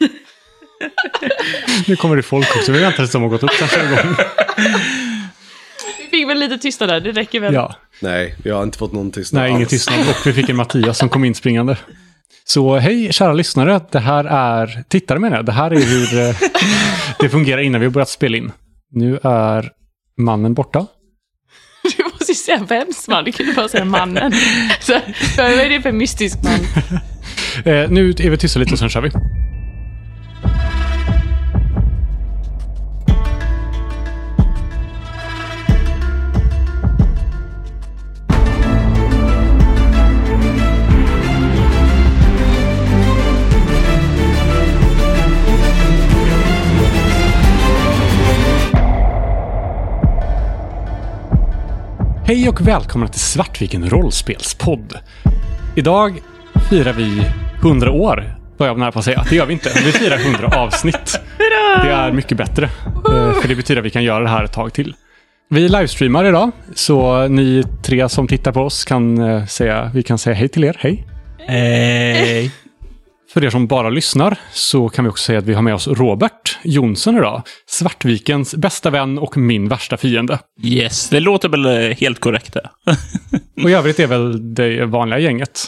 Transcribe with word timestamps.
Nu 1.86 1.96
kommer 1.96 2.16
det 2.16 2.22
folk 2.22 2.56
också. 2.56 2.72
Vi 2.72 2.78
väntar 2.78 2.96
tills 2.96 3.12
de 3.12 3.22
har 3.22 3.28
gått 3.28 3.42
upp 3.42 3.50
kanske 3.58 3.80
en 3.80 3.90
gång. 3.90 4.16
Vi 5.98 6.08
fick 6.18 6.28
väl 6.28 6.38
lite 6.38 6.58
tystnad 6.58 6.88
där, 6.88 7.00
det 7.00 7.12
räcker 7.12 7.40
väl. 7.40 7.54
Ja, 7.54 7.74
Nej, 8.00 8.34
vi 8.44 8.50
har 8.50 8.62
inte 8.62 8.78
fått 8.78 8.92
någon 8.92 9.10
tystnad 9.10 9.42
nej, 9.42 9.50
ingen 9.50 9.62
alls. 9.62 9.70
tystnad. 9.70 10.00
Och 10.08 10.26
vi 10.26 10.32
fick 10.32 10.48
en 10.48 10.56
Mattias 10.56 10.98
som 10.98 11.08
kom 11.08 11.24
in 11.24 11.34
springande. 11.34 11.76
Så 12.44 12.76
hej 12.76 13.12
kära 13.12 13.32
lyssnare, 13.32 13.80
det 13.92 13.98
här 14.00 14.24
är, 14.24 14.84
tittare 14.88 15.18
menar 15.18 15.36
jag, 15.36 15.46
det 15.46 15.52
här 15.52 15.70
är 15.70 15.80
hur 15.80 16.28
eh, 16.28 16.36
det 17.18 17.28
fungerar 17.28 17.60
innan 17.60 17.80
vi 17.80 17.86
har 17.86 17.92
börjat 17.92 18.08
spela 18.08 18.36
in. 18.36 18.52
Nu 18.92 19.18
är 19.22 19.70
mannen 20.18 20.54
borta. 20.54 20.86
Du 21.96 22.04
måste 22.04 22.32
ju 22.32 22.34
säga 22.34 22.58
vems 22.68 23.08
man, 23.08 23.24
du 23.24 23.32
kan 23.32 23.46
ju 23.46 23.54
bara 23.54 23.68
säga 23.68 23.84
mannen. 23.84 24.32
Så, 24.80 24.92
vad 25.36 25.46
är 25.50 25.68
det 25.68 25.82
för 25.82 25.92
mystisk 25.92 26.38
man? 26.42 26.60
Eh, 27.64 27.90
nu 27.90 28.10
är 28.10 28.30
vi 28.30 28.36
tysta 28.36 28.58
lite 28.58 28.72
och 28.72 28.78
sen 28.78 28.88
kör 28.88 29.00
vi. 29.00 29.10
Hej 52.30 52.48
och 52.48 52.60
välkomna 52.60 53.08
till 53.08 53.20
Svartviken 53.20 53.90
rollspelspodd. 53.90 54.94
Idag 55.76 56.22
firar 56.70 56.92
vi 56.92 57.22
100 57.62 57.90
år, 57.90 58.38
var 58.56 58.66
jag 58.66 58.78
nära 58.78 58.92
på 58.92 58.98
att 58.98 59.04
säga. 59.04 59.24
Det 59.30 59.36
gör 59.36 59.46
vi 59.46 59.52
inte. 59.52 59.70
Vi 59.84 59.92
firar 59.92 60.18
100 60.18 60.48
avsnitt. 60.60 61.20
Det 61.82 61.90
är 61.90 62.12
mycket 62.12 62.36
bättre. 62.38 62.64
eh, 62.64 63.32
För 63.32 63.48
det 63.48 63.54
betyder 63.54 63.80
att 63.80 63.86
vi 63.86 63.90
kan 63.90 64.04
göra 64.04 64.22
det 64.22 64.28
här 64.28 64.44
ett 64.44 64.52
tag 64.52 64.72
till. 64.72 64.94
Vi 65.48 65.68
livestreamar 65.68 66.24
idag, 66.24 66.50
så 66.74 67.28
ni 67.28 67.64
tre 67.82 68.08
som 68.08 68.28
tittar 68.28 68.52
på 68.52 68.60
oss 68.60 68.84
kan 68.84 69.18
eh, 69.18 69.46
säga, 69.46 69.90
vi 69.94 70.02
kan 70.02 70.18
säga 70.18 70.34
hej 70.34 70.48
till 70.48 70.64
er. 70.64 70.76
Hej! 70.78 71.06
Hej. 71.46 72.50
För 73.32 73.44
er 73.44 73.50
som 73.50 73.66
bara 73.66 73.90
lyssnar 73.90 74.38
så 74.52 74.88
kan 74.88 75.04
vi 75.04 75.10
också 75.10 75.24
säga 75.24 75.38
att 75.38 75.44
vi 75.44 75.54
har 75.54 75.62
med 75.62 75.74
oss 75.74 75.88
Robert 75.88 76.58
Jonsson 76.62 77.16
idag. 77.16 77.42
Svartvikens 77.66 78.54
bästa 78.54 78.90
vän 78.90 79.18
och 79.18 79.36
min 79.36 79.68
värsta 79.68 79.96
fiende. 79.96 80.38
Yes, 80.62 81.08
det 81.08 81.20
låter 81.20 81.48
väl 81.48 81.66
eh, 81.66 81.96
helt 81.96 82.20
korrekt 82.20 82.54
det. 82.54 82.70
Och 83.62 83.70
i 83.70 83.72
övrigt 83.72 84.00
är 84.00 84.06
väl 84.06 84.54
det 84.54 84.84
vanliga 84.84 85.18
gänget. 85.18 85.60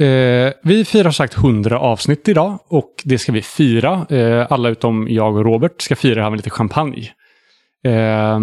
Eh, 0.00 0.52
vi 0.62 0.84
firar 0.86 1.10
sagt 1.10 1.36
100 1.36 1.78
avsnitt 1.78 2.28
idag 2.28 2.58
och 2.68 2.94
det 3.04 3.18
ska 3.18 3.32
vi 3.32 3.42
fira. 3.42 4.06
Eh, 4.10 4.46
alla 4.50 4.68
utom 4.68 5.06
jag 5.10 5.36
och 5.36 5.44
Robert 5.44 5.82
ska 5.82 5.96
fira 5.96 6.22
här 6.22 6.30
med 6.30 6.36
lite 6.36 6.50
champagne. 6.50 7.10
Eh, 7.86 8.40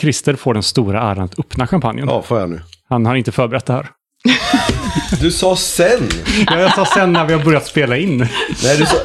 Christer 0.00 0.34
får 0.34 0.54
den 0.54 0.62
stora 0.62 1.02
äran 1.02 1.24
att 1.24 1.38
öppna 1.38 1.66
champagnen. 1.66 2.08
Ja, 2.08 2.22
får 2.22 2.40
jag 2.40 2.50
nu. 2.50 2.60
Han 2.88 3.06
har 3.06 3.14
inte 3.14 3.32
förberett 3.32 3.66
det 3.66 3.72
här. 3.72 3.86
Du 5.20 5.30
sa 5.30 5.56
sen! 5.56 6.08
Ja, 6.46 6.60
jag 6.60 6.74
sa 6.74 6.84
sen 6.84 7.12
när 7.12 7.26
vi 7.26 7.32
har 7.32 7.44
börjat 7.44 7.66
spela 7.66 7.96
in. 7.96 8.18
Nej, 8.62 8.76
du 8.78 8.86
sa... 8.86 8.96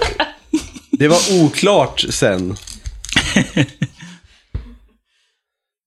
Det 0.91 1.07
var 1.07 1.43
oklart 1.43 2.05
sen. 2.09 2.47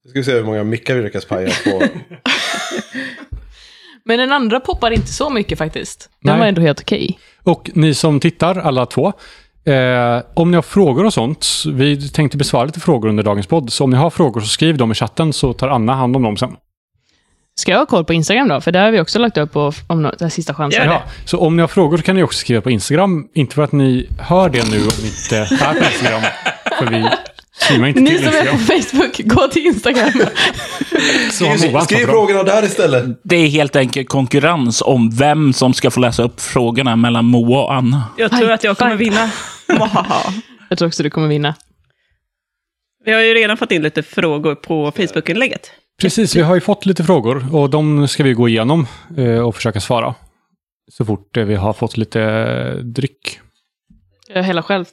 Nu 0.04 0.10
ska 0.10 0.18
vi 0.18 0.24
se 0.24 0.32
hur 0.32 0.44
många 0.44 0.64
mickar 0.64 0.94
vi 0.94 1.02
lyckas 1.02 1.24
paja 1.24 1.50
på. 1.64 1.82
Men 4.04 4.18
den 4.18 4.32
andra 4.32 4.60
poppar 4.60 4.90
inte 4.90 5.12
så 5.12 5.30
mycket 5.30 5.58
faktiskt. 5.58 6.10
Den 6.20 6.32
Nej. 6.32 6.40
var 6.40 6.46
ändå 6.46 6.62
helt 6.62 6.80
okej. 6.80 7.18
Och 7.42 7.70
ni 7.74 7.94
som 7.94 8.20
tittar, 8.20 8.54
alla 8.58 8.86
två. 8.86 9.12
Eh, 9.64 10.22
om 10.34 10.50
ni 10.50 10.54
har 10.54 10.62
frågor 10.62 11.04
och 11.04 11.14
sånt, 11.14 11.46
vi 11.66 12.08
tänkte 12.10 12.38
besvara 12.38 12.64
lite 12.64 12.80
frågor 12.80 13.08
under 13.08 13.22
dagens 13.22 13.46
podd. 13.46 13.72
Så 13.72 13.84
om 13.84 13.90
ni 13.90 13.96
har 13.96 14.10
frågor 14.10 14.40
så 14.40 14.46
skriv 14.46 14.76
dem 14.76 14.92
i 14.92 14.94
chatten 14.94 15.32
så 15.32 15.52
tar 15.52 15.68
Anna 15.68 15.94
hand 15.94 16.16
om 16.16 16.22
dem 16.22 16.36
sen. 16.36 16.56
Ska 17.54 17.72
jag 17.72 17.78
ha 17.78 17.86
koll 17.86 18.04
på 18.04 18.12
Instagram 18.12 18.48
då? 18.48 18.60
För 18.60 18.72
där 18.72 18.84
har 18.84 18.90
vi 18.90 19.00
också 19.00 19.18
lagt 19.18 19.38
upp 19.38 19.52
på, 19.52 19.72
om 19.86 20.04
här 20.20 20.28
sista 20.28 20.54
chansen. 20.54 20.86
Ja, 20.86 21.02
så 21.24 21.38
om 21.38 21.56
ni 21.56 21.60
har 21.60 21.68
frågor 21.68 21.96
så 21.96 22.02
kan 22.02 22.16
ni 22.16 22.22
också 22.22 22.38
skriva 22.38 22.60
på 22.60 22.70
Instagram. 22.70 23.28
Inte 23.34 23.54
för 23.54 23.62
att 23.62 23.72
ni 23.72 24.08
hör 24.18 24.48
det 24.48 24.70
nu 24.70 24.78
om 24.78 24.90
ni 25.02 25.06
inte 25.08 25.36
är 25.36 25.46
på 25.74 25.84
Instagram. 25.84 26.22
För 26.78 26.86
vi 26.86 27.08
streamar 27.52 27.88
inte 27.88 28.00
Ni 28.00 28.10
till 28.10 28.18
som 28.18 28.34
är 28.34 28.50
på 28.52 28.58
Facebook, 28.58 29.20
gå 29.24 29.48
till 29.48 29.66
Instagram. 29.66 30.10
Så 31.30 31.44
har 31.44 31.50
Moa 31.50 31.58
Skriv, 31.58 31.76
ansvar 31.76 31.80
skriv 31.80 31.98
för 31.98 32.06
dem. 32.06 32.12
frågorna 32.12 32.42
där 32.42 32.62
istället. 32.64 33.04
Det 33.24 33.36
är 33.36 33.48
helt 33.48 33.76
enkelt 33.76 34.08
konkurrens 34.08 34.82
om 34.82 35.10
vem 35.10 35.52
som 35.52 35.74
ska 35.74 35.90
få 35.90 36.00
läsa 36.00 36.22
upp 36.22 36.40
frågorna 36.40 36.96
mellan 36.96 37.24
Moa 37.24 37.62
och 37.64 37.74
Anna. 37.74 38.04
Jag 38.16 38.30
tror 38.30 38.50
att 38.50 38.64
jag 38.64 38.78
kommer 38.78 38.96
vinna. 38.96 39.30
Mwahaha. 39.78 40.32
Jag 40.68 40.78
tror 40.78 40.88
också 40.88 41.02
du 41.02 41.10
kommer 41.10 41.28
vinna. 41.28 41.54
Vi 43.04 43.12
har 43.12 43.20
ju 43.20 43.34
redan 43.34 43.56
fått 43.56 43.72
in 43.72 43.82
lite 43.82 44.02
frågor 44.02 44.54
på 44.54 44.92
Facebook-inlägget. 44.96 45.70
Precis, 46.00 46.36
vi 46.36 46.40
har 46.40 46.54
ju 46.54 46.60
fått 46.60 46.86
lite 46.86 47.04
frågor 47.04 47.54
och 47.54 47.70
de 47.70 48.08
ska 48.08 48.22
vi 48.22 48.32
gå 48.32 48.48
igenom 48.48 48.86
eh, 49.16 49.38
och 49.38 49.54
försöka 49.54 49.80
svara. 49.80 50.14
Så 50.92 51.04
fort 51.04 51.36
eh, 51.36 51.44
vi 51.44 51.54
har 51.54 51.72
fått 51.72 51.96
lite 51.96 52.22
eh, 52.22 52.74
dryck. 52.76 53.40
Jag 54.28 54.42
häller 54.42 54.62
själv. 54.62 54.84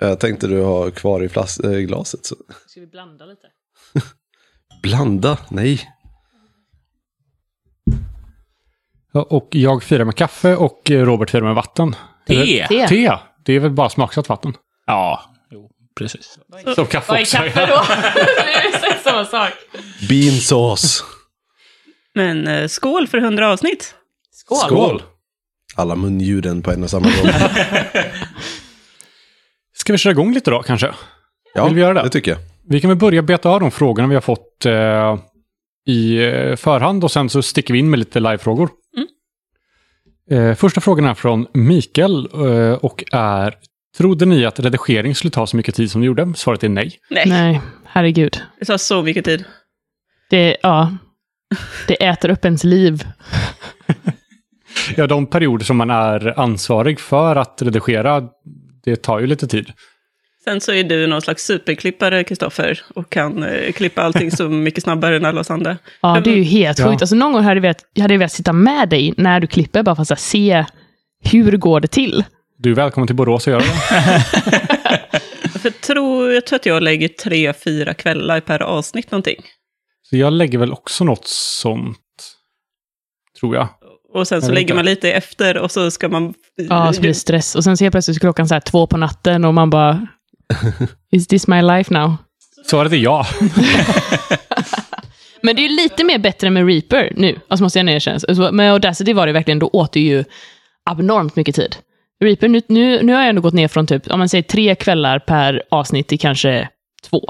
Jag 0.00 0.20
tänkte 0.20 0.46
du 0.46 0.60
har 0.62 0.90
kvar 0.90 1.24
i 1.24 1.28
flas- 1.28 1.60
äh, 1.60 1.70
glaset. 1.78 2.26
Så. 2.26 2.34
Ska 2.66 2.80
vi 2.80 2.86
blanda 2.86 3.24
lite? 3.24 3.46
Blanda? 4.82 5.38
Nej. 5.48 5.80
Ja, 9.12 9.22
Och 9.30 9.48
jag 9.50 9.82
firar 9.82 10.04
med 10.04 10.14
kaffe 10.16 10.56
och 10.56 10.80
Robert 10.90 11.30
firar 11.30 11.42
med 11.44 11.54
vatten. 11.54 11.94
Te. 12.26 12.66
Te. 12.68 12.88
Te! 12.88 13.12
Det 13.44 13.52
är 13.52 13.60
väl 13.60 13.70
bara 13.70 13.88
smaksatt 13.90 14.28
vatten. 14.28 14.54
Ja, 14.86 15.22
jo, 15.50 15.70
precis. 15.98 16.38
Som 16.74 16.86
kaffe 16.86 17.12
Vad 17.12 17.18
är 17.18 17.22
också. 17.22 17.36
kaffe 17.36 17.66
då? 17.66 17.80
samma 19.04 19.24
sak. 19.24 19.52
Beansås. 20.08 21.04
Men 22.14 22.48
eh, 22.48 22.68
skål 22.68 23.06
för 23.08 23.18
100 23.18 23.52
avsnitt. 23.52 23.94
Skål. 24.32 24.58
Skål. 24.58 25.02
Alla 25.74 25.96
munljuden 25.96 26.62
på 26.62 26.70
en 26.70 26.82
och 26.82 26.90
samma 26.90 27.04
gång. 27.06 27.32
Ska 29.74 29.92
vi 29.92 29.98
köra 29.98 30.10
igång 30.10 30.34
lite 30.34 30.50
då 30.50 30.62
kanske? 30.62 30.94
Ja, 31.54 31.64
Vill 31.64 31.74
vi 31.74 31.80
göra 31.80 31.94
det? 31.94 32.02
det 32.02 32.10
tycker 32.10 32.30
jag. 32.30 32.40
Vi 32.68 32.80
kan 32.80 32.88
väl 32.88 32.98
börja 32.98 33.22
beta 33.22 33.48
av 33.48 33.60
de 33.60 33.70
frågorna 33.70 34.08
vi 34.08 34.14
har 34.14 34.22
fått 34.22 34.66
eh, 34.66 35.18
i 35.86 36.16
eh, 36.26 36.56
förhand 36.56 37.04
och 37.04 37.10
sen 37.10 37.30
så 37.30 37.42
sticker 37.42 37.74
vi 37.74 37.78
in 37.80 37.90
med 37.90 37.98
lite 37.98 38.20
livefrågor. 38.20 38.70
Eh, 40.30 40.54
första 40.54 40.80
frågan 40.80 41.04
är 41.04 41.14
från 41.14 41.46
Mikael 41.54 42.28
eh, 42.32 42.72
och 42.72 43.04
är 43.12 43.54
Trodde 43.96 44.26
ni 44.26 44.44
att 44.46 44.60
redigering 44.60 45.14
skulle 45.14 45.30
ta 45.30 45.46
så 45.46 45.56
mycket 45.56 45.74
tid 45.74 45.90
som 45.90 46.00
det 46.00 46.06
gjorde? 46.06 46.32
Svaret 46.36 46.64
är 46.64 46.68
nej. 46.68 46.92
Nej, 47.10 47.24
Nej, 47.26 47.60
herregud. 47.86 48.42
det 48.58 48.64
tar 48.64 48.76
så 48.78 49.02
mycket 49.02 49.24
tid. 49.24 49.44
Det, 50.30 50.56
ja, 50.62 50.96
det 51.88 51.94
äter 52.06 52.30
upp 52.30 52.44
ens 52.44 52.64
liv. 52.64 53.04
Ja, 54.96 55.06
de 55.06 55.26
perioder 55.26 55.64
som 55.64 55.76
man 55.76 55.90
är 55.90 56.40
ansvarig 56.40 57.00
för 57.00 57.36
att 57.36 57.62
redigera, 57.62 58.22
det 58.84 58.96
tar 58.96 59.18
ju 59.20 59.26
lite 59.26 59.46
tid. 59.46 59.72
Sen 60.44 60.60
så 60.60 60.72
är 60.72 60.84
du 60.84 61.06
någon 61.06 61.22
slags 61.22 61.44
superklippare, 61.44 62.24
Kristoffer, 62.24 62.80
och 62.94 63.10
kan 63.10 63.42
eh, 63.42 63.72
klippa 63.72 64.02
allting 64.02 64.30
så 64.30 64.48
mycket 64.48 64.82
snabbare 64.84 65.16
än 65.16 65.24
alla 65.24 65.40
oss 65.40 65.50
andra. 65.50 65.78
Ja, 66.00 66.20
det 66.24 66.30
är 66.30 66.36
ju 66.36 66.42
helt 66.42 66.78
Ja. 66.78 66.86
sjukt. 66.90 67.02
Alltså, 67.02 67.16
någon 67.16 67.32
gång 67.32 67.42
hade 67.42 67.54
jag 67.56 67.62
velat, 67.62 67.84
jag 67.94 68.02
hade 68.02 68.16
velat 68.16 68.32
sitta 68.32 68.52
med 68.52 68.88
dig 68.88 69.14
när 69.16 69.40
du 69.40 69.46
klipper, 69.46 69.82
bara 69.82 69.94
för 69.94 70.02
att 70.02 70.08
så 70.08 70.14
här, 70.14 70.18
se 70.20 70.64
hur 71.32 71.56
går 71.56 71.80
det 71.80 71.88
till. 71.88 72.24
Du 72.60 72.70
är 72.70 72.74
välkommen 72.74 73.06
till 73.06 73.16
Borås 73.16 73.46
och 73.46 73.50
göra 73.50 73.62
det. 73.62 73.66
För 75.50 75.60
jag 75.64 75.80
tror, 75.80 76.32
jag 76.32 76.46
tror 76.46 76.56
att 76.56 76.66
jag 76.66 76.82
lägger 76.82 77.08
tre, 77.08 77.52
fyra 77.52 77.94
kvällar 77.94 78.40
per 78.40 78.62
avsnitt 78.62 79.10
någonting. 79.10 79.36
Så 80.10 80.16
jag 80.16 80.32
lägger 80.32 80.58
väl 80.58 80.72
också 80.72 81.04
något 81.04 81.26
sånt, 81.26 81.98
tror 83.40 83.56
jag. 83.56 83.68
Och 84.14 84.28
sen 84.28 84.42
så 84.42 84.48
lägger 84.48 84.60
inte. 84.60 84.74
man 84.74 84.84
lite 84.84 85.12
efter 85.12 85.56
och 85.56 85.70
så 85.70 85.90
ska 85.90 86.08
man... 86.08 86.34
Ja, 86.56 86.92
så 86.92 87.00
blir 87.00 87.10
det 87.10 87.14
stress. 87.14 87.54
Och 87.54 87.64
sen 87.64 87.76
ser 87.76 87.84
jag 87.86 87.92
plötsligt 87.92 88.20
klockan 88.20 88.48
så 88.48 88.54
här 88.54 88.60
två 88.60 88.86
på 88.86 88.96
natten 88.96 89.44
och 89.44 89.54
man 89.54 89.70
bara... 89.70 90.06
Is 91.12 91.26
this 91.26 91.46
my 91.46 91.62
life 91.62 91.94
now? 91.94 92.16
Svaret 92.66 92.92
är 92.92 92.96
ja. 92.96 93.26
Men 95.42 95.56
det 95.56 95.62
är 95.62 95.68
ju 95.68 95.76
lite 95.76 96.04
mer 96.04 96.18
bättre 96.18 96.50
med 96.50 96.66
Reaper 96.66 97.12
nu, 97.16 97.40
alltså 97.48 97.62
måste 97.62 97.78
jag 97.78 97.90
erkänna. 97.90 98.18
Alltså, 98.28 98.52
med 98.52 98.72
Audacity 98.72 99.12
var 99.12 99.26
det 99.26 99.32
verkligen, 99.32 99.58
då 99.58 99.70
åt 99.72 99.92
det 99.92 100.00
ju 100.00 100.24
abnormt 100.84 101.36
mycket 101.36 101.54
tid. 101.54 101.76
Reaper, 102.24 102.48
nu, 102.48 102.62
nu, 102.68 103.02
nu 103.02 103.12
har 103.12 103.20
jag 103.20 103.28
ändå 103.28 103.42
gått 103.42 103.54
ner 103.54 103.68
från 103.68 103.86
typ, 103.86 104.10
om 104.10 104.18
man 104.18 104.28
säger 104.28 104.42
tre 104.42 104.74
kvällar 104.74 105.18
per 105.18 105.62
avsnitt 105.70 106.08
till 106.08 106.18
kanske 106.18 106.68
två. 107.10 107.20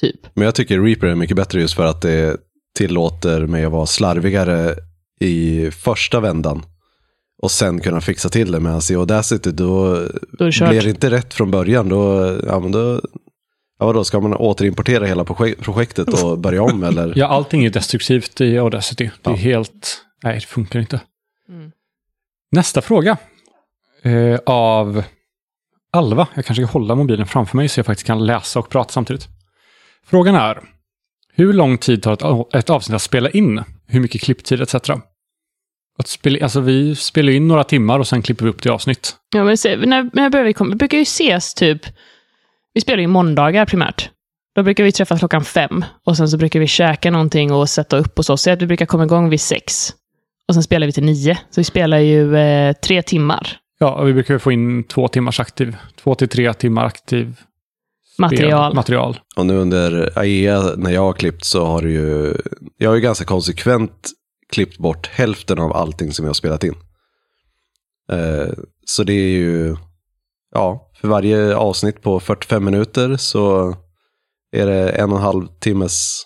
Typ. 0.00 0.20
Men 0.34 0.44
jag 0.44 0.54
tycker 0.54 0.80
Reaper 0.80 1.06
är 1.06 1.14
mycket 1.14 1.36
bättre 1.36 1.60
just 1.60 1.74
för 1.74 1.84
att 1.86 2.02
det 2.02 2.36
tillåter 2.78 3.46
mig 3.46 3.64
att 3.64 3.72
vara 3.72 3.86
slarvigare 3.86 4.74
i 5.20 5.70
första 5.70 6.20
vändan. 6.20 6.62
Och 7.42 7.50
sen 7.50 7.80
kunna 7.80 8.00
fixa 8.00 8.28
till 8.28 8.52
det. 8.52 8.60
Medan 8.60 8.80
i 8.90 8.94
Audacity 8.94 9.50
då 9.50 9.94
Då 10.38 10.44
det 10.50 10.68
blir 10.68 10.82
det 10.82 10.90
inte 10.90 11.10
rätt 11.10 11.34
från 11.34 11.50
början. 11.50 11.88
Då, 11.88 12.32
ja, 12.46 12.60
men 12.60 12.72
då, 12.72 13.00
ja, 13.78 13.86
vadå, 13.86 14.04
ska 14.04 14.20
man 14.20 14.34
återimportera 14.34 15.06
hela 15.06 15.24
projek- 15.24 15.60
projektet 15.62 16.22
och 16.22 16.38
börja 16.46 16.62
om 16.62 16.84
eller? 16.84 17.12
Ja, 17.16 17.26
allting 17.26 17.64
är 17.64 17.70
destruktivt 17.70 18.40
i 18.40 18.58
Audacity. 18.58 19.10
Det 19.22 19.30
är 19.30 19.34
Ja. 19.34 19.36
helt... 19.38 20.02
Nej, 20.22 20.34
det 20.34 20.46
funkar 20.46 20.80
inte. 20.80 21.00
Mm. 21.48 21.70
Nästa 22.52 22.82
fråga. 22.82 23.16
Eh, 24.02 24.38
av 24.46 25.02
Alva. 25.92 26.28
Jag 26.34 26.44
kanske 26.44 26.66
ska 26.66 26.72
hålla 26.72 26.94
mobilen 26.94 27.26
framför 27.26 27.56
mig 27.56 27.68
så 27.68 27.78
jag 27.78 27.86
faktiskt 27.86 28.06
kan 28.06 28.26
läsa 28.26 28.58
och 28.58 28.68
prata 28.68 28.92
samtidigt. 28.92 29.28
Frågan 30.06 30.34
är, 30.34 30.60
hur 31.32 31.52
lång 31.52 31.78
tid 31.78 32.02
tar 32.02 32.12
ett, 32.12 32.54
ett 32.54 32.70
avsnitt 32.70 32.94
att 32.94 33.02
spela 33.02 33.30
in? 33.30 33.62
Hur 33.86 34.00
mycket 34.00 34.20
klipptid 34.20 34.60
etc. 34.60 34.74
Att 35.98 36.08
spela, 36.08 36.44
alltså 36.44 36.60
vi 36.60 36.96
spelar 36.96 37.32
in 37.32 37.48
några 37.48 37.64
timmar 37.64 37.98
och 37.98 38.06
sen 38.06 38.22
klipper 38.22 38.44
vi 38.44 38.50
upp 38.50 38.62
till 38.62 38.70
avsnitt. 38.70 39.16
Ja, 39.34 39.44
men 39.44 39.58
se, 39.58 39.76
när, 39.76 40.10
när 40.12 40.30
börjar 40.30 40.46
vi 40.46 40.52
komma? 40.52 40.70
Vi 40.70 40.76
brukar 40.76 40.98
ju 40.98 41.02
ses 41.02 41.54
typ... 41.54 41.86
Vi 42.74 42.80
spelar 42.80 43.00
ju 43.00 43.06
måndagar 43.06 43.66
primärt. 43.66 44.10
Då 44.54 44.62
brukar 44.62 44.84
vi 44.84 44.92
träffas 44.92 45.18
klockan 45.18 45.44
fem. 45.44 45.84
Och 46.06 46.16
sen 46.16 46.28
så 46.28 46.36
brukar 46.36 46.60
vi 46.60 46.66
käka 46.66 47.10
någonting 47.10 47.52
och 47.52 47.68
sätta 47.68 47.96
upp 47.96 48.18
och 48.18 48.24
så. 48.24 48.36
Säg 48.36 48.52
att 48.52 48.62
vi 48.62 48.66
brukar 48.66 48.86
komma 48.86 49.04
igång 49.04 49.28
vid 49.28 49.40
sex. 49.40 49.94
Och 50.48 50.54
sen 50.54 50.62
spelar 50.62 50.86
vi 50.86 50.92
till 50.92 51.04
nio. 51.04 51.34
Så 51.50 51.60
vi 51.60 51.64
spelar 51.64 51.98
ju 51.98 52.36
eh, 52.36 52.72
tre 52.72 53.02
timmar 53.02 53.60
Ja, 53.82 53.94
och 53.94 54.08
vi 54.08 54.12
brukar 54.12 54.38
få 54.38 54.52
in 54.52 54.84
två 54.84 55.08
timmars 55.08 55.40
aktiv, 55.40 55.76
två 55.96 56.14
till 56.14 56.28
tre 56.28 56.52
timmar 56.54 56.84
aktiv 56.84 57.40
material. 58.18 58.74
material. 58.74 59.20
Och 59.36 59.46
nu 59.46 59.56
under 59.56 60.18
AEA, 60.18 60.74
när 60.76 60.90
jag 60.90 61.02
har 61.02 61.12
klippt, 61.12 61.44
så 61.44 61.66
har 61.66 61.82
det 61.82 61.90
ju... 61.90 62.36
Jag 62.76 62.90
har 62.90 62.94
ju 62.94 63.00
ganska 63.00 63.24
konsekvent 63.24 64.10
klippt 64.52 64.78
bort 64.78 65.06
hälften 65.06 65.58
av 65.58 65.72
allting 65.72 66.12
som 66.12 66.24
jag 66.24 66.28
har 66.28 66.34
spelat 66.34 66.64
in. 66.64 66.74
Eh, 68.12 68.52
så 68.86 69.04
det 69.04 69.12
är 69.12 69.38
ju... 69.38 69.76
Ja, 70.54 70.90
för 71.00 71.08
varje 71.08 71.56
avsnitt 71.56 72.02
på 72.02 72.20
45 72.20 72.64
minuter 72.64 73.16
så 73.16 73.74
är 74.52 74.66
det 74.66 74.90
en 74.90 75.10
och 75.10 75.16
en 75.16 75.22
halv 75.22 75.46
timmes... 75.46 76.22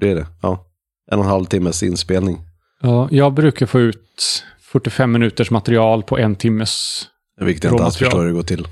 Det 0.00 0.10
är 0.10 0.14
det, 0.14 0.26
ja. 0.42 0.66
En 1.10 1.18
och 1.18 1.24
en 1.24 1.30
halv 1.30 1.44
timmes 1.44 1.82
inspelning. 1.82 2.38
Ja, 2.80 3.08
jag 3.10 3.34
brukar 3.34 3.66
få 3.66 3.80
ut 3.80 4.44
45 4.72 5.12
minuters 5.12 5.50
material 5.50 6.02
på 6.02 6.18
en 6.18 6.36
timmes... 6.36 7.02
Vilket 7.40 7.64
jag 7.64 7.72
inte 7.72 7.84
alls 7.84 7.96
förstår 7.96 8.20
hur 8.20 8.26
det 8.26 8.32
går 8.32 8.42
till. 8.42 8.68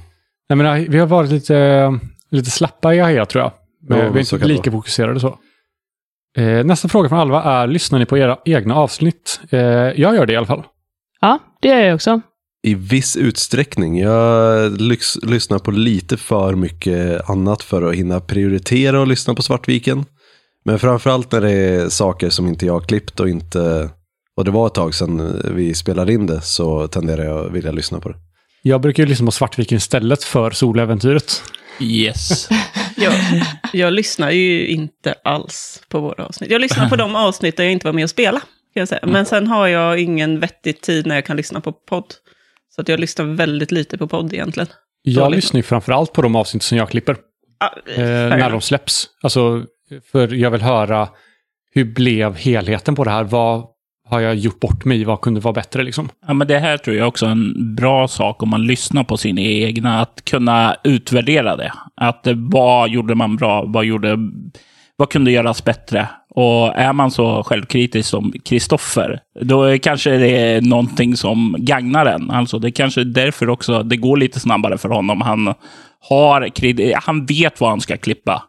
Jag 0.49 0.59
menar, 0.59 0.79
vi 0.89 0.99
har 0.99 1.07
varit 1.07 1.31
lite, 1.31 1.99
lite 2.31 2.51
slappa 2.51 2.95
i 2.95 3.01
AHEA 3.01 3.27
tror 3.27 3.45
jag. 3.45 3.53
Men 3.89 3.99
Ja, 3.99 4.11
vi 4.11 4.21
är 4.21 4.35
inte 4.35 4.47
lika 4.47 4.71
fokuserade 4.71 5.21
så. 5.21 5.39
Eh, 6.39 6.65
nästa 6.65 6.89
fråga 6.89 7.09
från 7.09 7.19
Alva 7.19 7.43
är, 7.43 7.67
lyssnar 7.67 7.99
ni 7.99 8.07
på 8.07 8.19
era 8.19 8.39
egna 8.45 8.75
avsnitt? 8.75 9.41
Eh, 9.51 9.61
jag 9.61 10.15
gör 10.15 10.27
det 10.27 10.33
i 10.33 10.37
alla 10.37 10.47
fall. 10.47 10.63
Ja, 11.21 11.39
det 11.63 11.69
gör 11.69 11.79
jag 11.79 11.95
också. 11.95 12.21
I 12.63 12.75
viss 12.75 13.17
utsträckning. 13.17 14.01
Jag 14.01 14.81
lyx, 14.81 15.17
lyssnar 15.23 15.59
på 15.59 15.71
lite 15.71 16.17
för 16.17 16.55
mycket 16.55 17.31
annat 17.31 17.63
för 17.63 17.83
att 17.83 17.95
hinna 17.95 18.21
prioritera 18.21 19.01
och 19.01 19.07
lyssna 19.07 19.35
på 19.35 19.43
Svartviken. 19.43 20.05
Men 20.65 20.79
framförallt 20.79 21.33
när 21.33 21.41
det 21.41 21.53
är 21.53 21.89
saker 21.89 22.31
som 22.31 22.47
inte 22.47 22.67
jag 22.67 22.73
har 22.73 22.81
klippt 22.81 23.21
och 23.21 23.29
inte... 23.29 23.91
Och 24.37 24.45
det 24.45 24.51
var 24.51 24.67
ett 24.67 24.75
tag 24.75 24.95
sedan 24.95 25.43
vi 25.55 25.75
spelade 25.75 26.13
in 26.13 26.27
det 26.27 26.41
så 26.41 26.89
tenderar 26.89 27.25
jag 27.25 27.47
att 27.47 27.53
vilja 27.53 27.73
lyssna 27.73 28.01
på 28.01 28.09
det. 28.09 28.15
Jag 28.63 28.81
brukar 28.81 29.03
ju 29.03 29.09
lyssna 29.09 29.27
på 29.27 29.33
Svartviken 29.33 29.77
istället 29.79 30.25
för 30.25 30.51
Soläventyret. 30.51 31.43
Yes. 31.81 32.49
Jag, 32.99 33.13
jag 33.73 33.93
lyssnar 33.93 34.31
ju 34.31 34.67
inte 34.67 35.15
alls 35.25 35.83
på 35.89 36.01
våra 36.01 36.25
avsnitt. 36.27 36.51
Jag 36.51 36.61
lyssnar 36.61 36.89
på 36.89 36.97
de 36.97 37.17
avsnitt 37.17 37.57
där 37.57 37.65
jag 37.65 37.73
inte 37.73 37.87
var 37.87 37.93
med 37.93 38.05
och 38.05 38.11
spela. 38.11 38.41
Kan 38.41 38.81
jag 38.81 38.89
säga. 38.89 39.07
Men 39.07 39.27
sen 39.27 39.47
har 39.47 39.67
jag 39.67 40.01
ingen 40.01 40.41
vettig 40.41 40.81
tid 40.81 41.07
när 41.07 41.15
jag 41.15 41.27
kan 41.27 41.37
lyssna 41.37 41.61
på 41.61 41.73
podd. 41.73 42.05
Så 42.75 42.81
att 42.81 42.89
jag 42.89 43.01
lyssnar 43.01 43.25
väldigt 43.25 43.73
lite 43.73 43.99
på 43.99 44.09
podd 44.09 44.33
egentligen. 44.33 44.69
Jag 45.03 45.25
Dåligt. 45.25 45.37
lyssnar 45.37 45.59
ju 45.59 45.63
framförallt 45.63 46.13
på 46.13 46.23
de 46.23 46.37
avsnitt 46.37 46.63
som 46.63 46.79
jag 46.79 46.91
klipper. 46.91 47.17
Ah, 47.61 47.93
Eh, 47.95 48.29
när 48.29 48.51
de 48.51 48.61
släpps. 48.61 49.07
Alltså, 49.23 49.65
för 50.13 50.35
jag 50.35 50.51
vill 50.51 50.63
höra 50.63 51.09
hur 51.73 51.85
blev 51.85 52.35
helheten 52.35 52.95
på 52.95 53.05
det 53.05 53.11
här? 53.11 53.25
Vad 53.25 53.65
har 54.09 54.21
jag 54.21 54.35
gjort 54.35 54.61
bort 54.61 54.85
mig? 54.85 55.05
Vad 55.05 55.21
kunde 55.21 55.41
vara 55.41 55.53
bättre 55.53 55.83
liksom? 55.83 56.09
Ja, 56.27 56.35
men 56.35 56.49
det 56.49 56.59
här 56.59 56.77
tror 56.77 56.97
jag 56.97 57.09
också 57.09 57.27
är 57.27 57.31
en 57.31 57.75
bra 57.75 58.09
sak 58.09 58.43
om 58.43 58.49
man 58.49 58.67
lyssnar 58.67 59.05
på 59.05 59.17
sina 59.17 59.41
egna, 59.41 60.01
att 60.01 60.25
kunna 60.25 60.77
utvärdera 60.85 61.57
det. 61.57 61.73
Att 61.97 62.27
eh, 62.27 62.35
vad 62.37 62.91
gjorde 62.91 63.15
man 63.15 63.37
bra? 63.37 63.65
Vad, 63.67 63.85
gjorde, 63.85 64.19
vad 64.97 65.11
kunde 65.11 65.31
göras 65.31 65.65
bättre? 65.65 66.09
Och 66.31 66.75
är 66.75 66.93
man 66.93 67.11
så 67.11 67.43
självkritisk 67.43 68.09
som 68.09 68.33
Kristoffer, 68.45 69.21
då 69.41 69.63
är 69.63 69.79
kanske 69.79 70.11
det 70.11 70.37
är 70.37 70.61
någonting 70.61 71.17
som 71.17 71.57
gagnar 71.59 72.07
en. 72.07 72.31
Alltså 72.31 72.59
det 72.59 72.71
kanske 72.71 73.01
är 73.01 73.05
därför 73.05 73.49
också 73.49 73.83
det 73.83 73.97
går 73.97 74.17
lite 74.17 74.41
snabbare 74.41 74.79
för 74.79 74.89
honom. 74.89 75.21
Han, 75.21 75.55
har, 76.01 76.51
han 77.07 77.27
vet 77.27 77.61
vad 77.61 77.71
han 77.71 77.81
ska 77.81 77.97
klippa. 77.97 78.43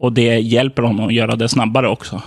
Och 0.00 0.12
det 0.12 0.38
hjälper 0.38 0.82
honom 0.82 1.06
att 1.06 1.14
göra 1.14 1.36
det 1.36 1.48
snabbare 1.48 1.88
också. 1.88 2.22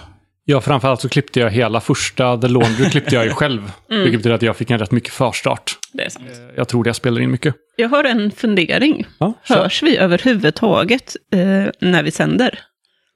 Ja, 0.51 0.61
framförallt 0.61 1.01
så 1.01 1.09
klippte 1.09 1.39
jag 1.39 1.49
hela 1.49 1.81
första 1.81 2.37
The 2.37 2.47
Laundry 2.47 2.89
klippte 2.89 3.15
jag 3.15 3.25
ju 3.25 3.31
själv. 3.31 3.71
Vilket 3.89 4.19
betyder 4.19 4.35
att 4.35 4.41
jag 4.41 4.57
fick 4.57 4.71
en 4.71 4.79
rätt 4.79 4.91
mycket 4.91 5.13
förstart. 5.13 5.77
Det 5.93 6.03
är 6.05 6.09
sant. 6.09 6.25
Jag 6.55 6.67
tror 6.67 6.83
det 6.83 6.87
jag 6.87 6.95
spelar 6.95 7.21
in 7.21 7.31
mycket. 7.31 7.55
Jag 7.75 7.89
har 7.89 8.03
en 8.03 8.31
fundering. 8.31 9.05
Ja. 9.19 9.33
Hörs 9.43 9.83
vi 9.83 9.97
överhuvudtaget 9.97 11.15
eh, 11.33 11.39
när 11.89 12.03
vi 12.03 12.11
sänder? 12.11 12.59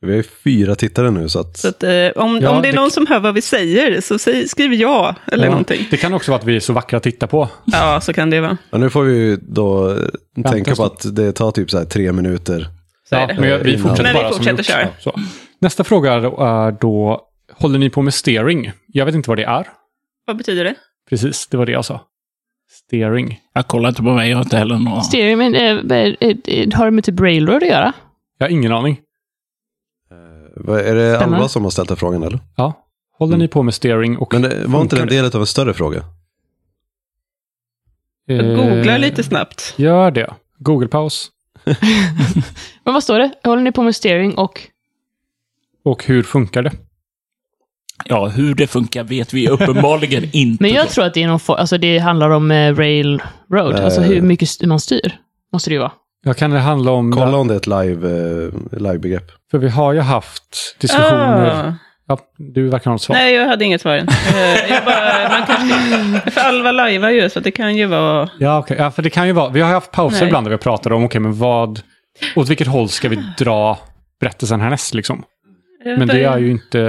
Vi 0.01 0.11
har 0.11 0.17
ju 0.17 0.23
fyra 0.43 0.75
tittare 0.75 1.11
nu 1.11 1.29
så 1.29 1.39
att... 1.39 1.57
Så 1.57 1.67
att, 1.67 1.83
eh, 1.83 1.89
om, 1.91 1.99
Ja, 2.15 2.25
om 2.25 2.39
det 2.41 2.47
är 2.49 2.61
det- 2.61 2.71
någon 2.73 2.91
som 2.91 3.07
hör 3.07 3.19
vad 3.19 3.33
vi 3.33 3.41
säger, 3.41 4.01
så 4.01 4.17
säg, 4.19 4.47
skriv 4.47 4.73
ja 4.73 5.15
eller 5.31 5.43
Ja, 5.45 5.49
någonting. 5.51 5.87
Det 5.91 5.97
kan 5.97 6.13
också 6.13 6.31
vara 6.31 6.39
att 6.41 6.45
vi 6.47 6.55
är 6.55 6.59
så 6.59 6.73
vackra 6.73 6.97
att 6.97 7.03
titta 7.03 7.27
på. 7.27 7.49
Ja, 7.65 8.01
så 8.01 8.13
kan 8.13 8.29
det 8.29 8.41
vara. 8.41 8.57
Ja, 8.69 8.77
nu 8.77 8.89
får 8.89 9.03
vi 9.03 9.13
ju 9.17 9.35
då 9.41 9.91
eh, 9.91 9.97
tänka 10.51 10.71
en 10.71 10.77
på 10.77 10.83
att 10.83 11.15
det 11.15 11.31
tar 11.31 11.51
typ 11.51 11.71
så 11.71 11.77
här 11.77 11.85
tre 11.85 12.11
minuter. 12.11 12.67
Så 13.09 13.15
Ja, 13.15 13.29
men 13.39 13.63
vi 13.63 13.77
fortsätter 13.77 14.07
vi 14.07 14.13
bara 14.13 14.29
som 14.29 14.37
fortsätter 14.37 14.57
gjort. 14.57 14.65
köra. 14.65 14.87
Så. 14.99 15.19
Nästa 15.59 15.83
fråga 15.83 16.13
är 16.13 16.71
då, 16.71 17.21
håller 17.53 17.79
ni 17.79 17.89
på 17.89 18.01
med 18.01 18.13
steering? 18.13 18.71
Jag 18.87 19.05
vet 19.05 19.15
inte 19.15 19.29
vad 19.29 19.37
det 19.37 19.43
är. 19.43 19.67
Vad 20.25 20.37
betyder 20.37 20.63
det? 20.63 20.75
Precis, 21.09 21.47
det 21.47 21.57
var 21.57 21.65
det 21.65 21.71
jag 21.71 21.85
sa. 21.85 22.01
Steering. 22.71 23.39
Jag 23.53 23.67
kollar 23.67 23.89
inte 23.89 24.01
på 24.03 24.13
mig, 24.13 24.29
jag 24.29 24.37
har 24.37 24.43
inte 24.43 24.57
heller 24.57 24.75
någon... 24.77 25.03
Stereo, 25.03 25.37
men, 25.37 25.55
eh, 25.55 25.97
eh, 25.97 26.35
eh, 26.45 26.71
har 26.73 26.85
det 26.85 26.91
med 26.91 27.03
typ 27.03 27.19
Railroad 27.19 27.63
att 27.63 27.69
göra? 27.69 27.93
Jag 28.37 28.45
har 28.45 28.51
ingen 28.51 28.71
aning. 28.71 28.99
Vad- 30.55 30.79
Är 30.79 30.95
det 30.95 31.15
Spännande. 31.15 31.35
Alva 31.35 31.47
som 31.47 31.63
har 31.63 31.69
ställt 31.71 31.87
den 31.87 31.97
frågan 31.97 32.23
eller? 32.23 32.39
Ja. 32.55 32.73
Håller 33.17 33.33
Mm. 33.33 33.39
ni 33.43 33.47
på 33.47 33.63
med 33.63 33.73
steering 33.73 34.17
och 34.17 34.33
Men 34.33 34.41
det, 34.41 34.63
var 34.67 34.81
inte 34.81 34.95
det 34.95 35.01
en 35.01 35.07
del 35.07 35.25
av 35.25 35.35
en 35.35 35.45
större 35.45 35.73
fråga? 35.73 36.03
Jag 38.25 38.39
Eh, 38.39 38.55
googlar 38.55 38.97
lite 38.97 39.23
snabbt. 39.23 39.73
Gör 39.77 40.11
det. 40.11 40.33
Google-paus. 40.59 41.31
Men 42.83 42.93
vad 42.93 43.03
står 43.03 43.19
det? 43.19 43.31
Håller 43.43 43.61
ni 43.61 43.71
på 43.71 43.83
med 43.83 43.95
steering 43.95 44.33
och... 44.37 44.61
Och 45.85 46.05
hur 46.05 46.23
funkar 46.23 46.61
det? 46.63 46.71
Ja, 48.05 48.27
hur 48.27 48.55
det 48.55 48.67
funkar 48.67 49.03
vet 49.03 49.33
vi 49.33 49.49
uppenbarligen 49.49 50.23
inte. 50.33 50.63
Men 50.63 50.73
jag 50.73 50.89
tror 50.89 51.05
att 51.05 51.13
det 51.13 51.23
är 51.23 51.27
någon 51.27 51.39
for- 51.39 51.55
alltså 51.55 51.77
det 51.77 51.97
handlar 51.99 52.29
om 52.29 52.51
eh, 52.51 52.75
Railroad. 52.75 53.75
Alltså 53.79 54.01
Eh. 54.01 54.07
hur 54.07 54.21
mycket 54.21 54.47
st- 54.47 54.67
man 54.67 54.79
styr. 54.79 55.15
Måste 55.53 55.69
det 55.69 55.73
ju 55.73 55.79
vara. 55.79 55.91
Jag 56.23 56.37
kan 56.37 56.51
det 56.51 56.59
handla 56.59 56.91
om... 56.91 57.11
Kolla 57.11 57.37
om 57.37 57.47
det 57.47 57.53
är 57.53 57.57
ett 57.57 57.67
live, 57.67 58.09
eh, 58.09 58.79
livebegrepp. 58.81 59.31
För 59.51 59.57
vi 59.57 59.69
har 59.69 59.93
ju 59.93 59.99
haft 59.99 60.75
diskussioner. 60.79 61.67
Ah. 61.69 61.73
Ja, 62.07 62.17
du 62.37 62.69
verkar 62.69 62.85
ha 62.85 62.91
något 62.91 63.01
svar. 63.01 63.15
Nej, 63.15 63.33
jag 63.35 63.47
hade 63.47 63.65
inget 63.65 63.81
svar 63.81 63.95
än. 63.95 64.07
Eh, 64.07 64.71
jag 64.71 64.85
bara, 64.85 65.29
man 65.29 65.47
kanske, 65.47 66.31
för 66.31 66.41
Alva 66.41 66.71
lajvar 66.71 67.09
ju, 67.09 67.29
så 67.29 67.39
det 67.39 67.51
kan 67.51 67.75
ju 67.75 67.85
vara... 67.85 68.29
Ja, 68.39 68.59
okej. 68.59 68.77
ja, 68.79 68.91
för 68.91 69.01
det 69.01 69.09
kan 69.09 69.27
ju 69.27 69.33
vara... 69.33 69.49
Vi 69.49 69.61
har 69.61 69.69
haft 69.71 69.91
pauser 69.91 70.17
Nej. 70.19 70.27
ibland 70.27 70.45
där 70.47 70.51
vi 70.51 70.57
pratar 70.57 70.93
om, 70.93 71.03
okej, 71.03 71.21
men 71.21 71.33
vad... 71.39 71.81
Åt 72.35 72.49
vilket 72.49 72.67
håll 72.67 72.89
ska 72.89 73.09
vi 73.09 73.23
dra 73.37 73.77
berättelsen 74.19 74.61
härnäst 74.61 74.93
liksom? 74.93 75.23
Men 75.85 76.07
det 76.07 76.23
är 76.23 76.37
ju 76.37 76.51
inte 76.51 76.79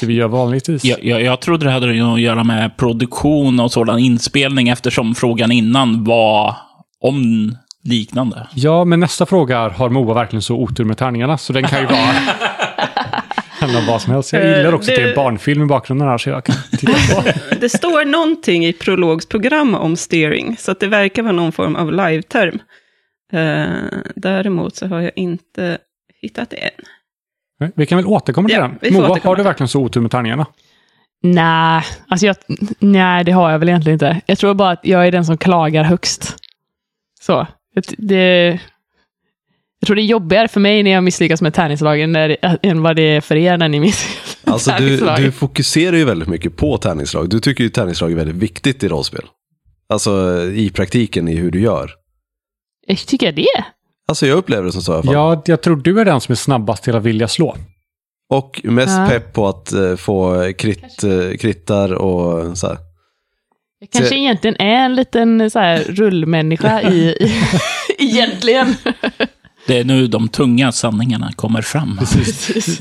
det 0.00 0.06
vi 0.06 0.14
gör 0.14 0.28
vanligtvis. 0.28 0.84
Jag, 0.84 1.04
jag, 1.04 1.22
jag 1.22 1.40
trodde 1.40 1.64
det 1.66 1.70
hade 1.72 2.12
att 2.12 2.20
göra 2.20 2.44
med 2.44 2.76
produktion 2.76 3.60
och 3.60 3.72
sådan 3.72 3.98
inspelning 3.98 4.68
eftersom 4.68 5.14
frågan 5.14 5.52
innan 5.52 6.04
var 6.04 6.56
om 7.00 7.52
liknande. 7.84 8.46
Ja, 8.54 8.84
men 8.84 9.00
nästa 9.00 9.26
fråga 9.26 9.58
är, 9.58 9.70
har 9.70 9.88
Moa 9.88 10.14
verkligen 10.14 10.42
så 10.42 10.56
otur 10.56 10.84
med 10.84 10.98
tärningarna? 10.98 11.38
Så 11.38 11.52
den 11.52 11.64
kan 11.64 11.80
ju 11.80 11.86
vara... 11.86 11.96
handla 13.60 13.78
om 13.78 13.86
vad 13.86 14.02
som 14.02 14.12
helst. 14.12 14.32
Jag 14.32 14.56
gillar 14.56 14.72
också 14.74 14.90
Eh, 14.90 14.94
att 14.94 14.96
det 14.98 15.02
är 15.02 15.06
det- 15.06 15.10
en 15.10 15.16
barnfilm 15.16 15.62
i 15.62 15.66
bakgrunden 15.66 16.08
här, 16.08 16.18
så 16.18 16.30
jag 16.30 16.44
kan 16.44 16.56
titta 16.78 16.92
på. 16.92 17.28
Det 17.60 17.68
står 17.68 18.04
någonting 18.04 18.66
i 18.66 18.72
Prologs 18.72 19.26
program 19.28 19.74
om 19.74 19.96
steering, 19.96 20.56
så 20.58 20.70
att 20.72 20.80
det 20.80 20.86
verkar 20.86 21.22
vara 21.22 21.32
någon 21.32 21.52
form 21.52 21.76
av 21.76 21.92
live-term. 21.92 22.58
Eh, 23.32 24.00
däremot 24.16 24.76
så 24.76 24.86
har 24.86 25.00
jag 25.00 25.12
inte 25.16 25.78
hittat 26.22 26.50
det 26.50 26.56
än. 26.56 26.70
Vi 27.74 27.86
kan 27.86 27.96
väl 27.96 28.06
återkomma 28.06 28.48
till 28.48 28.56
Ja, 28.56 28.70
den. 28.80 28.94
Moa, 28.94 29.10
återkomma 29.10 29.30
har 29.30 29.36
du 29.36 29.42
verkligen 29.42 29.68
så 29.68 29.80
otur 29.80 30.00
med 30.00 30.10
tärningarna? 30.10 30.46
Nej, 31.22 31.82
alltså 32.08 32.26
jag, 32.26 32.36
nej, 32.78 33.24
det 33.24 33.32
har 33.32 33.50
jag 33.50 33.58
väl 33.58 33.68
egentligen 33.68 33.94
inte. 33.94 34.20
Jag 34.26 34.38
tror 34.38 34.54
bara 34.54 34.70
att 34.70 34.80
jag 34.82 35.06
är 35.06 35.12
den 35.12 35.24
som 35.24 35.38
klagar 35.38 35.84
högst. 35.84 36.36
Så. 37.20 37.46
Det, 37.74 37.94
det, 37.98 38.60
jag 39.80 39.86
tror 39.86 39.96
det 39.96 40.02
är 40.02 40.04
jobbigare 40.04 40.48
för 40.48 40.60
mig 40.60 40.82
när 40.82 40.90
jag 40.90 41.04
misslyckas 41.04 41.42
med 41.42 41.54
tärningslagen 41.54 42.12
när, 42.12 42.36
än 42.62 42.82
vad 42.82 42.96
det 42.96 43.02
är 43.02 43.20
för 43.20 43.36
er 43.36 43.56
när 43.56 43.68
ni 43.68 43.80
misslyckas 43.80 44.38
med 44.44 44.52
Alltså 44.52 44.72
du, 44.78 45.24
du 45.24 45.32
fokuserar 45.32 45.96
ju 45.96 46.04
väldigt 46.04 46.28
mycket 46.28 46.56
på 46.56 46.78
tärningslag. 46.78 47.30
Du 47.30 47.40
tycker 47.40 47.64
ju 47.64 47.70
tärningslag 47.70 48.12
är 48.12 48.16
väldigt 48.16 48.36
viktigt 48.36 48.84
i 48.84 48.88
rollspel. 48.88 49.24
Alltså 49.88 50.42
i 50.42 50.70
praktiken 50.70 51.28
i 51.28 51.34
hur 51.34 51.50
du 51.50 51.60
gör. 51.60 51.90
Jag 52.86 52.98
tycker 52.98 53.26
jag 53.26 53.34
det? 53.34 53.64
Alltså 54.10 54.26
jag 54.26 54.38
upplever 54.38 54.62
det 54.66 54.72
som 54.72 54.82
så 54.82 54.92
i 54.92 54.94
alla 54.94 55.02
fall. 55.02 55.14
Ja, 55.14 55.42
jag 55.46 55.62
tror 55.62 55.76
du 55.76 56.00
är 56.00 56.04
den 56.04 56.20
som 56.20 56.32
är 56.32 56.36
snabbast 56.36 56.82
till 56.84 56.96
att 56.96 57.02
vilja 57.02 57.28
slå. 57.28 57.56
Och 58.32 58.60
mest 58.64 58.98
Ja. 58.98 59.06
pepp 59.08 59.32
på 59.32 59.48
att 59.48 59.72
eh, 59.72 59.96
få 59.96 60.52
krit, 60.58 61.02
eh, 61.04 61.36
krittar 61.40 61.92
och 61.92 62.58
så 62.58 62.66
här. 62.66 62.76
Jag 63.80 63.90
kanske 63.90 64.08
Så- 64.08 64.14
egentligen 64.14 64.56
är 64.60 64.84
en 64.84 64.94
liten 64.94 65.50
så 65.50 65.58
här, 65.58 65.78
rullmänniska 65.88 66.82
i, 66.82 66.96
i, 67.08 67.32
Egentligen. 67.98 68.74
Det 69.66 69.78
är 69.78 69.84
nu 69.84 70.06
de 70.06 70.28
tunga 70.28 70.72
sanningarna 70.72 71.30
kommer 71.36 71.62
fram. 71.62 72.00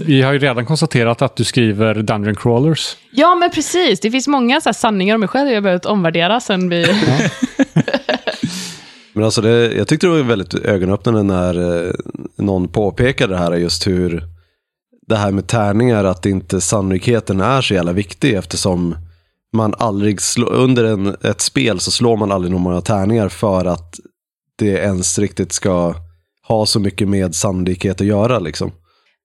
Vi 0.05 0.21
har 0.21 0.33
ju 0.33 0.39
redan 0.39 0.65
konstaterat 0.65 1.21
att 1.21 1.35
du 1.35 1.43
skriver 1.43 1.95
Dungeon 1.95 2.35
Crawlers. 2.35 2.95
Ja, 3.11 3.35
men 3.35 3.51
precis. 3.51 3.99
Det 3.99 4.11
finns 4.11 4.27
många 4.27 4.61
så 4.61 4.69
här 4.69 4.73
sanningar 4.73 5.15
om 5.15 5.19
mig 5.19 5.27
själv 5.29 5.47
jag 5.49 5.55
har 5.55 5.61
behövt 5.61 5.85
omvärdera 5.85 6.39
sen 6.39 6.69
vi... 6.69 6.85
Men 9.19 9.25
alltså 9.25 9.41
det, 9.41 9.73
jag 9.73 9.87
tyckte 9.87 10.07
det 10.07 10.11
var 10.11 10.19
väldigt 10.19 10.53
ögonöppnande 10.53 11.23
när 11.23 11.85
eh, 11.87 11.93
någon 12.35 12.67
påpekade 12.67 13.33
det 13.33 13.39
här 13.39 13.53
just 13.53 13.87
hur 13.87 14.23
det 15.07 15.15
här 15.15 15.31
med 15.31 15.47
tärningar, 15.47 16.03
att 16.03 16.25
inte 16.25 16.61
sannolikheten 16.61 17.41
är 17.41 17.61
så 17.61 17.73
jävla 17.73 17.91
viktig 17.91 18.33
eftersom 18.33 18.95
man 19.53 19.73
aldrig 19.77 20.21
slår, 20.21 20.53
under 20.53 20.83
en, 20.83 21.15
ett 21.23 21.41
spel 21.41 21.79
så 21.79 21.91
slår 21.91 22.17
man 22.17 22.31
aldrig 22.31 22.51
några 22.51 22.81
tärningar 22.81 23.29
för 23.29 23.65
att 23.65 23.99
det 24.57 24.71
ens 24.71 25.19
riktigt 25.19 25.51
ska 25.51 25.95
ha 26.47 26.65
så 26.65 26.79
mycket 26.79 27.07
med 27.07 27.35
sannolikhet 27.35 28.01
att 28.01 28.07
göra 28.07 28.39
liksom. 28.39 28.71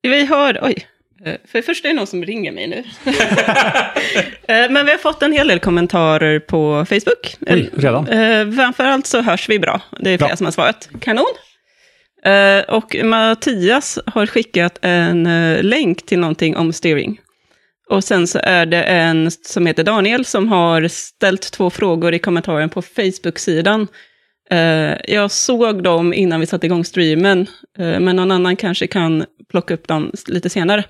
Vi 0.03 0.27
har, 0.27 0.59
oj, 0.63 0.87
för 1.25 1.59
det 1.59 1.63
första 1.63 1.89
är 1.89 1.93
det 1.93 1.97
någon 1.97 2.07
som 2.07 2.25
ringer 2.25 2.53
mig 2.53 2.67
nu. 2.67 2.85
Eh, 4.47 4.71
Men 4.71 4.87
vi 4.87 4.91
har 4.93 4.99
fått 4.99 5.23
en 5.23 5.33
hel 5.33 5.49
del 5.49 5.61
kommentarer 5.61 6.41
på 6.41 6.85
Facebook. 6.89 7.37
Oj, 7.41 7.71
redan? 7.77 8.09
Eh, 8.09 8.51
Framförallt 8.57 9.07
så 9.07 9.21
hörs 9.23 9.49
vi 9.49 9.59
bra. 9.59 9.81
Det 10.01 10.11
är 10.11 10.19
flera 10.19 10.29
Bra. 10.29 10.37
som 10.37 10.47
har 10.47 10.53
svarat. 10.53 10.89
Kanon. 11.01 11.25
Eh, 12.25 12.59
Och 12.75 12.97
Mattias 13.05 13.99
har 14.07 14.27
skickat 14.27 14.79
en 14.83 15.27
eh, 15.27 15.63
länk 15.63 16.07
till 16.07 16.19
någonting 16.19 16.57
om 16.57 16.73
steering. 16.73 17.21
Och 17.91 18.05
sen 18.05 18.27
så 18.27 18.39
är 18.43 18.67
det 18.67 18.83
en 18.83 19.31
som 19.31 19.67
heter 19.67 19.85
Daniel 19.85 20.25
som 20.25 20.49
har 20.49 20.89
ställt 20.89 21.53
två 21.53 21.71
frågor 21.71 22.15
i 22.15 22.19
kommentaren 22.19 22.69
på 22.71 22.83
Facebook-sidan. 22.83 23.87
Eh, 24.51 24.95
Jag 25.15 25.31
såg 25.31 25.83
dem 25.83 26.15
innan 26.15 26.41
vi 26.41 26.47
satte 26.47 26.67
igång 26.67 26.85
streamen, 26.85 27.41
eh, 27.79 28.01
men 28.01 28.17
någon 28.17 28.31
annan 28.31 28.57
kanske 28.57 28.87
kan 28.87 29.25
plocka 29.51 29.75
upp 29.75 29.89
dem 29.89 30.13
lite 30.29 30.51
senare. 30.51 30.85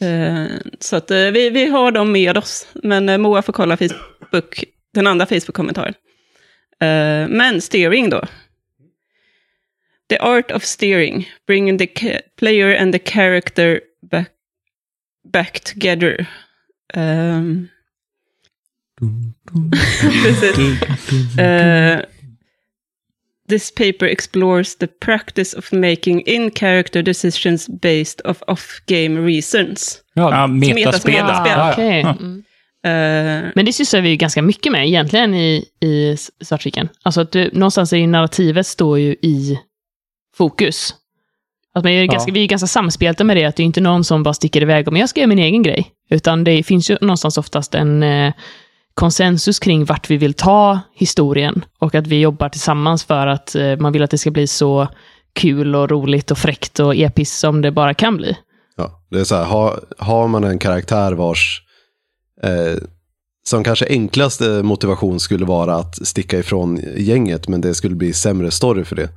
Eh, 0.00 0.46
Så 0.80 0.96
att 0.96 1.10
eh, 1.10 1.16
vi, 1.30 1.50
vi 1.50 1.66
har 1.66 1.92
dem 1.92 2.12
med 2.12 2.36
oss, 2.36 2.68
men 2.74 3.08
eh, 3.08 3.18
Moa 3.18 3.42
får 3.42 3.52
kolla 3.52 3.76
Facebook, 3.76 4.64
den 4.94 5.06
andra 5.06 5.26
Facebook-kommentaren. 5.26 5.94
Men 7.28 7.60
steering 7.60 8.10
då. 8.10 8.24
The 10.08 10.18
art 10.18 10.50
of 10.50 10.64
steering, 10.64 11.28
bringing 11.46 11.78
the 11.78 12.20
player 12.38 12.76
and 12.82 12.92
the 12.92 12.98
character 12.98 13.80
back, 14.10 14.30
back 15.32 15.60
together. 15.60 16.26
Ehm, 16.94 17.68
Precis. 20.24 21.38
Eh, 21.38 22.00
this 23.50 23.74
paper 23.74 24.06
explores 24.06 24.76
the 24.76 24.86
practice 24.86 25.54
of 25.58 25.72
making 25.72 26.22
in-character 26.26 27.02
decisions 27.02 27.68
based 27.82 28.20
of 28.24 28.42
off-game 28.46 29.26
reasons. 29.26 29.98
Ja, 30.14 30.30
Ja, 30.30 30.46
metaspel. 30.46 31.24
Ah. 31.24 31.74
Ja. 31.80 32.16
Mm. 32.20 32.42
Eh, 32.84 33.50
Men 33.54 33.64
det 33.64 33.72
sysslar 33.72 34.00
vi 34.00 34.08
ju 34.08 34.16
ganska 34.16 34.42
mycket 34.42 34.72
med 34.72 34.86
egentligen 34.86 35.34
i, 35.34 35.64
i 35.80 36.16
Svartviken. 36.44 36.88
Alltså 37.02 37.20
att 37.20 37.32
du, 37.32 37.50
någonstans 37.52 37.92
ju 37.92 38.06
narrativet 38.06 38.66
står 38.66 38.98
ju 38.98 39.12
i 39.22 39.58
fokus. 40.36 40.94
Att 41.74 41.84
man 41.84 41.92
är 41.92 42.00
Ja. 42.04 42.12
ganska, 42.12 42.32
vi 42.32 42.42
är 42.42 42.46
ganska 42.46 42.66
samspelta 42.66 43.24
med 43.24 43.36
det, 43.36 43.44
att 43.44 43.56
det 43.56 43.62
är 43.62 43.64
inte 43.64 43.80
någon 43.80 44.04
som 44.04 44.22
bara 44.22 44.34
sticker 44.34 44.62
iväg 44.62 44.86
och 44.86 44.92
men 44.92 45.00
jag 45.00 45.08
ska 45.08 45.20
göra 45.20 45.28
min 45.28 45.38
egen 45.38 45.62
grej. 45.62 45.90
Utan 46.10 46.44
det 46.44 46.62
finns 46.62 46.90
ju 46.90 46.96
någonstans 47.00 47.38
oftast 47.38 47.74
en 47.74 48.02
eh, 48.02 48.32
konsensus 48.94 49.58
kring 49.58 49.84
vart 49.84 50.10
vi 50.10 50.16
vill 50.16 50.34
ta 50.34 50.80
historien 50.94 51.64
och 51.78 51.94
att 51.94 52.06
vi 52.06 52.20
jobbar 52.20 52.48
tillsammans 52.48 53.04
för 53.04 53.26
att 53.26 53.54
eh, 53.54 53.76
man 53.76 53.92
vill 53.92 54.02
att 54.02 54.10
det 54.10 54.18
ska 54.18 54.30
bli 54.30 54.46
så 54.46 54.88
kul 55.32 55.74
och 55.74 55.90
roligt 55.90 56.30
och 56.30 56.38
fräckt 56.38 56.80
och 56.80 56.96
episkt 56.96 57.38
som 57.38 57.62
det 57.62 57.70
bara 57.70 57.94
kan 57.94 58.16
bli. 58.16 58.36
Ja, 58.76 59.06
det 59.10 59.20
är 59.20 59.24
så 59.24 59.34
här, 59.34 59.44
har, 59.44 59.80
har 59.98 60.28
man 60.28 60.44
en 60.44 60.58
karaktär 60.58 61.12
vars 61.12 61.62
eh, 62.42 62.82
som 63.42 63.64
kanske 63.64 63.86
enklaste 63.88 64.62
motivation 64.62 65.20
skulle 65.20 65.44
vara 65.44 65.74
att 65.74 66.06
sticka 66.06 66.38
ifrån 66.38 66.80
gänget, 66.96 67.48
men 67.48 67.60
det 67.60 67.74
skulle 67.74 67.94
bli 67.94 68.12
sämre 68.12 68.50
story 68.50 68.84
för 68.84 68.96
det. 68.96 69.08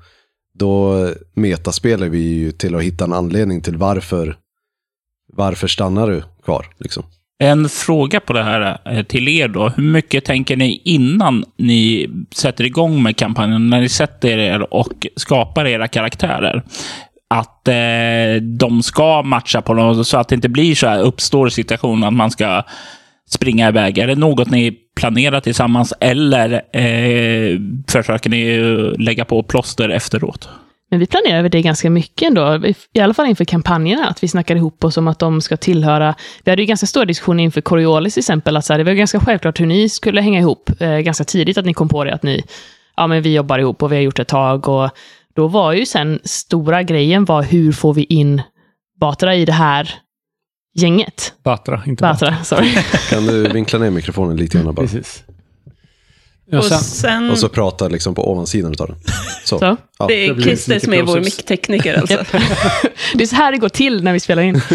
Då 0.54 1.10
metaspelar 1.34 2.08
vi 2.08 2.20
ju 2.20 2.52
till 2.52 2.76
att 2.76 2.84
hitta 2.84 3.04
en 3.04 3.14
anledning 3.14 3.62
till 3.62 3.78
varför, 3.78 4.38
varför 5.34 5.68
stannar 5.68 6.08
du 6.08 6.24
kvar. 6.44 6.74
Liksom. 6.78 7.04
En 7.44 7.70
fråga 7.70 8.20
på 8.20 8.34
det 8.34 8.44
här 8.44 8.78
eh, 8.86 9.04
till 9.04 9.28
er 9.28 9.48
då. 9.48 9.70
Hur 9.70 9.84
mycket 9.84 10.26
tänker 10.26 10.58
ni 10.58 10.82
innan 10.86 11.46
ni 11.58 12.10
sätter 12.36 12.64
igång 12.64 13.04
med 13.04 13.18
kampanjen, 13.18 13.70
när 13.70 13.82
ni 13.82 13.90
sätter 13.90 14.38
er 14.38 14.74
och 14.74 15.08
skapar 15.16 15.68
era 15.68 15.88
karaktärer? 15.88 16.64
Att 17.30 17.68
eh, 17.68 18.42
de 18.42 18.84
ska 18.84 19.24
matcha 19.24 19.62
på 19.62 19.74
något, 19.74 20.08
så 20.08 20.18
att 20.18 20.28
det 20.28 20.36
inte 20.36 20.50
blir 20.50 20.76
så 20.76 20.88
här, 20.88 21.00
uppstår 21.00 21.50
situationen 21.50 22.04
att 22.04 22.14
man 22.14 22.32
ska 22.32 22.64
springa 23.30 23.68
iväg. 23.68 23.98
Är 23.98 24.08
det 24.08 24.16
något 24.16 24.52
ni 24.52 24.78
planerar 24.96 25.40
tillsammans 25.40 25.94
eller 26.00 26.54
eh, 26.54 27.60
försöker 27.88 28.30
ni 28.30 28.58
lägga 28.98 29.26
på 29.26 29.44
plåster 29.44 29.90
efteråt? 29.90 30.50
Men 30.94 31.00
vi 31.00 31.06
planerar 31.06 31.40
över 31.40 31.50
det 31.50 31.62
ganska 31.62 31.90
mycket 31.90 32.28
ändå, 32.28 32.62
i 32.94 33.00
alla 33.00 33.14
fall 33.14 33.28
inför 33.28 33.46
kampanjerna, 33.46 34.08
att 34.08 34.24
vi 34.24 34.28
snackar 34.28 34.56
ihop 34.56 34.84
oss 34.84 34.98
om 34.98 35.08
att 35.08 35.20
de 35.20 35.42
ska 35.42 35.58
tillhöra... 35.58 36.16
Vi 36.44 36.52
hade 36.52 36.62
ju 36.62 36.66
ganska 36.66 36.88
stora 36.88 37.06
diskussioner 37.06 37.44
inför 37.44 37.62
Coriolis 37.62 38.14
till 38.14 38.22
exempel, 38.22 38.58
att 38.58 38.66
så 38.66 38.74
här, 38.74 38.78
det 38.78 38.84
var 38.84 38.92
ganska 38.92 39.20
självklart 39.20 39.60
hur 39.60 39.66
ni 39.66 39.90
skulle 39.90 40.22
hänga 40.22 40.40
ihop, 40.40 40.70
eh, 40.80 40.98
ganska 40.98 41.24
tidigt 41.24 41.58
att 41.58 41.66
ni 41.66 41.74
kom 41.74 41.90
på 41.90 42.04
det, 42.04 42.14
att 42.14 42.24
ni, 42.24 42.44
ja 42.98 43.08
men 43.08 43.22
vi 43.22 43.36
jobbar 43.36 43.60
ihop 43.60 43.84
och 43.84 43.92
vi 43.92 43.96
har 43.96 44.04
gjort 44.04 44.20
ett 44.20 44.28
tag, 44.28 44.70
och 44.70 44.90
då 45.36 45.48
var 45.48 45.74
ju 45.74 45.86
sen 45.86 46.20
stora 46.24 46.84
grejen 46.84 47.26
var 47.26 47.44
hur 47.44 47.72
får 47.72 47.94
vi 47.94 48.04
in 48.04 48.42
Batra 49.00 49.36
i 49.36 49.46
det 49.46 49.52
här 49.52 49.94
gänget? 50.76 51.34
Batra, 51.44 51.82
inte 51.86 52.02
Batra. 52.02 52.32
Batra, 52.32 52.44
sorry. 52.44 52.72
Kan 53.10 53.26
du 53.26 53.50
vinkla 53.50 53.80
ner 53.80 53.90
mikrofonen 53.90 54.38
lite 54.38 54.58
grann 54.58 54.76
bara? 54.76 54.86
Precis. 54.86 55.24
Ja, 56.46 56.58
och 56.58 56.66
sen, 56.66 56.80
sen, 56.80 57.32
Och 57.32 57.40
så 57.40 57.50
prata 57.50 57.88
liksom 57.88 58.16
på 58.16 58.32
ovansidan 58.32 58.76
av 58.80 58.88
den. 58.88 58.98
Så. 59.46 59.60
Så. 59.60 59.78
Ja. 60.00 60.08
det 60.08 60.14
är 60.14 60.42
Christer 60.42 60.74
mycket 60.74 60.84
som 60.84 60.94
är 60.94 61.04
vår 61.04 61.20
micktekniker 61.20 61.94
alltså. 62.00 62.24
Det 63.14 63.24
är 63.24 63.28
så 63.28 63.36
här 63.36 63.52
det 63.52 63.58
går 63.58 63.70
till 63.70 64.04
när 64.04 64.14
vi 64.14 64.20
spelar 64.20 64.44
in. 64.44 64.62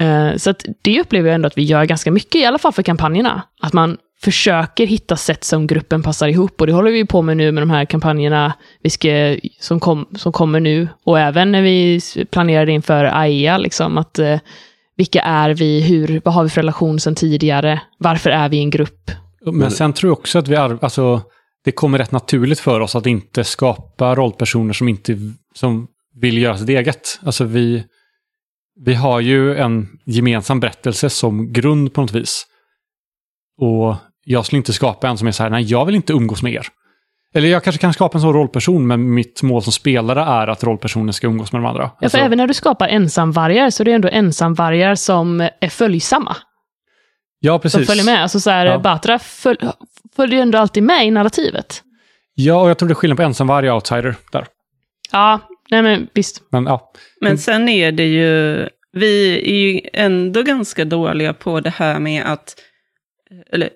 Eh, 0.00 0.36
så 0.36 0.50
att 0.50 0.64
det 0.82 1.00
upplever 1.00 1.28
jag 1.28 1.34
ändå 1.34 1.46
att 1.46 1.58
vi 1.58 1.62
gör 1.62 1.84
ganska 1.84 2.10
mycket, 2.10 2.34
i 2.34 2.44
alla 2.44 2.58
fall 2.58 2.72
för 2.72 2.82
kampanjerna. 2.82 3.42
Att 3.60 3.72
man 3.72 3.96
försöker 4.20 4.86
hitta 4.86 5.16
sätt 5.16 5.44
som 5.44 5.66
gruppen 5.66 6.02
passar 6.02 6.28
ihop. 6.28 6.60
Och 6.60 6.66
det 6.66 6.72
håller 6.72 6.90
vi 6.90 7.04
på 7.04 7.22
med 7.22 7.36
nu 7.36 7.52
med 7.52 7.62
de 7.62 7.70
här 7.70 7.84
kampanjerna 7.84 8.52
vi 8.82 8.90
ska, 8.90 9.36
som, 9.60 9.80
kom, 9.80 10.08
som 10.16 10.32
kommer 10.32 10.60
nu. 10.60 10.88
Och 11.04 11.20
även 11.20 11.52
när 11.52 11.62
vi 11.62 12.00
planerade 12.30 12.72
inför 12.72 13.04
AIA, 13.04 13.58
liksom, 13.58 13.98
att 13.98 14.18
eh, 14.18 14.38
vilka 14.96 15.20
är 15.20 15.50
vi, 15.50 15.80
hur, 15.80 16.20
vad 16.24 16.34
har 16.34 16.42
vi 16.42 16.50
för 16.50 16.60
relation 16.60 17.00
sedan 17.00 17.14
tidigare, 17.14 17.80
varför 17.98 18.30
är 18.30 18.48
vi 18.48 18.58
en 18.58 18.70
grupp? 18.70 19.10
Men 19.52 19.70
sen 19.70 19.92
tror 19.92 20.10
jag 20.10 20.18
också 20.18 20.38
att 20.38 20.48
vi 20.48 20.56
ar- 20.56 20.78
alltså, 20.82 21.22
det 21.64 21.72
kommer 21.72 21.98
rätt 21.98 22.12
naturligt 22.12 22.60
för 22.60 22.80
oss 22.80 22.96
att 22.96 23.06
inte 23.06 23.44
skapa 23.44 24.14
rollpersoner 24.14 24.72
som 24.72 24.88
inte 24.88 25.18
som 25.54 25.86
vill 26.20 26.38
göra 26.38 26.58
sitt 26.58 26.68
eget. 26.68 27.20
Alltså 27.22 27.44
vi, 27.44 27.84
vi 28.84 28.94
har 28.94 29.20
ju 29.20 29.56
en 29.56 29.88
gemensam 30.06 30.60
berättelse 30.60 31.10
som 31.10 31.52
grund 31.52 31.94
på 31.94 32.00
något 32.00 32.12
vis. 32.12 32.46
Och 33.60 33.96
jag 34.24 34.46
skulle 34.46 34.58
inte 34.58 34.72
skapa 34.72 35.08
en 35.08 35.18
som 35.18 35.28
är 35.28 35.32
så 35.32 35.42
här, 35.42 35.50
nej 35.50 35.62
jag 35.64 35.84
vill 35.86 35.94
inte 35.94 36.12
umgås 36.12 36.42
med 36.42 36.52
er. 36.52 36.66
Eller 37.34 37.48
jag 37.48 37.64
kanske 37.64 37.80
kan 37.80 37.92
skapa 37.92 38.18
en 38.18 38.22
sån 38.22 38.32
rollperson, 38.32 38.86
men 38.86 39.14
mitt 39.14 39.42
mål 39.42 39.62
som 39.62 39.72
spelare 39.72 40.20
är 40.20 40.46
att 40.48 40.64
rollpersonen 40.64 41.12
ska 41.12 41.26
umgås 41.26 41.52
med 41.52 41.62
de 41.62 41.66
andra. 41.66 41.82
Ja, 41.82 41.96
Alltså, 42.00 42.18
för 42.18 42.24
även 42.24 42.38
när 42.38 42.46
du 42.46 42.54
skapar 42.54 42.88
ensamvargar 42.88 43.70
så 43.70 43.82
är 43.82 43.84
det 43.84 43.92
ändå 43.92 44.08
ensamvargar 44.08 44.94
som 44.94 45.40
är 45.40 45.68
följsamma. 45.68 46.36
Ja, 47.40 47.52
som 47.52 47.60
precis. 47.60 47.86
följer 47.86 48.04
med. 48.04 48.22
Alltså 48.22 48.40
så 48.40 48.50
här, 48.50 48.66
Ja. 48.66 48.78
Batra 48.78 49.18
föl 49.18 49.56
följer 50.16 50.36
ju 50.36 50.42
ändå 50.42 50.58
alltid 50.58 50.82
med 50.82 51.06
i 51.06 51.10
narrativet. 51.10 51.82
Ja, 52.34 52.60
och 52.62 52.70
jag 52.70 52.78
tror 52.78 52.88
det 52.88 52.92
är 52.92 52.94
skillnad 52.94 53.16
på 53.16 53.22
ensamvarg 53.22 53.70
och 53.70 53.74
outsider 53.74 54.14
där. 54.32 54.46
Ja, 55.12 55.40
nej 55.70 55.82
men 55.82 56.08
visst. 56.14 56.42
Men 56.50 56.66
ja, 56.66 56.92
Men 57.20 57.38
sen 57.38 57.68
är 57.68 57.92
det 57.92 58.06
ju, 58.06 58.68
vi 58.92 59.40
är 59.50 59.54
ju 59.56 59.80
ändå 59.92 60.42
ganska 60.42 60.84
dåliga 60.84 61.32
på 61.32 61.60
det 61.60 61.70
här 61.70 61.98
med 61.98 62.32
att, 62.32 62.54
eller 63.52 63.70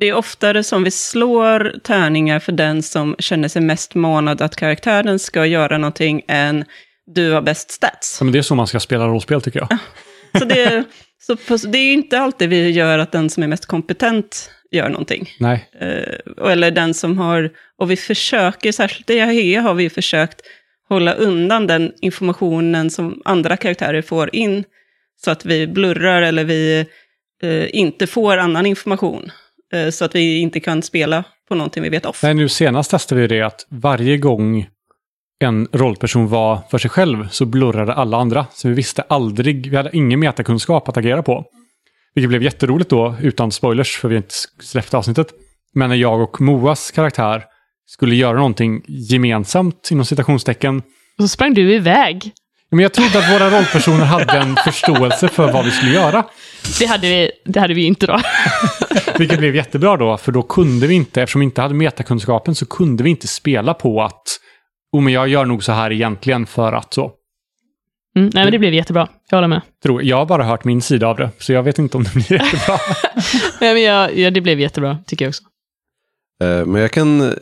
det 0.00 0.06
är 0.08 0.14
oftare 0.14 0.64
som 0.64 0.84
vi 0.84 0.90
slår 0.90 1.74
tärningar 1.84 2.38
för 2.40 2.52
den 2.52 2.82
som 2.82 3.16
känner 3.18 3.48
sig 3.48 3.62
mest 3.62 3.94
manad 3.94 4.42
att 4.42 4.56
karaktären 4.56 5.18
ska 5.18 5.46
göra 5.46 5.78
någonting 5.78 6.22
än 6.28 6.64
du 7.06 7.32
har 7.32 7.42
bäst 7.42 7.70
stats. 7.70 8.16
så 8.16 8.24
men 8.24 8.32
det 8.32 8.38
är 8.38 8.42
så 8.42 8.54
man 8.54 8.66
ska 8.66 8.80
spela 8.80 9.06
rollspel 9.06 9.42
tycker 9.42 9.60
jag. 9.60 9.78
Så 10.38 10.44
det, 10.44 10.84
så, 11.26 11.56
det 11.66 11.78
är 11.78 11.84
ju 11.84 11.92
inte 11.92 12.18
alltid 12.18 12.48
vi 12.48 12.70
gör 12.70 12.98
att 12.98 13.12
den 13.12 13.30
som 13.30 13.42
är 13.42 13.48
mest 13.48 13.66
kompetent 13.66 14.50
gör 14.70 14.88
någonting. 14.88 15.30
Nej. 15.40 15.68
Eh, 15.80 16.50
eller 16.50 16.70
den 16.70 16.94
som 16.94 17.18
har, 17.18 17.50
och 17.78 17.90
vi 17.90 17.96
försöker, 17.96 18.72
särskilt 18.72 19.10
i 19.10 19.20
AHE 19.20 19.60
har 19.60 19.74
vi 19.74 19.90
försökt 19.90 20.40
hålla 20.88 21.12
undan 21.12 21.66
den 21.66 21.92
informationen 22.00 22.90
som 22.90 23.22
andra 23.24 23.56
karaktärer 23.56 24.02
får 24.02 24.34
in, 24.34 24.64
så 25.24 25.30
att 25.30 25.44
vi 25.44 25.66
blurrar 25.66 26.22
eller 26.22 26.44
vi 26.44 26.86
eh, 27.42 27.76
inte 27.76 28.06
får 28.06 28.36
annan 28.36 28.66
information, 28.66 29.32
eh, 29.72 29.90
så 29.90 30.04
att 30.04 30.14
vi 30.14 30.38
inte 30.38 30.60
kan 30.60 30.82
spela 30.82 31.24
på 31.48 31.54
någonting 31.54 31.82
vi 31.82 31.88
vet 31.88 32.06
off. 32.06 32.22
Nej, 32.22 32.34
nu 32.34 32.48
senast 32.48 32.90
testade 32.90 33.20
vi 33.20 33.26
det 33.26 33.42
att 33.42 33.66
varje 33.68 34.18
gång 34.18 34.68
en 35.42 35.68
rollperson 35.72 36.28
var 36.28 36.58
för 36.70 36.78
sig 36.78 36.90
själv 36.90 37.28
så 37.28 37.46
blurrade 37.46 37.94
alla 37.94 38.16
andra. 38.16 38.46
Så 38.54 38.68
vi 38.68 38.74
visste 38.74 39.02
aldrig, 39.02 39.70
vi 39.70 39.76
hade 39.76 39.96
ingen 39.96 40.20
metakunskap 40.20 40.88
att 40.88 40.96
agera 40.96 41.22
på. 41.22 41.44
Vilket 42.14 42.28
blev 42.28 42.42
jätteroligt 42.42 42.90
då, 42.90 43.14
utan 43.20 43.52
spoilers, 43.52 43.96
för 43.96 44.08
vi 44.08 44.16
inte 44.16 44.34
släppt 44.60 44.94
avsnittet. 44.94 45.26
Men 45.74 45.88
när 45.88 45.96
jag 45.96 46.20
och 46.20 46.40
Moas 46.40 46.90
karaktär 46.90 47.44
skulle 47.86 48.14
göra 48.14 48.36
någonting 48.36 48.82
gemensamt, 48.88 49.88
inom 49.90 50.04
citationstecken, 50.04 50.76
Och 51.18 51.24
så 51.24 51.28
sprang 51.28 51.54
du 51.54 51.74
iväg. 51.74 52.32
men 52.70 52.80
jag 52.80 52.92
trodde 52.92 53.18
att 53.18 53.30
våra 53.30 53.58
rollpersoner 53.58 54.04
hade 54.04 54.38
en 54.38 54.56
förståelse 54.56 55.28
för 55.28 55.52
vad 55.52 55.64
vi 55.64 55.70
skulle 55.70 55.92
göra. 55.92 56.24
Det 56.78 56.86
hade 56.86 57.08
vi, 57.08 57.30
det 57.44 57.60
hade 57.60 57.74
vi 57.74 57.84
inte 57.84 58.06
då. 58.06 58.20
Vilket 59.18 59.38
blev 59.38 59.56
jättebra 59.56 59.96
då, 59.96 60.16
för 60.16 60.32
då 60.32 60.42
kunde 60.42 60.86
vi 60.86 60.94
inte, 60.94 61.22
eftersom 61.22 61.40
vi 61.40 61.44
inte 61.44 61.62
hade 61.62 61.74
metakunskapen, 61.74 62.54
så 62.54 62.66
kunde 62.66 63.04
vi 63.04 63.10
inte 63.10 63.28
spela 63.28 63.74
på 63.74 64.02
att 64.02 64.22
oh, 64.92 65.00
men 65.00 65.12
jag 65.12 65.28
gör 65.28 65.44
nog 65.44 65.64
så 65.64 65.72
här 65.72 65.92
egentligen 65.92 66.46
för 66.46 66.72
att 66.72 66.94
så. 66.94 67.12
Mm, 68.16 68.30
nej, 68.34 68.44
men 68.44 68.52
det 68.52 68.58
blev 68.58 68.74
jättebra. 68.74 69.08
Jag 69.30 69.36
håller 69.36 69.48
med. 69.48 69.60
Tror, 69.82 70.02
jag 70.02 70.16
har 70.16 70.26
bara 70.26 70.44
hört 70.44 70.64
min 70.64 70.82
sida 70.82 71.06
av 71.06 71.16
det, 71.16 71.30
så 71.38 71.52
jag 71.52 71.62
vet 71.62 71.78
inte 71.78 71.96
om 71.96 72.04
det 72.04 72.12
blir 72.14 72.32
jättebra. 72.32 72.78
Nej, 73.60 73.74
men 73.74 73.82
jag, 73.82 74.18
ja, 74.18 74.30
det 74.30 74.40
blev 74.40 74.60
jättebra, 74.60 74.98
tycker 75.06 75.24
jag 75.24 75.30
också. 75.30 75.42
Eh, 76.42 76.66
Men 76.66 76.82
jag 76.82 76.90
kan... 76.90 77.34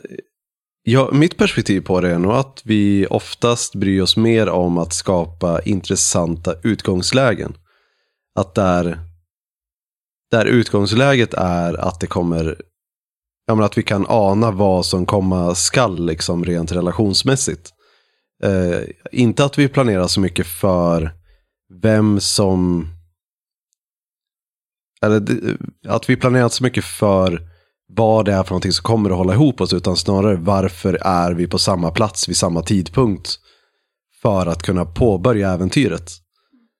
Ja, 0.83 1.09
mitt 1.11 1.37
perspektiv 1.37 1.81
på 1.81 2.01
det 2.01 2.09
är 2.09 2.19
nog 2.19 2.31
att 2.31 2.61
vi 2.65 3.07
oftast 3.09 3.75
bryr 3.75 4.01
oss 4.01 4.17
mer 4.17 4.49
om 4.49 4.77
att 4.77 4.93
skapa 4.93 5.61
intressanta 5.61 6.55
utgångslägen. 6.63 7.53
Att 8.35 8.55
där, 8.55 8.99
där 10.31 10.45
utgångsläget 10.45 11.33
är 11.33 11.73
att 11.73 11.99
det 11.99 12.07
kommer... 12.07 12.55
Ja, 13.51 13.55
men 13.55 13.65
att 13.65 13.77
vi 13.77 13.83
kan 13.83 14.05
ana 14.09 14.51
vad 14.51 14.85
som 14.85 15.05
komma 15.05 15.55
skall 15.55 16.05
liksom 16.05 16.45
rent 16.45 16.71
relationsmässigt. 16.71 17.69
Eh, 18.43 18.79
inte 19.11 19.45
att 19.45 19.59
vi 19.59 19.67
planerar 19.67 20.07
så 20.07 20.19
mycket 20.19 20.47
för 20.47 21.11
vem 21.81 22.19
som... 22.19 22.87
Eller 25.01 25.23
att 25.87 26.09
vi 26.09 26.15
planerar 26.15 26.43
inte 26.43 26.55
så 26.55 26.63
mycket 26.63 26.83
för 26.83 27.41
vad 27.87 28.25
det 28.25 28.33
är 28.33 28.43
för 28.43 28.51
någonting 28.51 28.71
som 28.71 28.83
kommer 28.83 29.09
att 29.09 29.17
hålla 29.17 29.33
ihop 29.33 29.61
oss, 29.61 29.73
utan 29.73 29.97
snarare 29.97 30.35
varför 30.35 30.97
är 31.01 31.31
vi 31.31 31.47
på 31.47 31.59
samma 31.59 31.91
plats 31.91 32.29
vid 32.29 32.37
samma 32.37 32.61
tidpunkt 32.61 33.39
för 34.21 34.45
att 34.45 34.63
kunna 34.63 34.85
påbörja 34.85 35.51
äventyret. 35.51 36.11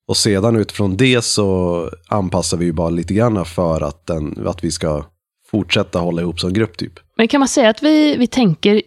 Och 0.07 0.17
sedan 0.17 0.55
utifrån 0.55 0.97
det 0.97 1.21
så 1.21 1.89
anpassar 2.07 2.57
vi 2.57 2.65
ju 2.65 2.73
bara 2.73 2.89
lite 2.89 3.13
grann 3.13 3.45
för 3.45 3.81
att, 3.81 4.07
den, 4.07 4.47
att 4.47 4.63
vi 4.63 4.71
ska 4.71 5.10
fortsätta 5.51 5.99
hålla 5.99 6.21
ihop 6.21 6.39
som 6.39 6.53
grupp 6.53 6.77
typ. 6.77 6.93
Men 7.17 7.27
kan 7.27 7.39
man 7.39 7.47
säga 7.47 7.69
att 7.69 7.83
vi, 7.83 8.15
vi 8.17 8.27
tänker 8.27 8.81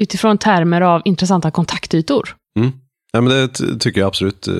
utifrån 0.00 0.38
termer 0.38 0.80
av 0.80 1.02
intressanta 1.04 1.50
kontaktytor? 1.50 2.36
Mm. 2.58 2.72
Ja, 3.12 3.20
men 3.20 3.32
det 3.32 3.48
ty- 3.48 3.78
tycker 3.78 4.00
jag 4.00 4.08
absolut. 4.08 4.48
eh, 4.48 4.54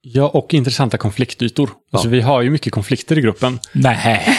ja, 0.00 0.28
och 0.28 0.54
intressanta 0.54 0.98
konfliktytor. 0.98 1.70
Alltså, 1.92 2.08
vi 2.08 2.20
har 2.20 2.42
ju 2.42 2.50
mycket 2.50 2.72
konflikter 2.72 3.18
i 3.18 3.20
gruppen. 3.20 3.58
Nej. 3.72 4.38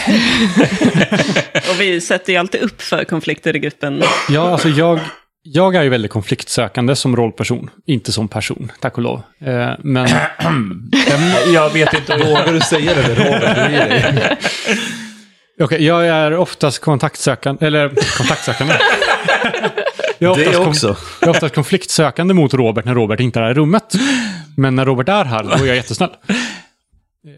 Och 1.70 1.80
vi 1.80 2.00
sätter 2.00 2.32
ju 2.32 2.38
alltid 2.38 2.60
upp 2.60 2.82
för 2.82 3.04
konflikter 3.04 3.56
i 3.56 3.58
gruppen. 3.58 4.02
Ja, 4.28 4.50
alltså 4.52 4.68
jag, 4.68 5.00
jag 5.42 5.74
är 5.74 5.82
ju 5.82 5.88
väldigt 5.88 6.10
konfliktsökande 6.10 6.96
som 6.96 7.16
rollperson, 7.16 7.70
inte 7.86 8.12
som 8.12 8.28
person, 8.28 8.72
tack 8.80 8.96
och 8.96 9.02
lov. 9.02 9.22
Eh, 9.40 9.70
men 9.78 10.08
Jag 11.54 11.70
vet 11.72 11.94
inte. 11.94 12.16
Vågar 12.16 12.52
du 12.52 12.60
säga 12.60 12.94
det? 12.94 13.14
Det 13.14 14.38
Okej, 15.62 15.84
jag 15.84 16.06
är 16.06 16.36
oftast 16.36 16.78
kontaktsökande, 16.78 17.66
eller 17.66 17.88
kontaktsökande. 18.18 18.74
Jag 20.18 20.40
är, 20.40 20.48
oftast 20.48 20.84
också. 20.84 20.96
jag 21.20 21.28
är 21.28 21.30
oftast 21.30 21.54
konfliktsökande 21.54 22.34
mot 22.34 22.54
Robert 22.54 22.84
när 22.84 22.94
Robert 22.94 23.20
inte 23.20 23.40
är 23.40 23.50
i 23.50 23.54
rummet. 23.54 23.94
Men 24.56 24.76
när 24.76 24.84
Robert 24.84 25.08
är 25.08 25.24
här, 25.24 25.42
då 25.42 25.50
är 25.50 25.66
jag 25.66 25.76
jättesnäll. 25.76 26.10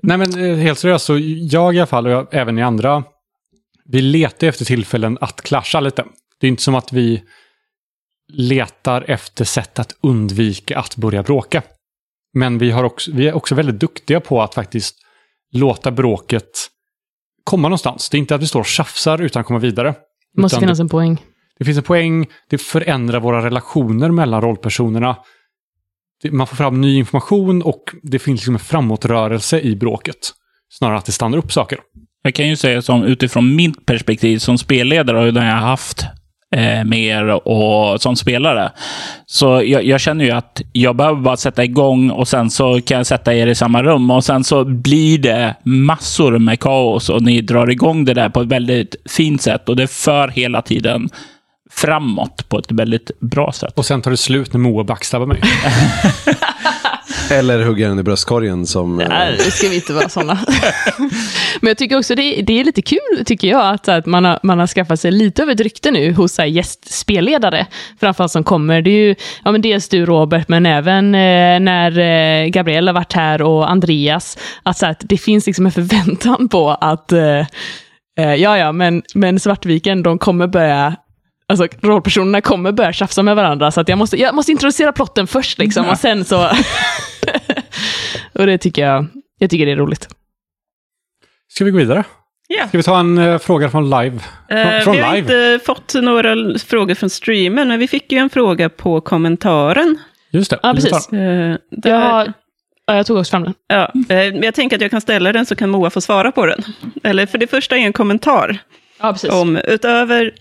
Nej 0.02 0.18
men 0.18 0.50
eh, 0.50 0.56
helt 0.56 0.78
seriöst, 0.78 1.04
så 1.04 1.18
jag 1.50 1.74
i 1.74 1.78
alla 1.78 1.86
fall, 1.86 2.06
och 2.06 2.12
jag, 2.12 2.26
även 2.30 2.58
i 2.58 2.62
andra, 2.62 3.04
vi 3.84 4.00
letar 4.00 4.46
efter 4.46 4.64
tillfällen 4.64 5.18
att 5.20 5.42
clasha 5.42 5.80
lite. 5.80 6.04
Det 6.40 6.46
är 6.46 6.48
inte 6.48 6.62
som 6.62 6.74
att 6.74 6.92
vi 6.92 7.22
letar 8.32 9.04
efter 9.08 9.44
sätt 9.44 9.78
att 9.78 9.94
undvika 10.02 10.78
att 10.78 10.96
börja 10.96 11.22
bråka. 11.22 11.62
Men 12.34 12.58
vi, 12.58 12.70
har 12.70 12.84
också, 12.84 13.10
vi 13.14 13.28
är 13.28 13.32
också 13.36 13.54
väldigt 13.54 13.80
duktiga 13.80 14.20
på 14.20 14.42
att 14.42 14.54
faktiskt 14.54 14.96
låta 15.52 15.90
bråket 15.90 16.71
komma 17.44 17.68
någonstans. 17.68 18.10
Det 18.10 18.16
är 18.16 18.18
inte 18.18 18.34
att 18.34 18.42
vi 18.42 18.46
står 18.46 18.60
och 18.60 18.66
tjafsar 18.66 19.22
utan 19.22 19.44
komma 19.44 19.58
vidare. 19.58 19.94
Det 20.34 20.42
måste 20.42 20.60
finnas 20.60 20.80
en 20.80 20.88
poäng. 20.88 21.22
det 21.58 21.64
finns 21.64 21.78
en 21.78 21.84
poäng, 21.84 22.26
det 22.50 22.58
förändrar 22.58 23.20
våra 23.20 23.44
relationer 23.44 24.10
mellan 24.10 24.40
rollpersonerna. 24.42 25.16
Det- 26.22 26.30
Man 26.30 26.46
får 26.46 26.56
fram 26.56 26.80
ny 26.80 26.96
information 26.98 27.62
och 27.62 27.82
det 28.02 28.18
finns 28.18 28.40
liksom 28.40 28.54
en 28.54 28.60
framåtrörelse 28.60 29.60
i 29.60 29.76
bråket. 29.76 30.30
Snarare 30.70 30.98
att 30.98 31.04
det 31.04 31.12
stannar 31.12 31.38
upp 31.38 31.52
saker. 31.52 31.78
Jag 32.22 32.34
kan 32.34 32.48
ju 32.48 32.56
säga 32.56 32.82
som 32.82 33.02
utifrån 33.04 33.56
mitt 33.56 33.86
perspektiv 33.86 34.38
som 34.38 34.58
spelledare 34.58 35.26
och 35.28 35.34
när 35.34 35.46
jag 35.48 35.54
har 35.54 35.66
haft 35.68 36.04
eh, 36.52 36.84
med 36.84 36.98
er 36.98 37.48
och 37.48 38.02
som 38.02 38.16
spelare. 38.16 38.70
Så 39.26 39.62
jag, 39.64 39.84
jag 39.84 40.00
känner 40.00 40.24
ju 40.24 40.30
att 40.30 40.62
jag 40.72 40.96
behöver 40.96 41.20
bara 41.20 41.36
sätta 41.36 41.64
igång 41.64 42.10
och 42.10 42.28
sen 42.28 42.50
så 42.50 42.80
kan 42.80 42.96
jag 42.96 43.06
sätta 43.06 43.34
er 43.34 43.46
i 43.46 43.54
samma 43.54 43.82
rum 43.82 44.10
och 44.10 44.24
sen 44.24 44.44
så 44.44 44.64
blir 44.64 45.18
det 45.18 45.54
massor 45.62 46.38
med 46.38 46.60
kaos 46.60 47.08
och 47.08 47.22
ni 47.22 47.40
drar 47.40 47.70
igång 47.70 48.04
det 48.04 48.14
där 48.14 48.28
på 48.28 48.40
ett 48.40 48.48
väldigt 48.48 48.96
fint 49.10 49.42
sätt 49.42 49.68
och 49.68 49.76
det 49.76 49.86
för 49.86 50.28
hela 50.28 50.62
tiden 50.62 51.08
framåt 51.70 52.48
på 52.48 52.58
ett 52.58 52.72
väldigt 52.72 53.10
bra 53.20 53.52
sätt. 53.52 53.78
Och 53.78 53.86
sen 53.86 54.02
tar 54.02 54.10
det 54.10 54.16
slut 54.16 54.52
när 54.52 54.60
Moa 54.60 54.84
backstabbar 54.84 55.26
mig. 55.26 55.40
Eller 57.32 57.64
hugga 57.64 57.88
den 57.88 57.98
i 57.98 58.02
bröstkorgen 58.02 58.66
som... 58.66 59.00
eh, 59.00 59.08
Nej, 59.08 59.36
det 59.36 59.50
ska 59.50 59.68
vi 59.68 59.74
inte 59.74 59.92
vara 59.92 60.08
sådana. 60.08 60.38
Men 61.60 61.68
jag 61.68 61.78
tycker 61.78 61.98
också 61.98 62.14
det, 62.14 62.42
det 62.42 62.60
är 62.60 62.64
lite 62.64 62.82
kul, 62.82 63.24
tycker 63.26 63.48
jag, 63.48 63.74
att, 63.74 63.88
att 63.88 64.06
man, 64.06 64.24
har, 64.24 64.38
man 64.42 64.58
har 64.58 64.66
skaffat 64.66 65.00
sig 65.00 65.10
lite 65.10 65.42
av 65.42 65.50
ett 65.50 65.60
rykte 65.60 65.90
nu 65.90 66.12
hos 66.12 66.32
så 66.32 66.42
här, 66.42 66.48
gästspelledare, 66.48 67.66
framförallt 68.00 68.32
som 68.32 68.44
kommer. 68.44 68.82
Det 68.82 68.90
är 68.90 69.06
ju 69.06 69.14
ja, 69.44 69.52
men 69.52 69.62
dels 69.62 69.88
du, 69.88 70.06
Robert, 70.06 70.48
men 70.48 70.66
även 70.66 71.14
eh, 71.14 71.60
när 71.60 71.98
eh, 71.98 72.48
Gabriel 72.48 72.86
har 72.86 72.94
varit 72.94 73.12
här 73.12 73.42
och 73.42 73.70
Andreas, 73.70 74.38
att, 74.62 74.78
så 74.78 74.86
här, 74.86 74.92
att 74.92 75.00
det 75.04 75.18
finns 75.18 75.46
liksom 75.46 75.66
en 75.66 75.72
förväntan 75.72 76.48
på 76.48 76.70
att 76.70 77.12
eh, 77.12 77.38
eh, 78.18 78.34
ja, 78.34 78.58
ja, 78.58 78.72
men, 78.72 79.02
men 79.14 79.40
Svartviken, 79.40 80.02
de 80.02 80.18
kommer 80.18 80.46
börja 80.46 80.96
Alltså 81.48 81.66
rollpersonerna 81.80 82.40
kommer 82.40 82.72
börja 82.72 82.92
tjafsa 82.92 83.22
med 83.22 83.36
varandra, 83.36 83.70
så 83.70 83.80
att 83.80 83.88
jag 83.88 83.98
måste, 83.98 84.16
jag 84.16 84.34
måste 84.34 84.52
introducera 84.52 84.92
plotten 84.92 85.26
först 85.26 85.58
liksom, 85.58 85.88
och 85.88 85.98
sen 85.98 86.24
så... 86.24 86.48
och 88.32 88.46
det 88.46 88.58
tycker 88.58 88.86
jag, 88.86 89.06
jag 89.38 89.50
tycker 89.50 89.66
det 89.66 89.72
är 89.72 89.76
roligt. 89.76 90.08
Ska 91.48 91.64
vi 91.64 91.70
gå 91.70 91.78
vidare? 91.78 92.04
Ja. 92.48 92.68
Ska 92.68 92.76
vi 92.78 92.82
ta 92.82 92.98
en 93.00 93.18
eh, 93.18 93.38
fråga 93.38 93.70
från 93.70 93.90
live? 93.90 94.18
Eh, 94.48 94.80
från 94.80 94.96
vi 94.96 95.00
har 95.02 95.14
live? 95.14 95.18
inte 95.18 95.64
fått 95.66 95.94
några 95.94 96.58
frågor 96.58 96.94
från 96.94 97.10
streamen, 97.10 97.68
men 97.68 97.78
vi 97.78 97.88
fick 97.88 98.12
ju 98.12 98.18
en 98.18 98.30
fråga 98.30 98.68
på 98.68 99.00
kommentaren. 99.00 99.98
Just 100.30 100.50
det. 100.50 100.58
Ja, 100.62 100.74
precis. 100.74 101.06
den. 101.06 101.20
Där, 101.70 101.90
Jag, 101.90 101.96
har, 102.00 102.32
ja, 102.86 102.96
jag 102.96 103.06
tog 103.06 103.18
också 103.18 103.30
fram 103.30 103.42
den. 103.44 103.54
ja, 103.68 103.92
jag 104.42 104.54
tänker 104.54 104.76
att 104.76 104.82
jag 104.82 104.90
kan 104.90 105.00
ställa 105.00 105.32
den 105.32 105.46
så 105.46 105.56
kan 105.56 105.70
Moa 105.70 105.90
få 105.90 106.00
svara 106.00 106.32
på 106.32 106.46
den. 106.46 106.62
Eller 107.02 107.26
för 107.26 107.38
det 107.38 107.46
första 107.46 107.76
är 107.76 107.80
en 107.80 107.92
kommentar 107.92 108.58
Ja, 109.00 109.12
precis. 109.12 109.30
om, 109.30 109.56
utöver, 109.56 110.32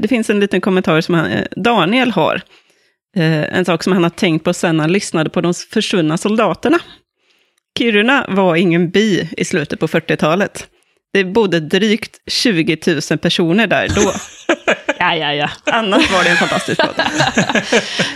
det 0.00 0.08
finns 0.08 0.30
en 0.30 0.40
liten 0.40 0.60
kommentar 0.60 1.00
som 1.00 1.14
han, 1.14 1.26
eh, 1.26 1.44
Daniel 1.56 2.10
har. 2.10 2.42
Eh, 3.16 3.58
en 3.58 3.64
sak 3.64 3.82
som 3.82 3.92
han 3.92 4.02
har 4.02 4.10
tänkt 4.10 4.44
på 4.44 4.54
sen 4.54 4.80
han 4.80 4.92
lyssnade 4.92 5.30
på 5.30 5.40
de 5.40 5.54
försvunna 5.54 6.18
soldaterna. 6.18 6.78
Kiruna 7.78 8.26
var 8.28 8.56
ingen 8.56 8.90
by 8.90 9.28
i 9.36 9.44
slutet 9.44 9.80
på 9.80 9.88
40-talet. 9.88 10.68
Det 11.12 11.24
bodde 11.24 11.60
drygt 11.60 12.16
20 12.26 12.78
000 13.10 13.18
personer 13.18 13.66
där 13.66 13.88
då. 13.88 14.12
Ja, 15.00 15.16
ja, 15.16 15.34
ja. 15.34 15.50
Annars 15.64 16.10
var 16.12 16.24
det 16.24 16.30
en 16.30 16.36
fantastisk 16.36 16.80
podd. 16.80 16.94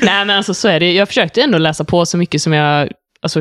Nej, 0.01 0.25
men 0.25 0.31
alltså 0.31 0.55
så 0.55 0.69
är 0.69 0.81
det. 0.81 0.93
Jag 0.93 1.09
försökte 1.09 1.43
ändå 1.43 1.59
läsa 1.59 1.85
på 1.85 2.07
så 2.07 2.17
mycket 2.17 2.43
som 2.43 2.53
jag... 2.53 2.91
Alltså, 3.23 3.41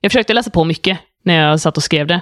jag 0.00 0.12
försökte 0.12 0.32
läsa 0.32 0.50
på 0.50 0.64
mycket 0.64 0.98
när 1.24 1.48
jag 1.48 1.60
satt 1.60 1.76
och 1.76 1.82
skrev 1.82 2.06
det. 2.06 2.20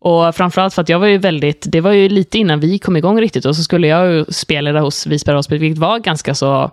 Och 0.00 0.34
framförallt 0.34 0.74
för 0.74 0.82
att 0.82 0.88
jag 0.88 0.98
var 0.98 1.06
ju 1.06 1.18
väldigt... 1.18 1.66
Det 1.72 1.80
var 1.80 1.92
ju 1.92 2.08
lite 2.08 2.38
innan 2.38 2.60
vi 2.60 2.78
kom 2.78 2.96
igång 2.96 3.20
riktigt 3.20 3.44
och 3.44 3.56
så 3.56 3.62
skulle 3.62 3.86
jag 3.86 4.12
ju 4.12 4.24
spela 4.28 4.80
hos 4.80 5.06
Vi 5.06 5.18
spelar 5.18 5.36
rollspel, 5.36 5.58
vilket 5.58 5.78
var 5.78 5.98
ganska 5.98 6.34
så 6.34 6.70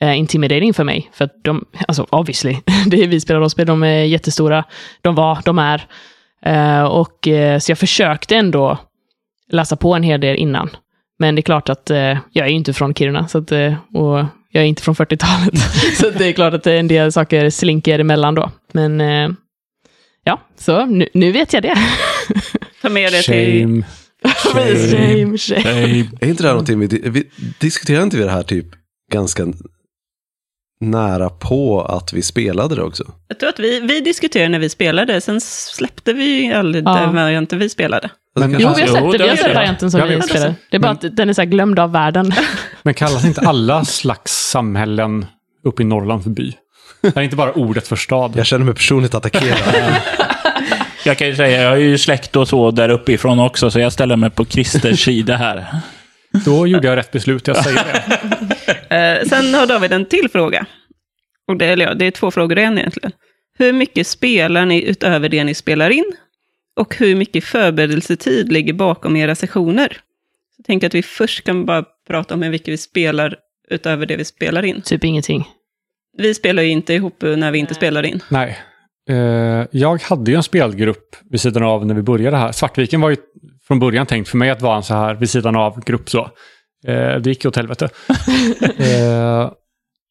eh, 0.00 0.18
intimidating 0.18 0.74
för 0.74 0.84
mig. 0.84 1.10
För 1.12 1.24
att 1.24 1.44
de, 1.44 1.64
alltså 1.88 2.06
obviously, 2.10 2.56
det 2.86 3.02
är 3.02 3.08
Vi 3.08 3.20
spelar 3.20 3.40
rollspel, 3.40 3.66
de 3.66 3.82
är 3.82 4.04
jättestora. 4.04 4.64
De 5.02 5.14
var, 5.14 5.38
de 5.44 5.58
är. 5.58 5.86
Eh, 6.44 6.82
och 6.82 7.28
eh, 7.28 7.58
så 7.58 7.70
jag 7.70 7.78
försökte 7.78 8.36
ändå 8.36 8.78
läsa 9.50 9.76
på 9.76 9.94
en 9.94 10.02
hel 10.02 10.20
del 10.20 10.36
innan. 10.36 10.70
Men 11.18 11.34
det 11.34 11.40
är 11.40 11.42
klart 11.42 11.68
att 11.68 11.90
eh, 11.90 12.18
jag 12.32 12.46
är 12.46 12.48
ju 12.48 12.54
inte 12.54 12.72
från 12.72 12.94
Kiruna, 12.94 13.28
så 13.28 13.38
att, 13.38 13.52
eh, 13.52 13.74
och 13.94 14.24
jag 14.50 14.62
är 14.62 14.66
inte 14.66 14.82
från 14.82 14.94
40-talet. 14.94 15.58
så 16.00 16.10
det 16.10 16.28
är 16.28 16.32
klart 16.32 16.54
att 16.54 16.66
en 16.66 16.88
del 16.88 17.12
saker 17.12 17.50
slinker 17.50 17.98
emellan 17.98 18.34
då. 18.34 18.50
Men 18.72 19.00
eh, 19.00 19.30
ja, 20.24 20.40
så 20.58 20.86
nu, 20.86 21.08
nu 21.14 21.32
vet 21.32 21.52
jag 21.52 21.62
det. 21.62 21.74
Ta 22.82 22.88
med 22.88 23.12
det 23.12 23.22
till... 23.22 23.60
Shame. 23.62 23.82
shame, 24.36 25.38
shame. 25.38 26.08
Är 26.20 26.26
inte 26.28 26.42
det 26.42 26.48
här 26.48 26.54
någonting 26.54 26.80
vi, 26.80 26.86
vi 27.10 27.30
diskuterar 27.60 28.02
inte 28.02 28.16
vi 28.16 28.22
det 28.24 28.30
här 28.30 28.42
typ 28.42 28.66
ganska 29.12 29.46
nära 30.80 31.30
på 31.30 31.82
att 31.82 32.12
vi 32.12 32.22
spelade 32.22 32.74
det 32.74 32.82
också. 32.82 33.04
Jag 33.28 33.38
tror 33.38 33.48
att 33.50 33.58
vi, 33.58 33.80
vi 33.80 34.00
diskuterade 34.00 34.48
när 34.48 34.58
vi 34.58 34.68
spelade, 34.68 35.20
sen 35.20 35.40
släppte 35.40 36.12
vi 36.12 36.44
ju 36.44 36.52
aldrig 36.52 36.84
Ja. 36.86 36.94
den 37.00 37.14
varianten 37.14 37.58
vi 37.58 37.68
spelade. 37.68 38.10
Men, 38.36 38.50
Jo, 38.52 38.58
vi 38.58 38.64
har 38.64 38.80
Jo, 38.80 38.86
sett 38.94 39.12
det. 39.12 39.18
det 39.18 39.24
Vi 39.24 39.28
har 39.30 39.36
sett 39.36 39.46
jag. 39.46 39.54
varianten 39.54 39.90
som 39.90 40.00
Ja, 40.00 40.06
vi 40.06 40.22
spelar. 40.22 40.54
Det 40.70 40.76
är 40.76 40.80
bara 40.80 40.92
att 40.92 41.16
den 41.16 41.28
är 41.28 41.32
så 41.32 41.40
här 41.40 41.46
glömd 41.48 41.78
av 41.78 41.92
världen. 41.92 42.32
men 42.82 42.94
kallas 42.94 43.24
inte 43.24 43.40
alla 43.40 43.84
slags 43.84 44.32
samhällen 44.50 45.26
uppe 45.64 45.82
i 45.82 45.84
Norrland 45.86 46.22
för 46.22 46.30
by? 46.30 46.52
Det 47.12 47.16
är 47.16 47.22
inte 47.22 47.36
bara 47.36 47.52
ordet 47.52 47.88
för 47.88 47.96
stad. 47.96 48.32
Jag 48.36 48.46
känner 48.46 48.64
mig 48.64 48.74
personligt 48.74 49.14
attackerad. 49.14 49.58
Jag 51.06 51.18
kan 51.18 51.26
ju 51.26 51.36
säga, 51.36 51.62
jag 51.62 51.70
har 51.70 51.76
ju 51.76 51.98
släkt 51.98 52.36
och 52.36 52.48
så 52.48 52.70
där 52.70 52.88
uppifrån 52.88 53.40
också, 53.40 53.70
så 53.70 53.80
jag 53.80 53.92
ställer 53.92 54.16
mig 54.16 54.30
på 54.30 54.44
Christers 54.44 55.04
sida 55.04 55.36
här. 55.36 55.66
Då 56.44 56.66
gjorde 56.66 56.88
jag 56.88 56.96
rätt 56.96 57.12
beslut, 57.12 57.46
jag 57.46 57.56
säger 57.56 57.84
det. 57.84 58.02
Eh, 58.94 59.28
sen 59.28 59.54
har 59.54 59.66
David 59.66 59.92
en 59.92 60.04
till 60.04 60.28
fråga. 60.32 60.66
Och 61.48 61.56
det, 61.56 61.66
eller 61.66 61.84
ja, 61.84 61.94
det 61.94 62.04
är 62.06 62.10
två 62.10 62.30
frågor 62.30 62.58
i 62.58 62.62
en 62.62 62.78
egentligen. 62.78 63.12
Hur 63.58 63.72
mycket 63.72 64.06
spelar 64.06 64.66
ni 64.66 64.82
utöver 64.82 65.28
det 65.28 65.44
ni 65.44 65.54
spelar 65.54 65.90
in? 65.90 66.04
Och 66.76 66.96
hur 66.96 67.16
mycket 67.16 67.44
förberedelsetid 67.44 68.52
ligger 68.52 68.72
bakom 68.72 69.16
era 69.16 69.34
sessioner? 69.34 69.88
Så 69.88 70.54
jag 70.58 70.66
tänker 70.66 70.86
att 70.86 70.94
vi 70.94 71.02
först 71.02 71.44
kan 71.44 71.64
bara 71.64 71.84
prata 72.08 72.34
om 72.34 72.42
hur 72.42 72.50
mycket 72.50 72.68
vi 72.68 72.78
spelar 72.78 73.36
utöver 73.70 74.06
det 74.06 74.16
vi 74.16 74.24
spelar 74.24 74.62
in. 74.64 74.82
typ 74.82 75.04
ingenting. 75.04 75.48
Vi 76.16 76.34
spelar 76.34 76.62
ju 76.62 76.68
inte 76.68 76.94
ihop 76.94 77.22
när 77.22 77.50
vi 77.50 77.58
inte 77.58 77.74
spelar 77.74 78.02
in. 78.02 78.20
Nej. 78.28 78.58
Eh, 79.10 79.66
jag 79.70 80.02
hade 80.02 80.30
ju 80.30 80.36
en 80.36 80.42
spelgrupp 80.42 81.16
vid 81.30 81.40
sidan 81.40 81.62
av 81.62 81.86
när 81.86 81.94
vi 81.94 82.02
började 82.02 82.36
här. 82.36 82.52
Svartviken 82.52 83.00
var 83.00 83.10
ju 83.10 83.16
från 83.66 83.78
början 83.78 84.06
tänkt 84.06 84.28
för 84.28 84.38
mig 84.38 84.50
att 84.50 84.62
vara 84.62 84.76
en 84.76 84.82
så 84.82 84.94
här 84.94 85.14
vid 85.14 85.30
sidan 85.30 85.56
av 85.56 85.84
grupp 85.84 86.10
så. 86.10 86.30
Eh, 86.86 87.16
det 87.16 87.26
gick 87.26 87.44
ju 87.44 87.48
åt 87.48 87.56
helvete. 87.56 87.88
eh, 88.78 89.50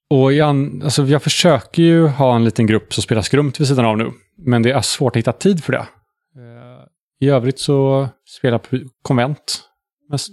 och 0.09 0.33
jag, 0.33 0.81
alltså, 0.83 1.03
jag 1.03 1.23
försöker 1.23 1.83
ju 1.83 2.07
ha 2.07 2.35
en 2.35 2.45
liten 2.45 2.67
grupp 2.67 2.93
som 2.93 3.03
spelar 3.03 3.21
skrumt 3.21 3.59
vid 3.59 3.67
sidan 3.67 3.85
av 3.85 3.97
nu. 3.97 4.11
Men 4.37 4.63
det 4.63 4.71
är 4.71 4.81
svårt 4.81 5.15
att 5.15 5.19
hitta 5.19 5.31
tid 5.31 5.63
för 5.63 5.73
det. 5.73 5.85
I 7.21 7.29
övrigt 7.29 7.59
så 7.59 8.07
spelar 8.37 8.53
jag 8.53 8.69
på 8.69 8.89
konvent 9.01 9.61
mest. 10.11 10.29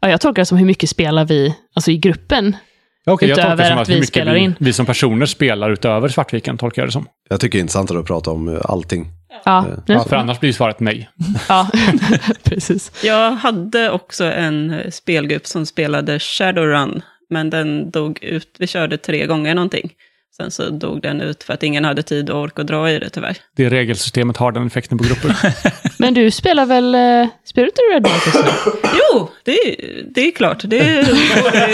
Ja, 0.00 0.10
jag 0.10 0.20
tolkar 0.20 0.42
det 0.42 0.46
som 0.46 0.58
hur 0.58 0.66
mycket 0.66 0.90
spelar 0.90 1.24
vi, 1.24 1.56
alltså 1.74 1.90
i 1.90 1.96
gruppen. 1.96 2.56
Ja, 3.04 3.12
okej, 3.12 3.28
jag 3.28 3.38
Utöver 3.38 3.56
tolkar 3.56 3.64
det 3.64 3.68
som 3.68 3.78
att 3.78 3.82
att 3.82 3.88
vi 3.88 3.94
mycket 3.94 4.08
spelar 4.08 4.34
vi, 4.34 4.40
in. 4.40 4.54
vi 4.58 4.72
som 4.72 4.86
personer 4.86 5.26
spelar 5.26 5.70
utöver 5.70 6.08
Svartviken, 6.08 6.58
tolkar 6.58 6.82
jag 6.82 6.88
det 6.88 6.92
som. 6.92 7.06
Jag 7.28 7.40
tycker 7.40 7.58
det 7.58 7.60
är 7.60 7.60
intressant 7.60 7.90
att 7.90 8.06
prata 8.06 8.30
om 8.30 8.48
eh, 8.48 8.60
allting. 8.64 9.06
Ja, 9.44 9.66
Ja, 9.86 10.04
för 10.04 10.16
annars 10.16 10.40
blir 10.40 10.52
svaret 10.52 10.80
nej. 10.80 11.08
ja. 11.48 11.70
precis. 12.42 12.92
Jag 13.04 13.30
hade 13.30 13.90
också 13.90 14.24
en 14.24 14.70
eh, 14.70 14.90
spelgrupp 14.90 15.46
som 15.46 15.66
spelade 15.66 16.18
Shadowrun, 16.18 17.02
men 17.30 17.50
den 17.50 17.90
dog 17.90 18.18
ut. 18.22 18.48
Vi 18.58 18.66
körde 18.66 18.98
tre 18.98 19.26
gånger 19.26 19.54
någonting. 19.54 19.92
Sen 20.36 20.50
så 20.50 20.70
dog 20.70 21.02
den 21.02 21.20
ut 21.20 21.42
för 21.42 21.54
att 21.54 21.62
ingen 21.62 21.84
hade 21.84 22.02
tid 22.02 22.30
och 22.30 22.40
ork 22.40 22.58
att 22.58 22.66
dra 22.66 22.90
i 22.90 22.98
det 22.98 23.10
tyvärr. 23.10 23.36
Det 23.56 23.70
regelsystemet 23.70 24.36
har 24.36 24.52
den 24.52 24.66
effekten 24.66 24.98
på 24.98 25.04
grupper. 25.04 25.36
Men 26.02 26.14
du 26.14 26.30
spelar 26.30 26.66
väl, 26.66 26.94
eh, 26.94 27.28
spelar 27.44 27.64
du 27.66 27.70
inte 27.70 28.08
Red 28.08 28.14
just 28.26 28.44
nu? 28.44 28.72
Jo, 29.12 29.28
det, 29.44 29.52
är- 29.52 30.02
det 30.14 30.20
är 30.20 30.30
klart. 30.32 30.62
Det 30.64 31.06
borde, 31.42 31.68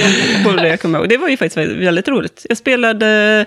borde 0.45 0.69
jag 0.69 0.81
komma 0.81 0.99
ihåg. 0.99 1.09
Det 1.09 1.17
var 1.17 1.29
ju 1.29 1.37
faktiskt 1.37 1.57
väldigt, 1.57 2.09
roligt. 2.09 2.47
Jag 2.49 2.59
spelade 2.59 3.47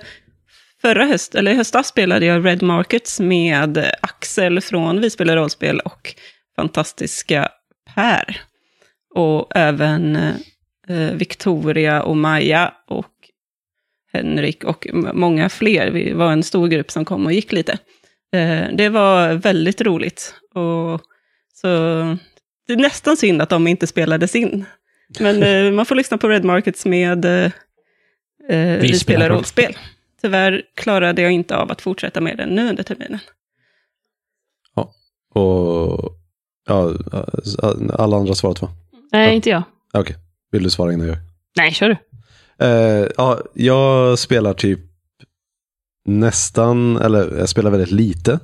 förra 0.82 1.06
höst, 1.06 1.36
eller 1.36 1.52
i 1.52 1.56
höstas 1.56 1.88
spelade 1.88 2.26
jag 2.26 2.46
Red 2.46 2.62
Markets 2.64 3.20
med 3.20 3.92
Axel 4.02 4.62
från 4.62 5.02
Vi 5.02 5.10
spelar 5.10 5.36
rollspel 5.38 5.80
och 5.80 6.16
fantastiska 6.56 7.50
Per. 7.96 8.42
Och 9.16 9.52
även 9.56 10.16
eh, 10.90 11.12
Victoria 11.14 12.02
och 12.04 12.18
Maja 12.18 12.74
och 12.88 13.08
Henrik 14.14 14.64
och 14.64 14.88
många 15.14 15.50
fler. 15.50 15.92
Vi 15.92 16.14
var 16.14 16.32
en 16.32 16.44
stor 16.44 16.68
grupp 16.68 16.92
som 16.92 17.06
kom 17.06 17.26
och 17.26 17.34
gick 17.34 17.52
lite. 17.52 17.78
Eh, 18.32 18.68
det 18.74 18.90
var 18.90 19.34
väldigt 19.34 19.82
roligt. 19.82 20.36
Och 20.54 21.02
så 21.54 21.68
det 22.68 22.74
är 22.74 22.78
nästan 22.78 23.18
synd 23.18 23.42
att 23.42 23.50
de 23.50 23.68
inte 23.68 23.88
spelades 23.88 24.36
in. 24.36 24.66
Men 25.20 25.44
eh, 25.68 25.72
man 25.72 25.86
får 25.86 25.96
lyssna 25.96 26.18
på 26.18 26.28
Red 26.28 26.44
Markets 26.46 26.86
med 26.86 27.26
eh, 27.26 27.52
eh, 28.50 28.80
Vi 28.82 29.00
spelar 29.00 29.30
rollspel. 29.30 29.78
Tyvärr 30.22 30.62
klarade 30.76 31.22
jag 31.22 31.32
inte 31.32 31.56
av 31.58 31.72
att 31.72 31.82
fortsätta 31.82 32.22
med 32.22 32.38
den 32.38 32.50
nu 32.50 32.70
under 32.70 32.84
terminen. 32.84 33.20
Och 35.34 36.16
ja, 36.68 36.94
alla 37.94 38.18
andra 38.18 38.34
svarat 38.36 38.62
va? 38.62 38.70
Nej, 39.12 39.28
Ja. 39.28 39.34
inte 39.34 39.50
jag. 39.50 39.64
Okej, 39.94 40.16
vill 40.52 40.64
du 40.64 40.70
svara 40.70 40.94
innan 40.94 41.08
jag 41.08 41.16
gör? 41.16 41.24
Nej, 41.58 41.72
kör 41.72 41.90
du. 41.90 41.96
Eh, 42.66 43.08
ja, 43.18 43.42
jag 43.54 44.20
spelar 44.20 44.54
typ 44.54 44.80
nästan, 46.20 46.98
eller 46.98 47.38
jag 47.38 47.50
spelar 47.50 47.72
väldigt 47.72 47.92
lite. 47.92 48.40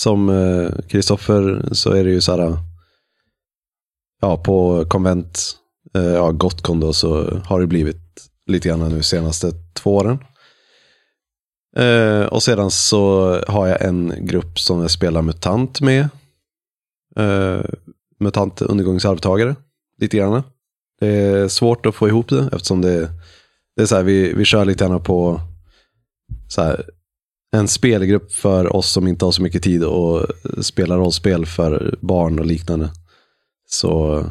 Som 0.00 0.28
eh, 0.28 0.70
Kristoffer 0.88 1.68
så 1.72 1.90
är 1.90 2.04
det 2.04 2.10
ju 2.10 2.20
så 2.20 2.36
här, 2.36 2.58
ja 4.20 4.36
på 4.36 4.84
konvent, 4.88 5.56
eh, 5.94 6.02
ja 6.02 6.30
Gotcon 6.30 6.80
då, 6.80 6.92
så 6.92 7.40
har 7.44 7.60
det 7.60 7.66
blivit 7.66 7.96
lite 8.46 8.68
grann 8.68 8.88
nu 8.88 9.02
senaste 9.02 9.52
två 9.74 9.96
åren. 9.96 10.18
Eh, 11.76 12.26
och 12.26 12.42
sedan 12.42 12.70
så 12.70 13.32
har 13.48 13.66
jag 13.66 13.82
en 13.82 14.14
grupp 14.20 14.58
som 14.58 14.80
jag 14.80 14.90
spelar 14.90 15.22
MUTANT 15.22 15.80
med. 15.80 16.08
Eh, 17.16 17.60
MUTANT 18.20 18.62
undergångsarvtagare, 18.62 19.56
lite 19.98 20.16
grann. 20.16 20.42
Det 21.00 21.06
är 21.06 21.48
svårt 21.48 21.86
att 21.86 21.94
få 21.94 22.08
ihop 22.08 22.28
det 22.28 22.48
eftersom 22.52 22.80
det, 22.80 23.10
det 23.76 23.82
är 23.82 23.86
så 23.86 23.96
här, 23.96 24.02
vi, 24.02 24.32
vi 24.34 24.44
kör 24.44 24.64
lite 24.64 24.84
grann 24.84 25.02
på 25.02 25.40
så 26.54 26.62
här, 26.62 26.84
en 27.56 27.68
spelgrupp 27.68 28.32
för 28.32 28.76
oss 28.76 28.92
som 28.92 29.08
inte 29.08 29.24
har 29.24 29.32
så 29.32 29.42
mycket 29.42 29.62
tid 29.62 29.84
att 29.84 30.30
spela 30.66 30.96
rollspel 30.96 31.46
för 31.46 31.98
barn 32.00 32.38
och 32.38 32.46
liknande. 32.46 32.90
Så 33.66 34.24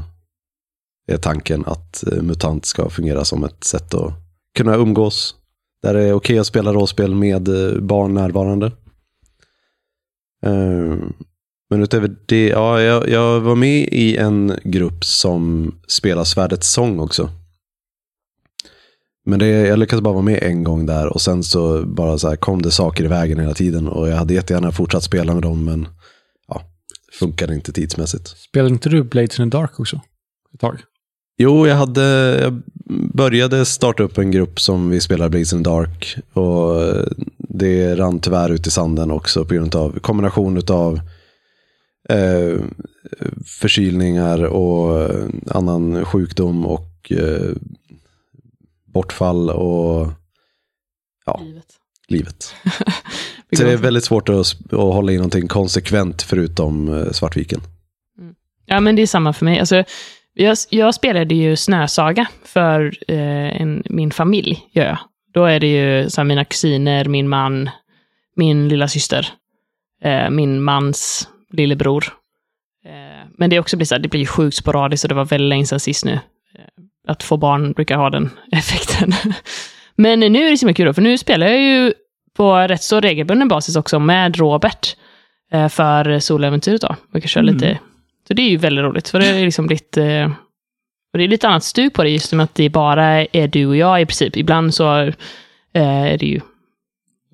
är 1.08 1.18
tanken 1.18 1.66
att 1.66 2.08
eh, 2.08 2.22
MUTANT 2.22 2.66
ska 2.66 2.90
fungera 2.90 3.26
som 3.26 3.44
ett 3.44 3.64
sätt 3.64 3.94
att 3.94 4.14
kunna 4.58 4.76
umgås. 4.76 5.36
Där 5.82 5.94
det 5.94 6.04
är 6.04 6.14
okej 6.14 6.40
att 6.40 6.48
spela 6.48 6.74
rollspel 6.74 7.16
med 7.16 7.48
eh, 7.48 7.80
barn 7.80 8.14
närvarande. 8.14 8.66
Eh, 10.46 10.98
men 11.70 11.84
utöver 11.84 12.16
det, 12.26 12.48
ja, 12.48 12.82
jag, 12.82 13.10
jag 13.10 13.40
var 13.40 13.56
med 13.56 13.88
i 13.92 14.18
en 14.18 14.60
grupp 14.64 15.06
som 15.06 15.72
spelar 15.88 16.24
Svärdets 16.24 16.74
sång 16.74 17.00
också. 17.00 17.30
Men 19.26 19.40
det, 19.40 19.48
jag 19.48 19.80
lyckades 19.80 20.04
bara 20.04 20.14
vara 20.14 20.24
med 20.24 20.44
en 20.44 20.64
gång 20.64 20.86
där 20.86 21.14
och 21.14 21.22
sen 21.22 21.44
så 21.44 21.86
bara 21.86 22.18
så 22.18 22.30
här 22.30 22.36
kom 22.36 22.62
det 22.62 22.72
saker 22.72 23.04
i 23.04 23.08
vägen 23.08 23.40
hela 23.40 23.54
tiden 23.54 23.88
och 23.88 24.10
jag 24.10 24.16
hade 24.16 24.34
jättegärna 24.34 24.72
fortsatt 24.72 25.04
spela 25.04 25.34
med 25.34 25.44
dem 25.44 25.66
men 25.66 25.88
ja, 26.48 26.62
funkade 27.20 27.54
inte 27.54 27.74
tidsmässigt. 27.74 28.28
Spelar 28.28 28.70
inte 28.70 28.90
du 28.90 29.04
Blades 29.04 29.40
in 29.40 29.52
the 29.52 29.58
Dark 29.58 29.80
också? 29.80 30.02
Ett 30.54 30.60
tag? 30.60 30.80
Jo, 31.38 31.68
jag 31.68 31.76
hade, 31.76 32.02
jag 32.42 32.62
började 33.14 33.66
starta 33.66 34.04
upp 34.04 34.18
en 34.18 34.32
grupp 34.32 34.60
som 34.60 34.90
vi 34.90 35.02
spelar 35.02 35.30
Blaze 35.30 35.56
in 35.56 35.64
the 35.64 35.70
Dark 35.70 36.18
och 36.34 36.82
det 37.38 37.96
rann 37.96 38.20
tyvärr 38.20 38.50
ut 38.50 38.68
i 38.68 38.72
sanden 38.72 39.12
också 39.12 39.46
på 39.46 39.54
grund 39.54 39.76
av 39.76 40.00
kombination 40.00 40.62
av 40.68 41.00
eh, 42.10 42.60
förkylningar 43.46 44.44
och 44.44 45.10
annan 45.48 46.06
sjukdom 46.06 46.66
och 46.66 47.12
eh, 47.12 47.56
bortfall 48.94 49.50
och 49.50 50.12
ja, 51.26 51.40
Livet. 51.44 51.66
livet. 52.08 52.56
Så 53.56 53.64
det 53.64 53.72
är 53.72 53.78
väldigt 53.78 54.04
svårt 54.04 54.30
att, 54.30 54.56
att 54.72 54.72
hålla 54.72 55.12
i 55.12 55.16
någonting 55.16 55.48
konsekvent 55.48 56.22
förutom 56.22 56.94
eh, 56.94 57.12
Svartviken. 57.12 57.62
Ja, 58.66 58.80
men 58.80 58.96
det 58.96 59.02
är 59.02 59.08
samma 59.08 59.34
för 59.34 59.46
mig. 59.46 59.60
Alltså, 59.60 59.84
jag, 60.34 60.58
jag 60.70 60.96
spelade 60.96 61.36
ju 61.36 61.56
Snösaga 61.56 62.28
för 62.44 62.98
eh, 63.08 63.62
en, 63.62 63.84
min 63.86 64.12
familj, 64.12 64.68
gör 64.72 64.86
jag. 64.86 64.98
Då 65.34 65.46
är 65.46 65.60
det 65.60 65.68
ju 65.68 66.10
så 66.10 66.22
här, 66.22 66.26
mina 66.26 66.46
kusiner, 66.46 67.06
min 67.06 67.30
man, 67.30 67.70
min 68.36 68.68
lilla 68.70 68.88
syster, 68.88 69.28
eh, 70.04 70.30
min 70.30 70.62
mans 70.62 71.30
lillebror. 71.52 72.06
Eh, 72.86 73.30
men 73.38 73.50
det 73.50 73.56
är 73.56 73.60
också 73.60 73.78
blir 73.78 73.86
så 73.86 73.96
här, 73.96 74.00
det 74.00 74.10
blir 74.10 74.22
ju 74.22 74.28
sjukt 74.28 74.58
sporadiskt 74.58 75.04
och 75.04 75.10
det 75.10 75.16
var 75.16 75.26
väldigt 75.26 75.50
länge 75.50 75.66
sedan 75.66 75.80
sist 75.80 76.06
nu. 76.06 76.20
Att 77.08 77.24
få 77.24 77.38
barn 77.38 77.72
brukar 77.72 77.98
ha 77.98 78.10
den 78.10 78.30
effekten. 78.52 79.14
men 79.96 80.20
nu 80.20 80.48
är 80.48 80.52
det 80.52 80.58
så 80.58 80.66
mycket 80.66 80.86
kul, 80.86 80.94
för 80.94 81.02
nu 81.02 81.18
spelar 81.18 81.48
jag 81.48 81.62
ju 81.62 81.94
på 82.38 82.56
rätt 82.56 82.84
så 82.84 83.00
regelbunden 83.00 83.48
basis 83.48 83.76
också 83.76 84.00
med 84.00 84.38
Robert 84.38 84.96
eh, 85.52 85.68
för 85.70 86.20
soläventyret 86.20 86.82
då. 86.82 86.96
Vi 87.14 87.22
kan 87.22 87.28
köra 87.28 87.42
Mm. 87.44 87.54
lite 87.56 87.80
så 88.28 88.34
det 88.34 88.42
är 88.42 88.50
ju 88.50 88.58
väldigt 88.58 88.84
roligt, 88.84 89.10
för 89.10 89.20
det 89.20 89.28
är 89.28 89.46
liksom 89.46 89.70
lite... 89.70 90.04
eh, 90.06 90.32
Och 91.14 91.18
det 91.20 91.24
är 91.24 91.28
lite 91.28 91.48
annat 91.48 91.64
stug 91.64 91.94
på 91.94 92.04
det, 92.04 92.10
just 92.10 92.34
med 92.34 92.44
att 92.44 92.56
det 92.56 92.70
bara 92.70 93.26
är 93.26 93.48
du 93.48 93.66
och 93.66 93.76
jag 93.76 94.02
i 94.02 94.06
princip. 94.06 94.38
Ibland 94.38 94.74
så 94.74 94.98
eh, 94.98 95.14
är 95.74 96.18
det 96.18 96.26
ju, 96.26 96.42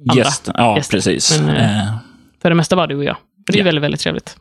Andra 0.09 0.15
Gäst, 0.23 0.49
ja, 0.53 0.75
gäster. 0.77 0.97
precis. 0.97 1.41
Men, 1.41 1.55
Eh, 1.55 1.95
för 2.41 2.49
det 2.49 2.55
mesta 2.55 2.75
bara 2.75 2.87
du 2.87 2.95
och 2.95 3.03
jag. 3.03 3.15
Och 3.47 3.53
det 3.53 3.59
är 3.59 3.63
väldigt, 3.63 3.83
väldigt 3.83 4.01
trevligt. 4.01 4.37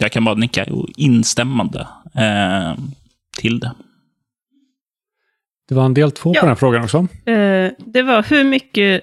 jag 0.00 0.12
kan 0.12 0.24
bara 0.24 0.34
nicka 0.34 0.64
och 0.64 0.86
instämmande 0.96 1.86
eh, 2.14 2.74
till 3.38 3.60
det. 3.60 3.72
Det 5.70 5.74
var 5.76 5.84
en 5.84 5.94
del 5.94 6.10
två 6.12 6.32
Ja. 6.34 6.40
på 6.40 6.46
den 6.46 6.48
här 6.50 6.56
frågan 6.56 6.84
också. 6.84 6.98
Eh, 7.30 7.70
det 7.78 8.02
var 8.02 8.22
hur 8.30 8.44
mycket... 8.44 9.02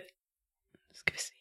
Ska 0.94 1.12
vi 1.12 1.18
se. 1.18 1.34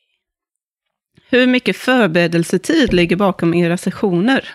Hur 1.37 1.47
mycket 1.47 1.77
förberedelsetid 1.77 2.93
ligger 2.93 3.17
bakom 3.17 3.55
era 3.55 3.77
sessioner? 3.77 4.49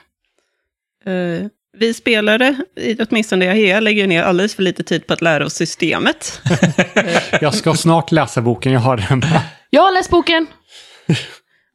Eh, 1.05 1.47
vi 1.77 1.93
spelare, 1.93 2.55
i- 2.75 2.97
åtminstone 3.10 3.45
jag 3.45 3.55
här, 3.55 3.81
lägger 3.81 4.07
ner 4.07 4.23
alldeles 4.23 4.55
för 4.55 4.63
lite 4.63 4.84
tid 4.84 5.07
på 5.07 5.13
att 5.13 5.21
lära 5.21 5.45
oss 5.45 5.53
systemet. 5.53 6.41
Jag 7.41 7.53
ska 7.55 7.73
snart 7.73 8.12
läsa 8.12 8.41
boken, 8.41 8.71
jag 8.71 8.79
har 8.79 8.97
den. 8.97 9.21
Jag 9.69 9.81
har 9.81 9.91
läst 9.91 10.10
boken. 10.10 10.47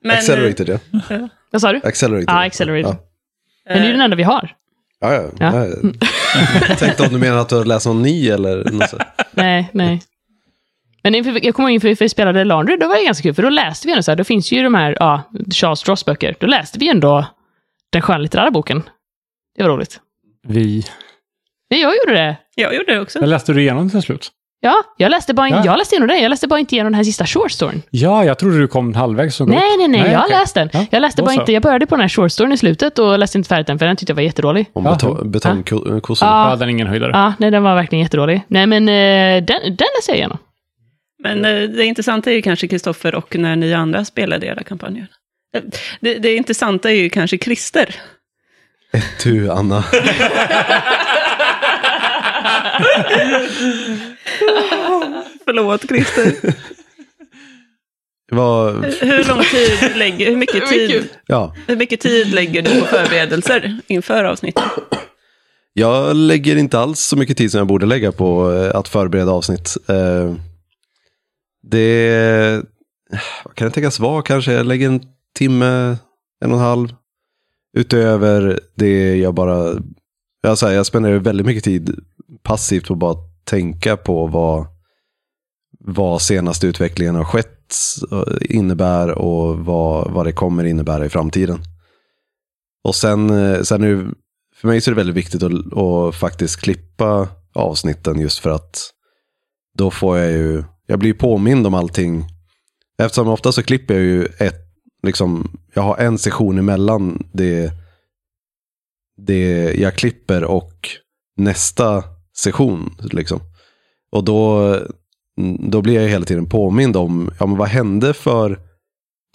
Men, 0.04 0.16
Accelerated, 0.18 0.68
ja. 0.68 0.78
Vad 1.50 1.60
sa 1.60 1.72
du? 1.72 1.80
Accelerated. 1.84 2.28
Ja, 2.28 2.44
Accelerated. 2.46 2.84
Ja. 2.94 2.96
Men 3.68 3.76
det 3.78 3.82
är 3.82 3.86
ju 3.86 3.92
den 3.92 4.00
enda 4.00 4.16
vi 4.16 4.22
har. 4.22 4.54
Ja, 5.00 5.14
ja. 5.14 5.30
Ja. 5.40 5.66
Ja. 6.34 6.40
Jag 6.68 6.78
tänkte 6.78 7.02
om 7.02 7.08
du 7.12 7.18
menar 7.18 7.38
att 7.38 7.48
du 7.48 7.56
har 7.56 7.64
läst 7.64 7.86
någon 7.86 8.02
ny 8.02 8.28
eller 8.28 8.70
något 8.70 8.90
så. 8.90 8.98
Nej, 9.32 9.70
nej. 9.72 10.02
Men 11.02 11.14
inför, 11.14 11.44
jag 11.44 11.54
kommer 11.54 11.68
ihåg 11.68 11.74
inför 11.74 12.04
vi 12.04 12.08
spelade 12.08 12.44
Laundry, 12.44 12.76
då 12.76 12.88
var 12.88 12.96
det 12.96 13.04
ganska 13.04 13.22
kul, 13.22 13.34
för 13.34 13.42
då 13.42 13.48
läste 13.48 13.86
vi 13.86 13.92
ändå 13.92 14.02
så 14.02 14.10
här, 14.10 14.16
då 14.16 14.24
finns 14.24 14.52
ju 14.52 14.62
de 14.62 14.74
här, 14.74 14.96
ja, 15.00 15.22
Charles 15.54 15.78
Stross-böcker. 15.78 16.36
Då 16.40 16.46
läste 16.46 16.78
vi 16.78 16.88
ändå 16.88 17.26
den 17.90 18.02
skönlitterära 18.02 18.50
boken. 18.50 18.82
Det 19.56 19.62
var 19.62 19.70
roligt. 19.70 20.00
Vi. 20.48 20.84
Nej, 21.70 21.80
jag 21.80 21.94
gjorde 21.96 22.12
det. 22.14 22.36
Jag 22.54 22.74
gjorde 22.74 22.94
det 22.94 23.00
också. 23.00 23.18
Jag 23.18 23.28
läste 23.28 23.52
du 23.52 23.60
igenom 23.60 23.90
till 23.90 24.02
slut? 24.02 24.30
Ja, 24.66 24.82
jag 24.96 25.10
läste 25.10 25.34
bara, 25.34 25.48
Ja. 25.48 25.62
jag 25.64 25.78
läste 25.78 25.94
igenom 25.94 26.08
den. 26.08 26.22
Jag 26.22 26.30
läste 26.30 26.46
bara 26.48 26.60
inte 26.60 26.74
igenom 26.74 26.92
den 26.92 26.96
här 26.96 27.04
sista 27.04 27.26
short 27.26 27.52
storyn. 27.52 27.82
Ja, 27.90 28.24
jag 28.24 28.38
trodde 28.38 28.58
du 28.58 28.68
kom 28.68 28.94
halvvägs. 28.94 29.36
som 29.36 29.48
Nej, 29.48 29.58
gott. 29.58 29.78
nej, 29.78 29.88
nej, 30.02 30.12
jag 30.12 30.18
har 30.18 30.26
okej. 30.26 30.38
läst 30.38 30.54
den. 30.54 30.70
Ja, 30.72 30.86
jag 30.90 31.00
läste 31.00 31.22
bara 31.22 31.34
så. 31.34 31.40
inte, 31.40 31.52
jag 31.52 31.62
började 31.62 31.86
på 31.86 31.94
den 31.94 32.00
här 32.00 32.08
short 32.08 32.32
storyn 32.32 32.52
i 32.52 32.56
slutet 32.58 32.98
och 32.98 33.18
läste 33.18 33.38
inte 33.38 33.48
färdigt 33.48 33.66
den, 33.66 33.78
för 33.78 33.86
den 33.86 33.96
tyckte 33.96 34.10
jag 34.10 34.16
var 34.16 34.22
jättedålig. 34.22 34.66
Om 34.72 34.84
Ja. 34.84 34.90
beton, 34.92 35.30
betongkossan. 35.30 36.28
Ja. 36.28 36.50
Ja, 36.50 36.56
den 36.56 36.68
är 36.68 36.72
ingen 36.72 36.86
höjdare. 36.86 37.10
Ja, 37.14 37.34
nej, 37.38 37.50
den 37.50 37.62
var 37.62 37.74
verkligen 37.74 38.02
jättedålig. 38.02 38.42
Nej, 38.48 38.66
men 38.66 38.88
eh, 38.88 39.44
den, 39.44 39.60
den 39.62 39.88
läste 39.96 40.10
jag 40.10 40.16
igenom. 40.16 40.38
Men 41.22 41.44
eh, 41.44 41.62
det 41.68 41.84
intressanta 41.84 42.30
är 42.30 42.34
ju 42.34 42.42
kanske 42.42 42.68
Kristoffer 42.68 43.14
och 43.14 43.36
när 43.36 43.56
ni 43.56 43.74
andra 43.74 44.04
spelade 44.04 44.46
era 44.46 44.62
kampanjer. 44.62 45.06
Eh, 45.56 45.62
Det, 46.00 46.14
det 46.14 46.36
intressanta 46.36 46.90
är 46.90 46.94
ju 46.94 47.10
kanske 47.10 47.38
Christer. 47.38 47.94
Du, 49.24 49.50
Anna. 49.50 49.84
Förlåt 55.44 55.88
Christer. 55.88 56.54
Vad, 58.32 58.84
Hur 58.84 59.28
lång 59.28 59.42
tid 59.44 59.96
lägger, 59.96 60.26
hur 60.30 60.36
mycket 60.36 60.66
tid, 60.68 61.08
ja. 61.26 61.54
hur 61.66 61.76
mycket 61.76 62.00
tid 62.00 62.34
lägger 62.34 62.62
du 62.62 62.80
på 62.80 62.86
förberedelser 62.86 63.80
inför 63.86 64.24
avsnittet? 64.24 64.64
Jag 65.72 66.16
lägger 66.16 66.56
inte 66.56 66.78
alls 66.78 67.00
så 67.00 67.16
mycket 67.16 67.36
tid 67.36 67.50
som 67.50 67.58
jag 67.58 67.66
borde 67.66 67.86
lägga 67.86 68.12
på 68.12 68.52
eh, 68.52 68.76
att 68.76 68.88
förbereda 68.88 69.30
avsnitt. 69.32 69.76
Eh, 69.88 70.34
Det, 71.70 72.62
vad 73.44 73.54
kan 73.54 73.68
det 73.68 73.74
tänkas 73.74 74.00
vara 74.00 74.22
kanske? 74.22 74.52
Jag 74.52 74.66
lägger 74.66 74.86
en 74.86 75.00
timme, 75.38 75.96
en 76.44 76.52
och 76.52 76.58
en 76.58 76.64
halv. 76.64 76.88
Utöver 77.76 78.60
det 78.76 79.16
jag 79.16 79.34
bara, 79.34 79.82
jag, 80.42 80.58
säger, 80.58 80.76
jag 80.76 80.86
spenderar 80.86 81.18
väldigt 81.18 81.46
mycket 81.46 81.64
tid 81.64 81.98
passivt 82.42 82.88
på 82.88 82.94
bara 82.94 83.16
tänka 83.44 83.96
på 83.96 84.26
vad, 84.26 84.66
vad 85.78 86.22
senaste 86.22 86.66
utvecklingen 86.66 87.14
har 87.14 87.24
skett 87.24 87.74
eh, 88.12 88.56
innebär 88.56 89.10
och 89.10 89.58
vad, 89.58 90.10
vad 90.10 90.26
det 90.26 90.32
kommer 90.32 90.64
innebära 90.64 91.06
i 91.06 91.08
framtiden. 91.08 91.58
Och 92.84 92.94
sen, 92.94 93.30
eh, 93.30 93.62
sen 93.62 93.84
är 93.84 93.94
det, 93.94 94.10
för 94.54 94.68
mig 94.68 94.80
så 94.80 94.90
är 94.90 94.94
det 94.94 94.96
väldigt 94.96 95.16
viktigt 95.16 95.42
att, 95.42 95.78
att 95.78 96.14
faktiskt 96.14 96.60
klippa 96.60 97.28
avsnitten 97.54 98.20
just 98.20 98.38
för 98.38 98.50
att 98.50 98.90
då 99.74 99.90
får 99.90 100.18
jag 100.18 100.32
ju, 100.32 100.64
jag 100.86 100.98
blir 100.98 101.14
påmind 101.14 101.66
om 101.66 101.74
allting. 101.74 102.24
Eftersom 102.98 103.28
ofta 103.28 103.52
så 103.52 103.62
klipper 103.62 103.94
jag 103.94 104.02
ju 104.02 104.24
ett, 104.24 104.60
liksom, 105.02 105.58
jag 105.74 105.82
har 105.82 105.96
en 105.96 106.18
session 106.18 106.58
emellan 106.58 107.28
det, 107.32 107.72
det 109.16 109.74
jag 109.74 109.94
klipper 109.94 110.44
och 110.44 110.88
nästa 111.36 112.15
session. 112.38 112.94
Liksom. 113.12 113.40
Och 114.10 114.24
då, 114.24 114.74
då 115.58 115.82
blir 115.82 116.00
jag 116.00 116.08
hela 116.08 116.24
tiden 116.24 116.48
påmind 116.48 116.96
om, 116.96 117.30
ja 117.38 117.46
men 117.46 117.56
vad 117.56 117.68
hände 117.68 118.14
för 118.14 118.58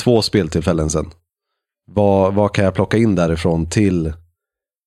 två 0.04 0.22
speltillfällen 0.22 0.90
sen? 0.90 1.12
Vad, 1.88 2.34
vad 2.34 2.54
kan 2.54 2.66
jag 2.66 2.74
plocka 2.74 2.98
in 2.98 3.16
därifrån 3.16 3.70
till 3.70 4.08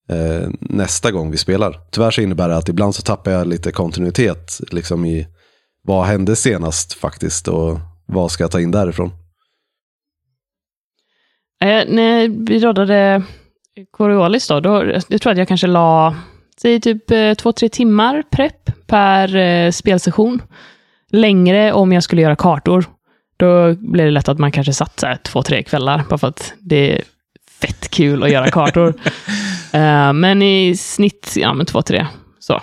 eh, 0.08 0.48
nästa 0.60 1.10
gång 1.10 1.30
vi 1.30 1.36
spelar? 1.36 1.80
Tyvärr 1.90 2.10
så 2.10 2.20
innebär 2.20 2.48
det 2.48 2.56
att 2.56 2.68
ibland 2.68 2.94
så 2.94 3.02
tappar 3.02 3.30
jag 3.30 3.46
lite 3.46 3.72
kontinuitet 3.72 4.60
liksom 4.70 5.04
i 5.04 5.26
vad 5.82 6.06
hände 6.06 6.36
senast 6.36 6.92
faktiskt 6.92 7.48
och 7.48 7.78
vad 8.06 8.30
ska 8.30 8.44
jag 8.44 8.50
ta 8.50 8.60
in 8.60 8.70
därifrån? 8.70 9.10
Eh, 11.64 11.84
när 11.88 12.28
vi 12.28 12.58
rådade 12.58 13.22
Coriolis 13.90 14.48
då, 14.48 14.60
då, 14.60 14.84
jag 15.08 15.22
tror 15.22 15.32
att 15.32 15.38
jag 15.38 15.48
kanske 15.48 15.66
la, 15.66 16.16
säg 16.62 16.80
typ 16.80 17.10
eh, 17.10 17.34
två, 17.34 17.52
tre 17.52 17.68
timmar 17.68 18.22
prepp 18.30 18.86
per 18.86 19.36
eh, 19.36 19.70
spelsession. 19.70 20.42
Längre 21.10 21.72
om 21.72 21.92
jag 21.92 22.02
skulle 22.02 22.22
göra 22.22 22.36
kartor. 22.36 22.84
Då 23.36 23.74
blir 23.74 24.04
det 24.04 24.10
lätt 24.10 24.28
att 24.28 24.38
man 24.38 24.52
kanske 24.52 24.72
satt 24.72 25.00
så 25.00 25.06
här, 25.06 25.16
två, 25.16 25.42
tre 25.42 25.62
kvällar, 25.62 26.04
bara 26.08 26.18
för 26.18 26.28
att 26.28 26.54
det 26.58 26.92
är 26.92 27.02
fett 27.60 27.90
kul 27.90 28.22
att 28.22 28.30
göra 28.30 28.50
kartor. 28.50 28.94
Eh, 29.72 30.12
men 30.12 30.42
i 30.42 30.76
snitt, 30.76 31.32
ja 31.36 31.54
men 31.54 31.66
två, 31.66 31.82
tre. 31.82 32.06
Så. 32.38 32.60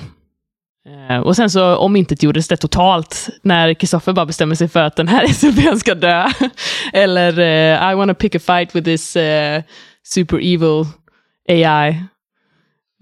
Och 1.23 1.35
sen 1.35 1.49
så 1.49 1.75
om 1.75 1.95
inte 1.95 2.15
gjordes 2.25 2.47
det 2.47 2.57
totalt 2.57 3.29
när 3.41 3.73
Kristoffer 3.73 4.13
bara 4.13 4.25
bestämmer 4.25 4.55
sig 4.55 4.67
för 4.67 4.79
att 4.79 4.95
den 4.95 5.07
här 5.07 5.27
SLPn 5.33 5.79
ska 5.79 5.95
dö. 5.95 6.27
Eller 6.93 7.39
I 7.91 7.95
wanna 7.95 8.13
pick 8.13 8.35
a 8.35 8.39
fight 8.39 8.75
with 8.75 8.85
this 8.85 9.15
eh, 9.15 9.63
super 10.03 10.37
evil 10.37 10.85
AI. 11.49 12.03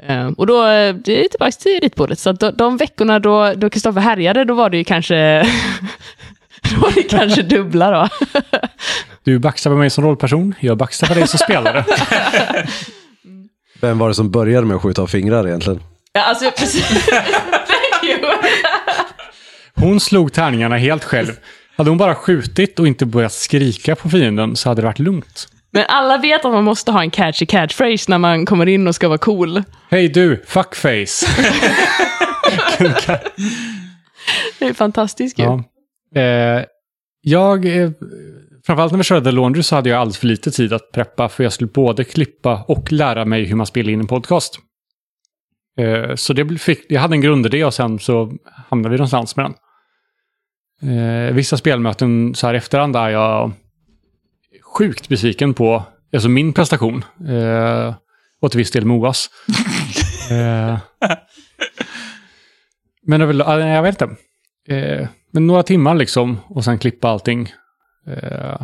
Eh, 0.03 0.27
och 0.27 0.47
då, 0.47 0.67
eh, 0.67 0.95
det 0.95 1.25
är 1.25 1.27
tillbaka 1.29 1.51
till 1.51 1.79
ritbordet. 1.81 2.19
Så 2.19 2.29
att 2.29 2.39
de, 2.39 2.51
de 2.55 2.77
veckorna 2.77 3.19
då, 3.19 3.53
då 3.53 3.69
Kristoffer 3.69 4.01
härjade, 4.01 4.45
då 4.45 4.53
var 4.53 4.69
det 4.69 4.77
ju 4.77 4.83
kanske, 4.83 5.41
då 6.61 6.81
var 6.81 6.91
det 6.95 7.03
kanske 7.03 7.41
dubbla 7.41 7.91
då. 7.91 8.09
Du 9.23 9.39
backstabbar 9.39 9.77
mig 9.77 9.89
som 9.89 10.03
rollperson, 10.03 10.55
jag 10.59 10.77
backstabbar 10.77 11.15
dig 11.15 11.27
som 11.27 11.39
spelare. 11.39 11.85
Vem 13.81 13.97
var 13.97 14.07
det 14.07 14.15
som 14.15 14.31
började 14.31 14.67
med 14.67 14.75
att 14.75 14.81
skjuta 14.81 15.01
av 15.01 15.07
fingrar 15.07 15.47
egentligen? 15.47 15.83
ja, 16.13 16.21
alltså, 16.21 16.51
precis. 16.51 17.09
Thank 17.09 18.03
you. 18.03 18.19
Hon 19.75 19.99
slog 19.99 20.33
tärningarna 20.33 20.77
helt 20.77 21.03
själv. 21.03 21.31
Hade 21.77 21.89
hon 21.89 21.97
bara 21.97 22.15
skjutit 22.15 22.79
och 22.79 22.87
inte 22.87 23.05
börjat 23.05 23.33
skrika 23.33 23.95
på 23.95 24.09
fienden 24.09 24.55
så 24.55 24.69
hade 24.69 24.81
det 24.81 24.85
varit 24.85 24.99
lugnt. 24.99 25.47
Men 25.71 25.85
alla 25.87 26.17
vet 26.17 26.45
att 26.45 26.51
man 26.51 26.63
måste 26.63 26.91
ha 26.91 27.01
en 27.01 27.11
catchy 27.11 27.45
catchphrase 27.45 28.11
när 28.11 28.17
man 28.17 28.45
kommer 28.45 28.65
in 28.65 28.87
och 28.87 28.95
ska 28.95 29.07
vara 29.07 29.17
cool. 29.17 29.63
Hej 29.89 30.09
du, 30.09 30.43
fuckface. 30.47 31.27
Det 34.59 34.65
är 34.65 34.73
fantastiskt 34.73 35.39
ju. 35.39 35.43
ja. 35.43 35.63
eh, 36.21 36.65
jag, 37.21 37.65
framförallt 38.65 38.91
när 38.91 38.97
vi 38.97 39.03
körde 39.03 39.25
The 39.25 39.31
Laundry 39.31 39.63
så 39.63 39.75
hade 39.75 39.89
jag 39.89 39.99
alldeles 39.99 40.17
för 40.17 40.27
lite 40.27 40.51
tid 40.51 40.73
att 40.73 40.91
preppa 40.91 41.29
för 41.29 41.43
jag 41.43 41.53
skulle 41.53 41.69
både 41.69 42.03
klippa 42.03 42.63
och 42.67 42.91
lära 42.91 43.25
mig 43.25 43.45
hur 43.45 43.55
man 43.55 43.65
spelar 43.65 43.89
in 43.91 43.99
en 43.99 44.07
podcast. 44.07 44.59
Eh, 45.79 46.15
så 46.15 46.33
det 46.33 46.57
fick, 46.57 46.85
jag 46.89 47.01
hade 47.01 47.15
en 47.15 47.21
grundidé 47.21 47.63
och 47.63 47.73
sen 47.73 47.99
så 47.99 48.31
hamnade 48.69 48.91
vi 48.91 48.97
någonstans 48.97 49.35
med 49.35 49.45
den. 49.45 49.55
Eh, 50.81 51.33
vissa 51.33 51.57
spelmöten 51.57 52.35
så 52.35 52.47
här 52.47 52.53
efterhand 52.53 52.95
är 52.95 53.09
jag 53.09 53.51
sjukt 54.79 55.09
besviken 55.09 55.53
på 55.53 55.83
alltså 56.13 56.29
min 56.29 56.53
prestation. 56.53 57.03
Eh, 57.27 57.95
och 58.41 58.51
till 58.51 58.57
viss 58.57 58.71
del 58.71 58.85
Moas. 58.85 59.29
eh, 60.31 60.77
men 63.05 63.39
ja, 63.39 63.59
jag 63.59 63.83
vet 63.83 64.01
inte. 64.01 64.15
Eh, 64.75 65.07
men 65.31 65.47
några 65.47 65.63
timmar 65.63 65.95
liksom 65.95 66.37
och 66.49 66.63
sen 66.63 66.79
klippa 66.79 67.09
allting. 67.09 67.53
Eh, 68.07 68.61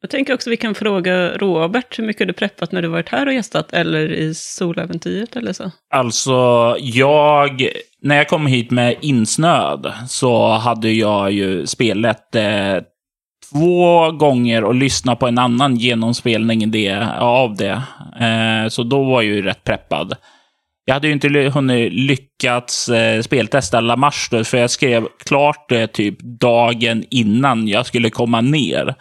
Jag 0.00 0.10
tänker 0.10 0.34
också 0.34 0.50
vi 0.50 0.56
kan 0.56 0.74
fråga 0.74 1.36
Robert 1.38 1.98
hur 1.98 2.04
mycket 2.04 2.26
du 2.26 2.32
preppat 2.32 2.72
när 2.72 2.82
du 2.82 2.88
varit 2.88 3.08
här 3.08 3.26
och 3.26 3.34
gästat, 3.34 3.72
eller 3.72 4.12
i 4.12 4.34
soläventyret 4.34 5.36
eller 5.36 5.52
så. 5.52 5.70
Alltså, 5.90 6.76
jag... 6.78 7.68
När 8.00 8.16
jag 8.16 8.28
kom 8.28 8.46
hit 8.46 8.70
med 8.70 8.96
insnöd 9.00 9.92
så 10.08 10.48
hade 10.48 10.90
jag 10.90 11.32
ju 11.32 11.66
spelat 11.66 12.34
eh, 12.34 12.76
två 13.54 14.10
gånger 14.10 14.64
och 14.64 14.74
lyssnat 14.74 15.18
på 15.18 15.26
en 15.26 15.38
annan 15.38 15.76
genomspelning 15.76 16.70
det, 16.70 17.08
av 17.18 17.56
det. 17.56 17.82
Eh, 18.20 18.68
så 18.68 18.82
då 18.82 19.04
var 19.04 19.22
jag 19.22 19.34
ju 19.34 19.42
rätt 19.42 19.64
preppad. 19.64 20.14
Jag 20.84 20.94
hade 20.94 21.06
ju 21.06 21.12
inte 21.12 21.28
hunnit 21.28 21.92
lyckats 21.92 22.88
eh, 22.88 23.22
speltesta 23.22 23.80
La 23.80 23.96
Marche 23.96 24.44
för 24.44 24.58
jag 24.58 24.70
skrev 24.70 25.08
klart 25.26 25.68
det 25.68 25.86
typ 25.86 26.18
dagen 26.40 27.04
innan 27.10 27.68
jag 27.68 27.86
skulle 27.86 28.10
komma 28.10 28.40
ner. 28.40 28.94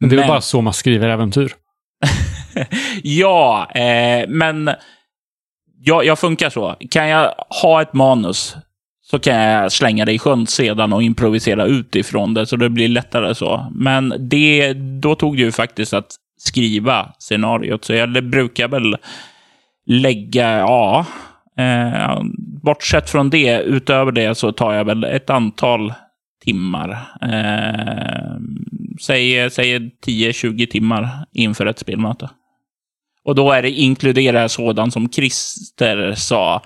men 0.00 0.10
det 0.10 0.16
är 0.16 0.18
Men- 0.18 0.28
bara 0.28 0.40
så 0.40 0.60
man 0.60 0.72
skriver 0.72 1.08
äventyr. 1.08 1.52
Ja, 3.02 3.68
eh, 3.74 4.28
men 4.28 4.70
jag, 5.84 6.04
jag 6.04 6.18
funkar 6.18 6.50
så. 6.50 6.76
Kan 6.90 7.08
jag 7.08 7.34
ha 7.62 7.82
ett 7.82 7.92
manus 7.92 8.56
så 9.12 9.18
kan 9.18 9.36
jag 9.36 9.72
slänga 9.72 10.04
det 10.04 10.12
i 10.12 10.18
sjön 10.18 10.46
sedan 10.46 10.92
och 10.92 11.02
improvisera 11.02 11.64
utifrån 11.66 12.34
det, 12.34 12.46
så 12.46 12.56
det 12.56 12.70
blir 12.70 12.88
lättare 12.88 13.34
så. 13.34 13.66
Men 13.74 14.14
det, 14.18 14.72
då 14.72 15.14
tog 15.14 15.36
det 15.36 15.42
ju 15.42 15.52
faktiskt 15.52 15.92
att 15.92 16.06
skriva 16.38 17.12
scenariot, 17.18 17.84
så 17.84 17.92
jag 17.92 18.30
brukar 18.30 18.68
väl 18.68 18.96
lägga, 19.86 20.58
ja, 20.58 21.06
eh, 21.58 22.22
bortsett 22.62 23.10
från 23.10 23.30
det, 23.30 23.60
utöver 23.60 24.12
det 24.12 24.34
så 24.34 24.52
tar 24.52 24.72
jag 24.72 24.84
väl 24.84 25.04
ett 25.04 25.30
antal 25.30 25.92
timmar. 26.44 26.90
Eh, 27.22 28.36
säg, 29.00 29.50
säg 29.50 29.78
10-20 30.06 30.66
timmar 30.66 31.08
inför 31.32 31.66
ett 31.66 31.78
spelmöte. 31.78 32.30
Och 33.24 33.34
då 33.34 33.52
är 33.52 33.62
det 33.62 33.70
inkludera 33.70 34.48
sådant 34.48 34.92
som 34.92 35.08
Christer 35.08 36.14
sa, 36.14 36.62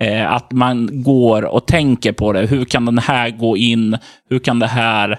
eh, 0.00 0.32
att 0.32 0.52
man 0.52 1.02
går 1.02 1.44
och 1.44 1.66
tänker 1.66 2.12
på 2.12 2.32
det. 2.32 2.46
Hur 2.46 2.64
kan 2.64 2.84
den 2.84 2.98
här 2.98 3.30
gå 3.30 3.56
in? 3.56 3.98
Hur 4.28 4.38
kan 4.38 4.58
det 4.58 4.66
här 4.66 5.18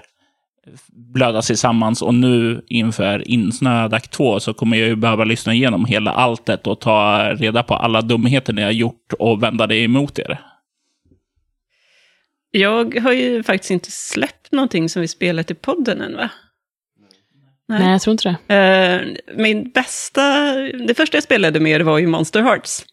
blöda 1.14 1.42
tillsammans? 1.42 2.02
Och 2.02 2.14
nu 2.14 2.62
inför 2.68 3.28
Insnöad 3.28 3.94
akt 3.94 4.10
2 4.10 4.40
så 4.40 4.54
kommer 4.54 4.76
jag 4.76 4.88
ju 4.88 4.96
behöva 4.96 5.24
lyssna 5.24 5.54
igenom 5.54 5.84
hela 5.84 6.12
alltet 6.12 6.66
och 6.66 6.80
ta 6.80 7.30
reda 7.34 7.62
på 7.62 7.74
alla 7.74 8.02
dumheter 8.02 8.52
ni 8.52 8.62
har 8.62 8.70
gjort 8.70 9.12
och 9.18 9.42
vända 9.42 9.66
det 9.66 9.76
emot 9.76 10.18
er. 10.18 10.40
Jag 12.50 12.98
har 13.00 13.12
ju 13.12 13.42
faktiskt 13.42 13.70
inte 13.70 13.90
släppt 13.90 14.52
någonting 14.52 14.88
som 14.88 15.02
vi 15.02 15.08
spelat 15.08 15.50
i 15.50 15.54
podden 15.54 16.00
än, 16.00 16.16
va? 16.16 16.30
Nej. 17.68 17.78
Nej, 17.78 17.92
jag 17.92 18.00
tror 18.00 18.12
inte 18.12 18.36
det. 18.46 19.00
Uh, 19.00 19.16
min 19.36 19.70
bästa, 19.70 20.54
det 20.86 20.94
första 20.94 21.16
jag 21.16 21.24
spelade 21.24 21.60
med 21.60 21.82
var 21.82 21.98
ju 21.98 22.06
Monster 22.06 22.42
Hearts. 22.42 22.84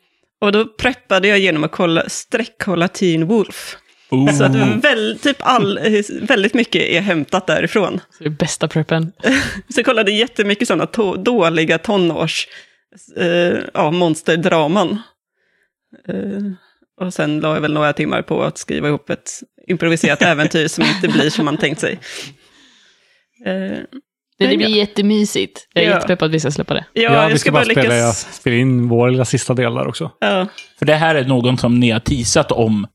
Och 0.42 0.52
då 0.52 0.66
preppade 0.66 1.28
jag 1.28 1.40
genom 1.40 1.64
att 1.64 1.72
kolla, 1.72 2.10
sträckkolla 2.10 2.88
Teen 2.88 3.28
Wolf. 3.28 3.78
Ooh. 4.10 4.34
Så 4.34 4.44
att 4.44 4.56
väl, 4.84 5.20
typ 5.20 5.38
all, 5.40 5.80
väldigt 6.22 6.54
mycket 6.54 6.82
är 6.82 7.02
hämtat 7.02 7.48
därifrån. 7.48 8.02
Så 8.10 8.24
det 8.24 8.30
är 8.30 8.30
bästa 8.30 8.68
preppen. 8.68 9.12
så 9.70 9.80
jag 9.80 9.86
kollade 9.86 10.12
jättemycket 10.12 10.68
sådana 10.68 10.86
to 10.86 11.16
dåliga 11.16 11.78
tonårs 11.78 12.48
uh, 13.20 13.60
ja, 13.74 13.92
monsterdraman. 13.92 15.02
Uh, 16.10 16.52
och 17.02 17.14
sen 17.14 17.40
la 17.40 17.54
jag 17.54 17.62
väl 17.62 17.74
några 17.74 17.94
timmar 17.94 18.22
på 18.22 18.44
att 18.44 18.58
skriva 18.58 18.88
ihop 18.88 19.10
ett 19.10 19.32
improviserat 19.68 20.22
äventyr 20.22 20.68
som 20.68 20.84
inte 20.84 21.08
blir 21.08 21.30
som 21.30 21.46
man 21.46 21.58
tänkt 21.58 21.82
sig. 21.82 22.00
Uh, 23.48 23.80
det, 24.40 24.48
det 24.48 24.58
blir 24.58 24.70
ja. 24.70 24.76
jättemysigt. 24.76 25.68
Jag 25.74 25.84
är 25.84 25.90
Ja. 25.90 25.96
jättepepp 25.96 26.22
att 26.22 26.32
vi 26.32 26.40
ska 26.40 26.52
släppa 26.52 26.74
det. 26.74 26.86
ja, 26.94 27.02
Ja, 27.02 27.24
jag 27.24 27.30
vi 27.30 27.38
ska 27.40 27.52
bara 27.52 27.64
spela, 27.66 27.82
lyckas... 27.82 28.36
spela 28.36 28.56
in 28.56 28.88
vår 28.88 29.10
lilla 29.10 29.26
sista 29.26 29.54
del 29.54 29.74
där 29.74 29.88
också. 29.88 30.12
Ja. 30.20 30.48
För 30.80 30.86
det 30.86 30.96
här 30.96 31.16
är 31.16 31.26
något 31.26 31.60
som 31.60 31.80
ni 31.80 31.92
har 31.92 32.00
teasat 32.00 32.52
om 32.52 32.88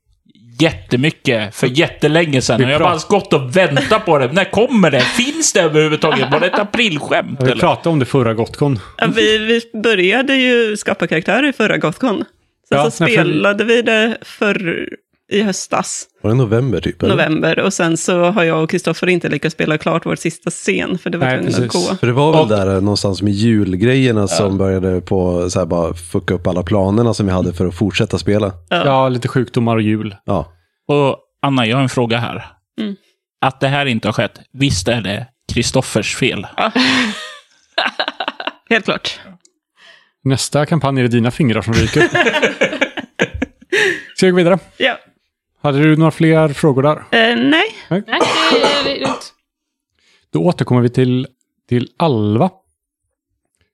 jättemycket 0.60 1.54
för 1.54 1.66
jättelänge 1.66 2.42
sedan. 2.42 2.58
Vi 2.58 2.64
Och 2.64 2.70
jag 2.70 2.78
har 2.80 2.84
bara 2.84 2.98
gått 3.08 3.32
och 3.32 3.56
väntat 3.56 4.06
på 4.06 4.18
det. 4.18 4.32
När 4.32 4.44
kommer 4.44 4.90
det? 4.90 5.00
Finns 5.00 5.52
det 5.52 5.60
överhuvudtaget? 5.60 6.30
Var 6.32 6.40
det 6.40 6.46
ett 6.46 6.58
aprilskämt? 6.58 7.36
Ja, 7.40 7.44
Vi 7.46 7.50
eller? 7.50 7.60
pratade 7.60 7.88
om 7.88 7.98
det 7.98 8.04
förra 8.04 8.34
Gotcon. 8.34 8.78
Ja, 8.96 9.06
vi, 9.16 9.38
vi 9.38 9.80
började 9.82 10.34
ju 10.34 10.76
skapa 10.76 11.06
karaktärer 11.06 11.48
i 11.48 11.52
förra 11.52 11.78
Gothcon. 11.78 12.24
Sen 12.68 12.78
Ja, 12.78 12.90
så 12.90 13.04
nej, 13.04 13.16
för- 13.16 13.22
spelade 13.24 13.64
vi 13.64 13.82
det 13.82 14.16
för 14.22 14.88
i 15.30 15.42
höstas, 15.42 16.06
Var 16.22 16.30
det 16.30 16.36
november 16.36 16.80
typ? 16.80 17.02
eller? 17.02 17.14
november. 17.14 17.58
Och 17.58 17.72
sen 17.72 17.96
så 17.96 18.24
har 18.24 18.44
jag 18.44 18.62
och 18.62 18.70
Kristoffer 18.70 19.06
inte 19.06 19.28
lyckats 19.28 19.52
spela 19.52 19.78
klart 19.78 20.06
vår 20.06 20.16
sista 20.16 20.50
scen, 20.50 20.98
för 20.98 21.10
det 21.10 21.18
var 21.18 21.26
tvungen 21.30 21.48
att 21.48 21.54
precis. 21.56 21.72
gå. 21.90 21.96
För 21.96 22.06
det 22.06 22.12
var 22.12 22.32
väl 22.32 22.40
Och- 22.40 22.48
där 22.48 22.66
eh, 22.74 22.80
någonstans 22.80 23.22
med 23.22 23.32
julgrejerna 23.32 24.28
som 24.28 24.58
började 24.58 25.00
på 25.00 25.50
så 25.50 25.58
här 25.58 25.66
bara 25.66 25.94
fucka 25.94 26.34
upp 26.34 26.46
alla 26.46 26.62
planerna 26.62 27.14
som 27.14 27.26
vi 27.26 27.32
hade 27.32 27.52
för 27.52 27.66
att 27.66 27.74
fortsätta 27.74 28.18
spela. 28.18 28.52
Ja. 28.68 28.82
Ja, 28.84 29.08
lite 29.08 29.28
sjukdomar 29.28 29.76
och 29.76 29.82
jul. 29.82 30.16
Ja, 30.24 30.52
Och 30.88 31.16
Anna, 31.42 31.66
jag 31.66 31.76
har 31.76 31.82
en 31.82 31.88
fråga 31.88 32.18
här. 32.18 32.46
Mm. 32.80 32.96
Att 33.40 33.60
det 33.60 33.68
här 33.68 33.86
inte 33.86 34.08
har 34.08 34.12
skett, 34.12 34.40
visst 34.52 34.88
är 34.88 35.00
det 35.00 35.26
Kristoffers 35.52 36.16
fel? 36.16 36.46
Helt 38.70 38.84
klart. 38.84 39.20
Nästa 40.24 40.66
kampanj 40.66 40.98
är 40.98 41.02
det 41.02 41.08
dina 41.08 41.30
fingrar 41.30 41.62
som 41.62 41.74
ryker. 41.74 42.00
Ska 44.16 44.26
vi 44.26 44.30
gå 44.30 44.36
vidare? 44.36 44.58
Ja. 44.76 44.98
Hade 45.62 45.78
du 45.78 45.96
några 45.96 46.10
fler 46.10 46.48
frågor 46.48 46.82
där? 46.82 46.96
Eh, 46.96 47.36
nej, 47.36 47.74
Nej, 47.88 48.02
det 48.84 49.02
är. 49.02 49.10
Då 50.32 50.40
återkommer 50.40 50.80
vi 50.80 50.90
till, 50.90 51.26
till 51.68 51.88
Alva. 51.96 52.50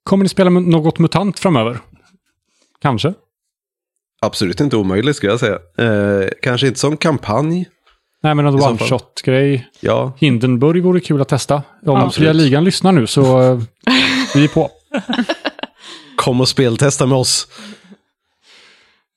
Kommer 0.05 0.23
ni 0.23 0.29
spela 0.29 0.51
något 0.51 0.99
mutant 0.99 1.39
framöver? 1.39 1.79
Kanske? 2.81 3.15
absolut 4.21 4.61
inte 4.61 4.77
omöjligt 4.77 5.17
skulle 5.17 5.33
jag 5.33 5.41
säga. 5.41 5.59
Eh, 5.79 6.29
kanske 6.43 6.67
inte 6.67 6.79
som 6.81 6.97
kampanj. 6.97 7.69
Nej, 8.23 8.35
men 8.35 8.47
I 8.47 8.51
någon 8.51 8.61
så 8.61 8.69
one 8.69 8.79
shot 8.79 9.23
grej 9.25 9.69
Ja, 9.81 10.13
Hindenburg 10.19 10.83
vore 10.83 11.01
kul 11.01 11.21
att 11.21 11.29
testa. 11.29 11.63
Om. 11.87 12.11
Fria 12.11 12.33
Ligan 12.33 12.65
lyssnar 12.65 12.93
nu 12.93 13.07
så 13.07 13.43
eh, 13.43 13.61
vi 14.35 14.45
är 14.45 14.49
på. 14.49 14.71
kom 16.17 16.41
och 16.41 16.49
speltesta 16.49 17.07
med 17.07 17.19
oss. 17.19 17.49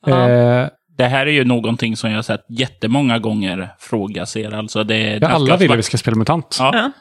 Eh, 0.08 0.68
Det 1.00 1.08
här 1.08 1.26
är 1.28 1.32
ju 1.32 1.46
någonting 1.46 1.98
som 1.98 2.10
jag 2.10 2.18
har 2.18 2.24
sett 2.24 2.46
jättemånga 2.50 3.20
gånger 3.20 3.70
frågas 3.80 4.36
er. 4.38 4.54
Alltså 4.54 4.84
det, 4.84 5.18
ja, 5.22 5.28
alla 5.28 5.58
vill 5.58 5.72
att 5.72 5.78
vi 5.78 5.84
ska 5.84 5.98
spela 5.98 6.16
mutant. 6.18 6.56
Ja. 6.60 6.72
ja. 6.74 6.92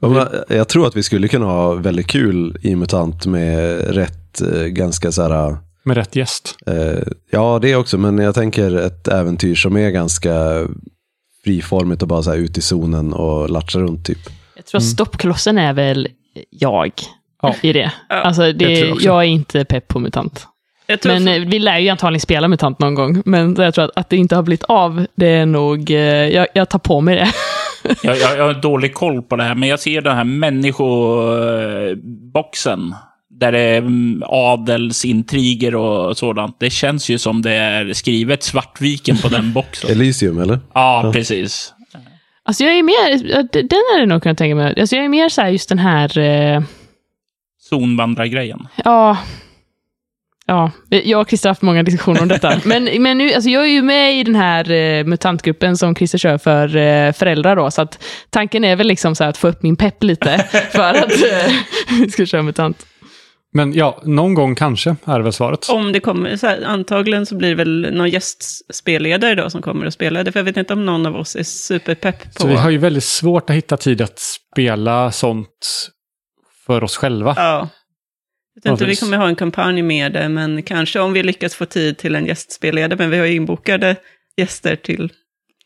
Ja, 0.00 0.08
men 0.08 0.56
Jag 0.58 0.68
tror 0.68 0.86
att 0.86 0.96
vi 0.96 1.02
skulle 1.02 1.28
kunna 1.28 1.46
ha 1.46 1.74
väldigt 1.74 2.06
kul 2.06 2.58
i 2.62 2.76
MUTANT 2.76 3.26
med 3.26 3.80
rätt, 3.94 4.40
eh, 4.40 4.62
ganska 4.62 5.12
så 5.12 5.22
här, 5.22 5.56
Med 5.82 5.96
rätt 5.96 6.16
gäst. 6.16 6.56
eh, 6.66 7.02
ja 7.30 7.58
det 7.62 7.76
också, 7.76 7.98
men 7.98 8.18
jag 8.18 8.34
tänker 8.34 8.74
ett 8.76 9.08
äventyr 9.08 9.54
som 9.54 9.76
är 9.76 9.90
ganska 9.90 10.66
friformigt 11.44 12.02
och 12.02 12.08
bara 12.08 12.22
så 12.22 12.30
här 12.30 12.38
ut 12.38 12.58
i 12.58 12.60
zonen 12.60 13.12
och 13.12 13.50
latcha 13.50 13.78
runt 13.78 14.06
typ. 14.06 14.18
Jag 14.56 14.66
tror 14.66 14.78
att 14.78 14.84
stoppklossen 14.84 15.58
är 15.58 15.72
väl 15.72 16.08
jag 16.50 16.92
Ja. 17.42 17.54
i 17.62 17.72
det. 17.72 17.92
Ja, 18.08 18.14
alltså, 18.16 18.52
det, 18.52 18.78
jag 18.78 19.00
jag 19.00 19.20
är 19.22 19.28
inte 19.28 19.64
pepp 19.64 19.88
på 19.88 19.98
MUTANT. 19.98 20.46
Jag 20.86 21.00
tror 21.00 21.12
Men 21.12 21.28
eh, 21.28 21.48
vi 21.48 21.58
lär 21.58 21.78
ju 21.78 21.88
antagligen 21.88 22.20
spela 22.20 22.48
MUTANT 22.48 22.78
någon 22.78 22.94
gång. 22.94 23.22
Men 23.24 23.54
jag 23.58 23.74
tror 23.74 23.84
att, 23.84 23.90
att 23.96 24.10
det 24.10 24.16
inte 24.16 24.36
har 24.36 24.42
blivit 24.42 24.64
av, 24.64 25.06
det 25.14 25.26
är 25.26 25.46
nog... 25.46 25.90
eh, 25.90 25.96
Jag, 25.98 26.46
jag 26.54 26.68
tar 26.70 26.78
på 26.78 27.00
mig 27.00 27.16
det. 27.16 27.28
Jag, 28.02 28.16
jag, 28.18 28.38
jag 28.38 28.44
har 28.46 28.54
dålig 28.54 28.94
koll 28.94 29.22
på 29.22 29.36
det 29.36 29.42
här, 29.42 29.54
men 29.54 29.68
jag 29.68 29.80
ser 29.80 30.00
den 30.00 30.16
här 30.16 30.24
människoboxen. 31.74 32.94
Där 33.30 33.52
det 33.52 33.58
är 33.60 33.78
mm, 33.78 34.22
adelsintriger 34.26 35.74
och 35.74 36.16
sådant. 36.16 36.56
Det 36.60 36.70
känns 36.70 37.08
ju 37.08 37.18
som 37.18 37.42
det 37.42 37.52
är 37.52 37.92
skrivet 37.92 38.42
Svartviken 38.42 39.16
på 39.16 39.28
den 39.28 39.52
boxen. 39.52 39.90
Elysium 39.96 40.38
eller? 40.40 40.58
Ja, 40.74 41.10
precis. 41.12 41.74
Alltså 42.44 42.64
jag 42.64 42.78
är 42.78 42.82
mer, 42.82 43.30
ja, 43.30 43.42
den 43.52 43.80
hade 43.92 44.00
jag 44.00 44.08
nog 44.08 44.22
kunnat 44.22 44.38
tänka 44.38 44.54
mig. 44.54 44.80
Alltså 44.80 44.96
jag 44.96 45.04
är 45.04 45.08
mer 45.08 45.28
så 45.28 45.40
här 45.40 45.48
just 45.48 45.68
den 45.68 45.78
här, 45.78 46.18
eh, 46.18 46.62
Zonvandrargrejen. 47.68 48.68
ja, 48.84 49.16
ja, 50.46 50.70
jag 50.88 51.20
och 51.20 51.28
Christer 51.28 51.48
har 51.48 51.50
haft 51.50 51.62
många 51.62 51.82
diskussioner 51.82 52.22
om 52.22 52.28
detta. 52.28 52.60
men 52.64 53.02
men 53.02 53.18
nu, 53.18 53.32
alltså 53.32 53.50
jag 53.50 53.62
är 53.62 53.68
ju 53.68 53.82
med 53.82 54.20
i 54.20 54.24
den 54.24 54.34
här 54.34 54.70
eh, 54.70 55.04
mutantgruppen 55.04 55.76
som 55.76 55.94
Christer 55.94 56.18
kör 56.18 56.38
för 56.38 56.76
eh, 56.76 57.12
föräldrar 57.12 57.56
då, 57.56 57.70
så 57.70 57.82
att 57.82 58.04
tanken 58.30 58.64
är 58.64 58.76
väl 58.76 58.86
liksom 58.86 59.14
så 59.14 59.24
här 59.24 59.30
att 59.30 59.36
få 59.36 59.48
upp 59.48 59.62
min 59.62 59.76
pepp 59.76 60.02
lite 60.02 60.38
för 60.72 60.94
att 60.94 61.12
eh, 61.12 61.52
vi 62.00 62.10
ska 62.10 62.26
köra 62.26 62.42
mutant. 62.42 62.86
Men 63.56 63.72
ja, 63.72 64.00
någon 64.04 64.34
gång 64.34 64.54
kanske 64.54 64.96
är 65.04 65.20
väl 65.20 65.32
svaret. 65.32 65.68
Om 65.68 65.92
det 65.92 66.00
kommer, 66.00 66.36
så 66.36 66.46
här, 66.46 66.62
antagligen 66.62 67.26
så 67.26 67.36
blir 67.36 67.48
det 67.48 67.54
väl 67.54 67.88
någon 67.92 68.08
gästspelledare 68.08 69.34
då 69.34 69.50
som 69.50 69.62
kommer 69.62 69.86
att 69.86 69.94
spela 69.94 70.24
det, 70.24 70.32
för 70.32 70.40
jag 70.40 70.44
vet 70.44 70.56
inte 70.56 70.72
om 70.72 70.86
någon 70.86 71.06
av 71.06 71.16
oss 71.16 71.36
är 71.36 71.42
superpepp 71.42 72.34
på... 72.34 72.42
Så 72.42 72.48
vi 72.48 72.54
har 72.54 72.70
ju 72.70 72.78
väldigt 72.78 73.04
svårt 73.04 73.50
att 73.50 73.56
hitta 73.56 73.76
tid 73.76 74.02
att 74.02 74.18
spela 74.18 75.12
sånt 75.12 75.48
för 76.66 76.84
oss 76.84 76.96
själva. 76.96 77.34
Ja. 77.36 77.68
Jag 78.54 78.62
vet 78.62 78.70
inte, 78.72 78.84
vi 78.84 78.90
precis. 78.90 79.00
kommer 79.04 79.16
ha 79.16 79.28
en 79.28 79.36
kampanj 79.36 79.82
med 79.82 80.12
det, 80.12 80.28
men 80.28 80.62
kanske 80.62 81.00
om 81.00 81.12
vi 81.12 81.22
lyckas 81.22 81.54
få 81.54 81.66
tid 81.66 81.98
till 81.98 82.14
en 82.14 82.26
gästspelledare, 82.26 82.98
men 82.98 83.10
vi 83.10 83.18
har 83.18 83.26
ju 83.26 83.34
inbokade 83.34 83.96
gäster 84.36 84.76
till 84.76 85.12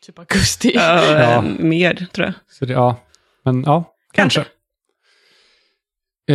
Typ 0.05 0.19
augusti. 0.19 0.71
ja, 0.75 1.05
Ja. 1.11 1.35
eh, 1.35 1.41
mer, 1.59 2.07
tror 2.13 2.25
jag. 2.25 2.33
Så 2.47 2.65
det, 2.65 2.73
ja, 2.73 2.95
men 3.45 3.63
ja, 3.63 3.93
kanske. 4.13 4.39
Kanske. 4.39 4.51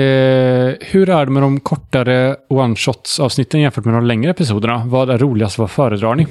Eh, 0.00 0.74
hur 0.80 1.08
är 1.10 1.26
det 1.26 1.32
med 1.32 1.42
de 1.42 1.60
kortare 1.60 2.36
one-shots-avsnitten 2.48 3.60
jämfört 3.60 3.84
med 3.84 3.94
de 3.94 4.06
längre 4.06 4.30
episoderna? 4.30 4.82
Vad 4.86 5.10
är 5.10 5.18
roligast? 5.18 5.58
Vad 5.58 5.70
föredrar 5.70 6.14
ni? 6.14 6.26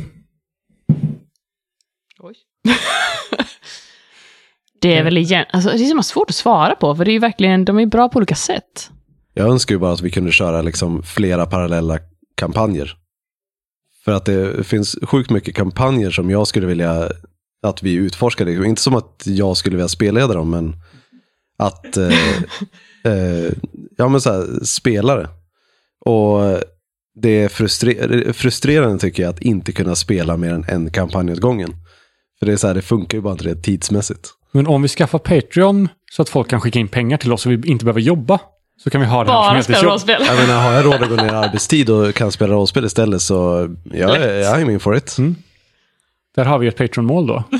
Oj. 2.19 2.35
det 4.81 4.97
är 4.97 5.03
väl 5.03 5.17
igen, 5.17 5.45
alltså 5.51 5.69
det 5.69 5.75
är 5.75 5.97
är 5.97 6.01
svårt 6.01 6.29
att 6.29 6.35
svara 6.35 6.75
på, 6.75 6.95
för 6.95 7.05
det 7.05 7.11
är 7.11 7.13
ju 7.13 7.19
verkligen, 7.19 7.65
de 7.65 7.79
är 7.79 7.85
bra 7.85 8.09
på 8.09 8.17
olika 8.17 8.35
sätt. 8.35 8.91
Jag 9.33 9.49
önskar 9.49 9.75
ju 9.75 9.79
bara 9.79 9.93
att 9.93 10.01
vi 10.01 10.11
kunde 10.11 10.31
köra 10.31 10.61
liksom 10.61 11.03
flera 11.03 11.45
parallella 11.45 11.99
kampanjer. 12.35 12.97
För 14.05 14.11
att 14.11 14.25
det 14.25 14.67
finns 14.67 14.97
sjukt 15.03 15.29
mycket 15.29 15.55
kampanjer 15.55 16.11
som 16.11 16.29
jag 16.29 16.47
skulle 16.47 16.67
vilja 16.67 17.11
att 17.63 17.83
vi 17.83 17.93
utforskade. 17.93 18.67
Inte 18.67 18.81
som 18.81 18.95
att 18.95 19.23
jag 19.25 19.57
skulle 19.57 19.75
vilja 19.75 19.87
spelleda 19.87 20.33
dem, 20.33 20.49
men 20.49 20.75
att 21.57 21.97
eh, 21.97 22.07
eh, 23.13 23.51
ja, 23.97 24.07
men 24.07 24.21
så 24.21 24.31
här, 24.31 24.65
spela 24.65 25.15
det. 25.15 25.29
Och 26.05 26.61
det 27.15 27.29
är 27.29 27.49
frustre- 27.49 28.33
frustrerande 28.33 28.99
tycker 28.99 29.23
jag 29.23 29.29
att 29.29 29.41
inte 29.41 29.71
kunna 29.71 29.95
spela 29.95 30.37
mer 30.37 30.53
än 30.53 30.65
en 30.67 30.89
kampanj 30.91 31.31
åt 31.31 31.39
gången. 31.39 31.75
För 32.39 32.45
det 32.45 32.51
är 32.51 32.57
så 32.57 32.67
här, 32.67 32.73
det 32.73 32.81
funkar 32.81 33.17
ju 33.17 33.21
bara 33.21 33.31
inte 33.31 33.43
det 33.43 33.55
tidsmässigt. 33.55 34.29
Men 34.51 34.67
om 34.67 34.81
vi 34.81 34.87
skaffar 34.87 35.19
Patreon 35.19 35.87
så 36.11 36.21
att 36.21 36.29
folk 36.29 36.49
kan 36.49 36.61
skicka 36.61 36.79
in 36.79 36.87
pengar 36.87 37.17
till 37.17 37.33
oss 37.33 37.41
så 37.41 37.49
vi 37.49 37.69
inte 37.69 37.85
behöver 37.85 38.01
jobba. 38.01 38.39
Så 38.83 38.89
kan 38.89 39.01
vi 39.01 39.07
ha 39.07 39.23
det 39.23 39.31
här 39.31 39.37
som 39.37 39.43
Bara 39.47 39.53
heltidsjobb. 39.53 39.99
spela 39.99 40.19
rollspel. 40.19 40.37
Jag 40.37 40.47
menar, 40.47 40.63
har 40.63 40.71
jag 40.71 40.85
råd 40.85 40.93
att 41.03 41.09
gå 41.09 41.15
ner 41.15 41.25
i 41.25 41.29
arbetstid 41.29 41.89
och 41.89 42.15
kan 42.15 42.31
spela 42.31 42.53
rollspel 42.53 42.85
istället 42.85 43.21
så 43.21 43.69
jag, 43.91 44.15
är- 44.15 44.37
jag 44.41 44.61
är 44.61 44.69
in 44.71 44.79
for 44.79 44.95
it. 44.95 45.17
Där 46.35 46.45
har 46.45 46.59
vi 46.59 46.67
ett 46.67 46.77
Patreon-mål 46.77 47.27
då. 47.27 47.43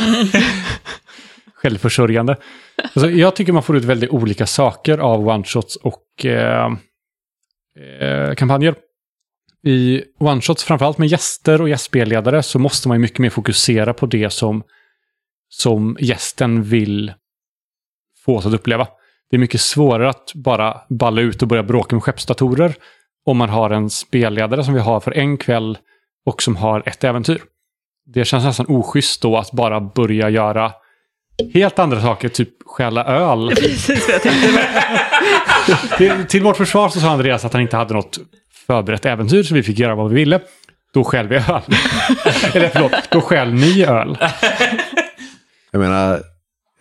Självförsörjande. 1.56 2.38
Alltså, 2.84 3.10
jag 3.10 3.36
tycker 3.36 3.54
man 3.54 3.64
får 3.64 3.78
ut 3.78 3.84
väldigt 3.84 4.10
olika 4.10 4.46
saker 4.46 4.98
av 4.98 5.30
one-shots 5.30 5.78
och 5.84 6.26
eh, 6.26 6.66
eh, 8.00 8.36
kampanjer. 8.36 8.76
I 9.66 10.04
one-shots, 10.20 10.64
framförallt 10.66 10.98
med 10.98 11.08
gäster 11.08 11.62
och 11.62 11.70
gästspelledare, 11.70 12.44
så 12.44 12.60
måste 12.60 12.88
man 12.88 12.96
ju 12.98 13.02
mycket 13.02 13.20
mer 13.20 13.30
fokusera 13.30 13.94
på 13.94 14.06
det 14.06 14.30
som, 14.30 14.64
som 15.50 15.98
gästen 16.00 16.64
vill 16.64 17.14
få 18.26 18.38
oss 18.38 18.46
att 18.46 18.54
uppleva. 18.54 18.88
Det 19.30 19.38
är 19.38 19.40
mycket 19.40 19.62
svårare 19.62 20.10
att 20.10 20.32
bara 20.36 20.82
balla 20.90 21.22
ut 21.22 21.42
och 21.42 21.48
börja 21.48 21.64
bråka 21.64 21.96
med 21.96 22.04
skeppsdatorer 22.04 22.76
om 23.26 23.38
man 23.38 23.50
har 23.50 23.70
en 23.70 23.90
spelledare 23.90 24.64
som 24.64 24.74
vi 24.74 24.80
har 24.80 25.00
för 25.00 25.18
en 25.18 25.38
kväll 25.38 25.78
och 26.26 26.42
som 26.42 26.56
har 26.56 26.84
ett 26.86 27.04
äventyr. 27.04 27.42
Det 28.06 28.26
känns 28.26 28.44
nästan 28.44 28.66
oschysst 28.70 29.22
då 29.22 29.38
att 29.38 29.52
bara 29.52 29.82
börja 29.82 30.30
göra 30.30 30.72
helt 31.54 31.80
andra 31.80 32.02
saker, 32.02 32.30
typ 32.30 32.50
stjäla 32.66 33.06
öl. 33.06 33.50
Precis 33.56 34.08
vad 34.08 34.16
jag 34.16 34.22
tänkte. 34.22 34.70
till, 35.98 36.26
till 36.28 36.44
vårt 36.44 36.58
försvar 36.58 36.90
så 36.90 37.00
sa 37.00 37.12
Andreas 37.12 37.46
att 37.46 37.54
han 37.54 37.62
inte 37.62 37.78
hade 37.78 37.94
något 37.94 38.20
förberett 38.68 39.06
äventyr 39.06 39.44
så 39.44 39.56
vi 39.56 39.64
fick 39.64 39.80
göra 39.80 39.96
vad 39.96 40.10
vi 40.10 40.16
ville. 40.16 40.40
Då 40.94 41.04
stjäl 41.04 41.28
vi 41.28 41.36
öl. 41.36 41.44
Eller 42.54 42.70
förlåt, 42.70 42.92
då 43.10 43.22
stjäl 43.22 43.54
ni 43.54 43.84
öl. 43.86 44.18
Jag 45.72 45.80
menar, 45.80 46.22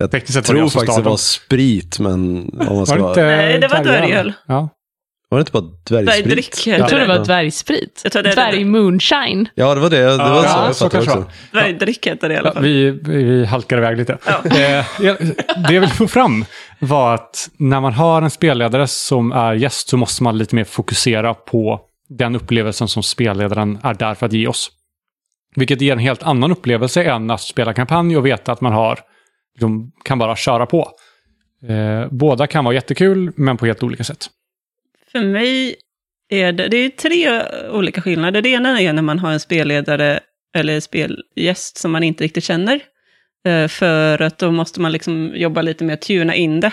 jag 0.03 0.11
Tekniskt 0.11 0.45
tror 0.47 0.59
jag 0.59 0.73
faktiskt 0.73 0.97
det 0.97 1.03
var 1.03 1.17
sprit, 1.17 1.99
men 1.99 2.51
om 2.69 2.77
man 2.77 2.87
ska 2.87 2.97
Var 2.99 3.09
inte 3.09 3.23
Nej, 3.23 3.59
det 3.59 3.69
var 3.69 3.85
dvärgöl? 3.85 4.33
Ja. 4.47 4.69
Var 5.29 5.39
det 5.39 5.41
inte 5.41 5.53
bara 5.53 5.63
dvärgsprit? 5.63 6.25
Dvärgdryck 6.25 6.67
Jag 6.67 6.89
tror 6.89 7.01
det 7.01 7.07
var 7.07 7.25
dvärgsprit. 7.25 8.01
Jag 8.05 8.13
tror 8.13 8.23
det 8.23 8.29
är 8.31 8.35
Dvärg 8.35 8.59
det. 8.59 8.65
moonshine. 8.65 9.49
Ja, 9.55 9.75
det 9.75 9.81
var 9.81 9.91
det. 9.91 10.03
Det 10.03 10.17
var 10.17 10.43
så 10.43 10.49
Ja, 10.49 10.67
jag 10.67 10.77
så 10.77 10.89
kanske 10.89 11.11
också. 11.11 11.31
Dvärgdryck 11.53 12.07
heter 12.07 12.29
det 12.29 12.35
i 12.35 12.39
alla 12.39 12.49
Ja, 12.49 12.53
fall. 12.55 12.63
vi, 12.63 12.91
vi 12.91 13.45
halkar 13.45 13.77
iväg 13.79 13.97
lite. 13.97 14.19
Ja. 14.27 14.33
Eh, 14.45 14.85
det 15.69 15.75
jag 15.75 15.81
ville 15.81 15.89
få 15.89 16.09
fram 16.09 16.45
var 16.79 17.15
att 17.15 17.51
när 17.57 17.81
man 17.81 17.93
har 17.93 18.23
en 18.23 18.31
spelledare 18.31 18.89
som 18.89 19.33
är 19.33 19.53
gäst 19.55 19.89
så 19.89 19.97
måste 19.97 20.23
man 20.23 20.39
lite 20.39 20.55
mer 20.55 20.65
fokusera 20.65 21.35
på 21.35 21.81
den 22.09 22.37
upplevelsen 22.37 22.89
som 22.89 23.03
spelledaren 23.03 23.79
är 23.83 23.95
där 23.95 24.15
för 24.15 24.27
att 24.27 24.33
ge 24.33 24.47
oss. 24.47 24.71
Vilket 25.57 25.81
ger 25.81 25.93
en 25.93 25.99
helt 25.99 26.23
annan 26.23 26.53
upplevelse 26.53 27.03
än 27.05 27.31
att 27.31 27.41
spela 27.41 27.75
kampanj 27.75 28.17
och 28.17 28.27
veta 28.27 28.53
att 28.53 28.61
man 28.61 28.73
har, 28.73 28.99
liksom, 29.55 29.93
kan 30.05 30.19
bara 30.19 30.37
köra 30.37 30.67
på. 30.67 30.91
Eh, 31.69 32.09
båda 32.11 32.47
kan 32.47 32.65
vara 32.65 32.75
jättekul, 32.75 33.33
men 33.37 33.57
på 33.57 33.67
helt 33.67 33.83
olika 33.83 34.05
sätt. 34.05 34.27
För 35.13 35.21
mig 35.21 35.77
är 36.29 36.53
det, 36.53 36.69
det 36.69 36.77
är 36.77 36.89
tre 36.89 37.43
olika 37.71 38.01
skillnader. 38.01 38.43
Det 38.43 38.49
ena 38.49 38.81
är 38.81 38.93
när 38.93 39.03
man 39.03 39.19
har 39.19 39.33
en 39.33 39.41
spelledare 39.41 40.21
eller 40.55 40.81
spelgäst 40.81 41.79
som 41.79 41.93
man 41.93 42.03
inte 42.03 42.25
riktigt 42.25 42.45
känner. 42.45 42.81
Eh, 43.47 43.69
För 43.69 44.23
att 44.23 44.39
då 44.39 44.51
måste 44.51 44.81
man 44.81 44.93
liksom 44.93 45.33
jobba 45.35 45.63
lite 45.63 45.85
med 45.85 45.95
att 45.95 46.03
tuna 46.03 46.35
in 46.35 46.61
det. 46.61 46.73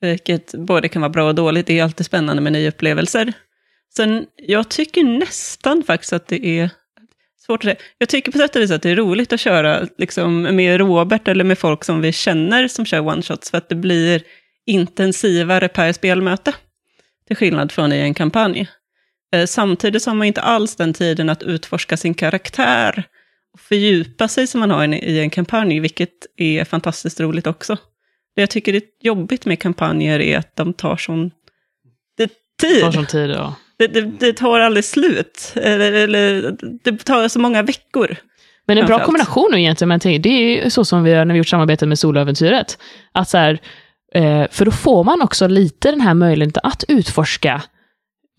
Vilket 0.00 0.54
både 0.54 0.88
kan 0.88 1.02
vara 1.02 1.10
bra 1.10 1.28
och 1.28 1.34
dåligt. 1.34 1.66
Det 1.66 1.78
är 1.78 1.84
alltid 1.84 2.06
spännande 2.06 2.42
med 2.42 2.52
nya 2.52 2.68
upplevelser. 2.68 3.32
Sen, 3.96 4.26
jag 4.36 4.68
tycker 4.68 5.04
nästan 5.04 5.82
faktiskt 5.82 6.12
att 6.12 6.26
det 6.28 6.46
är 6.46 6.70
svårt 7.46 7.60
att 7.60 7.64
säga. 7.64 7.76
Jag 7.98 8.08
tycker 8.08 8.32
på 8.32 8.38
sätt 8.38 8.56
och 8.56 8.62
vis 8.62 8.70
att 8.70 8.82
det 8.82 8.90
är 8.90 8.96
roligt 8.96 9.32
att 9.32 9.40
köra 9.40 9.86
liksom, 9.98 10.42
med 10.42 10.78
Robert 10.78 11.28
eller 11.28 11.44
med 11.44 11.58
folk 11.58 11.84
som 11.84 12.00
vi 12.00 12.12
känner 12.12 12.68
som 12.68 12.86
kör 12.86 13.00
one-shots. 13.00 13.50
För 13.50 13.58
att 13.58 13.68
det 13.68 13.74
blir 13.74 14.22
intensivare 14.66 15.68
per 15.68 15.92
spelmöte. 15.92 16.54
Till 17.26 17.36
skillnad 17.36 17.72
från 17.72 17.92
i 17.92 17.96
en 17.98 18.14
kampanj. 18.14 18.68
Eh, 19.34 19.46
samtidigt 19.46 20.02
så 20.02 20.10
har 20.10 20.14
man 20.14 20.26
inte 20.26 20.40
alls 20.40 20.76
den 20.76 20.92
tiden 20.92 21.28
att 21.28 21.42
utforska 21.42 21.96
sin 21.96 22.14
karaktär 22.14 23.04
och 23.54 23.60
fördjupa 23.60 24.28
sig 24.28 24.46
som 24.46 24.60
man 24.60 24.70
har 24.70 24.94
i- 24.94 25.20
en 25.20 25.30
kampanj, 25.30 25.80
vilket 25.80 26.10
är 26.36 26.64
fantastiskt 26.64 27.20
roligt 27.20 27.46
också. 27.46 27.76
Det 28.36 28.42
jag 28.42 28.50
tycker 28.50 28.74
är 28.74 28.82
jobbigt 29.02 29.46
med 29.46 29.58
kampanjer 29.58 30.20
är 30.20 30.38
att 30.38 30.56
de 30.56 30.72
tar 30.72 30.96
sån 30.96 31.30
det 32.16 32.26
Det 32.62 32.80
tar 32.80 32.90
tid. 32.90 32.94
sån 32.94 33.06
tid. 33.06 33.30
Ja. 33.30 33.54
Det, 33.88 34.00
det, 34.00 34.00
det 34.20 34.32
tar 34.32 34.60
aldrig 34.60 34.84
slut. 34.84 35.52
Eller, 35.56 35.92
eller, 35.92 36.56
det 36.84 37.04
tar 37.04 37.28
så 37.28 37.38
många 37.38 37.62
veckor. 37.62 38.16
Men 38.66 38.78
en 38.78 38.86
bra 38.86 39.04
kombination 39.04 39.48
nu 39.52 39.60
egentligen, 39.60 39.90
jag 39.90 40.00
tänker, 40.00 40.18
det 40.18 40.28
är 40.28 40.64
ju 40.64 40.70
så 40.70 40.84
som 40.84 41.02
vi 41.02 41.10
gör 41.10 41.24
när 41.24 41.34
vi 41.34 41.38
gjort 41.38 41.48
samarbete 41.48 41.86
med 41.86 41.98
Soläventyret. 41.98 42.78
Att 43.12 43.28
så 43.28 43.38
här, 43.38 43.58
eh, 44.14 44.46
för 44.50 44.64
då 44.64 44.70
får 44.70 45.04
man 45.04 45.22
också 45.22 45.46
lite 45.46 45.90
den 45.90 46.00
här 46.00 46.14
möjligheten 46.14 46.60
att 46.64 46.84
utforska 46.88 47.62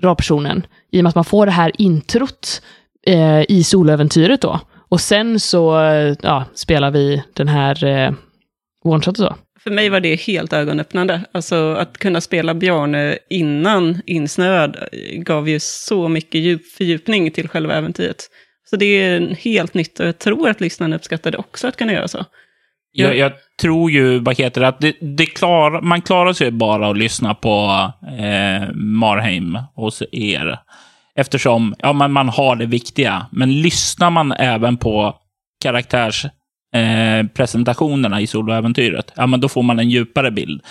rollpersonen, 0.02 0.68
i 0.92 1.00
och 1.00 1.04
med 1.04 1.10
att 1.10 1.16
man 1.16 1.26
får 1.26 1.46
det 1.46 1.52
här 1.52 1.72
introt 1.78 2.62
eh, 3.08 3.42
i 3.42 3.64
Soläventyret 3.64 4.42
då. 4.42 4.60
Och 4.90 5.02
sen 5.02 5.40
så 5.40 5.80
eh, 5.82 6.16
ja, 6.22 6.46
spelar 6.54 6.92
vi 6.92 7.24
den 7.34 7.48
här 7.48 7.84
eh, 7.84 8.14
one-shot 8.84 9.10
och 9.10 9.18
så. 9.18 9.36
För 9.66 9.72
mig 9.72 9.90
var 9.90 10.00
det 10.00 10.22
helt 10.22 10.54
ögonöppnande. 10.54 11.22
Alltså 11.32 11.74
att 11.74 11.98
kunna 11.98 12.22
spela 12.22 12.54
Bjarne 12.54 13.18
innan 13.30 14.02
insnöad 14.06 14.78
gav 15.14 15.50
ju 15.50 15.60
så 15.60 16.08
mycket 16.08 16.42
djup, 16.42 16.68
fördjupning 16.72 17.32
till 17.32 17.48
själva 17.50 17.74
äventyret. 17.74 18.18
Så 18.70 18.76
det 18.76 18.86
är 18.86 19.36
helt 19.36 19.74
nytt 19.74 20.00
och 20.00 20.06
jag 20.08 20.20
tror 20.20 20.50
att 20.50 20.62
lyssnarna 20.62 20.96
uppskattade 20.96 21.38
också 21.38 21.68
att 21.68 21.78
kunna 21.78 21.94
göra 21.94 22.08
så. 22.08 22.26
Jag, 22.92 23.18
jag 23.18 23.32
tror 23.62 23.92
ju, 23.92 24.20
vad 24.20 24.38
heter 24.38 24.62
det, 24.62 24.68
att 24.68 24.82
det, 24.82 24.96
det 25.02 25.26
klar, 25.26 25.82
man 25.82 26.02
klarar 26.02 26.34
sig 26.34 26.52
bara 26.52 26.90
att 26.90 26.98
lyssna 26.98 27.34
på 27.34 27.92
eh, 28.20 28.74
Marheim 28.74 29.58
hos 29.76 30.04
er. 30.12 30.60
Eftersom 31.16 31.76
ja, 31.80 31.94
man, 31.94 32.12
man 32.12 32.30
har 32.30 32.56
det 32.56 32.66
viktiga. 32.66 33.26
Men 33.32 33.62
lyssnar 33.62 34.10
man 34.10 34.32
även 34.32 34.78
på 34.78 35.16
karaktärs 35.62 36.26
eh, 36.76 37.28
presentationerna 37.28 38.22
i 38.22 38.28
soloäventyret, 38.28 39.12
ja 39.16 39.28
men 39.28 39.40
då 39.40 39.50
får 39.50 39.64
man 39.64 39.80
en 39.80 39.90
djupare 39.90 40.32
bild. 40.32 40.62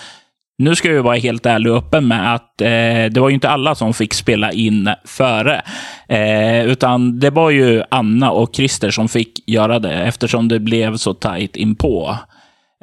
Nu 0.57 0.75
ska 0.75 0.91
jag 0.91 1.03
vara 1.03 1.15
helt 1.15 1.45
ärlig 1.45 1.71
och 1.71 1.77
öppen 1.77 2.07
med 2.07 2.33
att 2.33 2.61
eh, 2.61 3.05
det 3.11 3.17
var 3.17 3.29
ju 3.29 3.35
inte 3.35 3.49
alla 3.49 3.75
som 3.75 3.93
fick 3.93 4.13
spela 4.13 4.51
in 4.51 4.89
före. 5.05 5.61
Eh, 6.09 6.65
utan 6.65 7.19
det 7.19 7.29
var 7.29 7.49
ju 7.49 7.83
Anna 7.91 8.31
och 8.31 8.55
Christer 8.55 8.91
som 8.91 9.09
fick 9.09 9.49
göra 9.49 9.79
det 9.79 9.93
eftersom 9.93 10.47
det 10.47 10.59
blev 10.59 10.97
så 10.97 11.13
tajt 11.13 11.55
inpå. 11.55 12.17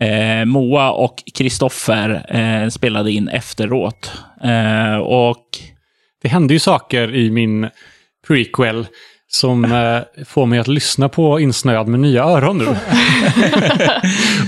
Eh, 0.00 0.44
Moa 0.44 0.90
och 0.90 1.14
Kristoffer 1.34 2.36
eh, 2.36 2.68
spelade 2.68 3.12
in 3.12 3.28
efteråt. 3.28 4.12
Eh, 4.44 4.96
och 4.96 5.46
Det 6.22 6.28
hände 6.28 6.54
ju 6.54 6.60
saker 6.60 7.14
i 7.14 7.30
min 7.30 7.68
prequel 8.26 8.86
som 9.35 9.64
eh, 9.64 10.24
får 10.24 10.47
mig 10.47 10.59
att 10.59 10.68
lyssna 10.68 11.09
på 11.09 11.41
insnöad 11.41 11.89
med 11.89 12.01
nya 12.01 12.24
öron 12.24 12.59
nu. 12.59 12.66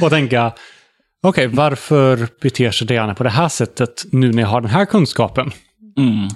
och 0.03 0.11
tänka, 0.11 0.53
okej, 1.23 1.47
varför 1.47 2.29
beter 2.43 2.71
sig 2.71 2.87
Diana 2.87 3.15
på 3.15 3.25
det 3.25 3.31
här 3.31 3.49
sättet 3.49 4.05
nu 4.13 4.33
när 4.33 4.43
jag 4.43 4.49
har 4.49 4.61
den 4.61 4.71
här 4.71 4.85
kunskapen? 4.85 5.53
mm, 5.99 6.29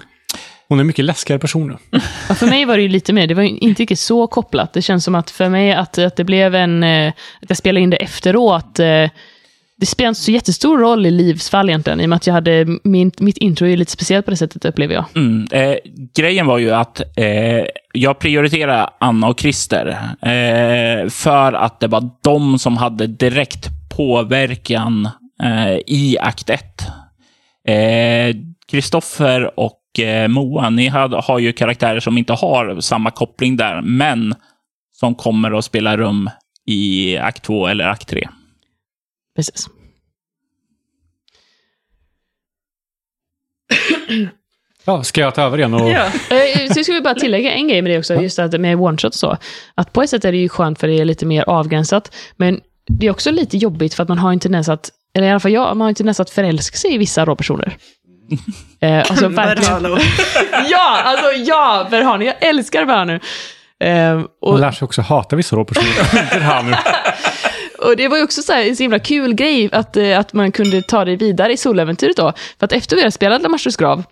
Hon 0.67 0.79
är 0.79 0.81
en 0.81 0.87
mycket 0.87 1.05
läskigare 1.05 1.39
person 1.39 1.67
nu. 1.67 1.99
Ja, 2.29 2.35
för 2.35 2.47
mig 2.47 2.65
var 2.65 2.77
det 2.77 2.83
ju 2.83 2.89
lite 2.89 3.13
mer, 3.13 3.27
det 3.27 3.33
var 3.33 3.43
ju 3.43 3.49
inte 3.49 3.81
riktigt 3.81 3.99
så 3.99 4.27
kopplat. 4.27 4.73
Det 4.73 4.81
känns 4.81 5.03
som 5.03 5.15
att 5.15 5.31
för 5.31 5.49
mig 5.49 5.73
att, 5.73 5.97
att 5.97 6.15
det 6.15 6.23
blev 6.23 6.55
en, 6.55 6.83
eh, 6.83 7.07
att 7.41 7.49
jag 7.49 7.57
spelade 7.57 7.83
in 7.83 7.89
det 7.89 7.97
efteråt, 7.97 8.79
eh, 8.79 9.09
det 9.79 9.85
spelar 9.85 10.09
inte 10.09 10.21
så 10.21 10.31
jättestor 10.31 10.77
roll 10.77 11.05
i 11.05 11.11
livsfall 11.11 11.69
egentligen, 11.69 12.01
i 12.01 12.05
och 12.05 12.09
med 12.09 12.15
att 12.15 12.27
jag 12.27 12.33
hade, 12.33 12.65
min, 12.83 13.11
mitt 13.17 13.37
intro 13.37 13.67
är 13.67 13.77
lite 13.77 13.91
speciellt 13.91 14.25
på 14.25 14.31
det 14.31 14.37
sättet 14.37 14.65
upplever 14.65 14.93
jag. 14.93 15.05
Mm, 15.15 15.47
eh, 15.51 15.77
grejen 16.15 16.45
var 16.45 16.57
ju 16.57 16.71
att 16.71 17.01
eh, 17.17 17.65
jag 17.93 18.19
prioriterade 18.19 18.89
Anna 18.99 19.27
och 19.27 19.39
Christer 19.39 19.87
eh, 20.21 21.09
för 21.09 21.53
att 21.53 21.79
det 21.79 21.87
var 21.87 22.09
de 22.23 22.59
som 22.59 22.77
hade 22.77 23.07
direkt 23.07 23.67
påverkan 23.97 25.09
eh, 25.43 25.77
i 25.87 26.17
akt 26.19 26.49
1. 26.49 26.61
Kristoffer 28.71 29.41
eh, 29.41 29.47
och 29.47 29.99
eh, 29.99 30.27
Moa, 30.27 30.69
ni 30.69 30.87
hade, 30.87 31.17
har 31.17 31.39
ju 31.39 31.53
karaktärer 31.53 31.99
som 31.99 32.17
inte 32.17 32.33
har 32.33 32.81
samma 32.81 33.11
koppling 33.11 33.57
där, 33.57 33.81
men 33.81 34.35
som 34.91 35.15
kommer 35.15 35.57
att 35.57 35.65
spela 35.65 35.97
rum 35.97 36.29
i 36.65 37.17
akt 37.17 37.43
2 37.43 37.67
eller 37.67 37.87
akt 37.87 38.07
3. 38.07 38.27
Precis. 39.39 39.67
Ja, 44.85 45.03
ska 45.03 45.21
jag 45.21 45.35
ta 45.35 45.41
över 45.41 45.57
igen? 45.57 45.73
Och... 45.73 45.89
Ja. 45.89 46.05
Eh, 46.29 46.73
Så 46.73 46.83
ska 46.83 46.93
vi 46.93 47.01
bara 47.01 47.15
tillägga 47.15 47.51
en 47.51 47.67
grej 47.67 47.81
med 47.81 47.91
det 47.91 47.97
också, 47.99 48.15
just 48.15 48.39
att 48.39 48.59
med 48.59 48.77
one-shot 48.77 49.05
och 49.07 49.13
så. 49.13 49.37
Att 49.75 49.93
på 49.93 50.01
ett 50.03 50.09
sätt 50.09 50.25
är 50.25 50.31
det 50.31 50.37
ju 50.37 50.49
skönt 50.49 50.79
för 50.79 50.87
det 50.87 50.93
är 50.99 51.05
lite 51.05 51.25
mer 51.25 51.43
avgränsat, 51.49 52.15
men 52.37 52.59
det 52.87 53.07
är 53.07 53.11
också 53.11 53.31
lite 53.31 53.57
jobbigt 53.57 53.93
för 53.93 54.03
att 54.03 54.09
man 54.09 54.17
har 54.17 54.31
en 54.31 54.39
tendens 54.39 54.69
att, 54.69 54.89
eller 55.13 55.27
i 55.27 55.29
alla 55.29 55.39
fall 55.39 55.51
jag, 55.51 55.67
man 55.77 55.81
har 55.81 55.89
en 55.89 55.95
tendens 55.95 56.19
att 56.19 56.29
förälska 56.29 56.77
sig 56.77 56.93
i 56.93 56.97
vissa 56.97 57.25
rollpersoner. 57.25 57.77
Eh, 58.81 58.97
alltså 58.99 59.27
verkligen. 59.27 59.83
Ja, 60.69 61.01
alltså 61.03 61.31
ja, 61.31 61.87
Berhanu. 61.91 62.25
Jag 62.25 62.35
älskar 62.43 62.85
Berhanu. 62.85 63.19
Eh, 63.79 64.15
Man 64.15 64.27
och, 64.41 64.59
lär 64.59 64.71
sig 64.71 64.85
också 64.85 65.01
hata 65.01 65.35
vissa 65.35 65.55
rollpersoner. 65.55 65.93
Det 67.79 67.85
och 67.85 67.95
det 67.95 68.07
var 68.07 68.17
ju 68.17 68.23
också 68.23 68.41
så 68.41 68.53
här, 68.53 68.63
en 68.63 68.75
så 68.75 68.83
himla 68.83 68.99
kul 68.99 69.33
grej 69.33 69.69
att, 69.71 69.97
eh, 69.97 70.19
att 70.19 70.33
man 70.33 70.51
kunde 70.51 70.81
ta 70.81 71.05
det 71.05 71.15
vidare 71.15 71.53
i 71.53 71.57
soläventyret 71.57 72.17
då. 72.17 72.33
För 72.59 72.65
att 72.65 72.71
efter 72.71 72.95
vi 72.95 73.01
hade 73.01 73.11
spelat 73.11 73.41
La 73.41 73.43
Lamasters 73.43 73.77
grav, 73.77 74.03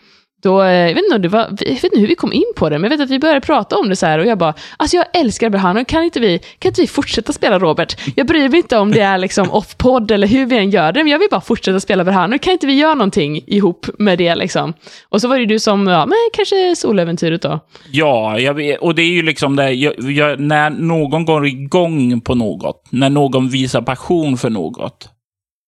då, 0.43 0.63
eh, 0.63 0.71
jag 0.71 0.93
vet, 0.93 1.03
inte 1.03 1.15
om 1.15 1.21
det 1.21 1.27
var, 1.27 1.39
jag 1.59 1.73
vet 1.73 1.83
inte 1.83 1.99
hur 1.99 2.07
vi 2.07 2.15
kom 2.15 2.33
in 2.33 2.51
på 2.55 2.69
det, 2.69 2.79
men 2.79 2.91
jag 2.91 2.97
vet 2.97 3.05
att 3.05 3.11
vi 3.11 3.19
började 3.19 3.41
prata 3.41 3.77
om 3.77 3.89
det 3.89 3.95
så 3.95 4.05
här 4.05 4.19
och 4.19 4.25
jag 4.25 4.37
bara, 4.37 4.53
alltså 4.77 4.97
jag 4.97 5.05
älskar 5.13 5.49
Berhanu, 5.49 5.85
kan 5.85 6.03
inte 6.03 6.19
vi, 6.19 6.39
kan 6.59 6.69
inte 6.69 6.81
vi 6.81 6.87
fortsätta 6.87 7.33
spela 7.33 7.59
Robert? 7.59 7.99
Jag 8.15 8.27
bryr 8.27 8.49
mig 8.49 8.57
inte 8.57 8.77
om 8.77 8.91
det 8.91 9.01
är 9.01 9.17
liksom 9.17 9.51
off-podd 9.51 10.11
eller 10.11 10.27
hur 10.27 10.45
vi 10.45 10.57
än 10.57 10.69
gör 10.69 10.91
det, 10.91 11.03
men 11.03 11.11
jag 11.11 11.19
vill 11.19 11.27
bara 11.31 11.41
fortsätta 11.41 11.79
spela 11.79 12.03
Berhanu, 12.03 12.37
kan 12.37 12.53
inte 12.53 12.67
vi 12.67 12.73
göra 12.73 12.93
någonting 12.93 13.41
ihop 13.47 13.85
med 13.99 14.17
det 14.17 14.35
liksom? 14.35 14.73
Och 15.09 15.21
så 15.21 15.27
var 15.27 15.39
det 15.39 15.45
du 15.45 15.59
som, 15.59 15.87
ja 15.87 16.05
men 16.05 16.17
kanske 16.33 16.75
soläventyret 16.75 17.41
då. 17.41 17.59
Ja, 17.91 18.39
jag 18.39 18.77
och 18.81 18.95
det 18.95 19.01
är 19.01 19.11
ju 19.11 19.21
liksom 19.21 19.55
det, 19.55 19.71
jag, 19.71 19.93
jag, 19.99 20.39
när 20.39 20.69
någon 20.69 21.25
går 21.25 21.47
igång 21.47 22.21
på 22.21 22.35
något, 22.35 22.87
när 22.89 23.09
någon 23.09 23.49
visar 23.49 23.81
passion 23.81 24.37
för 24.37 24.49
något, 24.49 25.09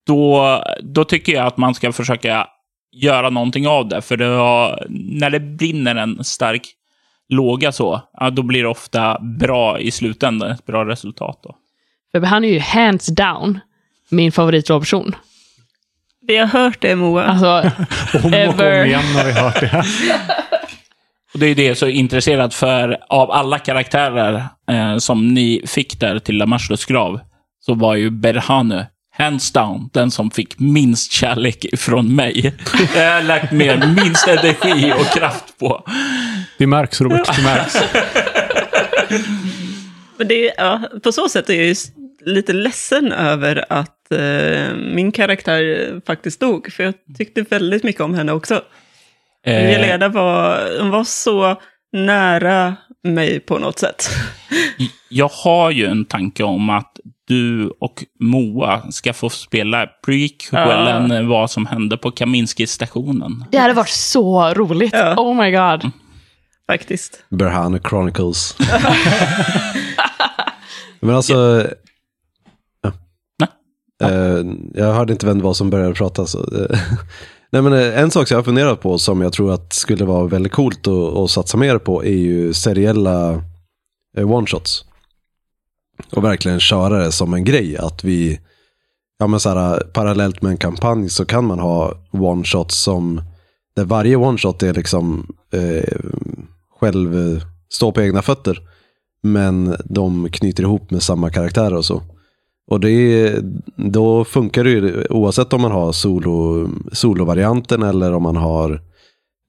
då, 0.08 0.64
då 0.82 1.04
tycker 1.04 1.34
jag 1.34 1.46
att 1.46 1.58
man 1.58 1.74
ska 1.74 1.92
försöka 1.92 2.48
göra 2.92 3.30
någonting 3.30 3.68
av 3.68 3.88
det. 3.88 4.02
För 4.02 4.18
det 4.18 4.26
har, 4.26 4.86
när 4.90 5.30
det 5.30 5.40
brinner 5.40 5.96
en 5.96 6.24
stark 6.24 6.62
låga 7.30 7.72
så, 7.72 8.02
ja, 8.14 8.30
då 8.30 8.44
blir 8.44 8.64
det 8.64 8.70
ofta 8.70 9.20
bra 9.20 9.80
i 9.80 9.92
slutändan, 9.92 10.52
ett 10.52 10.66
bra 10.66 10.86
resultat. 10.86 11.40
Då. 11.44 11.56
För 12.12 12.22
han 12.28 12.44
är 12.44 12.50
ju 12.50 12.60
hands 12.60 13.08
down 13.08 13.60
min 14.10 14.32
favoritrollperson. 14.32 15.16
Vi 16.22 16.38
har 16.38 16.48
hört 16.48 16.82
det 16.82 16.96
Moa. 16.96 17.24
Alltså, 17.24 17.72
Om 18.24 18.34
och 18.34 18.60
om 18.60 18.86
igen 18.86 19.16
har 19.16 19.26
vi 19.26 19.32
hört 19.32 19.60
det. 19.60 19.84
Och 21.34 21.40
det 21.40 21.46
är 21.46 21.56
det 21.56 21.64
jag 21.64 21.72
är 21.72 21.76
så 21.76 21.88
intresserad 21.88 22.54
för. 22.54 22.98
Av 23.10 23.32
alla 23.32 23.60
karaktärer 23.60 24.44
eh, 24.72 24.98
som 24.98 25.34
ni 25.34 25.62
fick 25.66 26.00
där 26.00 26.20
till 26.20 26.38
Lamashlos 26.38 26.86
grav, 26.86 27.20
så 27.60 27.74
var 27.74 27.96
ju 27.96 28.10
Berhanu 28.10 28.86
hands 29.20 29.52
down 29.52 29.90
den 29.94 30.12
som 30.12 30.32
fick 30.32 30.60
minst 30.60 31.12
kärlek 31.12 31.66
från 31.78 32.16
mig. 32.16 32.54
Jag 32.96 33.14
har 33.14 33.22
lagt 33.22 33.52
ner 33.52 33.94
minst 34.04 34.28
energi 34.28 34.94
och 35.00 35.06
kraft 35.20 35.58
på. 35.60 35.84
Det 36.58 36.68
märks 36.68 37.02
Robert, 37.02 37.36
det 37.36 37.42
märks. 37.44 37.76
Men 40.18 40.28
det, 40.28 40.48
är- 40.50 40.54
ja, 40.58 40.82
på 41.04 41.12
så 41.12 41.30
sätt 41.30 41.50
är 41.50 41.54
jag 41.54 41.66
ju 41.66 41.76
lite 42.26 42.54
ledsen 42.54 43.12
över 43.12 43.66
att 43.70 44.12
eh, 44.12 44.76
min 44.76 45.12
karaktär 45.12 46.02
faktiskt 46.08 46.40
dog. 46.40 46.72
För 46.74 46.84
jag 46.84 46.94
tyckte 47.18 47.42
väldigt 47.42 47.84
mycket 47.84 48.02
om 48.02 48.14
henne 48.14 48.32
också. 48.32 48.62
Eh, 49.46 49.72
Jelena 49.72 50.08
var, 50.08 50.60
hon 50.82 50.90
var 50.90 51.04
så 51.04 51.62
nära 51.94 52.76
mig 53.04 53.40
på 53.40 53.58
något 53.58 53.80
sätt. 53.80 54.10
jag 55.10 55.28
har 55.34 55.72
ju 55.72 55.86
en 55.86 56.06
tanke 56.06 56.44
om 56.44 56.70
att 56.70 56.89
du 57.30 57.70
och 57.80 58.06
Moa 58.20 58.92
ska 58.92 59.14
få 59.14 59.30
spela 59.30 59.88
prequelen 60.06 61.28
vad 61.28 61.52
som 61.52 61.66
hände 61.66 61.98
på 61.98 62.12
Kaminski-stationen. 62.12 63.46
det 63.52 63.58
hade 63.58 63.74
varit 63.74 63.90
så 63.90 64.54
roligt. 64.54 64.94
Ja. 64.94 65.16
Oh 65.18 65.36
my 65.36 65.52
god. 65.52 65.92
Faktiskt. 66.68 67.24
Berhanu 67.30 67.80
Chronicles. 67.90 68.58
Men 71.00 71.16
alltså... 71.16 71.68
Ja. 72.82 72.92
Nej. 73.40 73.50
Eh, 74.12 74.44
jag 74.74 74.94
hörde 74.94 75.14
inte 75.14 75.26
vem 75.26 75.38
det 75.38 75.44
var 75.44 75.54
som 75.54 75.70
började 75.70 75.94
prata. 75.94 76.26
Så, 76.26 76.40
eh, 76.40 76.80
Nej, 77.52 77.62
men 77.62 77.74
eh, 77.74 78.00
en 78.00 78.12
sak 78.12 78.28
som 78.28 78.36
jag 78.36 78.40
har 78.40 78.46
funderat 78.46 78.82
på 78.82 78.98
som 78.98 79.22
jag 79.22 79.34
tror 79.34 79.54
att 79.54 79.74
skulle 79.74 80.06
vara 80.06 80.28
väldigt 80.28 80.54
coolt 80.54 80.88
att, 80.88 81.18
att 81.18 81.30
satsa 81.30 81.58
mer 81.58 81.78
på 81.78 82.06
är 82.06 82.18
ju 82.18 82.54
seriella 82.54 83.44
one-shots. 84.18 84.89
Och 86.12 86.24
verkligen 86.24 86.60
köra 86.60 87.04
det 87.04 87.12
som 87.12 87.34
en 87.34 87.44
grej. 87.44 87.78
Att 87.78 88.04
vi, 88.04 88.40
ja 89.20 89.28
men 89.28 89.40
så 89.40 89.50
här, 89.50 89.80
parallellt 89.80 90.42
med 90.42 90.52
en 90.52 90.58
kampanj 90.58 91.10
så 91.10 91.26
kan 91.26 91.46
man 91.46 91.60
ha 91.60 91.94
one-shots 92.12 92.70
som, 92.72 93.22
där 93.76 93.86
varje 93.86 94.16
one-shot 94.16 94.64
är 94.64 94.74
liksom 94.74 95.28
eh, 95.54 95.98
själv 96.80 97.42
stå 97.70 97.92
på 97.92 98.02
egna 98.02 98.22
fötter. 98.22 98.60
Men 99.24 99.76
de 99.86 100.30
knyter 100.32 100.64
ihop 100.64 100.92
med 100.92 101.04
samma 101.04 101.30
karaktärer 101.30 101.74
och 101.74 101.86
så. 101.86 102.02
Och 102.68 102.80
det 102.80 103.36
då 103.76 104.26
funkar 104.26 104.64
det 104.64 104.70
ju 104.70 105.06
oavsett 105.10 105.54
om 105.54 105.62
man 105.62 105.72
har 105.72 105.92
solo, 105.92 106.68
solovarianten 106.92 107.84
eller 107.84 108.14
om 108.14 108.24
man 108.24 108.36
har 108.36 108.82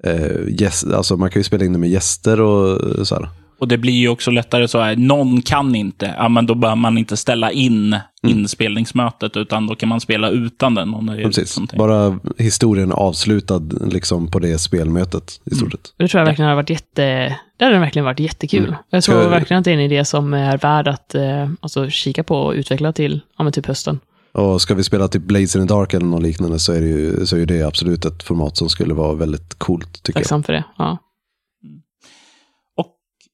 eh, 0.05 0.49
gäst, 0.49 0.87
alltså 0.93 1.17
man 1.17 1.31
kan 1.31 1.41
ju 1.41 1.45
spela 1.45 1.65
in 1.65 1.73
det 1.73 1.79
med 1.79 1.91
gäster 1.91 2.41
och 2.41 3.09
så 3.09 3.15
här. 3.15 3.29
Och 3.61 3.69
det 3.69 3.79
blir 3.79 3.93
ju 3.93 4.09
också 4.09 4.31
lättare 4.31 4.69
så 4.69 4.81
här, 4.81 4.97
någon 4.97 5.43
kan 5.43 5.75
inte, 5.75 6.15
ja 6.19 6.29
men 6.29 6.47
då 6.47 6.55
behöver 6.55 6.81
man 6.81 6.99
inte 6.99 7.17
ställa 7.17 7.51
in 7.51 7.97
inspelningsmötet, 8.23 9.37
utan 9.37 9.67
då 9.67 9.75
kan 9.75 9.89
man 9.89 10.01
spela 10.01 10.31
utan 10.31 10.75
den. 10.75 10.95
Om 10.95 11.07
det 11.07 11.13
är 11.13 11.25
Precis, 11.25 11.57
någonting. 11.57 11.79
bara 11.79 12.19
historien 12.39 12.93
avslutad 12.93 13.63
liksom 13.91 14.31
på 14.31 14.39
det 14.39 14.59
spelmötet 14.59 15.41
i 15.45 15.55
stort 15.55 15.73
sett. 15.73 15.95
Det 15.97 16.09
tror 16.09 16.21
jag 16.21 16.27
verkligen 16.27 16.47
hade 16.47 16.57
varit 16.57 16.71
jätte... 16.71 17.37
Det 17.59 17.65
hade 17.65 17.79
verkligen 17.79 18.05
varit 18.05 18.21
jättekul. 18.21 18.65
Mm. 18.65 18.75
Jag 18.91 19.03
tror 19.05 19.29
verkligen 19.29 19.59
att 19.59 19.65
det 19.65 19.71
är 19.71 19.75
en 19.75 19.81
idé 19.81 20.05
som 20.05 20.35
är 20.35 20.59
värd 20.59 20.89
att 20.89 21.15
eh, 21.15 21.49
alltså, 21.61 21.91
kika 21.91 22.25
på 22.25 22.37
och 22.37 22.53
utveckla 22.53 22.93
till 22.93 23.21
ja, 23.39 23.45
men 23.45 23.53
typ 23.53 23.67
hösten. 23.67 24.01
Och 24.33 24.63
ska 24.63 24.75
vi 24.75 24.85
spela 24.85 25.09
typ 25.09 25.23
Blades 25.23 25.57
in 25.57 25.69
the 25.69 25.75
Dark 25.75 25.95
eller 25.95 26.07
något 26.07 26.23
liknande 26.23 26.59
så 26.59 26.73
är, 26.73 26.81
det 26.81 26.87
ju, 26.87 27.27
så 27.27 27.37
är 27.37 27.41
ju 27.41 27.47
det 27.47 27.63
absolut 27.63 28.05
ett 28.05 28.23
format 28.23 28.57
som 28.57 28.69
skulle 28.69 28.95
vara 28.95 29.15
väldigt 29.15 29.55
coolt 29.55 30.03
tycker 30.03 30.21
jag. 30.21 30.25
Tacksam 30.25 30.43
för 30.43 30.53
det. 30.53 30.65
Ja. 30.79 30.99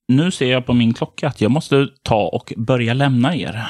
Nu 0.08 0.30
ser 0.30 0.52
jag 0.52 0.66
på 0.66 0.72
min 0.72 0.94
klocka 0.94 1.28
att 1.28 1.40
jag 1.40 1.50
måste 1.50 1.88
ta 2.02 2.22
och 2.28 2.52
börja 2.56 2.94
lämna 2.94 3.36
er. 3.36 3.66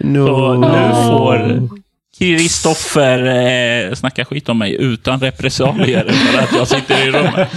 No. 0.00 0.26
Så 0.26 0.54
nu 0.54 0.92
får 0.92 1.68
Kristoffer 2.18 3.24
eh, 3.88 3.94
snacka 3.94 4.24
skit 4.24 4.48
om 4.48 4.58
mig 4.58 4.76
utan 4.80 5.20
repressalier 5.20 6.04
för 6.12 6.38
att 6.42 6.52
jag 6.52 6.68
sitter 6.68 7.06
i 7.08 7.10
rummet. 7.10 7.48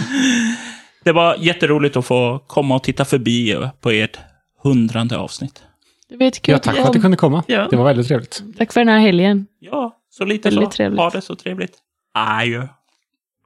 Det 1.03 1.11
var 1.11 1.35
jätteroligt 1.39 1.97
att 1.97 2.05
få 2.05 2.39
komma 2.47 2.75
och 2.75 2.83
titta 2.83 3.05
förbi 3.05 3.57
på 3.81 3.89
ert 3.91 4.19
hundrande 4.63 5.17
avsnitt. 5.17 5.63
Det 6.09 6.17
var 6.17 6.23
jättekul. 6.25 6.51
Ja, 6.53 6.59
tack 6.59 6.75
för 6.75 6.83
att 6.83 6.93
du 6.93 7.01
kunde 7.01 7.17
komma. 7.17 7.43
Ja. 7.47 7.67
Det 7.69 7.75
var 7.75 7.85
väldigt 7.85 8.07
trevligt. 8.07 8.43
Tack 8.57 8.73
för 8.73 8.79
den 8.81 8.89
här 8.89 8.99
helgen. 8.99 9.45
Ja, 9.59 9.97
så 10.09 10.25
lite 10.25 10.49
Väldigt 10.49 10.65
så. 10.65 10.71
trevligt. 10.71 10.99
Ha 10.99 11.09
det 11.09 11.21
så 11.21 11.35
trevligt. 11.35 11.77
Adjö. 12.13 12.67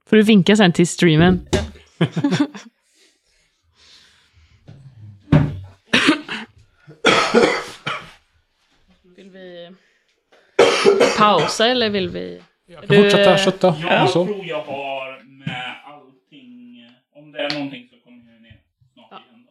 Får 0.09 0.17
du 0.17 0.23
vinka 0.23 0.55
sen 0.55 0.73
till 0.73 0.87
streamen. 0.87 1.47
vill 9.15 9.29
vi 9.33 9.69
pausa 11.17 11.67
eller 11.67 11.89
vill 11.89 12.09
vi... 12.09 12.41
Jag 12.67 12.87
kan 12.87 12.97
fortsätta 13.03 13.37
kötta. 13.37 13.75
Jag 13.89 14.09
så. 14.09 14.25
tror 14.25 14.45
jag 14.45 14.63
har 14.63 15.23
med 15.23 15.75
allting. 15.85 16.85
Om 17.15 17.31
det 17.31 17.39
är 17.39 17.53
någonting 17.53 17.87
så 17.91 17.99
kommer 18.05 18.33
jag 18.33 18.41
ner 18.41 18.55
snart 18.93 19.11
igen. 19.11 19.45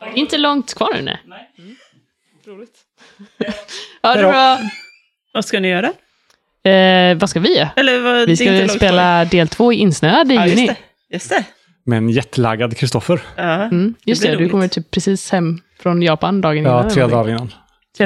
Då. 0.00 0.06
Det 0.06 0.10
är 0.12 0.18
inte 0.18 0.38
långt 0.38 0.74
kvar 0.74 0.90
nu, 0.94 1.02
nej. 1.02 1.18
Nej. 1.26 1.50
Roligt. 2.46 2.78
ja, 4.02 4.14
det 4.14 4.20
är 4.20 4.28
bra. 4.32 4.58
Vad 5.32 5.44
ska 5.44 5.60
ni 5.60 5.68
göra? 5.68 5.92
Eh, 6.72 7.18
vad 7.18 7.30
ska 7.30 7.40
vi 7.40 7.56
göra? 7.58 7.70
Eller 7.76 8.00
vad, 8.00 8.28
Vi 8.28 8.36
ska 8.36 8.44
inte 8.44 8.58
långt 8.66 8.72
spela 8.72 9.24
del 9.24 9.48
två 9.48 9.72
i 9.72 9.76
Insnöad 9.76 10.32
i 10.32 10.34
kvar. 10.34 10.42
Ja, 10.44 10.46
just 10.46 10.58
juni. 10.60 10.66
det. 10.66 11.14
Just 11.14 11.28
det. 11.30 11.44
Med 11.84 11.96
en 11.98 12.10
jetlaggad 12.10 12.76
Kristoffer. 12.76 13.20
Ja. 13.36 13.42
Mm, 13.62 13.94
just 14.04 14.22
Det 14.22 14.30
det, 14.30 14.36
du 14.36 14.48
kommer 14.48 14.68
typ 14.68 14.90
precis 14.90 15.30
hem 15.30 15.60
från 15.80 16.02
Japan 16.02 16.40
dagen 16.40 16.56
innan. 16.58 16.84
Ja, 16.84 16.90
tre 16.90 17.06
dagar 17.06 17.30
innan. 17.30 17.52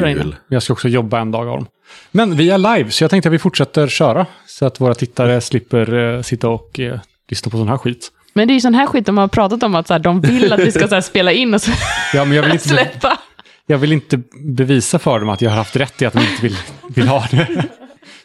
Kul. 0.01 0.37
Jag 0.49 0.63
ska 0.63 0.73
också 0.73 0.89
jobba 0.89 1.21
en 1.21 1.31
dag 1.31 1.49
av 1.49 1.57
dem. 1.57 1.67
Men 2.11 2.37
vi 2.37 2.51
är 2.51 2.59
live, 2.59 2.91
så 2.91 3.05
jag 3.05 3.11
tänkte 3.11 3.29
att 3.29 3.33
vi 3.33 3.39
fortsätter 3.39 3.89
köra. 3.89 4.27
Så 4.47 4.67
att 4.67 4.81
våra 4.81 4.95
tittare 4.95 5.41
slipper 5.41 6.15
eh, 6.17 6.23
sitta 6.23 6.49
och 6.49 6.81
eh, 6.81 7.01
lyssna 7.29 7.51
på 7.51 7.57
sån 7.57 7.69
här 7.69 7.79
skit. 7.79 8.13
Men 8.35 8.49
det 8.49 8.53
är 8.53 8.55
ju 8.55 8.61
sån 8.61 8.75
här 8.75 8.87
skit 8.87 9.07
de 9.07 9.19
har 9.19 9.29
pratat 9.29 9.63
om, 9.63 9.75
att 9.75 9.87
så 9.87 9.95
här, 9.95 9.99
de 9.99 10.21
vill 10.21 10.53
att 10.53 10.61
vi 10.61 10.73
ska 10.73 10.89
så 10.89 10.95
här, 10.95 11.03
spela 11.03 11.33
in 11.33 11.55
och 11.55 11.63
så 11.63 11.71
Ja, 12.15 12.25
men 12.25 12.37
jag 12.37 12.43
vill, 12.43 12.53
inte, 12.53 12.69
släppa. 12.69 13.19
jag 13.67 13.79
vill 13.79 13.93
inte 13.93 14.21
bevisa 14.45 14.99
för 14.99 15.21
dem 15.21 15.29
att 15.29 15.43
jag 15.43 15.51
har 15.51 15.57
haft 15.57 15.77
rätt 15.77 16.03
i 16.03 16.07
att 16.07 16.13
de 16.13 16.19
inte 16.19 16.43
vill, 16.43 16.57
vill 16.89 17.09
ha 17.09 17.27
det. 17.31 17.65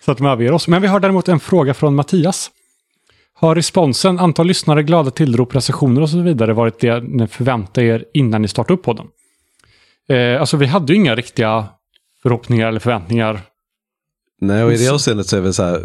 Så 0.06 0.12
att 0.12 0.18
de 0.18 0.28
överger 0.28 0.52
oss. 0.52 0.68
Men 0.68 0.82
vi 0.82 0.88
har 0.88 1.00
däremot 1.00 1.28
en 1.28 1.40
fråga 1.40 1.74
från 1.74 1.96
Mattias. 1.96 2.52
Har 3.40 3.56
responsen, 3.56 4.20
antal 4.20 4.48
lyssnare, 4.48 4.84
glada 4.84 5.12
tillrop, 5.12 5.56
recensioner 5.56 6.02
och 6.02 6.10
så 6.10 6.22
vidare 6.22 6.54
varit 6.54 6.80
det 6.80 7.04
ni 7.04 7.28
förväntade 7.28 7.88
er 7.88 8.06
innan 8.14 8.42
ni 8.42 8.48
startade 8.48 8.74
upp 8.74 8.84
podden? 8.84 9.08
Eh, 10.10 10.40
alltså 10.40 10.58
vi 10.58 10.66
hade 10.66 10.94
ju 10.94 11.00
inga 11.00 11.16
riktiga 11.16 11.66
förhoppningar 12.22 12.68
eller 12.68 12.80
förväntningar. 12.80 13.42
Nej, 14.42 14.64
och 14.64 14.74
i 14.74 14.78
det 14.78 14.90
avseendet 14.90 15.28
så 15.28 15.38
är 15.38 15.42
det 15.42 15.54
så 15.54 15.64
här, 15.64 15.82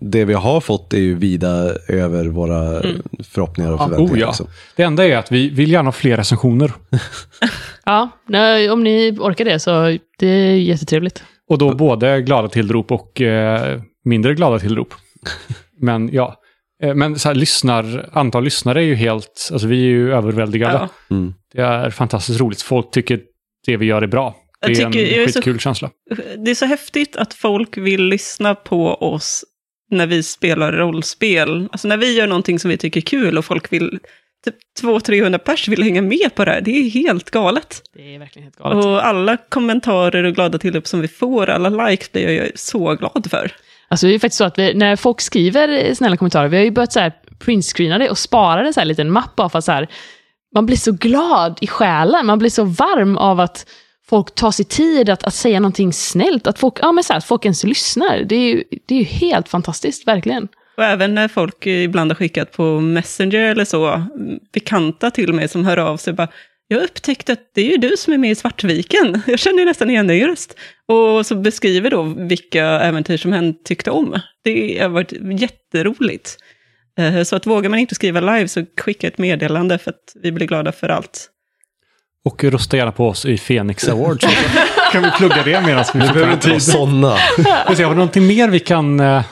det 0.00 0.24
vi 0.24 0.34
har 0.34 0.60
fått 0.60 0.92
är 0.92 0.98
ju 0.98 1.14
vida 1.14 1.74
över 1.88 2.24
våra 2.24 2.82
förhoppningar 3.24 3.72
och 3.72 3.78
förväntningar. 3.78 4.12
oh 4.14 4.18
ja. 4.18 4.26
liksom. 4.26 4.46
Det 4.76 4.82
enda 4.82 5.06
är 5.06 5.16
att 5.16 5.32
vi 5.32 5.48
vill 5.48 5.70
gärna 5.72 5.86
ha 5.86 5.92
fler 5.92 6.16
recensioner. 6.16 6.72
Ja, 7.88 8.08
nej, 8.26 8.70
om 8.70 8.84
ni 8.84 9.16
orkar 9.20 9.44
det 9.44 9.58
så 9.58 9.98
det 10.18 10.26
är 10.26 10.56
jättetrevligt. 10.56 11.24
Och 11.48 11.58
då 11.58 11.74
både 11.74 12.22
glada 12.22 12.48
tillrop 12.48 12.92
och 12.92 13.20
eh, 13.20 13.80
mindre 14.04 14.34
glada 14.34 14.58
tillrop. 14.58 14.94
Men 15.80 16.10
ja, 16.12 16.34
men 16.94 17.18
så 17.18 17.28
här, 17.28 17.34
lyssnar, 17.34 18.08
antal 18.12 18.44
lyssnare 18.44 18.80
är 18.80 18.84
ju 18.86 18.94
helt, 18.94 19.48
alltså 19.52 19.66
vi 19.68 19.76
är 19.84 19.88
ju 19.90 20.12
överväldigade. 20.14 20.74
Ja. 21.08 21.16
Mm. 21.16 21.34
Det 21.54 21.60
är 21.62 21.90
fantastiskt 21.90 22.40
roligt. 22.40 22.62
Folk 22.62 22.90
tycker 22.90 23.20
det 23.66 23.76
vi 23.76 23.86
gör 23.86 24.02
är 24.02 24.06
bra. 24.06 24.36
Det 24.60 24.68
Jag 24.72 24.80
är 24.80 24.86
en 24.86 24.92
tycker- 24.92 25.06
jag 25.16 25.22
är 25.22 25.26
så- 25.28 25.32
skitkul 25.32 25.58
känsla. 25.60 25.90
Det 26.44 26.50
är 26.50 26.54
så 26.54 26.66
häftigt 26.66 27.16
att 27.16 27.34
folk 27.34 27.76
vill 27.76 28.04
lyssna 28.04 28.54
på 28.54 28.94
oss 28.94 29.44
när 29.90 30.06
vi 30.06 30.22
spelar 30.22 30.72
rollspel. 30.72 31.68
Alltså 31.72 31.88
när 31.88 31.96
vi 31.96 32.16
gör 32.16 32.26
någonting 32.26 32.58
som 32.58 32.68
vi 32.70 32.76
tycker 32.76 33.00
är 33.00 33.02
kul 33.02 33.38
och 33.38 33.44
folk 33.44 33.72
vill, 33.72 33.98
typ 34.44 34.54
200-300 34.82 35.38
pers 35.38 35.68
vill 35.68 35.82
hänga 35.82 36.02
med 36.02 36.34
på 36.34 36.44
det 36.44 36.50
här. 36.50 36.60
Det 36.60 36.70
är 36.70 36.90
helt 36.90 37.30
galet. 37.30 37.82
Det 37.94 38.14
är 38.14 38.18
verkligen 38.18 38.44
helt 38.44 38.56
galet. 38.56 38.84
Och 38.84 39.06
alla 39.06 39.36
kommentarer 39.48 40.24
och 40.24 40.34
glada 40.34 40.58
tillrop 40.58 40.86
som 40.86 41.00
vi 41.00 41.08
får, 41.08 41.50
alla 41.50 41.88
likes 41.88 42.12
blir 42.12 42.28
jag 42.30 42.58
så 42.58 42.94
glad 42.94 43.26
för. 43.30 43.52
Alltså 43.88 44.06
det 44.06 44.14
är 44.14 44.18
faktiskt 44.18 44.38
så 44.38 44.44
att 44.44 44.58
vi, 44.58 44.74
när 44.74 44.96
folk 44.96 45.20
skriver 45.20 45.94
snälla 45.94 46.16
kommentarer, 46.16 46.48
vi 46.48 46.56
har 46.56 46.64
ju 46.64 46.70
börjat 46.70 46.92
så 46.92 47.00
här 47.00 47.12
printscreena 47.38 47.98
det 47.98 48.10
och 48.10 48.18
spara 48.18 48.62
det 48.62 48.72
så 48.72 48.80
här 48.80 48.84
en 48.84 48.88
liten 48.88 49.10
mapp 49.10 49.36
bara 49.36 49.48
för 49.48 49.58
att 49.58 49.64
så 49.64 49.72
här, 49.72 49.88
man 50.54 50.66
blir 50.66 50.76
så 50.76 50.92
glad 50.92 51.58
i 51.60 51.66
själen, 51.66 52.26
man 52.26 52.38
blir 52.38 52.50
så 52.50 52.64
varm 52.64 53.16
av 53.16 53.40
att 53.40 53.66
folk 54.08 54.34
tar 54.34 54.50
sig 54.50 54.64
tid 54.64 55.10
att, 55.10 55.24
att 55.24 55.34
säga 55.34 55.60
någonting 55.60 55.92
snällt, 55.92 56.46
att 56.46 56.58
folk, 56.58 56.74
ja, 56.82 56.92
men 56.92 57.04
så 57.04 57.12
här, 57.12 57.18
att 57.18 57.24
folk 57.24 57.44
ens 57.44 57.64
lyssnar. 57.64 58.18
Det 58.18 58.36
är 58.36 58.54
ju, 58.54 58.64
det 58.86 58.94
är 58.94 58.98
ju 58.98 59.04
helt 59.04 59.48
fantastiskt, 59.48 60.08
verkligen. 60.08 60.48
Och 60.76 60.84
även 60.84 61.14
när 61.14 61.28
folk 61.28 61.66
ibland 61.66 62.10
har 62.10 62.16
skickat 62.16 62.52
på 62.52 62.80
Messenger 62.80 63.40
eller 63.40 63.64
så, 63.64 64.02
bekanta 64.52 65.10
till 65.10 65.32
mig 65.32 65.48
som 65.48 65.64
hör 65.64 65.76
av 65.76 65.96
sig 65.96 66.12
bara, 66.12 66.28
jag 66.68 66.82
upptäckte 66.82 67.32
att 67.32 67.50
det 67.54 67.60
är 67.60 67.70
ju 67.70 67.76
du 67.76 67.96
som 67.96 68.12
är 68.12 68.18
med 68.18 68.30
i 68.30 68.34
Svartviken. 68.34 69.22
Jag 69.26 69.38
känner 69.38 69.58
ju 69.58 69.64
nästan 69.64 69.90
igen 69.90 70.06
din 70.06 70.26
röst. 70.26 70.56
Och 70.88 71.26
så 71.26 71.34
beskriver 71.34 71.90
då 71.90 72.02
vilka 72.02 72.64
äventyr 72.64 73.16
som 73.16 73.32
hen 73.32 73.54
tyckte 73.64 73.90
om. 73.90 74.20
Det 74.44 74.78
har 74.78 74.88
varit 74.88 75.12
jätteroligt. 75.40 76.36
Eh, 76.98 77.22
Så 77.22 77.36
att 77.36 77.46
vågar 77.46 77.70
man 77.70 77.78
inte 77.78 77.94
skriva 77.94 78.20
live 78.20 78.48
så 78.48 78.64
skicka 78.80 79.06
ett 79.06 79.18
meddelande 79.18 79.78
för 79.78 79.90
att 79.90 80.12
vi 80.22 80.32
blir 80.32 80.46
glada 80.46 80.72
för 80.72 80.88
allt. 80.88 81.30
Och 82.24 82.44
rösta 82.44 82.76
gärna 82.76 82.92
på 82.92 83.08
oss 83.08 83.26
i 83.26 83.38
Phoenix 83.38 83.88
Awards. 83.88 84.26
kan 84.92 85.02
vi 85.02 85.10
plugga 85.10 85.42
det 85.44 85.60
medan 85.66 85.84
vi 85.94 86.00
får 86.00 86.14
behöver 86.14 86.32
inte 86.32 86.48
vara 86.48 86.60
sådana. 86.60 87.16
Vi 87.36 87.42
Har 87.42 87.74
vi 87.74 87.82
någonting 87.82 88.26
mer 88.26 88.48
vi 88.48 88.60
kan 88.60 89.00
uh, 89.00 89.24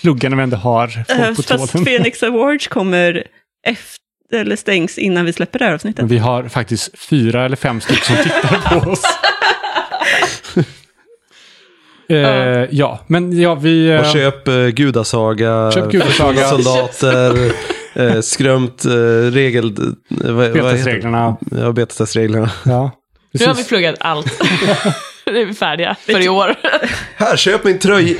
plugga 0.00 0.28
när 0.28 0.36
vi 0.36 0.42
ändå 0.42 0.56
har 0.56 1.04
Eh, 1.08 1.16
folk 1.16 1.36
på 1.36 1.42
Fast 1.42 1.48
tråden? 1.72 1.84
Phoenix 1.84 2.22
Awards 2.22 2.68
kommer 2.68 3.24
efter, 3.66 4.00
eller 4.32 4.56
stängs 4.56 4.98
innan 4.98 5.24
vi 5.24 5.32
släpper 5.32 5.58
det 5.58 5.64
här 5.64 5.74
avsnittet. 5.74 5.98
Men 5.98 6.08
vi 6.08 6.18
har 6.18 6.48
faktiskt 6.48 6.98
fyra 6.98 7.44
eller 7.44 7.56
fem 7.56 7.80
stycken 7.80 8.04
som 8.04 8.16
tittar 8.16 8.80
på 8.80 8.90
oss. 8.90 9.02
Eh, 12.08 12.66
ja, 12.70 13.00
men 13.06 13.40
ja, 13.40 13.54
vi... 13.54 13.90
eh, 13.90 14.00
Och 14.00 14.06
köp 14.06 14.48
uh, 14.48 14.68
Gudasaga, 14.68 15.70
Köp 15.72 15.90
Gudasaga. 15.90 16.48
Soldater, 16.48 17.52
uh, 18.00 18.20
skrömt 18.20 18.84
uh, 18.86 19.30
regel... 19.30 19.64
Uh, 19.66 19.74
vad, 20.08 20.34
vad 20.34 20.46
heter 20.46 20.56
det? 20.62 20.62
Betesreglerna. 20.62 21.36
Ja, 21.50 21.72
betestestreglerna. 21.72 22.50
Ja, 22.64 22.90
Nu 23.32 23.46
har 23.46 23.54
vi 23.54 23.64
pluggat 23.64 23.94
allt. 24.00 24.40
nu 25.26 25.40
är 25.40 25.46
vi 25.46 25.54
färdiga 25.54 25.96
för 26.06 26.20
i 26.24 26.28
år. 26.28 26.54
Här, 27.16 27.36
köp 27.36 27.64
min 27.64 27.78
tröja! 27.78 28.16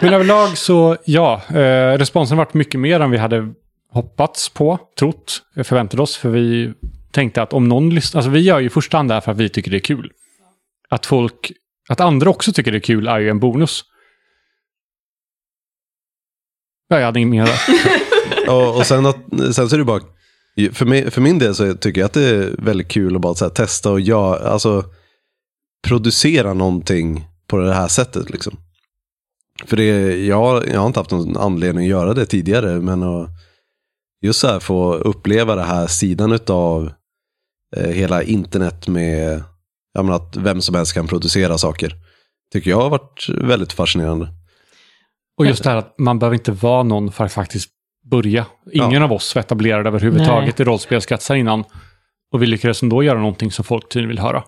Men 0.00 0.14
överlag 0.14 0.58
så, 0.58 0.96
ja, 1.04 1.40
eh, 1.48 1.98
responsen 1.98 2.38
har 2.38 2.44
varit 2.44 2.54
mycket 2.54 2.80
mer 2.80 3.00
än 3.00 3.10
vi 3.10 3.18
hade 3.18 3.52
hoppats 3.88 4.48
på, 4.48 4.78
trott, 4.98 5.42
förväntat 5.54 5.66
förväntade 5.66 6.02
oss. 6.02 6.16
För 6.16 6.28
vi 6.30 6.72
tänkte 7.10 7.42
att 7.42 7.52
om 7.52 7.68
någon 7.68 7.94
lyssnar, 7.94 8.18
alltså 8.18 8.30
vi 8.30 8.40
gör 8.40 8.60
ju 8.60 8.66
i 8.66 8.70
första 8.70 8.96
hand 8.96 9.10
det 9.10 9.14
här 9.14 9.20
för 9.20 9.32
att 9.32 9.38
vi 9.38 9.48
tycker 9.48 9.70
det 9.70 9.76
är 9.76 9.80
kul. 9.80 10.12
Att 10.88 11.06
folk, 11.06 11.52
att 11.88 12.00
andra 12.00 12.30
också 12.30 12.52
tycker 12.52 12.72
det 12.72 12.78
är 12.78 12.80
kul 12.80 13.08
är 13.08 13.18
ju 13.18 13.30
en 13.30 13.40
bonus. 13.40 13.84
Ja, 16.88 16.98
jag 16.98 17.06
hade 17.06 17.20
inget 17.20 17.30
mer 17.30 17.44
där. 17.46 17.60
och, 18.54 18.76
och 18.76 18.86
sen, 18.86 19.06
att, 19.06 19.16
sen 19.54 19.68
så 19.68 19.76
är 19.76 19.78
det 19.78 19.84
bara, 19.84 20.02
för, 20.72 20.84
mig, 20.84 21.10
för 21.10 21.20
min 21.20 21.38
del 21.38 21.54
så 21.54 21.74
tycker 21.74 22.00
jag 22.00 22.06
att 22.06 22.12
det 22.12 22.28
är 22.28 22.54
väldigt 22.58 22.88
kul 22.88 23.16
att 23.16 23.22
bara 23.22 23.34
så 23.34 23.44
här, 23.44 23.52
testa 23.52 23.90
och 23.90 24.00
göra, 24.00 24.48
alltså 24.48 24.84
producera 25.86 26.54
någonting 26.54 27.26
på 27.46 27.56
det 27.56 27.74
här 27.74 27.88
sättet 27.88 28.30
liksom. 28.30 28.58
För 29.64 29.76
det, 29.76 30.16
jag, 30.26 30.68
jag 30.68 30.80
har 30.80 30.86
inte 30.86 31.00
haft 31.00 31.10
någon 31.10 31.36
anledning 31.36 31.84
att 31.84 31.90
göra 31.90 32.14
det 32.14 32.26
tidigare, 32.26 32.80
men 32.80 33.02
att 33.02 33.28
just 34.22 34.40
så 34.40 34.46
här 34.46 34.60
få 34.60 34.94
uppleva 34.94 35.54
det 35.54 35.62
här 35.62 35.86
sidan 35.86 36.38
av 36.48 36.92
eh, 37.76 37.90
hela 37.90 38.22
internet 38.22 38.88
med 38.88 39.42
jag 39.92 40.04
menar, 40.04 40.16
att 40.16 40.36
vem 40.36 40.60
som 40.60 40.74
helst 40.74 40.94
kan 40.94 41.06
producera 41.06 41.58
saker. 41.58 41.92
Tycker 42.52 42.70
jag 42.70 42.80
har 42.80 42.90
varit 42.90 43.28
väldigt 43.28 43.72
fascinerande. 43.72 44.28
Och 45.38 45.46
just 45.46 45.64
det 45.64 45.70
här 45.70 45.76
att 45.76 45.98
man 45.98 46.18
behöver 46.18 46.34
inte 46.34 46.52
vara 46.52 46.82
någon 46.82 47.12
för 47.12 47.24
att 47.24 47.32
faktiskt 47.32 47.70
börja. 48.10 48.46
Ingen 48.72 49.02
av 49.02 49.12
oss 49.12 49.34
var 49.34 49.40
etablerad 49.40 49.86
överhuvudtaget 49.86 50.60
i 50.60 50.64
rollspelskretsar 50.64 51.34
innan. 51.34 51.64
Och 52.32 52.42
vi 52.42 52.46
lyckades 52.46 52.82
ändå 52.82 53.02
göra 53.02 53.18
någonting 53.18 53.52
som 53.52 53.64
folk 53.64 53.88
tydligen 53.88 54.08
vill 54.08 54.18
höra. 54.18 54.42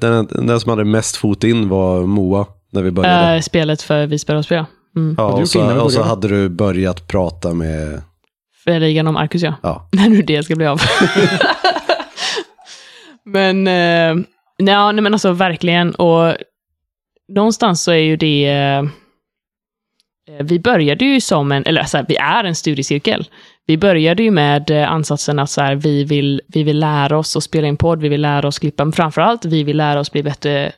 Den, 0.00 0.26
den 0.26 0.60
som 0.60 0.70
hade 0.70 0.84
mest 0.84 1.16
fot 1.16 1.44
in 1.44 1.68
var 1.68 2.06
Moa 2.06 2.46
när 2.72 2.82
vi 2.82 2.90
började. 2.90 3.34
Äh, 3.34 3.40
spelet 3.40 3.82
för 3.82 4.06
vi 4.06 4.18
spelar 4.18 4.38
och 4.38 4.44
spela. 4.44 4.66
Mm. 4.96 5.14
ja, 5.18 5.32
och, 5.32 5.48
så, 5.48 5.82
och 5.82 5.92
så 5.92 6.02
hade 6.02 6.28
du 6.28 6.48
börjat 6.48 7.08
prata 7.08 7.54
med, 7.54 8.02
ligan 8.66 9.06
om 9.06 9.16
Arcus, 9.16 9.42
ja. 9.42 9.54
ja, 9.62 9.88
När 9.92 10.08
nu 10.08 10.22
det 10.22 10.42
ska 10.42 10.56
bli 10.56 10.66
av. 10.66 10.80
men, 13.24 13.66
eh, 13.66 14.24
nej, 14.58 14.92
men 14.92 15.12
alltså 15.12 15.32
verkligen. 15.32 15.94
Och 15.94 16.36
någonstans 17.28 17.82
så 17.82 17.92
är 17.92 17.96
ju 17.96 18.16
det... 18.16 18.48
Eh, 18.48 18.82
vi 20.40 20.60
började 20.60 21.04
ju 21.04 21.20
som 21.20 21.52
en, 21.52 21.66
eller 21.66 21.80
alltså, 21.80 22.04
vi 22.08 22.16
är 22.16 22.44
en 22.44 22.54
studiecirkel. 22.54 23.28
Vi 23.66 23.78
började 23.78 24.22
ju 24.22 24.30
med 24.30 24.70
eh, 24.70 24.92
ansatsen 24.92 25.38
att 25.38 25.50
så 25.50 25.60
här, 25.60 25.74
vi, 25.74 26.04
vill, 26.04 26.42
vi 26.48 26.62
vill 26.62 26.78
lära 26.78 27.18
oss 27.18 27.36
att 27.36 27.44
spela 27.44 27.68
in 27.68 27.76
podd, 27.76 28.00
vi 28.00 28.08
vill 28.08 28.20
lära 28.20 28.48
oss 28.48 28.58
klippa, 28.58 28.84
men 28.84 28.92
framförallt 28.92 29.44
vi 29.44 29.64
vill 29.64 29.76
lära 29.76 30.00
oss 30.00 30.12
bli 30.12 30.22
bättre 30.22 30.72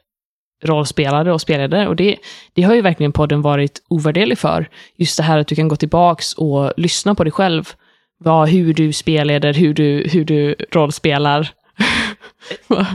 rollspelare 0.64 1.32
och 1.32 1.40
spelare. 1.40 1.88
Och 1.88 1.96
det, 1.96 2.16
det 2.54 2.62
har 2.62 2.74
ju 2.74 2.80
verkligen 2.80 3.12
podden 3.12 3.42
varit 3.42 3.82
ovärderlig 3.88 4.38
för. 4.38 4.68
Just 4.96 5.16
det 5.16 5.22
här 5.22 5.38
att 5.38 5.46
du 5.48 5.54
kan 5.54 5.68
gå 5.68 5.76
tillbaks 5.76 6.32
och 6.32 6.72
lyssna 6.76 7.14
på 7.14 7.24
dig 7.24 7.32
själv 7.32 7.72
vad, 8.18 8.48
hur 8.48 8.74
du 8.74 8.92
spelleder, 8.92 9.54
hur 9.54 9.74
du, 9.74 10.08
hur 10.12 10.24
du 10.24 10.54
rollspelar. 10.72 11.48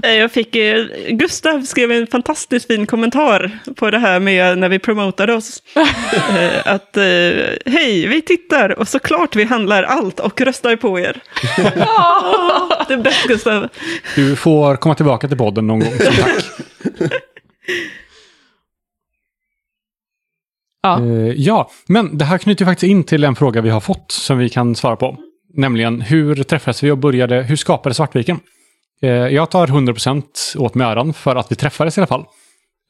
Eh, 0.04 0.12
Jag 0.14 0.32
fick, 0.32 0.56
eh, 0.56 0.86
Gustav 1.10 1.62
skrev 1.62 1.92
en 1.92 2.08
fantastiskt 2.08 2.68
fin 2.68 2.86
kommentar 2.86 3.60
på 3.76 3.92
det 3.92 3.98
här 4.00 4.20
med 4.20 4.58
när 4.58 4.70
vi 4.70 4.80
promotade 4.80 5.34
oss. 5.34 5.64
Eh, 6.40 6.74
att 6.74 6.98
hej, 7.66 8.08
vi 8.08 8.22
tittar 8.22 8.80
och 8.80 8.88
såklart 8.88 9.36
vi 9.36 9.44
handlar 9.44 9.84
allt 9.84 10.20
och 10.20 10.42
röstar 10.42 10.76
på 10.76 11.00
er. 11.00 11.22
det 12.88 12.94
är 12.94 12.98
bäst 13.04 13.28
Gustav. 13.28 13.68
Du 14.16 14.36
får 14.36 14.76
komma 14.76 14.96
tillbaka 14.96 15.28
till 15.28 15.38
podden 15.38 15.68
någon 15.68 15.80
gång 15.80 15.94
tack. 15.98 16.44
Ja, 20.82 20.99
Eh, 20.99 21.34
ja, 21.38 21.72
men 21.88 22.18
det 22.18 22.26
här 22.26 22.38
knyter 22.38 22.66
faktiskt 22.66 22.89
in 22.89 23.03
till 23.03 23.24
en 23.24 23.36
fråga 23.36 23.62
vi 23.62 23.70
har 23.70 23.80
fått 23.80 24.12
som 24.12 24.38
vi 24.38 24.49
kan 24.49 24.76
svara 24.76 24.95
på. 24.95 25.18
Nämligen, 25.53 26.01
hur 26.01 26.43
träffades 26.43 26.84
vi 26.84 26.91
och 26.91 26.97
började, 26.97 27.41
hur 27.43 27.55
skapades 27.55 27.97
Svartviken? 27.97 28.39
Eh, 29.01 29.10
jag 29.10 29.49
tar 29.49 29.68
100% 29.68 30.57
åt 30.57 30.76
mig 30.76 30.88
äran 30.88 31.14
för 31.14 31.36
att 31.36 31.51
vi 31.51 31.55
träffades 31.55 31.97
i 31.97 32.01
alla 32.01 32.07
fall. 32.07 32.26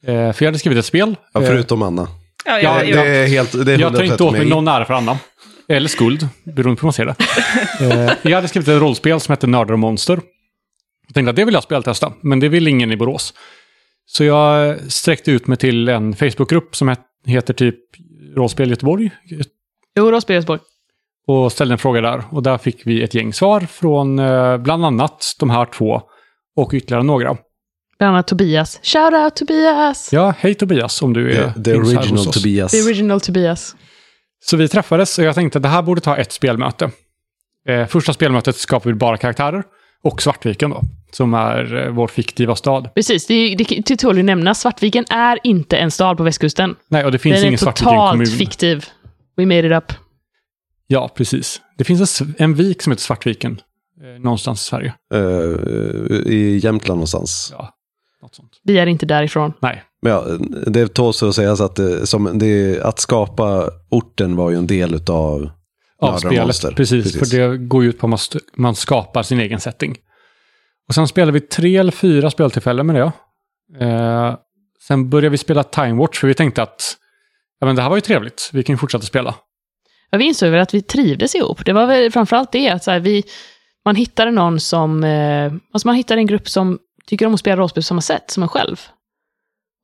Eh, 0.06 0.32
för 0.32 0.44
jag 0.44 0.46
hade 0.46 0.58
skrivit 0.58 0.78
ett 0.78 0.84
spel. 0.84 1.16
ja 1.32 1.40
förutom 1.40 1.82
Anna. 1.82 2.08
Ja, 2.44 2.60
Ja, 2.60 2.84
ja, 2.84 3.02
Det 3.04 3.08
är 3.08 3.26
helt, 3.26 3.66
det 3.66 3.72
är 3.72 3.78
jag 3.78 3.92
tar 3.94 4.02
100% 4.02 4.12
inte 4.12 4.24
åt 4.24 4.32
mig 4.32 4.46
någon 4.46 4.68
ära 4.68 4.84
för 4.84 4.94
Anna. 4.94 5.18
Eller 5.68 5.88
skuld, 5.88 6.28
beroende 6.44 6.80
på 6.80 6.82
hur 6.82 6.86
man 6.86 6.92
ser 6.92 7.06
det. 7.06 8.16
Jag 8.30 8.36
hade 8.36 8.48
skrivit 8.48 8.68
ett 8.68 8.80
rollspel 8.80 9.20
som 9.20 9.32
hette 9.32 9.46
Nördar 9.46 9.72
och 9.72 9.78
Monster. 9.78 10.20
Jag 11.06 11.14
tänkte 11.14 11.30
att 11.30 11.36
det 11.36 11.44
vill 11.44 11.54
jag 11.54 11.62
speltesta, 11.62 12.12
men 12.20 12.40
det 12.40 12.48
vill 12.48 12.68
ingen 12.68 12.92
i 12.92 12.96
Borås. 12.96 13.34
Så 14.12 14.24
jag 14.24 14.76
sträckte 14.92 15.30
ut 15.30 15.46
mig 15.46 15.56
till 15.58 15.88
en 15.88 16.14
Facebookgrupp 16.16 16.76
som 16.76 16.88
het- 16.90 16.98
heter 17.26 17.54
typ 17.54 17.76
Rollspel 18.36 18.70
Göteborg. 18.70 19.10
jo, 19.96 20.10
rollspel 20.10 20.34
Göteborg. 20.36 20.60
Och 21.26 21.52
ställde 21.52 21.74
en 21.74 21.78
fråga 21.78 22.00
där. 22.00 22.22
Och 22.30 22.42
där 22.42 22.58
fick 22.58 22.86
vi 22.86 23.02
ett 23.02 23.14
gäng 23.14 23.32
svar 23.32 23.60
från 23.60 24.18
eh, 24.18 24.56
bland 24.58 24.84
annat 24.84 25.24
de 25.40 25.50
här 25.50 25.64
två 25.66 26.02
och 26.56 26.74
ytterligare 26.74 27.02
några. 27.02 27.36
Bland 27.98 28.14
annat 28.14 28.26
Tobias. 28.28 28.80
Shout 28.82 29.12
out 29.14 29.36
Tobias! 29.36 30.12
Ja, 30.12 30.34
hej 30.38 30.54
Tobias 30.54 31.02
om 31.02 31.12
du 31.12 31.32
är 31.32 31.52
The, 31.52 31.62
the 31.62 31.74
original 31.76 32.08
hos 32.08 32.26
oss. 32.26 32.34
Tobias. 32.34 32.72
The 32.72 32.82
original 32.82 33.20
Tobias. 33.20 33.76
Så 34.44 34.56
vi 34.56 34.68
träffades 34.68 35.18
och 35.18 35.24
jag 35.24 35.34
tänkte 35.34 35.58
att 35.58 35.62
det 35.62 35.68
här 35.68 35.82
borde 35.82 36.00
ta 36.00 36.16
ett 36.16 36.32
spelmöte. 36.32 36.90
Eh, 37.68 37.86
första 37.86 38.12
spelmötet 38.12 38.56
skapar 38.56 38.90
vi 38.90 38.94
bara 38.96 39.16
karaktärer. 39.16 39.62
Och 40.02 40.22
Svartviken 40.22 40.70
då, 40.70 40.82
som 41.10 41.34
är 41.34 41.86
eh, 41.86 41.92
vår 41.92 42.08
fiktiva 42.08 42.56
stad. 42.56 42.94
Precis, 42.94 43.26
det, 43.26 43.54
det, 43.54 43.64
det 43.86 43.96
tål 43.96 44.16
ju 44.16 44.22
nämnas. 44.22 44.60
Svartviken 44.60 45.04
är 45.10 45.38
inte 45.44 45.76
en 45.76 45.90
stad 45.90 46.16
på 46.16 46.22
västkusten. 46.22 46.76
Nej, 46.88 47.04
och 47.04 47.12
det 47.12 47.18
finns 47.18 47.34
Den 47.36 47.42
är 47.42 47.46
ingen 47.46 47.58
Svartviken 47.58 47.88
totalt 47.94 48.10
kommun. 48.12 48.26
fiktiv. 48.26 48.84
We 49.36 49.46
made 49.46 49.66
it 49.66 49.72
up. 49.72 49.92
Ja, 50.86 51.08
precis. 51.16 51.60
Det 51.78 51.84
finns 51.84 52.20
en, 52.20 52.34
en 52.38 52.54
vik 52.54 52.82
som 52.82 52.92
heter 52.92 53.02
Svartviken. 53.02 53.60
Eh, 54.02 54.20
någonstans 54.22 54.60
i 54.62 54.64
Sverige. 54.64 54.94
Eh, 55.14 55.20
I 56.32 56.60
Jämtland 56.62 56.98
någonstans. 56.98 57.52
Ja, 57.58 57.74
något 58.22 58.34
sånt. 58.34 58.50
Vi 58.64 58.78
är 58.78 58.86
inte 58.86 59.06
därifrån. 59.06 59.52
Nej, 59.60 59.82
Men 60.02 60.12
ja, 60.12 60.24
det 60.66 60.94
tåls 60.94 61.22
att 61.22 61.34
sägas 61.34 61.60
att, 61.60 61.76
det, 61.76 62.06
som, 62.06 62.38
det, 62.38 62.80
att 62.82 62.98
skapa 62.98 63.70
orten 63.90 64.36
var 64.36 64.50
ju 64.50 64.56
en 64.56 64.66
del 64.66 64.94
utav 64.94 65.50
av 66.00 66.18
spelet. 66.18 66.44
Monster. 66.44 66.72
Precis, 66.72 67.18
för 67.18 67.38
det 67.38 67.58
går 67.58 67.82
ju 67.82 67.88
ut 67.88 67.98
på 67.98 68.06
att 68.06 68.10
man, 68.10 68.16
st- 68.16 68.38
man 68.56 68.74
skapar 68.74 69.22
sin 69.22 69.40
egen 69.40 69.60
setting. 69.60 69.96
Och 70.88 70.94
sen 70.94 71.08
spelar 71.08 71.32
vi 71.32 71.40
tre 71.40 71.76
eller 71.76 71.92
fyra 71.92 72.30
speltillfällen 72.30 72.86
med 72.86 72.96
det. 72.96 73.12
Eh, 73.86 74.36
sen 74.86 75.10
började 75.10 75.28
vi 75.28 75.38
spela 75.38 75.62
Time 75.62 75.94
Watch, 75.94 76.20
för 76.20 76.28
vi 76.28 76.34
tänkte 76.34 76.62
att 76.62 76.96
ja, 77.60 77.66
men 77.66 77.76
det 77.76 77.82
här 77.82 77.88
var 77.88 77.96
ju 77.96 78.00
trevligt, 78.00 78.50
vi 78.52 78.62
kan 78.62 78.72
ju 78.74 78.78
fortsätta 78.78 79.04
spela. 79.04 79.34
Ja, 80.10 80.18
vi 80.18 80.24
insåg 80.24 80.50
väl 80.50 80.60
att 80.60 80.74
vi 80.74 80.82
trivdes 80.82 81.34
ihop. 81.34 81.64
Det 81.64 81.72
var 81.72 81.86
väl 81.86 82.12
framförallt 82.12 82.52
det, 82.52 82.68
att 82.68 82.84
så 82.84 82.90
här, 82.90 83.00
vi, 83.00 83.22
man 83.84 83.96
hittade 83.96 84.30
någon 84.30 84.60
som... 84.60 85.04
Eh, 85.04 85.52
alltså 85.72 85.88
man 85.88 85.94
hittade 85.94 86.20
en 86.20 86.26
grupp 86.26 86.48
som 86.48 86.78
tycker 87.06 87.26
om 87.26 87.34
att 87.34 87.40
spela 87.40 87.56
rollspel 87.56 87.82
på 87.82 87.86
samma 87.86 88.00
sätt 88.00 88.30
som 88.30 88.42
en 88.42 88.48
själv. 88.48 88.80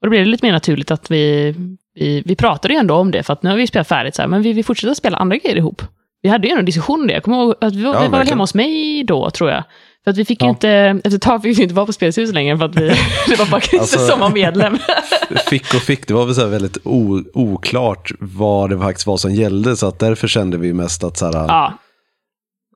Och 0.01 0.07
då 0.07 0.11
blev 0.11 0.25
det 0.25 0.31
lite 0.31 0.47
mer 0.47 0.53
naturligt 0.53 0.91
att 0.91 1.11
vi, 1.11 1.55
vi, 1.95 2.23
vi 2.27 2.37
pratade 2.37 2.75
ju 2.75 2.81
ändå 2.81 2.95
om 2.95 3.11
det, 3.11 3.23
för 3.23 3.33
att 3.33 3.43
nu 3.43 3.51
har 3.51 3.57
vi 3.57 3.67
spelat 3.67 3.89
färdigt, 3.89 4.14
så 4.14 4.23
här, 4.23 4.29
men 4.29 4.43
vi 4.43 4.53
vill 4.53 4.64
fortsätta 4.64 4.95
spela 4.95 5.17
andra 5.17 5.37
grejer 5.37 5.57
ihop. 5.57 5.83
Vi 6.23 6.29
hade 6.29 6.49
ju 6.49 6.55
en 6.59 6.64
diskussion 6.64 7.01
om 7.01 7.07
det. 7.07 7.12
Jag 7.12 7.23
kommer 7.23 7.37
ihåg 7.39 7.55
att 7.61 7.75
vi, 7.75 7.83
var- 7.85 7.95
Ja, 7.95 8.01
vi 8.03 8.09
var 8.09 8.19
väl 8.19 8.29
hemma 8.29 8.43
hos 8.43 8.55
mig 8.55 9.05
då, 9.05 9.31
tror 9.31 9.51
jag. 9.51 9.64
För 10.05 10.11
att 10.11 10.17
vi 10.17 10.25
fick 10.25 10.43
Ja. 10.43 10.49
inte, 10.49 10.69
efter 11.05 11.17
ett 11.17 11.23
tag 11.23 11.43
fick 11.43 11.59
vi 11.59 11.62
inte 11.62 11.75
vara 11.75 11.87
på 11.87 11.93
Spelhus 11.93 12.33
längre, 12.33 12.59
för 12.59 12.64
att 12.64 12.75
vi, 12.77 12.89
det 13.29 13.39
var 13.39 13.47
bara 13.51 13.61
Christer 13.61 13.79
Alltså- 13.99 14.07
som 14.12 14.21
var 14.21 14.31
medlem. 14.31 14.79
Fick 15.51 15.75
och 15.75 15.81
fick, 15.81 16.09
det 16.09 16.14
var 16.14 16.27
väl 16.27 16.35
så 16.35 16.47
väldigt 16.47 16.79
o, 16.85 17.21
oklart 17.35 18.12
vad 18.21 18.71
det 18.71 18.79
faktiskt 18.79 19.07
var 19.07 19.17
som 19.17 19.35
gällde. 19.35 19.77
Så 19.77 19.87
att 19.87 19.99
därför 19.99 20.29
kände 20.29 20.59
vi 20.59 20.73
mest 20.73 21.05
att 21.05 21.17
så 21.19 21.25
här, 21.27 21.33
ja. 21.35 21.73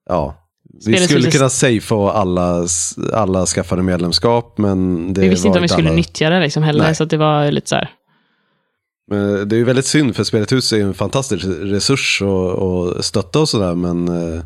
ja, 0.09 0.35
vi 0.87 0.97
skulle 0.97 1.31
kunna 1.31 1.49
safea 1.49 2.11
alla, 2.13 2.67
alla 3.13 3.47
skaffade 3.47 3.83
medlemskap. 3.83 4.59
Men 4.59 5.13
det 5.15 5.21
vi 5.21 5.29
visste 5.29 5.47
inte 5.47 5.59
om 5.59 5.63
vi 5.63 5.69
skulle 5.69 5.89
alla. 5.89 5.97
nyttja 5.97 6.31
det 6.31 6.41
liksom 6.41 6.63
heller, 6.63 6.85
Nej. 6.85 6.95
så 6.95 7.05
det 7.05 7.17
var 7.17 7.51
lite 7.51 7.69
så 7.69 7.75
här. 7.77 7.91
Men 9.11 9.49
det 9.49 9.57
är 9.57 9.59
ju 9.59 9.65
väldigt 9.65 9.87
synd 9.87 10.17
för 10.17 10.25
Spelet 10.25 10.53
Hus 10.53 10.73
är 10.73 10.77
ju 10.77 10.83
en 10.83 10.95
fantastisk 10.95 11.45
resurs 11.47 12.23
och, 12.23 12.51
och 12.51 13.05
stötta 13.05 13.41
och 13.41 13.49
sådär. 13.49 13.75
Men 13.75 14.09
eh, 14.09 14.43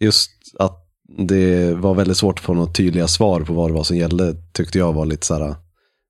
just 0.00 0.30
att 0.58 0.82
det 1.18 1.74
var 1.74 1.94
väldigt 1.94 2.16
svårt 2.16 2.38
att 2.38 2.44
få 2.44 2.54
något 2.54 2.76
tydliga 2.76 3.08
svar 3.08 3.40
på 3.40 3.52
vad 3.52 3.70
det 3.70 3.74
var 3.74 3.84
som 3.84 3.96
gällde 3.96 4.34
tyckte 4.52 4.78
jag 4.78 4.92
var 4.92 5.06
lite 5.06 5.26
så 5.26 5.34
här. 5.34 5.54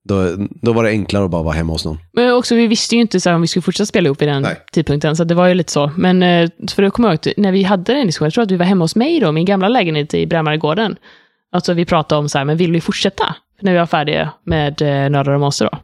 Då, 0.08 0.36
då 0.62 0.72
var 0.72 0.84
det 0.84 0.90
enklare 0.90 1.24
att 1.24 1.30
bara 1.30 1.42
vara 1.42 1.54
hemma 1.54 1.72
hos 1.72 1.84
någon. 1.84 1.98
Men 2.12 2.32
också, 2.32 2.54
vi 2.54 2.66
visste 2.66 2.94
ju 2.94 3.00
inte 3.00 3.20
så 3.20 3.32
om 3.32 3.40
vi 3.40 3.46
skulle 3.46 3.62
fortsätta 3.62 3.86
spela 3.86 4.06
ihop 4.06 4.22
vid 4.22 4.28
den 4.28 4.42
Nej. 4.42 4.56
tidpunkten, 4.72 5.16
så 5.16 5.24
det 5.24 5.34
var 5.34 5.46
ju 5.46 5.54
lite 5.54 5.72
så. 5.72 5.90
Men 5.96 6.22
eh, 6.22 6.50
för 6.70 6.82
det 6.82 6.90
kommer 6.90 7.08
jag 7.08 7.12
ihåg, 7.12 7.32
att 7.32 7.36
när 7.36 7.52
vi 7.52 7.62
hade 7.62 7.94
den 7.94 8.06
diskussionen, 8.06 8.26
jag 8.26 8.34
tror 8.34 8.44
att 8.44 8.50
vi 8.50 8.56
var 8.56 8.66
hemma 8.66 8.84
hos 8.84 8.96
mig 8.96 9.20
då, 9.20 9.32
min 9.32 9.44
gamla 9.44 9.68
lägenhet 9.68 10.14
i 10.14 10.26
Brännmaregården. 10.26 10.96
Alltså 11.52 11.72
vi 11.72 11.84
pratade 11.84 12.18
om 12.18 12.28
så 12.28 12.38
här, 12.38 12.44
men 12.44 12.56
vill 12.56 12.72
vi 12.72 12.80
fortsätta? 12.80 13.36
När 13.60 13.72
vi 13.72 13.78
var 13.78 13.86
färdiga 13.86 14.32
med 14.44 14.82
eh, 14.82 15.10
Nördar 15.10 15.32
och 15.32 15.40
Monster 15.40 15.68
då. 15.72 15.78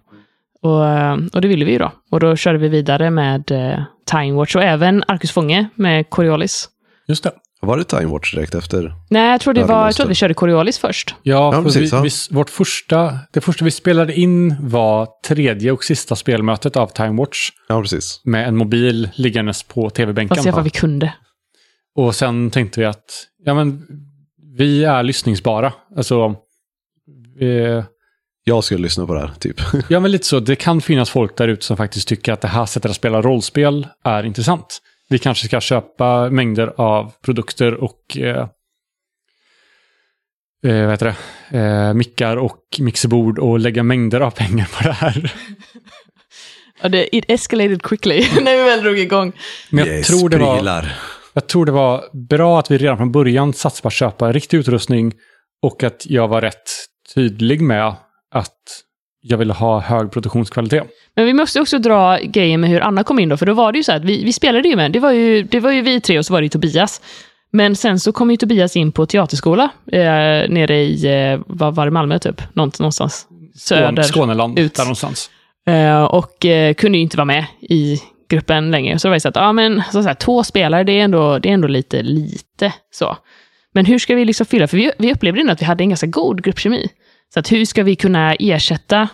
Och, 0.62 0.88
eh, 0.88 1.16
och 1.32 1.40
det 1.40 1.48
ville 1.48 1.64
vi 1.64 1.72
ju 1.72 1.78
då. 1.78 1.92
Och 2.10 2.20
då 2.20 2.36
körde 2.36 2.58
vi 2.58 2.68
vidare 2.68 3.10
med 3.10 3.50
eh, 3.50 3.84
Time 4.10 4.32
Watch 4.32 4.56
och 4.56 4.62
även 4.62 5.04
Arcus 5.08 5.30
Fånge 5.32 5.68
med 5.74 6.10
Coriolis. 6.10 6.68
Just 7.08 7.24
det. 7.24 7.32
Var 7.60 7.76
det 7.76 7.84
Time 7.84 8.06
Watch 8.06 8.34
direkt 8.34 8.54
efter? 8.54 8.94
Nej, 9.10 9.30
jag 9.30 9.40
tror, 9.40 9.54
det 9.54 9.64
var, 9.64 9.84
jag 9.84 9.94
tror 9.94 10.06
att 10.06 10.10
vi 10.10 10.14
körde 10.14 10.34
Coriolis 10.34 10.78
först. 10.78 11.14
Ja, 11.22 11.52
för 11.52 11.62
precis, 11.62 11.92
vi, 11.92 11.96
ja. 11.96 12.02
vi, 12.02 12.10
vårt 12.30 12.50
första, 12.50 13.18
det 13.32 13.40
första 13.40 13.64
vi 13.64 13.70
spelade 13.70 14.14
in 14.14 14.56
var 14.60 15.08
tredje 15.26 15.72
och 15.72 15.84
sista 15.84 16.16
spelmötet 16.16 16.76
av 16.76 16.86
Time 16.86 17.18
Watch 17.18 17.50
Ja, 17.68 17.80
precis. 17.80 18.20
med 18.24 18.48
en 18.48 18.56
mobil 18.56 19.08
liggandes 19.14 19.62
på 19.62 19.90
tv-bänken. 19.90 20.36
Fast 20.36 20.46
jag 20.46 20.52
vad 20.52 20.64
vi 20.64 20.70
kunde. 20.70 21.14
Och 21.94 22.14
sen 22.14 22.50
tänkte 22.50 22.80
vi 22.80 22.86
att 22.86 23.26
ja, 23.44 23.54
men, 23.54 23.82
vi 24.56 24.84
är 24.84 25.02
lyssningsbara. 25.02 25.72
Alltså, 25.96 26.34
eh, 27.40 27.84
Jag 28.44 28.64
skulle 28.64 28.82
lyssna 28.82 29.06
på 29.06 29.14
det 29.14 29.20
här, 29.20 29.30
typ. 29.38 29.60
ja, 29.88 30.00
men 30.00 30.10
lite 30.10 30.26
så. 30.26 30.40
Det 30.40 30.56
kan 30.56 30.80
finnas 30.80 31.10
folk 31.10 31.36
där 31.36 31.48
ute 31.48 31.64
som 31.64 31.76
faktiskt 31.76 32.08
tycker 32.08 32.32
att 32.32 32.40
det 32.40 32.48
här 32.48 32.66
sättet 32.66 32.90
att 32.90 32.96
spela 32.96 33.22
rollspel 33.22 33.86
är 34.04 34.22
intressant. 34.22 34.78
Vi 35.08 35.18
kanske 35.18 35.46
ska 35.46 35.60
köpa 35.60 36.30
mängder 36.30 36.72
av 36.76 37.12
produkter 37.24 37.74
och 37.74 38.16
eh, 38.16 38.48
eh, 40.66 40.82
vad 40.82 40.90
heter 40.90 41.14
det? 41.50 41.58
Eh, 41.58 41.94
mickar 41.94 42.36
och 42.36 42.60
mixerbord 42.78 43.38
och 43.38 43.58
lägga 43.58 43.82
mängder 43.82 44.20
av 44.20 44.30
pengar 44.30 44.68
på 44.76 44.82
det 44.82 44.92
här. 44.92 45.32
Ja, 46.82 46.88
det, 46.88 47.16
it 47.16 47.24
escalated 47.28 47.82
quickly 47.82 48.26
när 48.40 48.56
vi 48.56 48.62
väl 48.62 48.82
drog 48.82 48.98
igång. 48.98 49.32
Men 49.70 49.86
jag, 49.86 50.04
tror 50.04 50.28
det 50.28 50.38
var, 50.38 50.56
prylar. 50.56 50.96
jag 51.32 51.46
tror 51.48 51.66
det 51.66 51.72
var 51.72 52.04
bra 52.28 52.58
att 52.58 52.70
vi 52.70 52.78
redan 52.78 52.96
från 52.96 53.12
början 53.12 53.52
satsade 53.52 53.82
på 53.82 53.88
att 53.88 53.94
köpa 53.94 54.32
riktig 54.32 54.58
utrustning 54.58 55.12
och 55.62 55.82
att 55.82 56.06
jag 56.06 56.28
var 56.28 56.40
rätt 56.40 56.70
tydlig 57.14 57.60
med 57.60 57.94
att 58.32 58.82
jag 59.20 59.38
ville 59.38 59.52
ha 59.52 59.80
hög 59.80 60.10
produktionskvalitet. 60.10 60.84
Men 61.16 61.26
vi 61.26 61.32
måste 61.32 61.60
också 61.60 61.78
dra 61.78 62.18
grejen 62.18 62.60
med 62.60 62.70
hur 62.70 62.80
Anna 62.80 63.04
kom 63.04 63.18
in 63.18 63.28
då, 63.28 63.36
för 63.36 63.46
då 63.46 63.54
var 63.54 63.72
det 63.72 63.78
ju 63.78 63.82
så 63.82 63.92
att 63.92 64.04
vi, 64.04 64.24
vi 64.24 64.32
spelade 64.32 64.68
ju 64.68 64.76
med, 64.76 64.92
det 64.92 64.98
var 64.98 65.12
ju, 65.12 65.42
det 65.42 65.60
var 65.60 65.70
ju 65.70 65.82
vi 65.82 66.00
tre 66.00 66.18
och 66.18 66.26
så 66.26 66.32
var 66.32 66.40
det 66.40 66.44
ju 66.44 66.48
Tobias. 66.48 67.00
Men 67.52 67.76
sen 67.76 68.00
så 68.00 68.12
kom 68.12 68.30
ju 68.30 68.36
Tobias 68.36 68.76
in 68.76 68.92
på 68.92 69.06
teaterskola 69.06 69.70
eh, 69.92 70.00
nere 70.48 70.82
i, 70.82 71.30
eh, 71.32 71.40
vad 71.46 71.74
var 71.74 71.84
det, 71.84 71.90
Malmö 71.90 72.18
typ? 72.18 72.42
Någonstans. 72.54 73.26
Söder. 73.54 73.86
Skåne, 73.86 74.02
Skåneland, 74.02 74.58
ut. 74.58 74.74
där 74.74 74.84
någonstans. 74.84 75.30
Eh, 75.66 76.04
och 76.04 76.46
eh, 76.46 76.74
kunde 76.74 76.98
ju 76.98 77.02
inte 77.02 77.16
vara 77.16 77.24
med 77.24 77.46
i 77.60 78.00
gruppen 78.28 78.70
längre. 78.70 78.98
Så 78.98 79.08
det 79.08 79.10
var 79.10 79.16
det 79.16 79.20
så 79.20 79.28
att, 79.28 79.36
ja 79.36 79.52
men, 79.52 79.82
så 79.92 80.02
så 80.02 80.08
här, 80.08 80.14
två 80.14 80.44
spelare, 80.44 80.84
det 80.84 80.92
är, 80.92 81.04
ändå, 81.04 81.38
det 81.38 81.48
är 81.48 81.52
ändå 81.52 81.68
lite 81.68 82.02
lite 82.02 82.72
så. 82.90 83.16
Men 83.74 83.86
hur 83.86 83.98
ska 83.98 84.14
vi 84.14 84.24
liksom 84.24 84.46
fylla, 84.46 84.66
för 84.66 84.76
vi, 84.76 84.92
vi 84.98 85.12
upplevde 85.12 85.40
ändå 85.40 85.52
att 85.52 85.60
vi 85.60 85.66
hade 85.66 85.84
en 85.84 85.88
ganska 85.88 86.06
god 86.06 86.42
gruppkemi. 86.44 86.88
Så 87.34 87.40
att 87.40 87.52
hur 87.52 87.64
ska 87.64 87.82
vi 87.82 87.96
kunna 87.96 88.34
ersätta 88.34 89.08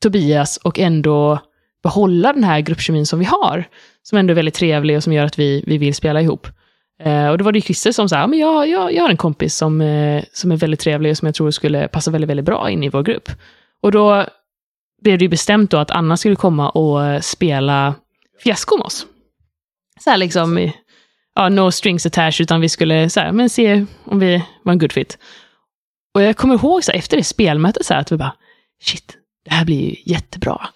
Tobias 0.00 0.56
och 0.56 0.78
ändå 0.78 1.38
behålla 1.82 2.32
den 2.32 2.44
här 2.44 2.60
gruppkemin 2.60 3.06
som 3.06 3.18
vi 3.18 3.24
har? 3.24 3.64
Som 4.02 4.18
ändå 4.18 4.32
är 4.32 4.34
väldigt 4.34 4.54
trevlig 4.54 4.96
och 4.96 5.02
som 5.02 5.12
gör 5.12 5.24
att 5.24 5.38
vi, 5.38 5.64
vi 5.66 5.78
vill 5.78 5.94
spela 5.94 6.20
ihop. 6.20 6.46
Eh, 7.02 7.28
och 7.28 7.38
då 7.38 7.44
var 7.44 7.52
det 7.52 7.58
ju 7.58 7.62
Christer 7.62 7.92
som 7.92 8.08
sa, 8.08 8.26
men 8.26 8.38
jag, 8.38 8.68
jag, 8.68 8.94
jag 8.94 9.02
har 9.02 9.10
en 9.10 9.16
kompis 9.16 9.56
som, 9.56 9.80
eh, 9.80 10.24
som 10.32 10.52
är 10.52 10.56
väldigt 10.56 10.80
trevlig 10.80 11.10
och 11.10 11.16
som 11.16 11.26
jag 11.26 11.34
tror 11.34 11.50
skulle 11.50 11.88
passa 11.88 12.10
väldigt, 12.10 12.30
väldigt 12.30 12.46
bra 12.46 12.70
in 12.70 12.82
i 12.82 12.88
vår 12.88 13.02
grupp. 13.02 13.30
Och 13.82 13.92
då 13.92 14.26
blev 15.02 15.18
det 15.18 15.24
ju 15.24 15.28
bestämt 15.28 15.70
då 15.70 15.76
att 15.76 15.90
Anna 15.90 16.16
skulle 16.16 16.36
komma 16.36 16.70
och 16.70 17.04
eh, 17.04 17.20
spela 17.20 17.94
fiasko 18.44 18.76
med 18.76 18.84
oss. 18.84 19.06
Så 20.04 20.10
här 20.10 20.16
liksom, 20.16 20.70
ja, 21.34 21.48
no 21.48 21.70
strings 21.70 22.06
attached, 22.06 22.44
utan 22.44 22.60
vi 22.60 22.68
skulle 22.68 23.10
så 23.10 23.20
här, 23.20 23.32
men 23.32 23.50
se 23.50 23.86
om 24.04 24.18
vi 24.18 24.42
var 24.62 24.72
en 24.72 24.78
good 24.78 24.92
fit. 24.92 25.18
Och 26.16 26.22
jag 26.22 26.36
kommer 26.36 26.54
ihåg 26.54 26.84
så 26.84 26.92
här, 26.92 26.98
efter 26.98 27.16
det 27.16 27.24
spelmötet 27.24 27.86
så 27.86 27.94
här, 27.94 28.00
att 28.00 28.12
vi 28.12 28.16
bara, 28.16 28.34
shit, 28.82 29.16
det 29.44 29.54
här 29.54 29.64
blir 29.64 29.80
ju 29.80 29.96
jättebra. 30.04 30.68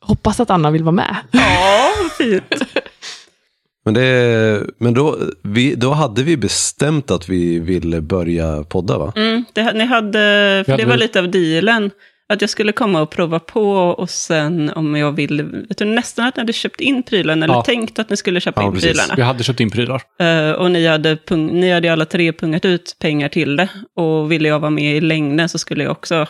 Hoppas 0.00 0.40
att 0.40 0.50
Anna 0.50 0.70
vill 0.70 0.82
vara 0.82 0.92
med. 0.92 1.16
Ja, 1.30 1.92
fint. 2.18 2.44
Men, 3.84 3.94
det, 3.94 4.66
men 4.78 4.94
då, 4.94 5.18
vi, 5.42 5.74
då 5.74 5.92
hade 5.92 6.22
vi 6.22 6.36
bestämt 6.36 7.10
att 7.10 7.28
vi 7.28 7.58
ville 7.58 8.00
börja 8.00 8.64
podda, 8.64 8.98
va? 8.98 9.12
Mm, 9.16 9.44
det, 9.52 9.72
ni 9.72 9.84
hade, 9.84 10.64
för 10.66 10.76
det 10.76 10.84
var 10.84 10.96
lite 10.96 11.18
av 11.18 11.30
dealen. 11.30 11.90
Att 12.28 12.40
jag 12.40 12.50
skulle 12.50 12.72
komma 12.72 13.00
och 13.02 13.10
prova 13.10 13.38
på 13.40 13.70
och 13.72 14.10
sen 14.10 14.70
om 14.70 14.96
jag 14.96 15.12
ville, 15.12 15.46
jag 15.68 15.76
tror 15.76 15.88
nästan 15.88 16.26
att 16.26 16.36
ni 16.36 16.40
hade 16.40 16.52
köpt 16.52 16.80
in 16.80 17.02
prylarna, 17.02 17.44
eller 17.44 17.54
Ja. 17.54 17.62
tänkt 17.62 17.98
att 17.98 18.10
ni 18.10 18.16
skulle 18.16 18.40
köpa 18.40 18.60
Ja, 18.62 18.66
in 18.66 18.72
precis. 18.72 18.90
prylarna. 18.90 19.14
Vi 19.16 19.22
hade 19.22 19.44
köpt 19.44 19.60
in 19.60 19.70
prylar. 19.70 20.02
Eh, 20.20 20.50
och 20.52 20.70
ni 20.70 20.86
hade, 20.86 21.16
pung, 21.16 21.60
ni 21.60 21.70
hade 21.72 21.92
alla 21.92 22.04
tre 22.04 22.32
pungat 22.32 22.64
ut 22.64 22.96
pengar 23.00 23.28
till 23.28 23.56
det. 23.56 23.68
Och 23.96 24.32
ville 24.32 24.48
jag 24.48 24.60
vara 24.60 24.70
med 24.70 24.96
i 24.96 25.00
längden 25.00 25.48
så 25.48 25.58
skulle 25.58 25.82
jag 25.84 25.90
också 25.92 26.26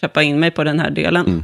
köpa 0.00 0.22
in 0.22 0.40
mig 0.40 0.50
på 0.50 0.64
den 0.64 0.80
här 0.80 0.90
delen. 0.90 1.26
Mm. 1.26 1.42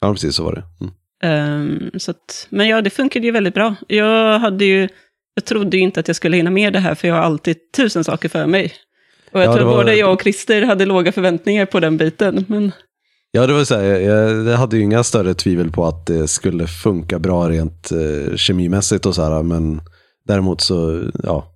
Ja, 0.00 0.12
precis 0.12 0.34
så 0.36 0.44
var 0.44 0.52
det. 0.54 0.62
Mm. 0.80 0.92
Ehm, 1.22 1.90
så 1.98 2.10
att, 2.10 2.46
men 2.50 2.68
ja, 2.68 2.80
det 2.82 2.90
funkade 2.90 3.26
ju 3.26 3.32
väldigt 3.32 3.54
bra. 3.54 3.74
Jag 3.88 4.38
hade 4.38 4.64
ju, 4.64 4.88
jag 5.34 5.44
trodde 5.44 5.76
ju 5.76 5.82
inte 5.82 6.00
att 6.00 6.08
jag 6.08 6.16
skulle 6.16 6.36
hinna 6.36 6.50
med 6.50 6.72
det 6.72 6.78
här, 6.80 6.94
för 6.94 7.08
jag 7.08 7.14
har 7.14 7.22
alltid 7.22 7.56
tusen 7.76 8.04
saker 8.04 8.28
för 8.28 8.46
mig. 8.46 8.72
Och 9.32 9.40
jag 9.40 9.46
Ja, 9.48 9.54
tror 9.56 9.64
var- 9.66 9.76
både 9.76 9.94
jag 9.94 10.12
och 10.12 10.22
Christer 10.22 10.62
hade 10.62 10.86
låga 10.86 11.12
förväntningar 11.12 11.66
på 11.66 11.80
den 11.80 11.96
biten. 11.96 12.44
Men 12.48 12.72
Ja, 13.30 13.46
det 13.46 13.52
var 13.52 13.64
så 13.64 13.74
här, 13.74 13.84
jag, 13.84 14.46
jag, 14.46 14.56
hade 14.56 14.76
ju 14.76 14.82
inga 14.82 15.04
större 15.04 15.34
tvivel 15.34 15.70
på 15.70 15.86
att 15.86 16.06
det 16.06 16.28
skulle 16.28 16.66
funka 16.66 17.18
bra 17.18 17.48
rent 17.48 17.90
eh, 17.92 18.36
kemimässigt 18.36 19.06
och 19.06 19.14
så 19.14 19.22
här, 19.22 19.42
men 19.42 19.80
däremot 20.26 20.60
så, 20.60 21.02
ja. 21.22 21.54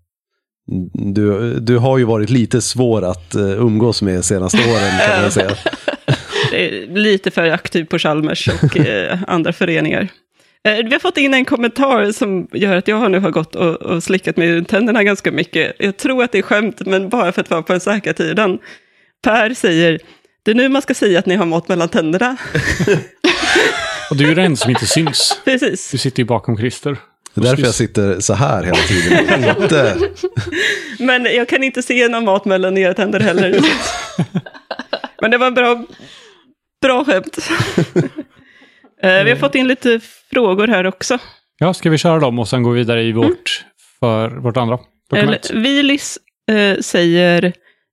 Du, 0.93 1.55
du 1.61 1.79
har 1.79 1.99
ju 1.99 2.05
varit 2.05 2.31
lite 2.31 2.61
svår 2.61 3.05
att 3.05 3.35
eh, 3.35 3.61
umgås 3.61 4.03
med 4.03 4.25
senaste 4.25 4.59
åren 4.59 5.09
kan 5.09 5.23
man 5.23 5.31
säga. 5.31 5.51
det 6.51 6.69
är 6.69 6.87
lite 6.87 7.31
för 7.31 7.51
aktiv 7.51 7.85
på 7.85 7.99
Chalmers 7.99 8.49
och 8.49 8.77
eh, 8.77 9.19
andra 9.27 9.53
föreningar. 9.53 10.09
Eh, 10.69 10.85
vi 10.85 10.93
har 10.93 10.99
fått 10.99 11.17
in 11.17 11.35
en 11.35 11.45
kommentar 11.45 12.13
som 12.13 12.49
gör 12.53 12.77
att 12.77 12.89
jag 12.89 13.11
nu 13.11 13.19
har 13.19 13.31
gått 13.31 13.55
och, 13.55 13.75
och 13.75 14.03
slickat 14.03 14.37
mig 14.37 14.57
i 14.59 14.65
tänderna 14.65 15.05
ganska 15.05 15.33
mycket. 15.33 15.73
Jag 15.79 15.97
tror 15.97 16.25
att 16.25 16.33
det 16.33 16.39
är 16.39 16.43
skämt, 16.43 16.87
men 16.87 17.09
bara 17.09 17.33
för 17.33 17.41
att 17.41 17.51
vara 17.51 17.63
på 17.63 17.73
den 17.73 17.81
säkra 17.81 18.13
tiden. 18.13 18.59
Per 19.25 19.55
säger, 19.55 20.01
det 20.45 20.51
är 20.51 20.55
nu 20.55 20.69
man 20.69 20.83
ska 20.83 20.95
säga 20.95 21.19
att 21.19 21.27
ni 21.27 21.35
har 21.35 21.47
mat 21.47 21.69
mellan 21.69 21.89
tänderna. 21.89 22.37
Och 24.11 24.17
du 24.17 24.31
är 24.31 24.35
den 24.35 24.57
som 24.57 24.71
inte 24.71 24.87
syns. 24.87 25.41
Precis. 25.45 25.91
Du 25.91 25.99
sitter 25.99 26.19
ju 26.19 26.25
bakom 26.25 26.57
Christer. 26.57 26.97
Det 27.35 27.41
är 27.41 27.45
därför 27.45 27.63
jag 27.63 27.75
sitter 27.75 28.21
så 28.21 28.35
här 28.35 28.63
hela 28.63 28.77
tiden. 28.77 29.45
Inte, 29.63 29.99
Men 30.99 31.25
jag 31.25 31.49
kan 31.49 31.63
inte 31.63 31.83
se 31.83 32.09
någon 32.09 32.25
mat 32.25 32.45
mellan 32.45 32.79
era 32.79 32.95
tänder 32.95 33.21
heller. 33.21 33.61
Men 35.21 35.31
det 35.31 35.39
var 35.39 35.51
bra, 35.51 35.85
bra 36.83 37.05
skämt. 37.05 37.39
Eh, 39.03 39.25
vi 39.25 39.31
har 39.31 39.37
fått 39.37 39.55
in 39.55 39.69
lite 39.69 40.01
frågor 40.33 40.67
här 40.67 40.87
också. 40.87 41.19
Ja, 41.59 41.75
ska 41.75 41.91
vi 41.91 41.99
köra 41.99 42.21
dem 42.21 42.39
och 42.39 42.49
sen 42.49 42.63
gå 42.63 42.71
vidare 42.71 43.03
i 43.03 43.13
vårt, 43.13 43.65
för 44.01 44.29
vårt 44.29 44.57
andra 44.57 44.79
dokument? 45.11 45.51
Eller, 45.51 45.61
Vilis 45.61 46.19
eh, 46.51 46.81
säger, 46.81 47.53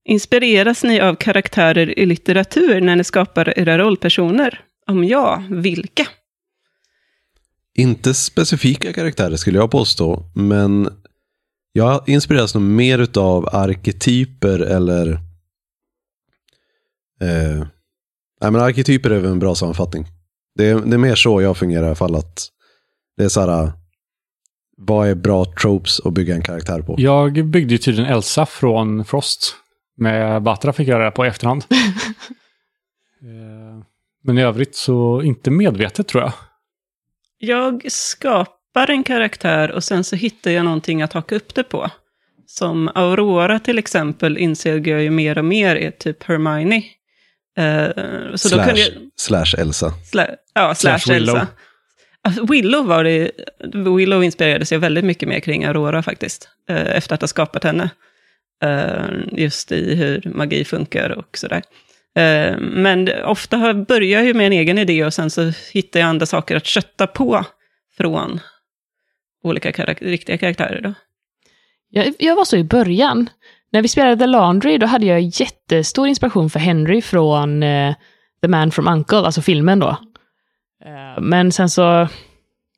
inspireras 0.09 0.83
ni 0.83 0.99
av 0.99 1.15
karaktärer 1.15 1.99
i 1.99 2.05
litteratur 2.05 2.81
när 2.81 2.95
ni 2.95 3.03
skapar 3.03 3.59
era 3.59 3.77
rollpersoner? 3.77 4.61
Om 4.87 5.03
ja, 5.03 5.43
vilka? 5.49 6.07
Inte 7.75 8.13
specifika 8.13 8.93
karaktärer 8.93 9.35
skulle 9.35 9.57
jag 9.57 9.71
påstå, 9.71 10.23
men 10.35 10.89
jag 11.71 12.09
inspireras 12.09 12.55
nog 12.55 12.63
mer 12.63 13.17
av 13.17 13.49
arketyper 13.55 14.59
eller... 14.59 15.11
Eh, 17.21 17.59
nej, 18.41 18.51
men 18.51 18.55
arketyper 18.55 19.09
är 19.09 19.19
väl 19.19 19.31
en 19.31 19.39
bra 19.39 19.55
sammanfattning. 19.55 20.05
Det 20.55 20.65
är, 20.65 20.75
det 20.79 20.95
är 20.95 20.97
mer 20.97 21.15
så 21.15 21.41
jag 21.41 21.57
fungerar 21.57 21.83
i 21.83 21.85
alla 21.85 21.95
fall. 21.95 22.15
Att 22.15 22.47
det 23.17 23.23
är 23.23 23.29
så 23.29 23.41
här, 23.41 23.71
vad 24.77 25.07
är 25.07 25.15
bra 25.15 25.45
tropes 25.61 25.99
att 25.99 26.13
bygga 26.13 26.35
en 26.35 26.41
karaktär 26.41 26.81
på? 26.81 26.95
Jag 26.97 27.45
byggde 27.45 27.73
ju 27.73 27.77
tydligen 27.77 28.11
Elsa 28.11 28.45
från 28.45 29.05
Frost. 29.05 29.55
Med 29.99 30.41
Batra 30.41 30.73
fick 30.73 30.87
jag 30.87 30.99
reda 30.99 31.11
på 31.11 31.25
i 31.25 31.27
efterhand. 31.29 31.63
Eh, 33.21 33.83
Men 34.23 34.37
i 34.37 34.41
övrigt 34.43 34.75
så 34.75 35.21
inte 35.21 35.51
medvetet 35.51 36.07
tror 36.07 36.23
jag. 36.23 36.31
Jag 37.37 37.91
skapar 37.91 38.89
en 38.89 39.03
karaktär 39.03 39.71
och 39.71 39.83
sen 39.83 40.03
så 40.03 40.15
hittar 40.15 40.51
jag 40.51 40.65
någonting 40.65 41.01
att 41.01 41.13
haka 41.13 41.35
upp 41.35 41.55
det 41.55 41.63
på. 41.63 41.91
Som 42.45 42.87
Aurora 42.95 43.59
till 43.59 43.77
exempel 43.77 44.37
insåg 44.37 44.87
jag 44.87 45.01
ju 45.01 45.09
mer 45.09 45.37
och 45.37 45.45
mer 45.45 45.75
är 45.75 45.91
typ 45.91 46.23
Hermione. 46.23 46.75
Eh, 47.57 47.87
så 48.35 48.49
då 48.49 48.55
slash, 48.55 48.65
kunde 48.65 48.81
jag, 48.81 48.91
slash 49.15 49.55
Elsa. 49.61 49.93
Sla, 50.11 50.27
ja, 50.53 50.75
slash, 50.75 50.97
Slash 50.99 51.13
Willow. 51.13 51.35
Elsa. 51.35 51.47
Alltså, 52.21 52.45
Willow 52.45 52.85
var 52.87 53.03
det, 53.03 53.31
Willow 53.97 54.23
inspirerades 54.23 54.71
jag 54.71 54.79
väldigt 54.79 55.05
mycket 55.05 55.29
mer 55.29 55.39
kring 55.39 55.65
Aurora 55.65 56.03
faktiskt. 56.03 56.49
eh, 56.69 56.95
efter 56.97 57.13
att 57.15 57.21
ha 57.21 57.27
skapat 57.27 57.63
henne. 57.63 57.89
Eh, 58.63 59.05
just 59.31 59.71
i 59.71 59.95
hur 59.95 60.21
magi 60.35 60.65
funkar 60.65 61.09
och 61.09 61.37
sådär. 61.37 61.61
Eh, 62.15 62.57
men 62.59 63.23
ofta 63.23 63.73
börjar 63.73 64.19
jag 64.19 64.25
ju 64.25 64.33
med 64.33 64.47
en 64.47 64.53
egen 64.53 64.77
idé 64.77 65.05
och 65.05 65.13
sen 65.13 65.29
så 65.29 65.51
hittar 65.73 65.99
jag 65.99 66.09
andra 66.09 66.25
saker 66.25 66.55
att 66.55 66.65
kötta 66.65 67.07
på 67.07 67.45
från 67.97 68.39
olika 69.43 69.71
karak- 69.71 70.01
riktiga 70.01 70.37
karaktärer. 70.37 70.81
Då. 70.81 70.93
Jag, 71.89 72.13
jag 72.19 72.35
var 72.35 72.45
så 72.45 72.57
i 72.57 72.63
början. 72.63 73.29
När 73.71 73.81
vi 73.81 73.87
spelade 73.87 74.17
The 74.17 74.25
Laundry, 74.25 74.77
då 74.77 74.85
hade 74.85 75.05
jag 75.05 75.21
jättestor 75.21 76.07
inspiration 76.07 76.49
för 76.49 76.59
Henry 76.59 77.01
från 77.01 77.63
uh, 77.63 77.93
The 78.41 78.47
Man 78.47 78.71
from 78.71 78.87
Uncle, 78.87 79.17
alltså 79.17 79.41
filmen 79.41 79.79
då. 79.79 79.89
Uh, 80.85 81.21
men 81.21 81.51
sen 81.51 81.69
så, 81.69 81.83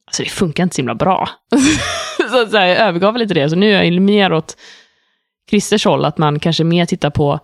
alltså 0.06 0.24
det 0.24 0.30
funkar 0.30 0.64
inte 0.64 0.76
så 0.76 0.80
himla 0.80 0.96
bra. 0.96 1.30
så, 2.32 2.48
så 2.48 2.58
här, 2.58 2.66
jag 2.66 2.78
övergav 2.78 3.18
lite 3.18 3.34
det, 3.34 3.50
så 3.50 3.56
nu 3.56 3.74
är 3.74 3.84
jag 3.84 4.02
mer 4.02 4.34
åt 4.34 4.58
Christers 5.52 5.86
håll, 5.86 6.06
att 6.06 6.18
man 6.18 6.40
kanske 6.40 6.64
mer 6.64 6.86
tittar 6.86 7.10
på 7.10 7.40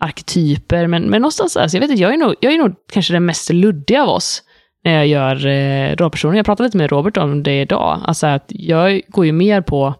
arketyper, 0.00 0.86
men, 0.86 1.02
men 1.02 1.22
någonstans, 1.22 1.56
alltså, 1.56 1.76
jag 1.76 1.80
vet 1.80 1.90
inte, 1.90 2.02
jag 2.02 2.14
är, 2.14 2.16
nog, 2.16 2.34
jag 2.40 2.52
är 2.52 2.58
nog 2.58 2.74
kanske 2.92 3.12
den 3.12 3.26
mest 3.26 3.50
luddiga 3.50 4.02
av 4.02 4.08
oss 4.08 4.42
när 4.84 4.92
jag 4.92 5.06
gör 5.06 5.46
eh, 5.46 5.96
rollpersoner. 5.96 6.36
Jag 6.36 6.46
pratade 6.46 6.66
lite 6.66 6.76
med 6.76 6.90
Robert 6.90 7.16
om 7.16 7.42
det 7.42 7.60
idag, 7.60 8.00
alltså 8.04 8.26
att 8.26 8.44
jag 8.48 9.02
går 9.08 9.26
ju 9.26 9.32
mer 9.32 9.60
på 9.60 9.94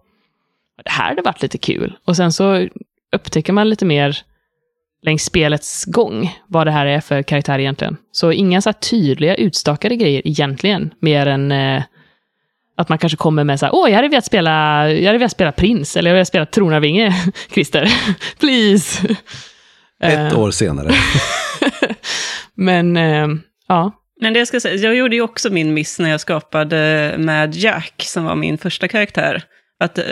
det 0.85 0.91
här 0.91 1.09
hade 1.09 1.23
varit 1.23 1.43
lite 1.43 1.59
kul. 1.59 1.97
Och 2.05 2.17
sen 2.17 2.33
så 2.33 2.69
upptäcker 3.17 3.53
man 3.53 3.69
lite 3.69 3.85
mer 3.85 4.19
längs 5.03 5.25
spelets 5.25 5.85
gång 5.85 6.39
vad 6.47 6.67
det 6.67 6.71
här 6.71 6.87
är 6.87 7.01
för 7.01 7.23
karaktär 7.23 7.59
egentligen. 7.59 7.97
Så 8.13 8.33
inga 8.33 8.61
så 8.61 8.69
här 8.69 8.75
tydliga 8.75 9.35
utstakade 9.35 9.97
grejer 9.97 10.23
egentligen, 10.25 10.95
mer 11.01 11.27
än 11.27 11.53
eh, 11.53 11.83
att 12.77 12.89
man 12.89 12.99
kanske 12.99 13.17
kommer 13.17 13.45
med 13.45 13.61
så 13.61 13.67
här, 13.67 13.75
åh, 13.75 13.91
jag 13.91 13.97
hade 13.97 14.09
velat 14.09 14.25
spela, 14.25 14.89
jag 14.91 15.07
hade 15.07 15.19
velat 15.19 15.33
spela 15.33 15.53
prins, 15.53 15.97
eller 15.97 16.11
jag 16.11 16.13
hade 16.13 16.19
velat 16.19 16.29
spela 16.29 16.47
tronarvinge, 16.47 17.33
Christer. 17.51 17.93
Please. 18.41 19.09
Ett 20.03 20.33
Eh, 20.33 20.41
år 20.41 20.51
senare. 20.51 20.95
Men, 22.55 22.97
eh, 22.97 23.29
ja. 23.69 23.93
Men 24.21 24.33
det 24.33 24.39
jag 24.39 24.49
ska 24.49 24.61
säga, 24.61 24.75
jag 24.75 24.95
gjorde 24.95 25.17
ju 25.17 25.23
också 25.23 25.51
min 25.51 25.75
miss 25.75 25.99
när 25.99 26.11
jag 26.11 26.21
skapade 26.21 27.15
med 27.19 27.55
Jack, 27.55 28.03
som 28.07 28.25
var 28.25 28.35
min 28.35 28.59
första 28.59 28.89
karaktär. 28.89 29.43
Att 29.81 29.99
eh, 29.99 30.05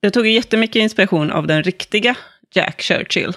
jag 0.00 0.12
tog 0.12 0.26
ju 0.26 0.32
jättemycket 0.32 0.76
inspiration 0.80 1.30
av 1.30 1.46
den 1.46 1.62
riktiga 1.62 2.14
Jack 2.54 2.82
Churchill. 2.82 3.32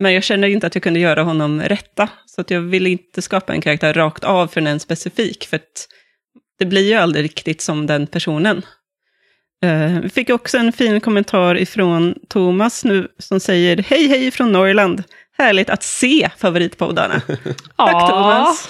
Men 0.00 0.14
jag 0.14 0.22
kände 0.22 0.50
inte 0.50 0.66
att 0.66 0.74
jag 0.74 0.82
kunde 0.82 1.00
göra 1.00 1.22
honom 1.22 1.60
rätta. 1.62 2.08
Så 2.26 2.40
att 2.40 2.50
jag 2.50 2.60
ville 2.60 2.90
inte 2.90 3.22
skapa 3.22 3.52
en 3.52 3.60
karaktär 3.60 3.94
rakt 3.94 4.24
av 4.24 4.46
för 4.46 4.60
en 4.60 4.80
specifik. 4.80 5.46
För 5.46 5.56
att 5.56 5.88
det 6.58 6.66
blir 6.66 6.88
ju 6.88 6.94
aldrig 6.94 7.24
riktigt 7.24 7.60
som 7.60 7.86
den 7.86 8.06
personen. 8.06 8.62
Eh, 9.62 10.00
Vi 10.00 10.08
fick 10.08 10.30
också 10.30 10.58
en 10.58 10.72
fin 10.72 11.00
kommentar 11.00 11.58
ifrån 11.58 12.14
Thomas 12.28 12.84
nu 12.84 13.08
som 13.18 13.40
säger 13.40 13.76
Hej 13.82 14.08
hej 14.08 14.30
från 14.30 14.52
Norrland. 14.52 15.02
Härligt 15.38 15.70
att 15.70 15.82
se 15.82 16.30
favoritpoddarna. 16.38 17.20
Tack 17.76 18.10
Thomas. 18.10 18.68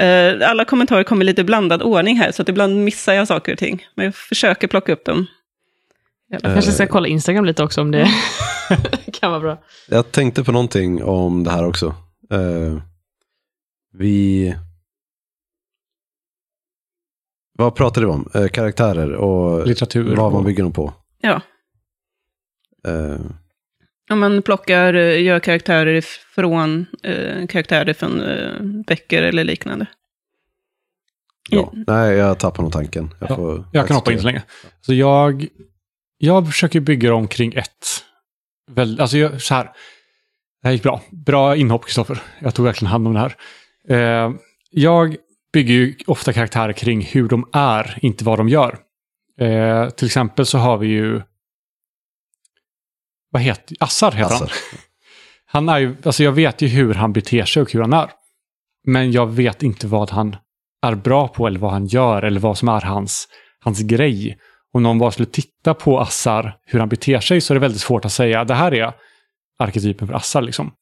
Eh, 0.00 0.50
Alla 0.50 0.64
kommentarer 0.64 1.02
kommer 1.04 1.24
i 1.24 1.26
lite 1.26 1.44
blandad 1.44 1.82
ordning 1.82 2.16
här, 2.16 2.32
så 2.32 2.42
att 2.42 2.48
ibland 2.48 2.84
missar 2.84 3.12
jag 3.14 3.28
saker 3.28 3.52
och 3.52 3.58
ting. 3.58 3.86
Men 3.94 4.04
jag 4.04 4.14
försöker 4.14 4.68
plocka 4.68 4.92
upp 4.92 5.04
dem. 5.04 5.26
Jag 6.28 6.42
kanske 6.42 6.72
ska 6.72 6.86
kolla 6.86 7.08
Instagram 7.08 7.44
lite 7.44 7.62
också 7.62 7.80
om 7.80 7.90
det 7.90 8.08
kan 9.20 9.30
vara 9.30 9.40
bra. 9.40 9.58
Jag 9.88 10.12
tänkte 10.12 10.44
på 10.44 10.52
någonting 10.52 11.02
om 11.04 11.44
det 11.44 11.50
här 11.50 11.66
också. 11.66 11.86
Eh, 12.32 12.82
vi... 13.98 14.54
Vad 17.58 17.74
pratade 17.74 18.06
vi 18.06 18.12
om? 18.12 18.28
Eh, 18.34 18.48
karaktärer 18.48 19.12
och 19.12 19.66
Litteratur 19.66 20.16
vad 20.16 20.32
man 20.32 20.44
bygger 20.44 20.62
dem 20.62 20.72
på. 20.72 20.92
Ja, 21.20 21.40
Eh, 22.86 23.20
om 24.10 24.20
man 24.20 24.42
plockar, 24.42 24.94
eh, 24.94 25.22
gör 25.22 25.40
karaktärer 25.40 26.00
från 26.34 26.86
eh, 27.02 27.46
karaktärer 27.46 27.92
från 27.92 28.20
eh, 28.20 28.62
böcker 28.86 29.22
eller 29.22 29.44
liknande. 29.44 29.86
ja. 31.50 31.72
Nej, 31.86 32.16
jag 32.16 32.38
tappar 32.38 32.62
nog 32.62 32.72
tanken. 32.72 33.14
Jag, 33.20 33.30
Ja, 33.30 33.36
får 33.36 33.64
Jag 33.72 33.86
kan 33.86 33.96
hoppa 33.96 34.12
in 34.12 34.18
så 34.20 34.26
länge. 34.26 34.42
Så 34.80 34.94
jag, 34.94 35.46
jag 36.18 36.46
försöker 36.46 36.80
bygga 36.80 37.10
dem 37.10 37.28
kring 37.28 37.52
ett. 37.54 37.86
Väl, 38.70 39.00
alltså 39.00 39.18
jag, 39.18 39.42
så 39.42 39.54
här. 39.54 39.64
Det 40.62 40.68
här 40.68 40.72
gick 40.72 40.82
bra. 40.82 41.00
Bra 41.10 41.56
inhopp, 41.56 41.84
Kristoffer. 41.84 42.22
Jag 42.38 42.54
tog 42.54 42.64
verkligen 42.64 42.90
hand 42.90 43.06
om 43.06 43.14
det 43.14 43.20
här. 43.20 43.36
Eh, 43.88 44.34
jag 44.70 45.16
bygger 45.56 45.74
ju 45.74 45.96
ofta 46.06 46.32
karaktärer 46.32 46.72
kring 46.72 47.02
hur 47.02 47.28
de 47.28 47.48
är, 47.52 47.98
inte 48.02 48.24
vad 48.24 48.38
de 48.38 48.48
gör. 48.48 48.78
Eh, 49.40 49.88
till 49.88 50.06
exempel 50.06 50.46
så 50.46 50.58
har 50.58 50.78
vi 50.78 50.86
ju... 50.86 51.22
Vad 53.30 53.42
heter 53.42 53.76
Assar 53.80 54.12
heter 54.12 54.34
han. 54.34 54.42
Assar. 54.42 54.52
Han 55.46 55.68
är 55.68 55.78
ju, 55.78 55.96
alltså 56.04 56.22
jag 56.22 56.32
vet 56.32 56.62
ju 56.62 56.68
hur 56.68 56.94
han 56.94 57.12
beter 57.12 57.44
sig 57.44 57.62
och 57.62 57.72
hur 57.72 57.80
han 57.80 57.92
är. 57.92 58.10
Men 58.86 59.12
jag 59.12 59.26
vet 59.26 59.62
inte 59.62 59.86
vad 59.86 60.10
han 60.10 60.36
är 60.82 60.94
bra 60.94 61.28
på 61.28 61.46
eller 61.46 61.60
vad 61.60 61.72
han 61.72 61.86
gör 61.86 62.22
eller 62.22 62.40
vad 62.40 62.58
som 62.58 62.68
är 62.68 62.80
hans, 62.80 63.28
hans 63.60 63.80
grej. 63.80 64.38
Om 64.72 64.82
någon 64.82 64.98
bara 64.98 65.10
skulle 65.10 65.26
titta 65.26 65.74
på 65.74 66.00
Assar, 66.00 66.56
hur 66.66 66.78
han 66.78 66.88
beter 66.88 67.20
sig, 67.20 67.40
så 67.40 67.52
är 67.52 67.54
det 67.54 67.60
väldigt 67.60 67.80
svårt 67.80 68.04
att 68.04 68.12
säga 68.12 68.44
det 68.44 68.54
här 68.54 68.74
är 68.74 68.92
arketypen 69.58 70.08
för 70.08 70.14
Assar 70.14 70.42
liksom. 70.42 70.72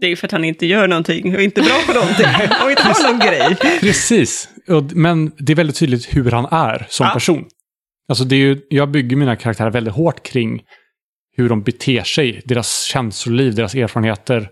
Det 0.00 0.06
är 0.06 0.10
ju 0.10 0.16
för 0.16 0.26
att 0.26 0.32
han 0.32 0.44
inte 0.44 0.66
gör 0.66 0.88
någonting 0.88 1.34
och 1.36 1.42
inte 1.42 1.60
är 1.60 1.64
bra 1.64 1.82
på 1.86 1.92
någonting. 1.92 2.26
och 2.64 2.70
inte 2.70 2.82
har 2.82 3.10
någon 3.12 3.18
grej. 3.18 3.56
Precis, 3.80 4.48
men 4.94 5.32
det 5.38 5.52
är 5.52 5.56
väldigt 5.56 5.76
tydligt 5.76 6.16
hur 6.16 6.30
han 6.30 6.44
är 6.50 6.86
som 6.88 7.06
Ja. 7.06 7.12
person. 7.12 7.44
Alltså 8.08 8.24
det 8.24 8.36
är 8.36 8.40
ju, 8.40 8.60
jag 8.70 8.90
bygger 8.90 9.16
mina 9.16 9.36
karaktärer 9.36 9.70
väldigt 9.70 9.94
hårt 9.94 10.22
kring 10.22 10.62
hur 11.36 11.48
de 11.48 11.62
beter 11.62 12.02
sig, 12.02 12.42
deras 12.44 12.82
känsloliv, 12.82 13.54
deras 13.54 13.74
erfarenheter, 13.74 14.48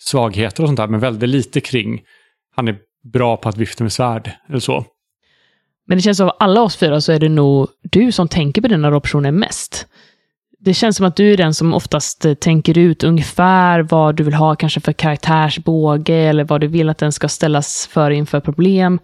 svagheter 0.00 0.62
och 0.62 0.68
sånt 0.68 0.76
där, 0.76 0.86
men 0.86 1.00
väldigt 1.00 1.28
lite 1.28 1.60
kring 1.60 2.00
han 2.56 2.68
är 2.68 2.76
bra 3.12 3.36
på 3.36 3.48
att 3.48 3.56
vifta 3.56 3.84
med 3.84 3.92
svärd 3.92 4.30
eller 4.48 4.58
så. 4.60 4.84
Men 5.86 5.98
det 5.98 6.02
känns 6.02 6.16
som 6.18 6.28
av 6.28 6.36
alla 6.38 6.62
oss 6.62 6.76
fyra 6.76 7.00
så 7.00 7.12
är 7.12 7.18
det 7.18 7.28
nog 7.28 7.68
du 7.82 8.12
som 8.12 8.28
tänker 8.28 8.62
på 8.62 8.68
dina 8.68 8.90
rollpersoner 8.90 9.32
mest. 9.32 9.86
Det 10.60 10.74
känns 10.74 10.96
som 10.96 11.06
att 11.06 11.16
du 11.16 11.32
är 11.32 11.36
den 11.36 11.54
som 11.54 11.74
oftast 11.74 12.24
eh, 12.24 12.34
tänker 12.34 12.78
ut 12.78 13.04
ungefär 13.04 13.80
vad 13.80 14.16
du 14.16 14.24
vill 14.24 14.34
ha 14.34 14.54
kanske 14.54 14.80
för 14.80 14.92
karaktärsbåge 14.92 16.14
eller 16.14 16.44
vad 16.44 16.60
du 16.60 16.66
vill 16.66 16.88
att 16.88 16.98
den 16.98 17.12
ska 17.12 17.28
ställas 17.28 17.86
för 17.92 18.10
inför 18.10 18.40
problem. 18.40 18.98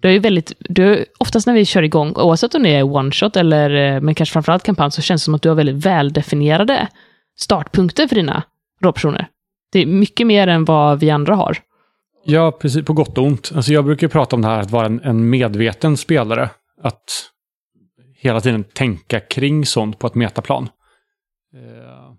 Du 0.00 0.14
är 0.14 0.20
väldigt, 0.20 0.52
du, 0.58 1.04
oftast 1.18 1.46
när 1.46 1.54
vi 1.54 1.64
kör 1.64 1.82
igång, 1.82 2.12
oavsett 2.16 2.54
om 2.54 2.62
det 2.62 2.74
är 2.74 2.82
one-shot 2.82 3.38
eller, 3.38 3.94
eh, 3.94 4.00
men 4.00 4.14
kanske 4.14 4.32
framförallt 4.32 4.62
kampanj, 4.62 4.90
så 4.90 5.02
känns 5.02 5.22
det 5.22 5.24
som 5.24 5.34
att 5.34 5.42
du 5.42 5.48
har 5.48 5.56
väldigt 5.56 5.86
väldefinierade 5.86 6.88
startpunkter 7.38 8.06
för 8.06 8.14
dina 8.16 8.42
rollpersoner. 8.82 9.28
Det 9.72 9.78
är 9.82 9.86
mycket 9.86 10.26
mer 10.26 10.46
än 10.46 10.64
vad 10.64 11.00
vi 11.00 11.10
andra 11.10 11.34
har. 11.34 11.58
Ja, 12.24 12.52
precis. 12.52 12.84
På 12.84 12.92
gott 12.92 13.18
och 13.18 13.24
ont. 13.24 13.52
Alltså 13.54 13.72
jag 13.72 13.84
brukar 13.84 14.08
prata 14.08 14.36
om 14.36 14.42
det 14.42 14.48
här 14.48 14.60
att 14.60 14.70
vara 14.70 14.86
en, 14.86 15.00
en 15.00 15.30
medveten 15.30 15.96
spelare. 15.96 16.50
Att 16.82 17.30
hela 18.18 18.40
tiden 18.40 18.64
tänka 18.64 19.20
kring 19.20 19.66
sånt 19.66 19.98
på 19.98 20.06
ett 20.06 20.14
metaplan. 20.14 20.68
Eh, 21.56 22.12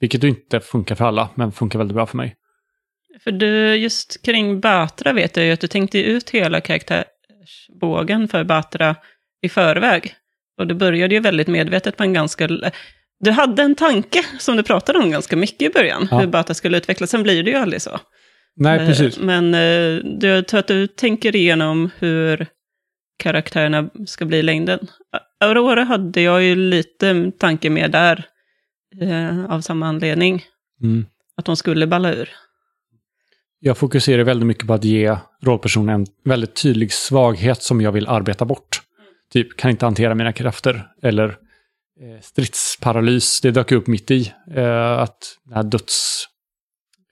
vilket 0.00 0.24
inte 0.24 0.60
funkar 0.60 0.94
för 0.94 1.04
alla, 1.04 1.28
men 1.34 1.52
funkar 1.52 1.78
väldigt 1.78 1.94
bra 1.94 2.06
för 2.06 2.16
mig. 2.16 2.36
För 3.24 3.32
du, 3.32 3.74
just 3.76 4.22
kring 4.24 4.60
Batra 4.60 5.12
vet 5.12 5.36
jag 5.36 5.46
ju 5.46 5.52
att 5.52 5.60
du 5.60 5.66
tänkte 5.66 5.98
ut 6.02 6.30
hela 6.30 6.60
karaktärsbågen 6.60 8.28
för 8.28 8.44
Batra 8.44 8.96
i 9.42 9.48
förväg. 9.48 10.14
Och 10.58 10.66
du 10.66 10.74
började 10.74 11.14
ju 11.14 11.20
väldigt 11.20 11.48
medvetet 11.48 11.96
på 11.96 12.02
en 12.02 12.12
ganska... 12.12 12.48
Du 13.20 13.30
hade 13.30 13.62
en 13.62 13.74
tanke 13.74 14.22
som 14.38 14.56
du 14.56 14.62
pratade 14.62 14.98
om 14.98 15.10
ganska 15.10 15.36
mycket 15.36 15.62
i 15.62 15.72
början, 15.72 16.08
Ja. 16.10 16.18
hur 16.18 16.26
Batra 16.26 16.54
skulle 16.54 16.76
utvecklas. 16.76 17.10
Sen 17.10 17.22
blir 17.22 17.42
det 17.42 17.50
ju 17.50 17.56
aldrig 17.56 17.82
så. 17.82 18.00
Nej, 18.56 18.78
Eh, 18.80 18.86
precis. 18.86 19.18
Men 19.18 19.54
eh, 19.54 19.96
du, 20.18 20.28
jag 20.28 20.46
tror 20.48 20.60
att 20.60 20.66
du 20.68 20.86
tänker 20.86 21.36
igenom 21.36 21.90
hur 21.98 22.46
karaktärerna 23.18 23.90
ska 24.06 24.24
bli 24.24 24.38
i 24.38 24.42
längden. 24.42 24.78
Aurora 25.40 25.84
hade 25.84 26.20
jag 26.20 26.42
ju 26.42 26.54
lite 26.56 27.32
tanke 27.38 27.70
med 27.70 27.90
där, 27.90 28.24
eh, 29.00 29.44
av 29.44 29.60
samma 29.60 29.86
anledning. 29.86 30.44
Mm. 30.82 31.06
Att 31.36 31.46
hon 31.46 31.56
skulle 31.56 31.86
balla 31.86 32.14
ur. 32.14 32.30
Jag 33.58 33.78
fokuserar 33.78 34.24
väldigt 34.24 34.46
mycket 34.46 34.66
på 34.66 34.74
att 34.74 34.84
ge 34.84 35.16
rollpersonen 35.42 36.00
en 36.00 36.06
väldigt 36.24 36.62
tydlig 36.62 36.92
svaghet 36.92 37.62
som 37.62 37.80
jag 37.80 37.92
vill 37.92 38.08
arbeta 38.08 38.44
bort. 38.44 38.82
Typ, 39.32 39.56
kan 39.56 39.70
inte 39.70 39.84
hantera 39.84 40.14
mina 40.14 40.32
krafter. 40.32 40.88
Eller 41.02 41.28
eh, 42.00 42.20
stridsparalys, 42.22 43.40
det 43.40 43.50
dök 43.50 43.72
upp 43.72 43.86
mitt 43.86 44.10
i. 44.10 44.32
Eh, 44.54 44.98
att 44.98 45.38
den 45.44 45.54
här 45.54 45.62
döds, 45.62 46.24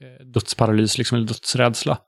eh, 0.00 0.26
dödsparalys, 0.26 0.98
liksom, 0.98 1.16
eller 1.16 1.28
dödsrädsla. 1.28 1.98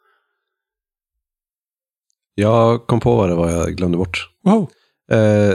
Jag 2.34 2.86
kom 2.86 3.00
på 3.00 3.16
vad 3.16 3.28
det 3.28 3.34
var 3.34 3.50
jag 3.50 3.76
glömde 3.76 3.98
bort. 3.98 4.30
Wow. 4.44 4.70
Eh, 5.12 5.54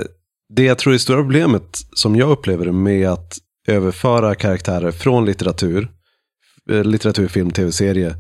det 0.50 0.64
jag 0.64 0.78
tror 0.78 0.94
är 0.94 0.98
stora 0.98 1.18
problemet 1.18 1.78
som 1.94 2.16
jag 2.16 2.30
upplever 2.30 2.66
det 2.66 2.72
med 2.72 3.10
att 3.10 3.38
överföra 3.68 4.36
karaktärer 4.36 4.92
från 4.92 5.26
litteratur, 5.26 5.92
eh, 6.70 6.84
litteratur, 6.84 7.28
film, 7.28 7.52
tv-serie 7.52 8.16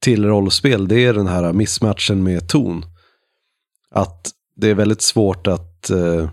till 0.00 0.24
rollspel, 0.24 0.88
det 0.88 1.04
är 1.04 1.14
den 1.14 1.26
här 1.26 1.52
missmatchen 1.52 2.22
med 2.22 2.48
ton. 2.48 2.84
Att 3.90 4.30
det 4.56 4.68
är 4.68 4.74
väldigt 4.74 5.02
svårt 5.02 5.46
att 5.46 5.90
eh, 5.90 6.30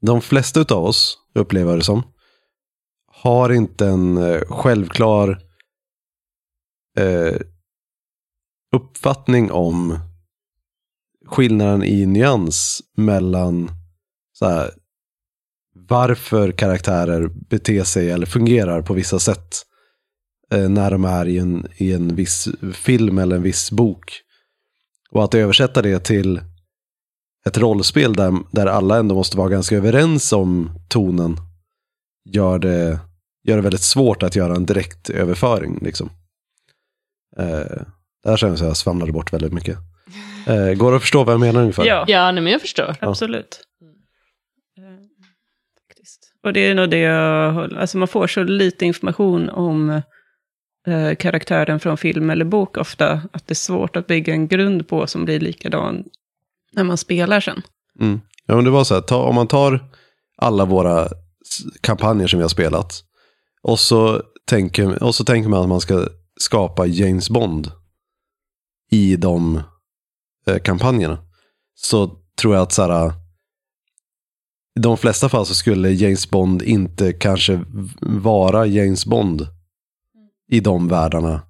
de 0.00 0.20
flesta 0.20 0.74
av 0.74 0.84
oss, 0.84 1.18
upplever 1.34 1.70
jag 1.70 1.78
det 1.78 1.84
som, 1.84 2.02
har 3.06 3.52
inte 3.52 3.86
en 3.86 4.16
eh, 4.16 4.40
självklar 4.40 5.42
eh, 6.98 7.36
uppfattning 8.72 9.52
om 9.52 9.98
skillnaden 11.26 11.82
i 11.82 12.06
nyans 12.06 12.82
mellan 12.96 13.70
så 14.32 14.46
här, 14.46 14.70
varför 15.88 16.52
karaktärer 16.52 17.28
beter 17.50 17.84
sig 17.84 18.10
eller 18.10 18.26
fungerar 18.26 18.82
på 18.82 18.94
vissa 18.94 19.18
sätt 19.18 19.62
eh, 20.52 20.68
när 20.68 20.90
de 20.90 21.04
är 21.04 21.28
i 21.28 21.38
en, 21.38 21.66
i 21.76 21.92
en 21.92 22.14
viss 22.14 22.48
film 22.72 23.18
eller 23.18 23.36
en 23.36 23.42
viss 23.42 23.70
bok. 23.70 24.20
Och 25.10 25.24
att 25.24 25.34
översätta 25.34 25.82
det 25.82 26.04
till 26.04 26.40
ett 27.46 27.58
rollspel 27.58 28.12
där, 28.14 28.32
där 28.50 28.66
alla 28.66 28.96
ändå 28.98 29.14
måste 29.14 29.36
vara 29.36 29.48
ganska 29.48 29.76
överens 29.76 30.32
om 30.32 30.70
tonen 30.88 31.36
gör 32.30 32.58
det, 32.58 32.98
gör 33.44 33.56
det 33.56 33.62
väldigt 33.62 33.80
svårt 33.80 34.22
att 34.22 34.36
göra 34.36 34.56
en 34.56 34.66
direkt 34.66 35.10
överföring. 35.10 35.78
Liksom. 35.82 36.10
Eh, 37.38 37.82
där 38.24 38.36
känns 38.36 38.40
jag 38.42 38.52
att 38.52 38.60
jag 38.60 38.76
svamlade 38.76 39.12
bort 39.12 39.32
väldigt 39.32 39.52
mycket. 39.52 39.78
Eh, 40.46 40.72
går 40.74 40.90
det 40.90 40.96
att 40.96 41.02
förstå 41.02 41.24
vad 41.24 41.32
jag 41.32 41.40
menar 41.40 41.60
ungefär? 41.60 41.84
Ja, 41.84 42.04
Ja, 42.08 42.32
nej, 42.32 42.42
men 42.42 42.52
jag 42.52 42.60
förstår. 42.60 42.96
absolut. 43.00 43.60
Och 46.44 46.52
det 46.52 46.60
är 46.60 46.74
nog 46.74 46.90
det 46.90 46.98
jag 46.98 47.52
håller, 47.52 47.76
alltså 47.76 47.98
man 47.98 48.08
får 48.08 48.26
så 48.26 48.42
lite 48.42 48.86
information 48.86 49.48
om 49.48 49.90
eh, 50.86 51.14
karaktären 51.18 51.80
från 51.80 51.96
film 51.96 52.30
eller 52.30 52.44
bok 52.44 52.76
ofta, 52.76 53.12
att 53.32 53.46
det 53.46 53.52
är 53.52 53.54
svårt 53.54 53.96
att 53.96 54.06
bygga 54.06 54.32
en 54.32 54.48
grund 54.48 54.88
på 54.88 55.06
som 55.06 55.24
blir 55.24 55.40
likadan 55.40 56.04
när 56.72 56.84
man 56.84 56.96
spelar 56.96 57.40
sen. 57.40 57.62
Mm. 58.00 58.20
Ja, 58.46 58.54
men 58.54 58.64
det 58.64 58.70
var 58.70 58.84
så 58.84 58.94
här, 58.94 59.00
ta, 59.00 59.22
om 59.22 59.34
man 59.34 59.46
tar 59.46 59.84
alla 60.36 60.64
våra 60.64 61.08
kampanjer 61.80 62.26
som 62.26 62.38
vi 62.38 62.42
har 62.42 62.48
spelat 62.48 63.02
och 63.62 63.78
så 63.78 64.22
tänker, 64.46 65.02
och 65.02 65.14
så 65.14 65.24
tänker 65.24 65.48
man 65.48 65.62
att 65.62 65.68
man 65.68 65.80
ska 65.80 66.08
skapa 66.40 66.86
James 66.86 67.30
Bond 67.30 67.70
i 68.90 69.16
de 69.16 69.62
eh, 70.46 70.58
kampanjerna. 70.58 71.18
Så 71.74 72.10
tror 72.40 72.54
jag 72.54 72.62
att 72.62 72.72
så 72.72 72.82
här, 72.82 73.12
i 74.76 74.80
de 74.80 74.96
flesta 74.96 75.28
fall 75.28 75.46
så 75.46 75.54
skulle 75.54 75.90
James 75.90 76.30
Bond 76.30 76.62
inte 76.62 77.12
kanske 77.12 77.60
vara 78.00 78.66
James 78.66 79.06
Bond 79.06 79.46
i 80.48 80.60
de 80.60 80.88
världarna 80.88 81.40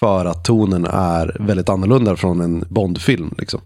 för 0.00 0.24
att 0.24 0.44
tonen 0.44 0.84
är 0.84 1.36
väldigt 1.40 1.68
annorlunda 1.68 2.16
från 2.16 2.40
en 2.40 2.64
Bond-film. 2.68 3.34
Liksom. 3.38 3.60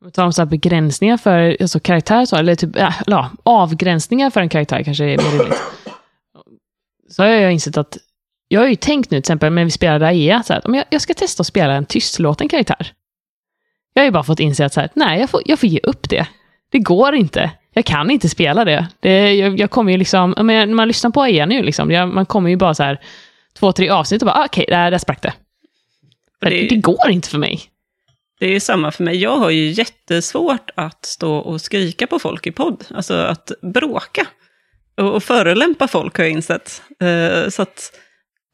Om 0.00 0.06
vi 0.06 0.10
tar 0.10 0.24
om 0.24 0.32
så 0.32 0.42
här 0.42 0.46
begränsningar 0.46 1.16
för 1.16 1.56
alltså 1.60 1.80
karaktär, 1.80 2.24
så, 2.24 2.36
eller 2.36 2.54
typ, 2.54 2.76
ja, 2.76 2.94
ja, 3.06 3.30
avgränsningar 3.42 4.30
för 4.30 4.40
en 4.40 4.48
karaktär 4.48 4.82
kanske 4.82 5.04
är 5.04 5.16
mer 5.16 5.38
rimligt. 5.38 5.62
Så 7.10 7.22
har 7.22 7.28
jag 7.28 7.52
insett 7.52 7.76
att, 7.76 7.98
jag 8.48 8.60
har 8.60 8.68
ju 8.68 8.76
tänkt 8.76 9.10
nu 9.10 9.16
till 9.16 9.18
exempel 9.18 9.52
när 9.52 9.64
vi 9.64 9.70
spelade 9.70 10.06
AEA, 10.06 10.42
så 10.42 10.52
här, 10.52 10.58
att 10.58 10.66
om 10.66 10.74
jag, 10.74 10.84
jag 10.90 11.02
ska 11.02 11.14
testa 11.14 11.40
att 11.40 11.46
spela 11.46 11.72
en 11.74 11.86
tystlåten 11.86 12.48
karaktär. 12.48 12.92
Jag 13.92 14.02
har 14.02 14.04
ju 14.04 14.12
bara 14.12 14.22
fått 14.22 14.40
inse 14.40 14.66
att 14.66 14.72
så 14.72 14.80
här, 14.80 14.90
nej, 14.94 15.20
jag 15.20 15.30
får, 15.30 15.42
jag 15.44 15.58
får 15.58 15.68
ge 15.68 15.80
upp 15.82 16.08
det. 16.08 16.28
Det 16.70 16.78
går 16.78 17.14
inte. 17.14 17.50
Jag 17.72 17.84
kan 17.84 18.10
inte 18.10 18.28
spela 18.28 18.64
det. 18.64 18.86
det 19.00 19.34
jag, 19.34 19.60
jag 19.60 19.70
kommer 19.70 19.92
ju 19.92 19.98
liksom, 19.98 20.30
menar, 20.36 20.66
när 20.66 20.74
man 20.74 20.88
lyssnar 20.88 21.10
på 21.10 21.22
AEA 21.22 21.46
nu, 21.46 21.62
liksom, 21.62 21.90
jag, 21.90 22.08
man 22.08 22.26
kommer 22.26 22.50
ju 22.50 22.56
bara 22.56 22.74
så 22.74 22.82
här, 22.82 23.00
två, 23.58 23.72
tre 23.72 23.88
avsnitt 23.88 24.22
och 24.22 24.26
bara, 24.26 24.36
ah, 24.38 24.44
okej, 24.44 24.64
där, 24.68 24.90
där 24.90 24.98
sprack 24.98 25.22
det. 25.22 25.32
För 26.42 26.50
Det- 26.50 26.60
det, 26.60 26.68
det 26.68 26.76
går 26.76 27.10
inte 27.10 27.28
för 27.28 27.38
mig. 27.38 27.60
Det 28.40 28.46
är 28.46 28.50
ju 28.50 28.60
samma 28.60 28.90
för 28.90 29.04
mig. 29.04 29.16
Jag 29.16 29.36
har 29.36 29.50
ju 29.50 29.70
jättesvårt 29.70 30.70
att 30.74 31.04
stå 31.04 31.36
och 31.36 31.60
skrika 31.60 32.06
på 32.06 32.18
folk 32.18 32.46
i 32.46 32.50
podd. 32.52 32.84
Alltså 32.94 33.14
att 33.14 33.52
bråka. 33.62 34.26
Och, 34.96 35.14
och 35.14 35.22
förolämpa 35.22 35.88
folk 35.88 36.16
har 36.16 36.24
jag 36.24 36.32
insett. 36.32 36.82
Eh, 37.00 37.48
så 37.50 37.62
att, 37.62 37.92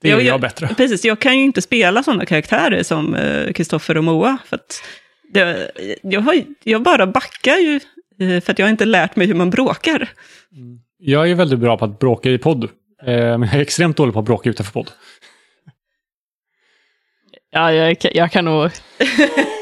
Det 0.03 0.09
gör 0.09 0.17
jag, 0.17 0.25
jag 0.27 0.41
bättre. 0.41 0.69
Precis, 0.77 1.05
jag 1.05 1.21
kan 1.21 1.39
ju 1.39 1.45
inte 1.45 1.63
spela 1.63 2.03
sådana 2.03 2.27
karaktärer 2.27 2.83
som 2.83 3.15
eh, 3.15 3.53
Kristoffer 3.53 3.97
och 3.97 4.05
Moa. 4.05 4.39
För 4.47 4.57
att 4.57 4.83
det, 5.33 5.71
jag, 6.03 6.21
har, 6.21 6.43
jag 6.63 6.83
bara 6.83 7.07
backar 7.07 7.57
ju, 7.57 7.81
för 8.19 8.51
att 8.53 8.59
jag 8.59 8.67
har 8.67 8.71
inte 8.71 8.85
lärt 8.85 9.17
mig 9.17 9.27
hur 9.27 9.35
man 9.35 9.51
bråkar. 9.51 10.09
Jag 10.99 11.31
är 11.31 11.35
väldigt 11.35 11.59
bra 11.59 11.79
på 11.79 11.85
att 11.85 11.99
bråka 11.99 12.31
i 12.31 12.39
podd. 12.39 12.65
Eh, 12.65 12.69
men 13.07 13.43
jag 13.43 13.55
är 13.55 13.61
extremt 13.61 13.97
dålig 13.97 14.13
på 14.15 14.19
att 14.21 14.25
bråka 14.27 14.51
utanför 14.51 14.73
podd. 14.73 14.91
Ja, 17.51 17.73
jag, 17.73 17.99
kan- 18.01 18.11
jag 18.15 18.33
kan 18.33 18.45
nog... 18.45 18.71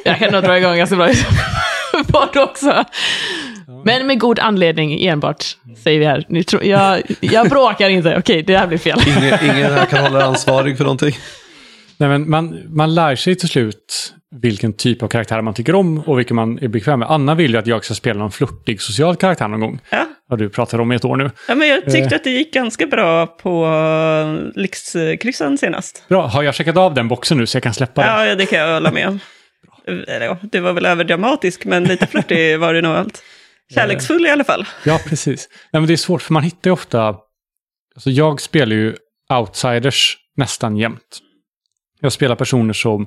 Jag 0.04 0.18
kan 0.18 0.32
nog 0.32 0.42
dra 0.42 0.58
igång 0.58 0.76
ganska 0.76 0.96
bra 0.96 1.10
i 1.10 1.14
podd 2.12 2.36
också. 2.36 2.84
Men 3.84 4.06
med 4.06 4.20
god 4.20 4.38
anledning 4.38 5.06
enbart, 5.06 5.44
säger 5.82 5.98
vi 5.98 6.04
här. 6.04 6.24
Ni 6.28 6.44
tror, 6.44 6.64
jag, 6.64 7.02
jag 7.20 7.48
bråkar 7.48 7.88
inte. 7.88 8.16
Okej, 8.18 8.42
det 8.42 8.56
här 8.56 8.66
blir 8.66 8.78
fel. 8.78 8.98
Ingen, 9.06 9.38
ingen 9.44 9.72
här 9.72 9.86
kan 9.86 9.98
hålla 10.04 10.24
ansvarig 10.24 10.76
för 10.76 10.84
någonting. 10.84 11.14
Nej, 11.96 12.08
men 12.08 12.30
man, 12.30 12.60
man 12.68 12.94
lär 12.94 13.16
sig 13.16 13.34
till 13.36 13.48
slut 13.48 14.14
vilken 14.40 14.72
typ 14.72 15.02
av 15.02 15.08
karaktär 15.08 15.42
man 15.42 15.54
tycker 15.54 15.74
om 15.74 15.98
och 15.98 16.18
vilken 16.18 16.36
man 16.36 16.58
är 16.58 16.68
bekväm 16.68 16.98
med. 16.98 17.10
Anna 17.10 17.34
vill 17.34 17.50
ju 17.52 17.56
att 17.58 17.66
jag 17.66 17.84
ska 17.84 17.94
spela 17.94 18.18
någon 18.18 18.30
flörtig 18.32 18.80
social 18.80 19.16
karaktär 19.16 19.48
någon 19.48 19.60
gång. 19.60 19.80
Ja. 19.90 20.06
Har 20.28 20.36
du 20.36 20.48
pratat 20.48 20.80
om 20.80 20.92
i 20.92 20.94
ett 20.94 21.04
år 21.04 21.16
nu. 21.16 21.30
Ja, 21.48 21.54
men 21.54 21.68
jag 21.68 21.84
tyckte 21.84 21.98
Eh. 21.98 22.12
att 22.16 22.24
det 22.24 22.30
gick 22.30 22.54
ganska 22.54 22.86
bra 22.86 23.26
på 23.26 23.66
uh, 23.66 24.50
Lyxkryssan 24.54 25.58
senast. 25.58 26.04
Bra, 26.08 26.26
har 26.26 26.42
jag 26.42 26.54
checkat 26.54 26.76
av 26.76 26.94
den 26.94 27.08
boxen 27.08 27.38
nu 27.38 27.46
så 27.46 27.56
jag 27.56 27.62
kan 27.62 27.74
släppa 27.74 28.02
den? 28.02 28.28
Ja, 28.28 28.34
det 28.34 28.46
kan 28.46 28.58
jag 28.58 28.74
hålla 28.74 28.92
med 28.92 29.08
om. 29.08 29.18
Eller 29.86 30.26
ja, 30.26 30.38
det 30.42 30.60
var 30.60 30.72
väl 30.72 30.86
överdramatisk, 30.86 31.64
men 31.64 31.84
lite 31.84 32.06
flörtig 32.06 32.58
var 32.60 32.74
det 32.74 32.82
nog 32.82 32.92
allt. 32.92 33.22
Kärleksfull 33.74 34.26
i 34.26 34.30
alla 34.30 34.44
fall. 34.44 34.66
Ja, 34.84 35.00
precis. 35.08 35.48
Nej, 35.72 35.80
men 35.80 35.86
det 35.86 35.92
är 35.92 35.96
svårt 35.96 36.22
för 36.22 36.32
man 36.32 36.42
hittar 36.42 36.70
ju 36.70 36.72
ofta... 36.72 37.08
Alltså 37.94 38.10
jag 38.10 38.40
spelar 38.40 38.76
ju 38.76 38.94
outsiders 39.34 40.16
nästan 40.36 40.76
jämt. 40.76 41.18
Jag 42.00 42.12
spelar 42.12 42.36
personer 42.36 42.72
som 42.72 43.06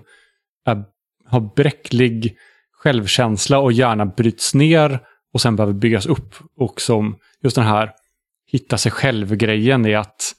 är, 0.68 0.84
har 1.26 1.40
bräcklig 1.56 2.38
självkänsla 2.72 3.60
och 3.60 3.72
gärna 3.72 4.06
bryts 4.06 4.54
ner 4.54 5.00
och 5.34 5.42
sen 5.42 5.56
behöver 5.56 5.74
byggas 5.74 6.06
upp. 6.06 6.36
Och 6.58 6.82
som 6.82 7.18
just 7.44 7.56
den 7.56 7.66
här 7.66 7.92
hitta 8.52 8.78
sig 8.78 8.92
själv-grejen 8.92 9.86
är 9.86 9.98
att 9.98 10.36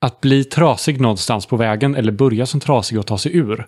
att 0.00 0.20
bli 0.20 0.44
trasig 0.44 1.00
någonstans 1.00 1.46
på 1.46 1.56
vägen 1.56 1.94
eller 1.94 2.12
börja 2.12 2.46
som 2.46 2.60
trasig 2.60 2.98
och 2.98 3.06
ta 3.06 3.18
sig 3.18 3.36
ur. 3.36 3.66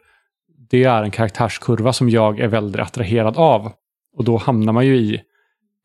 Det 0.70 0.84
är 0.84 1.03
en 1.03 1.11
karaktärskurva 1.11 1.92
som 1.92 2.11
jag 2.11 2.40
är 2.40 2.49
väldigt 2.49 2.80
attraherad 2.80 3.36
av. 3.36 3.72
Och 4.16 4.24
då 4.24 4.36
hamnar 4.36 4.72
man 4.72 4.86
ju 4.86 4.96
i 4.96 5.22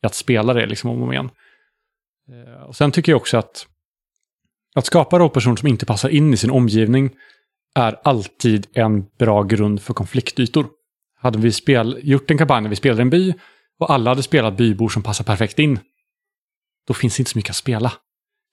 att 0.04 0.16
spela 0.16 0.54
det 0.54 0.66
liksom 0.66 0.90
om 0.90 0.98
och 0.98 1.04
om 1.04 1.14
igen. 1.14 1.30
Eh, 2.30 2.64
och 2.64 2.76
sen 2.76 2.92
tycker 2.92 3.12
jag 3.12 3.18
också 3.18 3.38
att 3.38 3.68
att 4.76 4.86
skapa 4.86 5.20
rollpersoner 5.20 5.56
som 5.56 5.68
inte 5.68 5.86
passar 5.86 6.10
in 6.10 6.34
i 6.34 6.38
sin 6.38 6.52
omgivning 6.52 7.12
är 7.76 8.00
alltid 8.04 8.68
en 8.74 9.06
bra 9.20 9.44
grund 9.44 9.82
för 9.82 9.94
konfliktytor. 9.94 10.68
Hade 11.16 11.40
vi 11.40 11.52
spel, 11.52 12.00
gjort 12.04 12.32
en 12.32 12.38
kampanj 12.38 12.64
där 12.64 12.70
vi 12.70 12.76
spelade 12.76 13.02
en 13.02 13.10
by 13.10 13.34
och 13.80 13.92
alla 13.92 14.12
hade 14.12 14.24
spelat 14.24 14.58
bybor 14.58 14.90
som 14.90 15.04
passar 15.04 15.24
perfekt 15.24 15.60
in, 15.60 15.80
då 16.88 16.94
finns 16.94 17.18
det 17.18 17.22
inte 17.22 17.32
så 17.32 17.38
mycket 17.38 17.50
att 17.50 17.56
spela. 17.56 17.94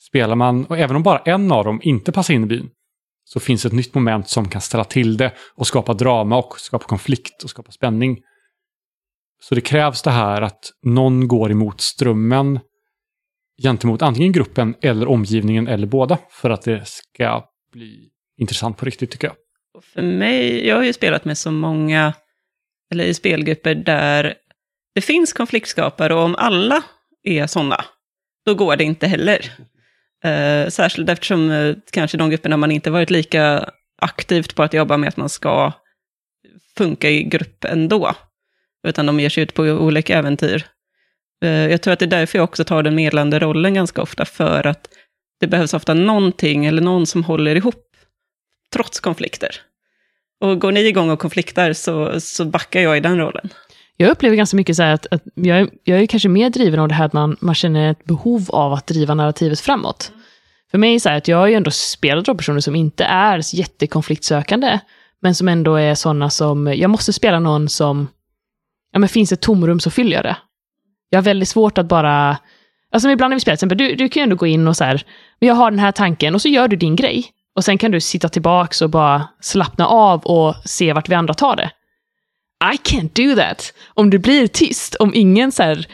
Spelar 0.08 0.36
man, 0.36 0.66
och 0.66 0.78
även 0.78 0.96
om 0.96 1.02
bara 1.02 1.18
en 1.18 1.52
av 1.52 1.64
dem 1.64 1.80
inte 1.82 2.12
passar 2.12 2.34
in 2.34 2.44
i 2.44 2.46
byn, 2.46 2.70
så 3.24 3.40
finns 3.40 3.66
ett 3.66 3.72
nytt 3.72 3.94
moment 3.94 4.28
som 4.28 4.48
kan 4.48 4.60
ställa 4.60 4.84
till 4.84 5.16
det 5.16 5.32
och 5.54 5.66
skapa 5.66 5.94
drama 5.94 6.38
och 6.38 6.60
skapa 6.60 6.84
konflikt 6.84 7.42
och 7.44 7.50
skapa 7.50 7.72
spänning. 7.72 8.18
Så 9.42 9.54
det 9.54 9.60
krävs 9.60 10.02
det 10.02 10.10
här 10.10 10.42
att 10.42 10.72
någon 10.82 11.28
går 11.28 11.50
emot 11.50 11.80
strömmen 11.80 12.60
gentemot 13.62 14.02
antingen 14.02 14.32
gruppen 14.32 14.74
eller 14.80 15.08
omgivningen 15.08 15.68
eller 15.68 15.86
båda 15.86 16.18
för 16.30 16.50
att 16.50 16.62
det 16.62 16.88
ska 16.88 17.44
bli 17.72 18.08
intressant 18.40 18.76
på 18.76 18.84
riktigt 18.84 19.10
tycker 19.10 19.28
jag. 19.28 19.36
Och 19.74 19.84
för 19.84 20.02
mig, 20.02 20.66
jag 20.66 20.76
har 20.76 20.84
ju 20.84 20.92
spelat 20.92 21.24
med 21.24 21.38
så 21.38 21.50
många, 21.50 22.14
eller 22.92 23.04
i 23.04 23.14
spelgrupper 23.14 23.74
där 23.74 24.34
det 24.94 25.00
finns 25.00 25.32
konfliktskapare 25.32 26.14
och 26.14 26.22
om 26.22 26.36
alla 26.38 26.82
är 27.22 27.46
sådana, 27.46 27.84
då 28.46 28.54
går 28.54 28.76
det 28.76 28.84
inte 28.84 29.06
heller. 29.06 29.52
Eh, 30.24 30.68
särskilt 30.68 31.08
eftersom 31.08 31.50
eh, 31.50 31.74
kanske 31.92 32.16
de 32.16 32.30
grupperna 32.30 32.56
man 32.56 32.70
inte 32.70 32.90
varit 32.90 33.10
lika 33.10 33.70
aktivt 34.02 34.54
på 34.54 34.62
att 34.62 34.74
jobba 34.74 34.96
med 34.96 35.08
att 35.08 35.16
man 35.16 35.28
ska 35.28 35.72
funka 36.76 37.10
i 37.10 37.22
grupp 37.22 37.64
ändå. 37.64 38.14
Utan 38.88 39.06
de 39.06 39.20
ger 39.20 39.28
sig 39.28 39.42
ut 39.42 39.54
på 39.54 39.62
olika 39.62 40.18
äventyr. 40.18 40.66
Eh, 41.44 41.50
jag 41.50 41.82
tror 41.82 41.92
att 41.92 41.98
det 41.98 42.04
är 42.04 42.18
därför 42.20 42.38
jag 42.38 42.44
också 42.44 42.64
tar 42.64 42.82
den 42.82 42.94
medlande 42.94 43.38
rollen 43.38 43.74
ganska 43.74 44.02
ofta, 44.02 44.24
för 44.24 44.66
att 44.66 44.88
det 45.40 45.46
behövs 45.46 45.74
ofta 45.74 45.94
någonting 45.94 46.66
eller 46.66 46.82
någon 46.82 47.06
som 47.06 47.24
håller 47.24 47.56
ihop, 47.56 47.89
trots 48.72 49.00
konflikter. 49.00 49.56
Och 50.40 50.60
går 50.60 50.72
ni 50.72 50.80
igång 50.80 51.10
och 51.10 51.18
konfliktar 51.18 51.72
så, 51.72 52.20
så 52.20 52.44
backar 52.44 52.80
jag 52.80 52.96
i 52.96 53.00
den 53.00 53.18
rollen. 53.18 53.50
Jag 53.96 54.10
upplever 54.10 54.36
ganska 54.36 54.56
mycket 54.56 54.76
så 54.76 54.82
här 54.82 54.94
att, 54.94 55.06
att 55.10 55.22
jag, 55.34 55.60
är, 55.60 55.68
jag 55.84 55.98
är 55.98 56.06
kanske 56.06 56.28
mer 56.28 56.50
driven 56.50 56.80
av 56.80 56.88
det 56.88 56.94
här 56.94 57.06
att 57.06 57.12
man, 57.12 57.36
man 57.40 57.54
känner 57.54 57.90
ett 57.90 58.04
behov 58.04 58.46
av 58.48 58.72
att 58.72 58.86
driva 58.86 59.14
narrativet 59.14 59.60
framåt. 59.60 60.12
För 60.70 60.78
mig 60.78 60.90
är 60.90 60.94
det 60.94 61.00
så 61.00 61.08
här 61.08 61.16
att 61.16 61.28
jag 61.28 61.36
har 61.36 61.46
ju 61.46 61.54
ändå 61.54 61.70
spelat 61.70 62.28
rollpersoner 62.28 62.60
som 62.60 62.76
inte 62.76 63.04
är 63.04 63.54
jättekonfliktsökande, 63.54 64.78
men 65.22 65.34
som 65.34 65.48
ändå 65.48 65.74
är 65.74 65.94
sådana 65.94 66.30
som, 66.30 66.74
jag 66.74 66.90
måste 66.90 67.12
spela 67.12 67.40
någon 67.40 67.68
som, 67.68 68.08
ja 68.92 68.98
men 68.98 69.08
finns 69.08 69.32
ett 69.32 69.40
tomrum 69.40 69.80
så 69.80 69.90
fyller 69.90 70.16
jag 70.16 70.24
det. 70.24 70.36
Jag 71.10 71.18
har 71.18 71.24
väldigt 71.24 71.48
svårt 71.48 71.78
att 71.78 71.86
bara, 71.86 72.36
alltså 72.92 73.10
ibland 73.10 73.30
när 73.30 73.36
vi 73.36 73.40
spelar, 73.40 73.56
till 73.56 73.66
exempel, 73.66 73.78
du, 73.78 73.94
du 73.94 74.08
kan 74.08 74.20
ju 74.20 74.24
ändå 74.24 74.36
gå 74.36 74.46
in 74.46 74.68
och 74.68 74.76
så 74.76 74.84
här, 74.84 75.02
jag 75.38 75.54
har 75.54 75.70
den 75.70 75.80
här 75.80 75.92
tanken 75.92 76.34
och 76.34 76.42
så 76.42 76.48
gör 76.48 76.68
du 76.68 76.76
din 76.76 76.96
grej. 76.96 77.26
Och 77.56 77.64
sen 77.64 77.78
kan 77.78 77.90
du 77.90 78.00
sitta 78.00 78.28
tillbaks 78.28 78.82
och 78.82 78.90
bara 78.90 79.28
slappna 79.40 79.86
av 79.86 80.20
och 80.20 80.54
se 80.64 80.92
vart 80.92 81.08
vi 81.08 81.14
andra 81.14 81.34
tar 81.34 81.56
det. 81.56 81.70
I 82.74 82.76
can't 82.76 83.10
do 83.28 83.40
that. 83.42 83.72
Om 83.94 84.10
det 84.10 84.18
blir 84.18 84.46
tyst, 84.46 84.94
om 84.94 85.14
ingen 85.14 85.52
så 85.52 85.62
här 85.62 85.86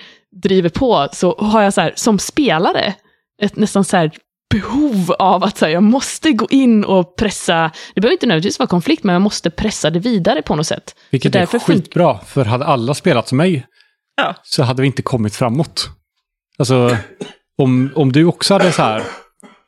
driver 0.43 0.69
på, 0.69 1.09
så 1.13 1.37
har 1.39 1.63
jag 1.63 1.75
så 1.75 1.81
här, 1.81 1.93
som 1.97 2.19
spelare, 2.19 2.95
ett 3.43 3.57
nästan 3.57 3.85
så 3.85 3.97
här 3.97 4.11
behov 4.55 5.13
av 5.19 5.45
att 5.45 5.59
så 5.59 5.65
här, 5.65 5.73
jag 5.73 5.83
måste 5.83 6.33
gå 6.33 6.47
in 6.51 6.85
och 6.85 7.17
pressa, 7.17 7.71
det 7.95 8.01
behöver 8.01 8.13
inte 8.13 8.27
nödvändigtvis 8.27 8.59
vara 8.59 8.67
konflikt, 8.67 9.05
men 9.05 9.13
jag 9.13 9.23
måste 9.23 9.51
pressa 9.51 9.91
det 9.91 9.99
vidare 9.99 10.43
på 10.43 10.57
något 10.57 10.67
sätt. 10.67 10.95
Vilket 11.11 11.33
Så 11.33 11.39
är 11.39 11.41
därför 11.41 11.59
skitbra, 11.59 12.19
för 12.19 12.45
hade 12.45 12.65
alla 12.65 12.95
spelat 12.95 13.29
som 13.29 13.39
mig 13.39 13.67
Ja. 14.17 14.35
så 14.43 14.63
hade 14.63 14.83
vi 14.83 14.87
inte 14.87 15.03
kommit 15.03 15.37
framåt. 15.37 15.89
Alltså, 16.59 16.97
om, 17.59 17.91
om 17.95 18.13
du 18.13 18.25
också 18.25 18.55
hade 18.55 18.73
så 18.73 18.83
här 18.83 19.03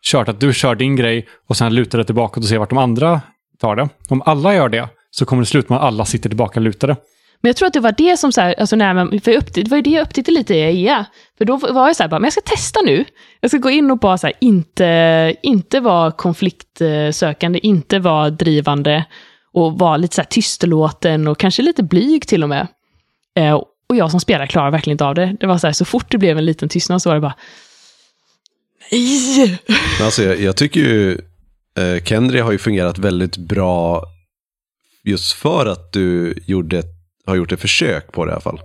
kört 0.04 0.28
att 0.28 0.40
du 0.40 0.54
kör 0.54 0.74
din 0.74 0.96
grej 0.96 1.26
och 1.48 1.56
sen 1.56 1.74
lutar 1.74 1.98
det 1.98 2.04
tillbaka 2.04 2.40
och 2.40 2.46
ser 2.46 2.58
vart 2.58 2.68
de 2.68 2.78
andra 2.78 3.20
tar 3.60 3.76
det. 3.76 3.88
Om 4.08 4.22
alla 4.26 4.54
gör 4.54 4.68
det 4.68 4.88
så 5.10 5.24
kommer 5.24 5.42
det 5.42 5.46
sluta 5.46 5.74
med 5.74 5.78
att 5.78 5.84
alla 5.84 6.04
sitter 6.04 6.28
tillbaka 6.28 6.60
lutade. 6.60 6.96
Men 7.40 7.48
jag 7.48 7.56
tror 7.56 7.66
att 7.66 7.72
det 7.72 7.80
var 7.80 7.94
det 7.98 8.16
som, 8.16 8.32
så 8.32 8.40
här, 8.40 8.54
alltså 8.58 8.76
när 8.76 8.94
man, 8.94 9.20
för 9.20 9.30
jag 9.30 9.38
upptäckte, 9.38 9.62
det 9.62 9.70
var 9.70 9.76
ju 9.76 9.82
det 9.82 9.90
jag 9.90 10.02
upptäckte 10.02 10.30
lite 10.30 10.54
i 10.54 10.84
EA. 10.86 11.06
För 11.38 11.44
då 11.44 11.56
var 11.56 11.86
jag 11.86 11.96
så 11.96 12.02
här, 12.02 12.10
bara, 12.10 12.18
men 12.18 12.26
jag 12.26 12.32
ska 12.32 12.40
testa 12.40 12.80
nu. 12.84 13.04
Jag 13.40 13.50
ska 13.50 13.58
gå 13.58 13.70
in 13.70 13.90
och 13.90 13.98
bara 13.98 14.18
så 14.18 14.26
här, 14.26 14.36
inte, 14.40 15.34
inte 15.42 15.80
vara 15.80 16.10
konfliktsökande, 16.10 17.58
inte 17.62 17.98
vara 17.98 18.30
drivande 18.30 19.04
och 19.52 19.78
vara 19.78 19.96
lite 19.96 20.14
så 20.14 20.20
här 20.20 20.26
tystlåten 20.26 21.28
och 21.28 21.38
kanske 21.38 21.62
lite 21.62 21.82
blyg 21.82 22.26
till 22.26 22.42
och 22.42 22.48
med. 22.48 22.66
Eh, 23.36 23.54
och 23.88 23.96
jag 23.96 24.10
som 24.10 24.20
spelare 24.20 24.46
klarar 24.46 24.70
verkligen 24.70 24.94
inte 24.94 25.04
av 25.04 25.14
det. 25.14 25.36
Det 25.40 25.46
var 25.46 25.58
så 25.58 25.66
här, 25.66 25.74
så 25.74 25.84
fort 25.84 26.10
det 26.10 26.18
blev 26.18 26.38
en 26.38 26.44
liten 26.44 26.68
tystnad 26.68 27.02
så 27.02 27.10
var 27.10 27.14
det 27.14 27.20
bara, 27.20 27.34
nej! 28.92 29.58
Men 29.98 30.06
alltså, 30.06 30.22
jag, 30.22 30.40
jag 30.40 30.56
tycker 30.56 30.80
ju 30.80 31.12
eh, 31.78 32.04
Kendri 32.04 32.40
har 32.40 32.52
ju 32.52 32.58
fungerat 32.58 32.98
väldigt 32.98 33.36
bra 33.36 34.04
just 35.04 35.32
för 35.32 35.66
att 35.66 35.92
du 35.92 36.34
gjorde, 36.46 36.82
har 37.26 37.36
gjort 37.36 37.52
ett 37.52 37.60
försök 37.60 38.12
på 38.12 38.24
det 38.24 38.30
i 38.30 38.32
alla 38.32 38.40
fall. 38.40 38.60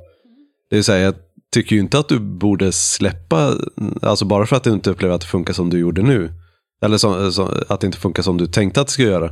Det 0.70 0.76
vill 0.76 0.84
säga, 0.84 1.06
jag 1.06 1.16
tycker 1.54 1.76
ju 1.76 1.82
inte 1.82 2.00
att 2.00 2.10
du 2.10 2.20
borde 2.20 2.72
släppa, 2.72 3.54
alltså 4.02 4.26
bara 4.26 4.46
för 4.46 4.56
att 4.56 4.64
du 4.64 4.72
inte 4.72 4.90
upplever 4.90 5.16
att 5.16 5.22
det 5.22 5.28
funkar 5.28 5.54
som 5.54 5.70
du 5.70 5.80
gjorde 5.80 6.02
nu. 6.02 6.34
Eller 6.82 6.98
som, 6.98 7.34
som, 7.34 7.64
att 7.70 7.82
det 7.82 7.86
inte 7.88 8.00
funkar 8.00 8.24
som 8.24 8.38
du 8.38 8.48
tänkte 8.48 8.82
att 8.82 8.88
det 8.88 8.94
skulle 8.94 9.08
göra. 9.08 9.30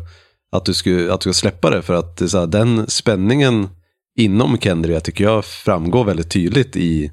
Att 0.51 0.65
du 0.65 0.73
skulle, 0.73 1.13
att 1.13 1.21
du 1.21 1.33
ska 1.33 1.39
släppa 1.39 1.69
det 1.69 1.81
för 1.81 1.93
att 1.93 2.17
det 2.17 2.25
är 2.25 2.29
så 2.29 2.39
här, 2.39 2.47
den 2.47 2.89
spänningen 2.89 3.69
inom 4.17 4.57
Kendria 4.57 4.99
tycker 4.99 5.23
jag 5.23 5.45
framgår 5.45 6.03
väldigt 6.03 6.31
tydligt 6.31 6.75
i 6.75 7.11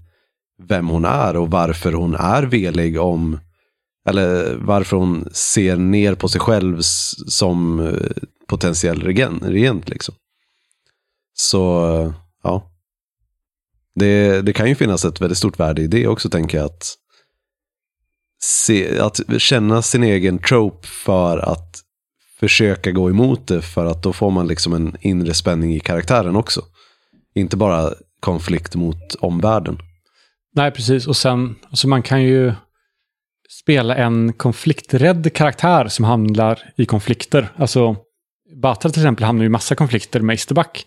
vem 0.69 0.89
hon 0.89 1.05
är 1.05 1.37
och 1.37 1.51
varför 1.51 1.93
hon 1.93 2.15
är 2.15 2.43
velig 2.43 3.01
om 3.01 3.39
eller 4.09 4.55
varför 4.55 4.97
hon 4.97 5.29
ser 5.33 5.77
ner 5.77 6.15
på 6.15 6.29
sig 6.29 6.41
själv 6.41 6.79
som 7.29 7.81
eh, 7.81 8.23
potentiell 8.49 9.03
regent. 9.03 9.43
regent. 9.43 9.89
Liksom. 9.89 10.15
Så, 11.35 12.15
ja. 12.43 12.71
Det, 13.95 14.43
det 14.43 14.53
kan 14.53 14.69
ju 14.69 14.75
finnas 14.75 15.05
ett 15.05 15.21
väldigt 15.21 15.39
stort 15.39 15.61
värde 15.61 15.83
i 15.83 15.87
det 15.87 16.07
också, 16.07 16.31
tänker 16.31 16.59
jag. 16.59 16.65
Att, 16.65 16.95
se, 18.43 18.99
att 18.99 19.21
känna 19.39 19.83
sin 19.83 20.03
egen 20.03 20.39
trope 20.39 20.87
för 20.87 21.39
att 21.39 21.83
försöka 22.41 22.91
gå 22.91 23.11
emot 23.11 23.47
det, 23.47 23.63
för 23.63 23.87
att 23.87 24.03
då 24.03 24.13
får 24.13 24.31
man 24.31 24.47
liksom 24.47 24.73
en 24.73 24.97
inre 25.01 25.35
spänning 25.35 25.75
i 25.75 25.81
karaktären 25.81 26.37
också. 26.37 26.63
Inte 27.35 27.57
bara 27.57 27.93
konflikt 28.21 28.75
mot 28.75 29.15
omvärlden. 29.21 29.79
Nej, 30.55 30.71
precis. 30.71 31.07
Och 31.07 31.17
sen, 31.17 31.57
alltså 31.71 31.89
man 31.89 32.03
kan 32.03 32.23
ju 32.23 32.53
spela 33.49 33.97
en 33.97 34.33
konflikträdd 34.33 35.35
karaktär 35.35 35.89
som 35.89 36.05
handlar 36.05 36.59
i 36.77 36.87
konflikter. 36.87 37.49
Alltså, 37.57 37.97
Batra 38.63 38.91
till 38.91 39.03
exempel 39.03 39.25
hamnar 39.25 39.45
i 39.45 39.49
massa 39.49 39.75
konflikter 39.75 40.21
med 40.21 40.35
Isterback. 40.35 40.85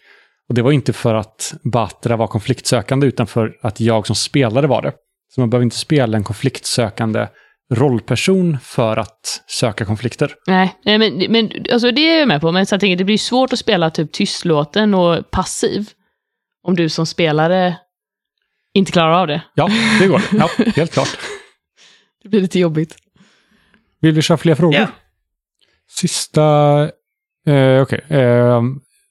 Och 0.50 0.56
det 0.56 0.62
var 0.62 0.72
inte 0.72 0.94
för 0.94 1.16
att 1.16 1.54
Batra 1.64 2.16
var 2.16 2.28
konfliktsökande, 2.28 3.08
utan 3.08 3.28
för 3.28 3.54
att 3.62 3.80
jag 3.80 4.08
som 4.08 4.16
spelare 4.16 4.68
var 4.68 4.82
det. 4.82 4.94
Så 5.36 5.42
man 5.42 5.50
behöver 5.50 5.64
inte 5.64 5.76
spela 5.76 6.18
en 6.18 6.24
konfliktsökande 6.24 7.28
rollperson 7.74 8.58
för 8.64 8.98
att 8.98 9.44
söka 9.48 9.86
konflikter. 9.86 10.36
Nej, 10.48 10.76
nej, 10.86 10.98
men, 10.98 11.32
men 11.32 11.52
alltså 11.72 11.92
det 11.92 12.02
är 12.02 12.20
jag 12.20 12.28
med 12.28 12.42
på, 12.42 12.52
men 12.52 12.66
så 12.66 12.74
jag 12.74 12.80
tänker, 12.80 12.98
det 12.98 13.04
blir 13.04 13.18
svårt 13.18 13.54
att 13.54 13.60
spela 13.60 13.90
typ 13.90 14.12
tystlåten 14.12 14.94
och 14.94 15.32
passiv 15.32 15.90
om 16.64 16.76
du 16.76 16.90
som 16.90 17.06
spelare 17.06 17.78
inte 18.74 18.92
klarar 18.92 19.22
av 19.22 19.28
det. 19.28 19.42
Ja, 19.56 19.70
det 20.00 20.08
går. 20.08 20.22
Ja, 20.32 20.50
helt 20.76 20.94
klart. 20.94 21.18
Det 22.24 22.30
blir 22.30 22.42
lite 22.42 22.60
jobbigt. 22.60 22.96
Vill 24.02 24.14
vi 24.14 24.22
köra 24.22 24.38
fler 24.38 24.56
frågor? 24.56 24.76
Ja. 24.80 24.88
Sista... 25.90 26.44
Eh, 27.48 27.82
Okej. 27.82 28.02
Eh, 28.10 28.62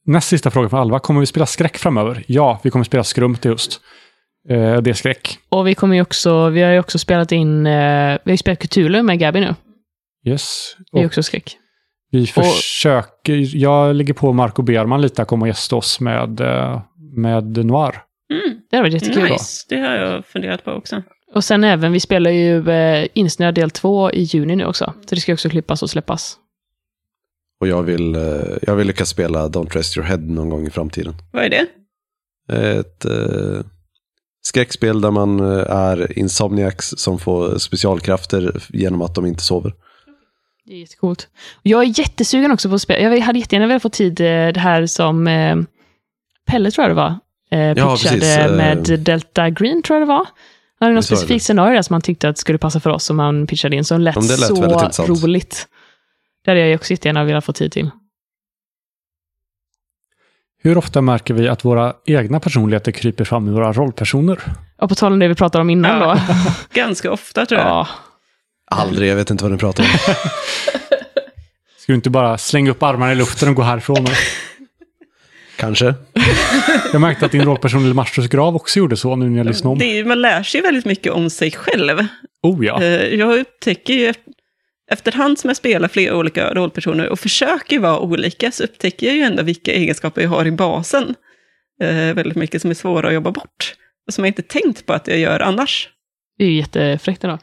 näst 0.06 0.28
sista 0.28 0.50
fråga 0.50 0.68
från 0.68 0.80
Alva. 0.80 0.98
Kommer 0.98 1.20
vi 1.20 1.26
spela 1.26 1.46
skräck 1.46 1.78
framöver? 1.78 2.24
Ja, 2.26 2.60
vi 2.64 2.70
kommer 2.70 2.84
spela 2.84 3.04
skrumt 3.04 3.46
i 3.46 3.48
höst. 3.48 3.80
Eh, 4.48 4.76
det 4.76 4.90
är 4.90 4.94
skräck. 4.94 5.38
Och 5.48 5.66
vi 5.66 5.74
kommer 5.74 5.94
ju 5.96 6.02
också, 6.02 6.48
vi 6.48 6.62
har 6.62 6.72
ju 6.72 6.78
också 6.78 6.98
spelat 6.98 7.32
in, 7.32 7.66
eh, 7.66 7.72
vi 8.24 8.30
har 8.30 8.32
ju 8.32 8.36
spelat 8.36 8.58
Cthulhu 8.58 9.02
med 9.02 9.18
Gabby 9.18 9.40
nu. 9.40 9.54
Yes. 10.26 10.76
Det 10.92 10.98
är 10.98 11.00
Och 11.02 11.06
också 11.06 11.22
skräck. 11.22 11.56
vi 12.10 12.26
försöker... 12.26 13.56
Jag 13.56 13.96
ligger 13.96 14.14
på 14.14 14.32
Marco 14.32 14.62
Berman 14.62 15.00
lite 15.02 15.22
att 15.22 15.28
komma 15.28 15.42
och 15.44 15.48
gästa 15.48 15.76
oss 15.76 16.00
med, 16.00 16.40
eh, 16.40 16.82
med 17.16 17.64
Noir. 17.66 18.02
Mm, 18.32 18.60
Det 18.70 18.76
har 18.76 18.82
varit 18.84 18.92
jättekul. 18.94 19.22
nice, 19.30 19.66
det 19.68 19.76
har 19.76 19.94
jag 19.94 20.26
funderat 20.26 20.64
på 20.64 20.70
också. 20.70 21.02
Och 21.34 21.44
sen 21.44 21.64
även, 21.64 21.92
vi 21.92 22.00
spelar 22.00 22.30
ju 22.30 22.70
eh, 22.70 23.06
Insnöad 23.14 23.54
del 23.54 23.70
2 23.70 24.10
i 24.10 24.22
juni 24.22 24.56
nu 24.56 24.64
också. 24.64 24.94
Så 25.06 25.14
det 25.14 25.20
ska 25.20 25.32
också 25.32 25.48
klippas 25.48 25.82
och 25.82 25.90
släppas. 25.90 26.36
Och 27.60 27.68
jag 27.68 27.82
vill, 27.82 28.14
eh, 28.14 28.22
jag 28.62 28.76
vill 28.76 28.86
lyckas 28.86 29.08
spela 29.08 29.48
Don't 29.48 29.70
Rest 29.70 29.96
Your 29.96 30.06
Head 30.08 30.16
någon 30.18 30.50
gång 30.50 30.66
i 30.66 30.70
framtiden. 30.70 31.14
Vad 31.32 31.44
är 31.44 31.48
det? 31.50 31.66
Ett 32.78 33.04
eh, 33.04 33.64
skräckspel 34.42 35.00
där 35.00 35.10
man 35.10 35.40
eh, 35.40 35.70
är 35.70 36.18
insomniacs 36.18 36.94
som 36.96 37.18
får 37.18 37.58
specialkrafter 37.58 38.62
genom 38.68 39.02
att 39.02 39.14
de 39.14 39.26
inte 39.26 39.42
sover. 39.42 39.74
Det 40.64 40.72
är 40.74 40.78
jättecoolt. 40.78 41.28
Jag 41.62 41.82
är 41.82 41.98
jättesugen 41.98 42.50
också 42.52 42.68
på 42.68 42.74
att 42.74 42.82
spela. 42.82 43.16
Jag 43.16 43.20
hade 43.20 43.38
jättegärna 43.38 43.66
velat 43.66 43.82
få 43.82 43.88
tid, 43.88 44.20
eh, 44.20 44.24
det 44.26 44.60
här 44.60 44.86
som 44.86 45.26
eh, 45.26 45.56
Pelle 46.46 46.70
tror 46.70 46.82
jag 46.82 46.90
det 46.90 46.94
var, 46.94 47.18
eh, 47.50 47.60
Ja, 47.60 47.96
pitchade 47.96 48.20
precis, 48.20 48.36
eh, 48.38 48.56
med 48.56 49.00
Delta 49.00 49.50
Green 49.50 49.82
tror 49.82 49.98
jag 49.98 50.08
det 50.08 50.12
var. 50.12 50.26
Han 50.80 50.86
hade 50.86 50.94
något 50.94 51.04
specifikt 51.04 51.44
scenario 51.44 51.74
där 51.74 51.82
som 51.82 51.94
han 51.94 52.00
tyckte 52.02 52.28
att 52.28 52.38
skulle 52.38 52.58
passa 52.58 52.80
för 52.80 52.90
oss 52.90 53.04
som 53.04 53.18
han 53.18 53.46
pitchade 53.46 53.76
in, 53.76 53.84
som 53.84 54.00
lät, 54.00 54.16
Ja, 54.16 54.22
det 54.22 54.36
lät 54.36 54.94
så 54.94 55.06
roligt. 55.06 55.68
Det 56.44 56.50
hade 56.50 56.68
jag 56.68 56.76
också 56.76 56.90
jättegärna 56.90 57.24
velat 57.24 57.44
få 57.44 57.52
tid 57.52 57.72
till. 57.72 57.90
Hur 60.62 60.78
ofta 60.78 61.00
märker 61.00 61.34
vi 61.34 61.48
att 61.48 61.64
våra 61.64 61.94
egna 62.06 62.40
personligheter 62.40 62.92
kryper 62.92 63.24
fram 63.24 63.48
i 63.48 63.50
våra 63.50 63.72
rollpersoner? 63.72 64.38
Och 64.78 64.88
på 64.88 64.94
tal 64.94 65.12
om 65.12 65.18
det 65.18 65.28
vi 65.28 65.34
pratade 65.34 65.62
om 65.62 65.70
innan 65.70 66.00
Ja. 66.00 66.14
då. 66.28 66.34
Ganska 66.80 67.12
ofta 67.12 67.46
tror 67.46 67.60
jag. 67.60 67.68
Ja. 67.68 67.88
Aldrig, 68.66 69.10
jag 69.10 69.16
vet 69.16 69.30
inte 69.30 69.44
vad 69.44 69.52
ni 69.52 69.58
pratar 69.58 69.82
om. 69.84 69.88
Ska 69.88 70.12
Ska 71.78 71.92
du 71.92 71.94
inte 71.94 72.10
bara 72.10 72.38
slänga 72.38 72.70
upp 72.70 72.82
armarna 72.82 73.12
i 73.12 73.14
luften 73.14 73.48
och 73.48 73.54
gå 73.54 73.62
härifrån? 73.62 74.06
Kanske. 75.60 75.94
Jag 76.92 77.00
märkte 77.00 77.26
att 77.26 77.32
din 77.32 77.44
rollperson 77.44 77.86
i 77.90 77.94
Masters 77.94 78.28
grav 78.28 78.56
också 78.56 78.78
gjorde 78.78 78.96
så 78.96 79.16
nu 79.16 79.28
när 79.30 79.36
jag 79.38 79.46
lyssnade 79.46 79.72
om. 79.72 79.78
Det 79.78 79.98
är, 79.98 80.04
man 80.04 80.22
lär 80.22 80.42
sig 80.42 80.60
väldigt 80.60 80.84
mycket 80.84 81.12
om 81.12 81.30
sig 81.30 81.50
själv. 81.50 82.06
Oh 82.42 82.64
ja. 82.66 82.82
Eh, 82.82 83.14
Jag 83.14 83.38
upptäcker 83.38 83.94
ju 83.94 84.06
eft- 84.10 84.18
efterhand 84.90 85.38
som 85.38 85.48
jag 85.48 85.56
spelar 85.56 85.88
flera 85.88 86.16
olika 86.16 86.54
rollpersoner 86.54 87.08
och 87.08 87.20
försöker 87.20 87.78
vara 87.78 87.98
olika 88.00 88.50
så 88.50 88.64
upptäcker 88.64 89.06
jag 89.06 89.16
ju 89.16 89.22
ändå 89.22 89.42
vilka 89.42 89.72
egenskaper 89.72 90.22
jag 90.22 90.28
har 90.28 90.46
i 90.46 90.50
basen. 90.50 91.14
Eh, 91.82 91.88
väldigt 92.14 92.36
mycket 92.36 92.60
som 92.62 92.70
är 92.70 92.74
svåra 92.74 93.08
att 93.08 93.14
jobba 93.14 93.30
bort. 93.30 93.74
Och 94.06 94.14
som 94.14 94.24
jag 94.24 94.30
inte 94.30 94.42
tänkt 94.42 94.86
på 94.86 94.92
att 94.92 95.08
jag 95.08 95.18
gör 95.18 95.40
annars. 95.40 95.88
Det 96.38 96.44
är 96.44 96.48
ju 96.48 96.56
jättefräckt 96.56 97.24
ändå. 97.24 97.38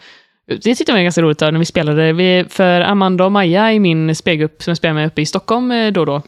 Det 0.48 0.58
tyckte 0.76 0.84
jag 0.92 0.96
var 0.98 1.04
ganska 1.04 1.22
roligt 1.22 1.40
när 1.40 1.52
vi 1.52 1.66
spelade. 1.66 2.14
Vi, 2.14 2.46
för 2.50 2.82
Amanda 2.82 3.26
och 3.26 3.32
Maja 3.32 3.74
i 3.74 3.80
min 3.80 4.16
spelgrupp 4.16 4.64
som 4.64 4.72
jag 4.72 4.78
spelar 4.78 4.94
med 4.96 5.08
uppe 5.08 5.22
i 5.22 5.26
Stockholm 5.26 5.72
eh, 5.72 5.92
då 5.92 6.00
och 6.00 6.06
då. 6.06 6.22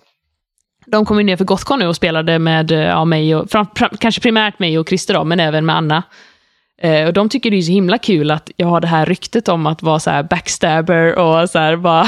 De 0.91 1.05
kom 1.05 1.17
ju 1.17 1.23
ner 1.23 1.37
för 1.37 1.45
Gothcon 1.45 1.79
nu 1.79 1.87
och 1.87 1.95
spelade 1.95 2.39
med 2.39 2.71
eh, 2.71 2.79
ja, 2.79 3.05
mig 3.05 3.35
och, 3.35 3.51
fram, 3.51 3.67
fram, 3.75 3.89
kanske 3.99 4.21
primärt 4.21 4.59
mig 4.59 4.79
och 4.79 4.89
Christer 4.89 5.13
då, 5.13 5.23
men 5.23 5.39
även 5.39 5.65
med 5.65 5.75
Anna. 5.75 6.03
Eh, 6.81 7.07
och 7.07 7.13
de 7.13 7.29
tycker 7.29 7.51
det 7.51 7.57
är 7.57 7.61
så 7.61 7.71
himla 7.71 7.97
kul 7.97 8.31
att 8.31 8.51
jag 8.55 8.67
har 8.67 8.81
det 8.81 8.87
här 8.87 9.05
ryktet 9.05 9.47
om 9.47 9.67
att 9.67 9.83
vara 9.83 9.99
så 9.99 10.09
här 10.09 10.23
backstabber 10.23 11.15
och 11.15 11.49
så 11.49 11.59
här 11.59 11.75
bara 11.75 12.07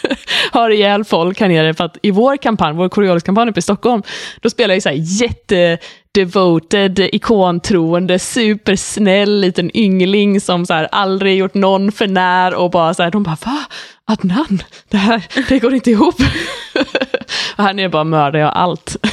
har 0.52 0.70
ihjäl 0.70 1.04
folk 1.04 1.40
här 1.40 1.48
nere. 1.48 1.74
För 1.74 1.84
att 1.84 1.98
i 2.02 2.10
vår 2.10 2.36
kampanj, 2.36 2.76
vår 2.76 2.88
Coriolis-kampanj 2.88 3.50
uppe 3.50 3.58
i 3.58 3.62
Stockholm, 3.62 4.02
då 4.40 4.50
spelar 4.50 4.74
jag 4.74 4.82
så 4.82 4.88
här 4.88 4.96
jätte-devoted, 4.98 6.98
ikontroende, 6.98 8.18
supersnäll 8.18 9.40
liten 9.40 9.76
yngling 9.76 10.40
som 10.40 10.66
så 10.66 10.74
här 10.74 10.88
aldrig 10.92 11.38
gjort 11.38 11.54
någon 11.54 11.92
för 11.92 12.06
när 12.06 12.54
och 12.54 12.70
bara 12.70 12.94
så 12.94 13.02
här, 13.02 13.10
de 13.10 13.22
bara 13.22 13.36
va? 13.44 13.58
Adnan, 14.04 14.62
det 14.88 14.96
här, 14.96 15.22
det 15.48 15.58
går 15.58 15.74
inte 15.74 15.90
ihop. 15.90 16.14
och 17.56 17.64
här 17.64 17.74
nere 17.74 17.88
bara 17.88 18.04
mördar 18.04 18.40
jag 18.40 18.52
allt. 18.54 18.96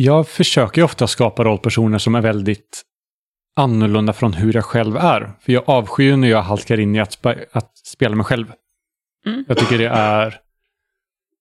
Jag 0.00 0.28
försöker 0.28 0.80
ju 0.80 0.84
ofta 0.84 1.06
skapa 1.06 1.44
rollpersoner 1.44 1.98
som 1.98 2.14
är 2.14 2.20
väldigt 2.20 2.82
annorlunda 3.56 4.12
från 4.12 4.32
hur 4.32 4.54
jag 4.54 4.64
själv 4.64 4.96
är. 4.96 5.32
För 5.40 5.52
jag 5.52 5.62
avskyr 5.66 6.16
när 6.16 6.28
jag 6.28 6.42
halkar 6.42 6.80
in 6.80 6.96
i 6.96 7.00
att, 7.00 7.12
spa- 7.12 7.36
att 7.52 7.78
spela 7.78 8.16
mig 8.16 8.24
själv. 8.24 8.52
Mm. 9.26 9.44
Jag 9.48 9.58
tycker 9.58 9.78
det 9.78 9.88
är... 9.88 10.40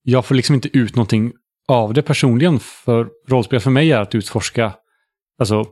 Jag 0.03 0.25
får 0.25 0.35
liksom 0.35 0.55
inte 0.55 0.77
ut 0.77 0.95
någonting 0.95 1.33
av 1.67 1.93
det 1.93 2.01
personligen. 2.01 2.59
För 2.59 3.09
rollspel 3.27 3.59
för 3.59 3.71
mig 3.71 3.91
är 3.91 4.01
att 4.01 4.15
utforska 4.15 4.73
alltså, 5.39 5.65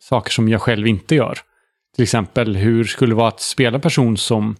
saker 0.00 0.30
som 0.30 0.48
jag 0.48 0.62
själv 0.62 0.86
inte 0.86 1.14
gör. 1.14 1.38
Till 1.94 2.02
exempel, 2.02 2.56
hur 2.56 2.84
skulle 2.84 3.12
det 3.12 3.16
vara 3.16 3.28
att 3.28 3.40
spela 3.40 3.74
en 3.74 3.80
person 3.80 4.16
som 4.16 4.56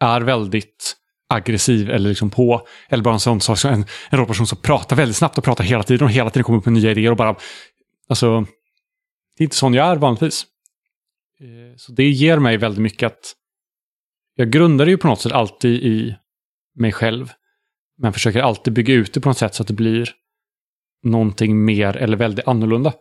är 0.00 0.20
väldigt 0.20 0.96
aggressiv 1.28 1.90
eller 1.90 2.08
liksom 2.08 2.30
på, 2.30 2.66
eller 2.88 3.04
bara 3.04 3.14
en 3.14 3.20
sån 3.20 3.40
sak 3.40 3.58
som 3.58 3.72
en, 3.72 3.84
en 4.10 4.18
rollperson 4.18 4.46
som 4.46 4.58
pratar 4.58 4.96
väldigt 4.96 5.16
snabbt 5.16 5.38
och 5.38 5.44
pratar 5.44 5.64
hela 5.64 5.82
tiden 5.82 6.04
och 6.04 6.12
hela 6.12 6.30
tiden 6.30 6.44
kommer 6.44 6.58
upp 6.58 6.64
med 6.64 6.74
nya 6.74 6.90
idéer 6.90 7.10
och 7.10 7.16
bara, 7.16 7.36
alltså, 8.08 8.40
det 9.36 9.42
är 9.42 9.44
inte 9.44 9.56
sån 9.56 9.74
jag 9.74 9.86
är 9.86 9.96
vanligtvis. 9.96 10.46
Eh, 11.40 11.76
så 11.76 11.92
det 11.92 12.08
ger 12.08 12.38
mig 12.38 12.56
väldigt 12.56 12.82
mycket 12.82 13.06
att 13.06 13.34
jag 14.34 14.50
grundar 14.50 14.84
det 14.84 14.90
ju 14.90 14.98
på 14.98 15.08
något 15.08 15.20
sätt 15.20 15.32
alltid 15.32 15.82
i 15.82 16.16
mig 16.74 16.92
själv. 16.92 17.32
Men 17.98 18.12
försöker 18.12 18.40
alltid 18.40 18.72
bygga 18.72 18.94
ut 18.94 19.14
det 19.14 19.20
på 19.20 19.28
något 19.28 19.38
sätt 19.38 19.54
så 19.54 19.62
att 19.62 19.68
det 19.68 19.74
blir 19.74 20.10
någonting 21.02 21.64
mer 21.64 21.96
eller 21.96 22.16
väldigt 22.16 22.48
annorlunda. 22.48 22.92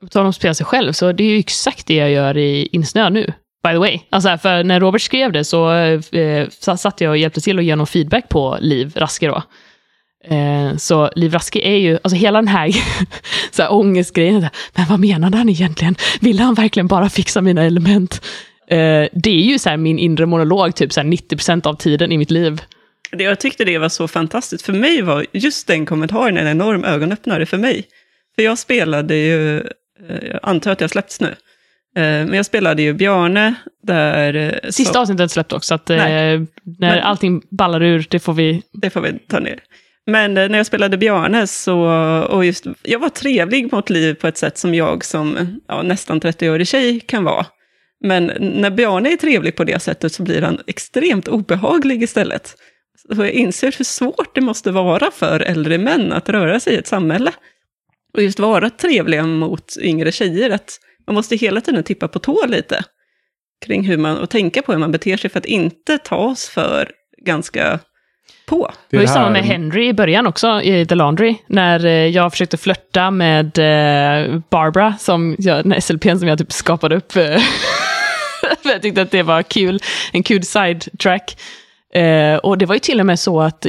På 0.00 0.08
tal 0.08 0.22
om 0.22 0.28
att 0.28 0.36
spela 0.36 0.54
sig 0.54 0.66
själv, 0.66 0.92
så 0.92 1.12
det 1.12 1.24
är 1.24 1.28
ju 1.28 1.38
exakt 1.38 1.86
det 1.86 1.94
jag 1.94 2.10
gör 2.10 2.36
i 2.36 2.66
Insnö 2.66 3.10
nu. 3.10 3.32
By 3.62 3.70
the 3.72 3.78
way. 3.78 4.00
Alltså, 4.10 4.38
för 4.38 4.64
när 4.64 4.80
Robert 4.80 5.02
skrev 5.02 5.32
det 5.32 5.44
så 5.44 5.72
eh, 5.72 6.48
satt 6.76 7.00
jag 7.00 7.10
och 7.10 7.18
hjälpte 7.18 7.40
till 7.40 7.58
att 7.58 7.64
ge 7.64 7.76
någon 7.76 7.86
feedback 7.86 8.28
på 8.28 8.58
Liv 8.60 8.92
Raske 8.96 9.26
då. 9.26 9.42
Eh, 10.24 10.76
så 10.76 11.10
Liv 11.16 11.32
Raske 11.32 11.60
är 11.60 11.76
ju, 11.76 11.98
alltså 12.02 12.16
hela 12.16 12.38
den 12.38 12.48
här, 12.48 12.70
så 13.50 13.62
här 13.62 13.72
ångestgrejen, 13.72 14.40
så 14.40 14.44
här, 14.44 14.52
men 14.74 14.86
vad 14.88 15.00
menade 15.00 15.36
han 15.36 15.48
egentligen? 15.48 15.96
Ville 16.20 16.42
han 16.42 16.54
verkligen 16.54 16.86
bara 16.86 17.10
fixa 17.10 17.40
mina 17.40 17.62
element? 17.62 18.22
Eh, 18.68 19.08
det 19.12 19.30
är 19.30 19.50
ju 19.50 19.58
så 19.58 19.68
här 19.68 19.76
min 19.76 19.98
inre 19.98 20.26
monolog, 20.26 20.74
typ 20.74 20.92
så 20.92 21.00
här 21.00 21.08
90% 21.08 21.66
av 21.66 21.74
tiden 21.74 22.12
i 22.12 22.18
mitt 22.18 22.30
liv. 22.30 22.62
Det, 23.12 23.24
jag 23.24 23.40
tyckte 23.40 23.64
det 23.64 23.78
var 23.78 23.88
så 23.88 24.08
fantastiskt. 24.08 24.64
För 24.64 24.72
mig 24.72 25.02
var 25.02 25.26
just 25.32 25.66
den 25.66 25.86
kommentaren 25.86 26.36
en 26.36 26.46
enorm 26.48 26.84
ögonöppnare 26.84 27.46
för 27.46 27.58
mig. 27.58 27.84
För 28.34 28.42
jag 28.42 28.58
spelade 28.58 29.16
ju, 29.16 29.58
eh, 29.58 29.64
jag 30.30 30.40
antar 30.42 30.72
att 30.72 30.80
jag 30.80 30.90
släppts 30.90 31.20
nu, 31.20 31.34
men 32.00 32.32
jag 32.34 32.46
spelade 32.46 32.82
ju 32.82 32.92
Bjarne, 32.92 33.54
där... 33.82 34.34
eh, 34.34 34.70
Sista 34.70 34.92
så- 34.92 35.00
avsnittet 35.00 35.30
släppt 35.30 35.52
också, 35.52 35.66
så 35.68 35.74
att 35.74 35.90
eh, 35.90 35.96
Nej. 35.96 36.38
när 36.38 36.46
Men- 36.94 36.98
allting 37.02 37.42
ballar 37.50 37.82
ur, 37.82 38.06
det 38.10 38.18
får 38.18 38.32
vi... 38.34 38.62
det 38.72 38.90
får 38.90 39.00
vi 39.00 39.12
ta 39.28 39.38
ner. 39.40 39.58
Men 40.06 40.36
eh, 40.36 40.48
när 40.48 40.58
jag 40.58 40.66
spelade 40.66 40.96
Bjarne 40.98 41.46
så, 41.46 41.78
och 42.30 42.44
just, 42.44 42.66
jag 42.82 42.98
var 42.98 43.08
trevlig 43.08 43.72
mot 43.72 43.90
Liv 43.90 44.14
på 44.14 44.26
ett 44.26 44.38
sätt 44.38 44.58
som 44.58 44.74
jag 44.74 45.04
som 45.04 45.58
ja, 45.68 45.82
nästan 45.82 46.20
30-årig 46.20 46.68
tjej 46.68 47.00
kan 47.00 47.24
vara. 47.24 47.46
Men 48.04 48.32
när 48.40 48.70
Bjarne 48.70 49.12
är 49.12 49.16
trevlig 49.16 49.56
på 49.56 49.64
det 49.64 49.82
sättet 49.82 50.12
så 50.12 50.22
blir 50.22 50.42
han 50.42 50.58
extremt 50.66 51.28
obehaglig 51.28 52.02
istället. 52.02 52.54
Så 53.16 53.22
jag 53.22 53.30
inser 53.30 53.74
hur 53.78 53.84
svårt 53.84 54.34
det 54.34 54.40
måste 54.40 54.70
vara 54.70 55.10
för 55.10 55.40
äldre 55.40 55.78
män 55.78 56.12
att 56.12 56.28
röra 56.28 56.60
sig 56.60 56.72
i 56.72 56.76
ett 56.76 56.86
samhälle. 56.86 57.32
Och 58.14 58.22
just 58.22 58.38
vara 58.38 58.70
trevliga 58.70 59.26
mot 59.26 59.76
yngre 59.80 60.12
tjejer, 60.12 60.50
att 60.50 60.78
man 61.06 61.14
måste 61.14 61.36
hela 61.36 61.60
tiden 61.60 61.84
tippa 61.84 62.08
på 62.08 62.18
tå 62.18 62.46
lite. 62.46 62.84
Kring 63.66 63.84
hur 63.84 63.96
man, 63.96 64.18
och 64.18 64.30
tänka 64.30 64.62
på 64.62 64.72
hur 64.72 64.78
man 64.78 64.92
beter 64.92 65.16
sig 65.16 65.30
för 65.30 65.38
att 65.38 65.46
inte 65.46 65.98
tas 65.98 66.48
för 66.48 66.90
ganska 67.24 67.80
på. 68.46 68.72
Det 68.90 68.96
var 68.96 69.02
ju 69.02 69.08
samma 69.08 69.30
med 69.30 69.44
Henry 69.44 69.88
i 69.88 69.92
början 69.92 70.26
också, 70.26 70.62
i 70.62 70.86
The 70.86 70.94
Laundry. 70.94 71.36
När 71.46 71.86
eh, 71.86 71.92
jag 71.92 72.32
försökte 72.32 72.56
flörta 72.56 73.10
med 73.10 73.58
eh, 73.58 74.40
Barbara, 74.50 74.94
som 74.98 75.36
jag, 75.38 75.64
den 75.64 75.82
SLPn 75.82 76.18
som 76.18 76.28
jag 76.28 76.38
typ 76.38 76.52
skapade 76.52 76.96
upp. 76.96 77.16
eh, 77.16 77.42
jag 78.62 78.82
tyckte 78.82 79.02
att 79.02 79.10
det 79.10 79.22
var 79.22 79.42
kul, 79.42 79.80
en 80.12 80.22
kul 80.22 80.42
sidetrack. 80.42 81.36
Eh, 81.94 82.36
och 82.36 82.58
det 82.58 82.66
var 82.66 82.74
ju 82.74 82.78
till 82.78 83.00
och 83.00 83.06
med 83.06 83.18
så 83.18 83.40
att, 83.40 83.66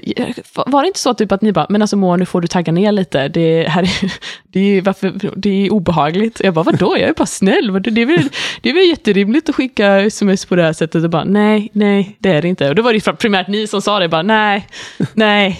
var 0.66 0.82
det 0.82 0.88
inte 0.88 1.00
så 1.00 1.14
typ 1.14 1.32
att 1.32 1.42
ni 1.42 1.52
bara, 1.52 1.66
men 1.70 1.82
alltså 1.82 1.98
Moa, 1.98 2.18
nu 2.18 2.26
får 2.26 2.42
du 2.42 2.48
tagga 2.48 2.72
ner 2.74 2.92
lite, 2.92 3.28
det, 3.28 3.68
här 3.70 3.84
är, 3.84 4.12
det, 4.52 4.60
är, 4.60 4.82
varför, 4.82 5.14
det 5.36 5.66
är 5.66 5.74
obehagligt. 5.74 6.42
Jag 6.44 6.54
bara, 6.54 6.64
vadå, 6.64 6.98
jag 6.98 7.10
är 7.10 7.14
bara 7.14 7.26
snäll, 7.26 7.84
det 7.84 8.02
är 8.02 8.06
väl, 8.06 8.30
det 8.62 8.70
är 8.70 8.74
väl 8.74 8.90
jätterimligt 8.90 9.50
att 9.50 9.56
skicka 9.56 10.02
sms 10.02 10.46
på 10.46 10.56
det 10.56 10.64
här 10.64 10.74
sättet, 10.74 11.04
och 11.04 11.10
bara, 11.10 11.24
nej, 11.24 11.70
nej, 11.74 12.16
det 12.20 12.30
är 12.30 12.42
det 12.42 12.48
inte. 12.48 12.70
Och 12.70 12.76
då 12.76 12.82
var 12.82 12.94
det 12.94 13.08
ju 13.08 13.14
primärt 13.16 13.48
ni 13.48 13.68
som 13.68 13.82
sa 13.82 14.00
det, 14.00 14.10
bara, 14.10 14.22
nej, 14.24 14.68
nej. 15.14 15.60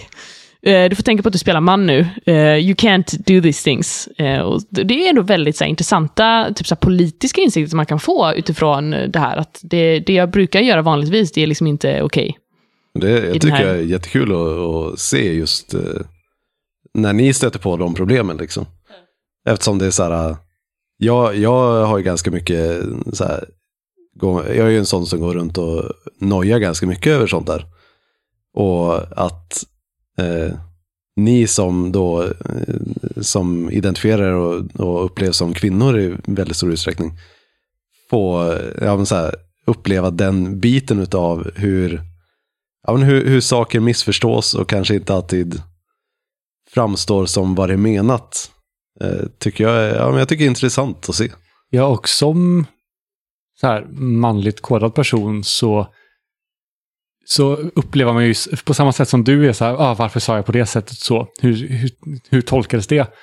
Eh, 0.66 0.90
Du 0.90 0.96
får 0.96 1.04
tänka 1.04 1.24
på 1.24 1.30
att 1.30 1.34
du 1.34 1.40
spelar 1.40 1.62
man 1.62 1.86
nu. 1.86 2.08
Eh, 2.26 2.36
You 2.36 2.74
can't 2.76 3.18
do 3.18 3.42
these 3.42 3.64
things. 3.64 4.08
Eh, 4.18 4.40
och 4.40 4.62
det 4.70 5.06
är 5.06 5.10
ändå 5.10 5.22
väldigt 5.22 5.58
så 5.58 5.64
här, 5.64 5.70
intressanta 5.70 6.48
typ, 6.56 6.68
så 6.68 6.76
här, 6.76 6.80
politiska 6.80 7.42
insikter 7.42 7.70
som 7.70 7.78
man 7.78 7.86
kan 7.86 8.00
få 8.00 8.34
utifrån 8.34 8.94
eh, 8.94 9.08
det 9.10 9.20
här. 9.20 9.38
Att 9.38 9.60
det, 9.64 10.00
det 10.00 10.14
jag 10.14 10.30
brukar 10.30 10.60
göra 10.60 10.82
vanligtvis, 10.82 11.32
det 11.32 11.44
är 11.44 11.48
liksom 11.48 11.68
inte 11.68 12.02
okej. 12.02 12.38
Det, 13.00 13.26
jag 13.26 13.34
tycker 13.42 13.56
här- 13.56 13.66
är 13.66 13.82
jättekul 13.82 14.32
att, 14.32 14.58
att 14.94 15.00
se 15.00 15.34
just 15.34 15.74
eh, 15.74 15.82
när 16.94 17.14
ni 17.14 17.34
stöter 17.34 17.60
på 17.60 17.78
de 17.78 17.94
problemen. 17.94 18.38
Liksom. 18.38 18.66
Eftersom 19.50 19.78
det 19.78 19.86
är 19.86 19.92
så 19.92 20.04
här, 20.04 20.36
jag, 20.98 21.36
jag 21.38 21.86
har 21.86 21.98
ju 21.98 22.04
ganska 22.04 22.32
mycket, 22.32 22.84
så 23.14 23.24
här, 23.24 23.50
gå- 24.16 24.44
jag 24.48 24.68
är 24.68 24.70
ju 24.70 24.78
en 24.78 24.86
sån 24.86 25.06
som 25.06 25.20
går 25.20 25.34
runt 25.34 25.58
och 25.58 25.84
nojar 26.20 26.60
ganska 26.60 26.88
mycket 26.88 27.08
över 27.14 27.28
sånt 27.28 27.48
där. 27.48 27.66
Och 28.54 28.96
att 29.20 29.64
eh, 30.20 30.54
ni 31.16 31.48
som 31.48 31.92
då, 31.92 32.24
eh, 32.24 32.32
som 33.22 33.70
identifierar 33.72 34.24
er 34.28 34.34
och, 34.34 34.80
och 34.80 35.06
upplevs 35.06 35.38
som 35.38 35.54
kvinnor 35.54 36.00
i 36.00 36.16
väldigt 36.26 36.58
stor 36.58 36.72
utsträckning, 36.72 37.12
får 38.10 38.54
ja, 38.82 38.96
men 38.98 39.06
så 39.06 39.16
här, 39.16 39.36
uppleva 39.66 40.10
den 40.12 40.60
biten 40.60 41.08
av 41.12 41.52
hur 41.56 42.02
ja, 42.88 42.94
men 42.94 43.04
hur, 43.04 43.26
hur 43.26 43.42
saker 43.42 43.80
missförstås 43.80 44.54
och 44.54 44.70
kanske 44.70 44.96
inte 44.96 45.14
alltid 45.14 45.62
framstår 46.70 47.26
som 47.26 47.56
vad 47.56 47.70
det 47.70 47.74
är 47.74 47.78
menat. 47.78 48.52
Eh, 49.02 49.28
tycker 49.40 49.64
jag, 49.64 49.96
ja, 49.96 50.10
men 50.10 50.20
jag 50.20 50.30
tycker 50.30 50.44
det 50.44 50.48
är 50.48 50.50
intressant 50.50 51.10
att 51.10 51.16
se. 51.16 51.32
Ja, 51.70 51.86
och 51.86 52.10
som 52.10 52.66
så 53.60 53.68
här 53.68 53.86
manligt 54.00 54.62
kodad 54.62 54.96
person 54.96 55.44
så, 55.44 55.88
så 57.26 57.56
upplever 57.56 58.14
man 58.14 58.26
ju 58.26 58.34
på 58.66 58.74
samma 58.74 58.94
sätt 58.94 59.10
som 59.10 59.24
du 59.24 59.50
är 59.50 59.54
så 59.54 59.66
här, 59.66 59.74
ah, 59.74 59.94
varför 59.94 60.20
sa 60.20 60.36
jag 60.36 60.46
på 60.46 60.52
det 60.52 60.66
sättet 60.66 60.98
så? 60.98 61.28
Hur, 61.42 61.68
hur, 61.68 61.90
hur 62.30 62.42
tolkades 62.42 62.88
det? 62.88 63.14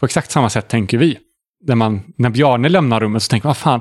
På 0.00 0.06
exakt 0.06 0.30
samma 0.30 0.50
sätt 0.50 0.68
tänker 0.68 0.98
vi. 0.98 1.18
När, 1.64 1.74
man, 1.74 2.02
när 2.16 2.30
Bjarne 2.30 2.68
lämnar 2.68 3.00
rummet 3.00 3.22
så 3.22 3.28
tänker 3.28 3.46
man, 3.46 3.50
vad 3.50 3.56
fan, 3.56 3.80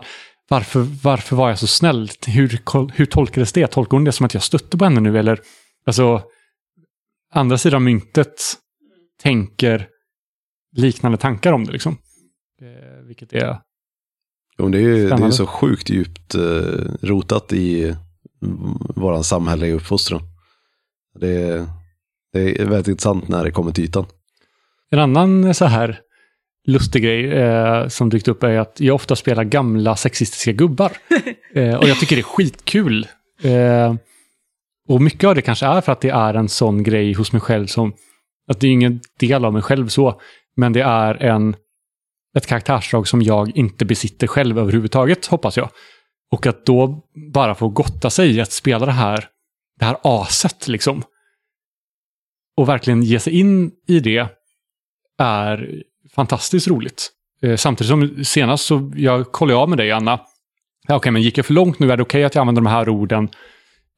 varför, 0.50 0.80
varför 1.04 1.36
var 1.36 1.50
jag 1.50 1.60
så 1.60 1.68
snäll? 1.68 2.10
Hur, 2.28 2.62
hur 2.94 3.06
tolkades 3.06 3.54
det? 3.54 3.68
Tolkar 3.68 3.98
hon 3.98 4.04
det 4.04 4.12
som 4.12 4.26
att 4.26 4.34
jag 4.34 4.44
stötte 4.44 4.78
på 4.78 4.84
henne 4.84 5.00
nu? 5.00 5.20
Eller, 5.20 5.40
alltså, 5.86 6.24
andra 7.34 7.58
sidan 7.58 7.84
myntet 7.84 8.42
tänker 9.24 9.88
liknande 10.76 11.18
tankar 11.18 11.54
om 11.54 11.66
det 11.66 11.72
liksom. 11.72 11.98
Eh, 12.62 13.06
vilket 13.08 13.34
är 13.34 13.60
Jo, 14.58 14.70
det 14.70 14.78
är 14.78 14.82
ju 14.82 15.10
det 15.10 15.26
är 15.26 15.32
så 15.32 15.48
sjukt 15.48 15.90
djupt 15.90 16.36
eh, 16.36 16.42
rotat 17.02 17.54
i 17.54 17.96
vår 18.96 19.22
samhälleliga 19.24 19.76
uppfostran. 19.76 20.22
Det, 21.20 21.68
det 22.34 22.62
är 22.62 22.66
väldigt 22.66 22.88
intressant 22.88 23.28
när 23.28 23.44
det 23.44 23.52
kommer 23.52 23.72
till 23.72 23.84
ytan. 23.84 24.06
En 24.90 25.00
annan 25.00 25.54
så 25.54 25.66
här 25.66 26.02
lustig 26.66 27.04
grej 27.04 27.32
eh, 27.32 27.88
som 27.88 28.10
dykt 28.10 28.28
upp 28.28 28.44
är 28.44 28.58
att 28.58 28.80
jag 28.80 28.96
ofta 28.96 29.16
spelar 29.16 29.44
gamla 29.44 29.96
sexistiska 29.96 30.52
gubbar. 30.52 30.92
Eh, 31.56 31.76
och 31.76 31.88
jag 31.88 32.00
tycker 32.00 32.16
det 32.16 32.22
är 32.22 32.24
skitkul. 32.24 33.08
Eh, 33.44 33.96
och 34.88 35.02
mycket 35.02 35.28
av 35.28 35.36
det 35.36 35.42
kanske 35.42 35.66
är 35.66 35.82
för 35.82 35.92
att 35.92 36.02
det 36.02 36.10
är 36.10 36.34
en 36.34 36.50
sån 36.50 36.84
grej 36.84 37.14
hos 37.14 37.32
mig 37.32 37.42
själv 37.42 37.68
som, 37.68 37.94
att 38.48 38.60
det 38.60 38.68
är 38.68 38.72
ingen 38.72 39.02
del 39.20 39.46
av 39.46 39.54
mig 39.54 39.62
själv 39.62 39.88
så, 39.88 40.22
men 40.56 40.74
det 40.74 40.82
är 40.82 41.24
en, 41.24 41.56
ett 42.38 42.48
karaktärsdrag 42.48 43.08
som 43.08 43.22
jag 43.22 43.58
inte 43.58 43.86
besitter 43.86 44.28
själv 44.28 44.60
överhuvudtaget, 44.60 45.26
hoppas 45.26 45.58
jag. 45.58 45.70
Och 46.32 46.48
att 46.48 46.66
då 46.66 47.04
bara 47.34 47.56
få 47.56 47.70
gotta 47.70 48.10
sig 48.10 48.36
i 48.36 48.42
att 48.42 48.52
spela 48.52 48.86
det 48.86 48.92
här, 48.92 49.28
det 49.80 49.86
här 49.86 49.98
aset 50.04 50.68
liksom. 50.68 51.04
Och 52.58 52.70
verkligen 52.70 53.04
ge 53.04 53.20
sig 53.20 53.40
in 53.40 53.72
i 53.88 54.00
det 54.00 54.28
är 55.18 55.84
fantastiskt 56.16 56.68
roligt. 56.68 57.12
Eh, 57.42 57.56
samtidigt 57.56 57.90
som 57.90 58.26
senast 58.26 58.66
så, 58.66 58.92
jag 58.96 59.32
kollade 59.32 59.60
av 59.60 59.70
med 59.70 59.78
dig 59.78 59.92
Anna. 59.92 60.20
Ja, 60.88 60.96
okej, 60.96 61.12
men 61.12 61.22
gick 61.22 61.38
jag 61.38 61.46
för 61.46 61.54
långt 61.54 61.80
nu? 61.80 61.92
Är 61.92 61.98
det 61.98 62.04
okej 62.04 62.24
att 62.24 62.36
jag 62.36 62.42
använder 62.42 62.62
de 62.62 62.70
här 62.70 62.90
orden? 62.90 63.30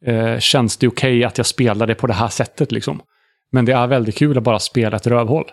Eh, 0.06 0.40
känns 0.40 0.78
det 0.78 0.88
okej 0.88 1.24
att 1.24 1.38
jag 1.38 1.48
spelar 1.48 1.88
det 1.88 1.96
på 1.96 2.08
det 2.08 2.14
här 2.14 2.28
sättet 2.28 2.72
liksom? 2.72 3.02
Men 3.52 3.66
det 3.66 3.74
är 3.74 3.88
väldigt 3.88 4.18
kul 4.18 4.38
att 4.38 4.44
bara 4.44 4.60
spela 4.60 4.98
ett 4.98 5.08
rövhål. 5.08 5.46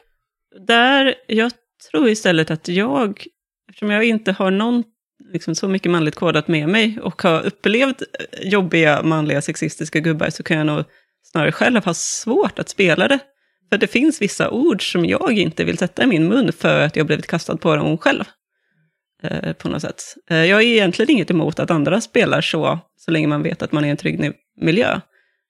Där, 0.67 1.15
jag 1.27 1.53
tror 1.91 2.09
istället 2.09 2.51
att 2.51 2.69
jag, 2.69 3.25
eftersom 3.69 3.91
jag 3.91 4.05
inte 4.05 4.33
har 4.33 4.51
någon 4.51 4.85
liksom, 5.33 5.55
så 5.55 5.69
mycket 5.69 5.93
manligt 5.93 6.15
kodat 6.15 6.49
med 6.49 6.69
mig 6.69 6.99
och 7.03 7.23
har 7.23 7.47
upplevt 7.47 8.03
jobbiga 8.43 9.03
manliga 9.03 9.43
sexistiska 9.43 10.01
gubbar 10.01 10.31
så 10.31 10.43
kan 10.43 10.57
jag 10.57 10.67
nog 10.67 10.85
snarare 11.23 11.53
själv 11.53 11.85
ha 11.85 11.95
svårt 11.95 12.59
att 12.59 12.69
spela 12.69 13.09
det. 13.09 13.19
För 13.71 13.79
det 13.79 13.87
finns 13.87 14.23
vissa 14.23 14.51
ord 14.51 14.93
som 14.93 15.05
jag 15.05 15.39
inte 15.39 15.65
vill 15.65 15.79
sätta 15.79 16.03
i 16.03 16.07
min 16.07 16.29
mun 16.29 16.53
för 16.53 16.81
att 16.81 16.97
jag 16.97 17.07
blivit 17.07 17.27
kastad 17.27 17.57
på 17.57 17.77
dem 17.77 17.99
själv. 17.99 18.25
Eh, 19.23 19.53
på 19.53 19.69
något 19.69 19.83
sätt. 19.83 20.03
Eh, 20.31 20.37
jag 20.37 20.63
är 20.63 20.67
egentligen 20.67 21.11
inget 21.11 21.31
emot 21.31 21.59
att 21.59 21.71
andra 21.71 22.01
spelar 22.01 22.41
så, 22.41 22.79
så 22.97 23.11
länge 23.11 23.27
man 23.27 23.43
vet 23.43 23.63
att 23.63 23.73
man 23.73 23.85
är 23.85 23.89
i 23.89 23.91
en 23.91 23.97
trygg 23.97 24.33
miljö. 24.61 25.01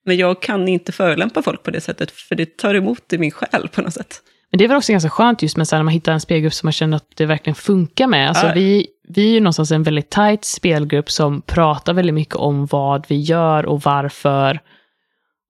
Men 0.06 0.16
jag 0.16 0.42
kan 0.42 0.68
inte 0.68 0.92
förolämpa 0.92 1.42
folk 1.42 1.62
på 1.62 1.70
det 1.70 1.80
sättet, 1.80 2.10
för 2.10 2.34
det 2.34 2.56
tar 2.56 2.74
emot 2.74 3.12
i 3.12 3.18
min 3.18 3.30
själ 3.30 3.68
på 3.68 3.82
något 3.82 3.94
sätt. 3.94 4.20
Men 4.50 4.58
det 4.58 4.64
är 4.64 4.68
väl 4.68 4.76
också 4.76 4.92
ganska 4.92 5.10
skönt 5.10 5.42
just 5.42 5.56
med 5.56 5.68
så 5.68 5.76
här, 5.76 5.78
när 5.78 5.84
man 5.84 5.94
hittar 5.94 6.12
en 6.12 6.20
spelgrupp 6.20 6.54
som 6.54 6.66
man 6.66 6.72
känner 6.72 6.96
att 6.96 7.16
det 7.16 7.26
verkligen 7.26 7.54
funkar 7.54 8.06
med. 8.06 8.28
Alltså, 8.28 8.46
Ja. 8.46 8.52
vi, 8.54 8.86
vi 9.08 9.28
är 9.28 9.32
ju 9.32 9.40
någonstans 9.40 9.70
en 9.70 9.82
väldigt 9.82 10.10
tight 10.10 10.44
spelgrupp 10.44 11.10
som 11.10 11.42
pratar 11.42 11.92
väldigt 11.94 12.14
mycket 12.14 12.34
om 12.34 12.66
vad 12.66 13.06
vi 13.08 13.20
gör 13.20 13.66
och 13.66 13.82
varför. 13.82 14.60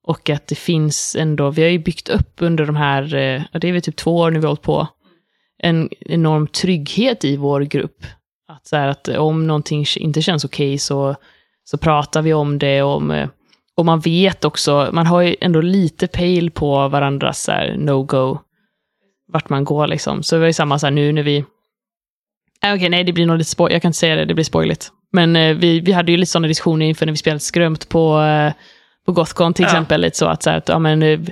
Och 0.07 0.31
att 0.31 0.47
det 0.47 0.55
finns 0.55 1.17
ändå, 1.19 1.51
vi 1.51 1.63
har 1.63 1.69
ju 1.69 1.79
byggt 1.79 2.09
upp 2.09 2.33
under 2.39 2.67
de 2.67 2.77
här, 2.77 3.15
eh, 3.15 3.43
ja, 3.53 3.59
det 3.59 3.69
är 3.69 3.73
väl 3.73 3.83
typ 3.83 3.97
två 3.97 4.17
år 4.17 4.31
nu 4.31 4.39
vi 4.39 4.45
har 4.45 4.51
hållit 4.51 4.63
på, 4.63 4.89
en 5.59 5.89
enorm 6.01 6.47
trygghet 6.47 7.25
i 7.25 7.37
vår 7.37 7.61
grupp. 7.61 8.07
Att, 8.49 8.67
så 8.67 8.77
här, 8.77 8.89
att 8.89 9.09
eh, 9.09 9.17
om 9.17 9.47
någonting 9.47 9.85
inte 9.97 10.23
känns 10.23 10.45
okej 10.45 10.79
så, 10.79 11.15
så 11.65 11.79
pratar 11.79 12.23
vi 12.23 12.35
om 12.35 12.59
det. 12.59 12.83
Om, 12.83 13.11
eh, 13.11 13.29
och 13.77 13.85
man 13.85 14.01
vet 14.01 14.45
också, 14.45 14.91
man 14.93 15.07
har 15.07 15.23
ju 15.23 15.37
ändå 15.41 15.61
lite 15.61 16.07
pejl 16.07 16.51
på 16.51 16.89
varandras 16.89 17.49
no-go 17.77 18.39
vart 19.33 19.49
man 19.49 19.65
går 19.65 19.87
liksom. 19.87 20.23
Så 20.23 20.35
det 20.35 20.41
var 20.41 20.47
ju 20.47 20.53
samma 20.53 20.79
så 20.79 20.87
här 20.87 20.91
nu 20.91 21.13
när 21.13 21.23
vi... 21.23 21.45
Äh, 22.65 22.75
Okej, 22.75 22.89
nej 22.89 23.05
det 23.05 23.13
blir 23.13 23.27
nog 23.27 23.39
lite 23.39 23.51
spoil, 23.51 23.73
jag 23.73 23.83
kan 23.83 23.89
inte 23.89 23.99
säga 23.99 24.17
det, 24.17 24.25
det 24.25 24.35
blir 24.35 24.45
spoiligt. 24.45 24.93
Men 25.13 25.37
eh, 25.37 25.57
vi, 25.57 25.81
vi 25.81 25.93
hade 25.93 26.13
ju 26.13 26.19
lite 26.19 26.33
sådana 26.33 26.49
diskussioner 26.49 26.87
inför 26.87 27.07
när 27.07 27.13
vi 27.13 27.17
spelade 27.17 27.41
skrömt 27.41 27.89
på, 27.89 28.21
eh, 28.21 28.53
på 29.07 29.13
Gothcon 29.13 29.55
till 29.55 29.63
Ja. 29.63 29.69
exempel. 29.69 30.01
Lite 30.01 30.17
så 30.17 30.27
att, 30.27 30.43
så 30.43 30.51
här, 30.51 30.59
att 30.59 30.69
ja, 30.69 30.79
men, 30.79 31.27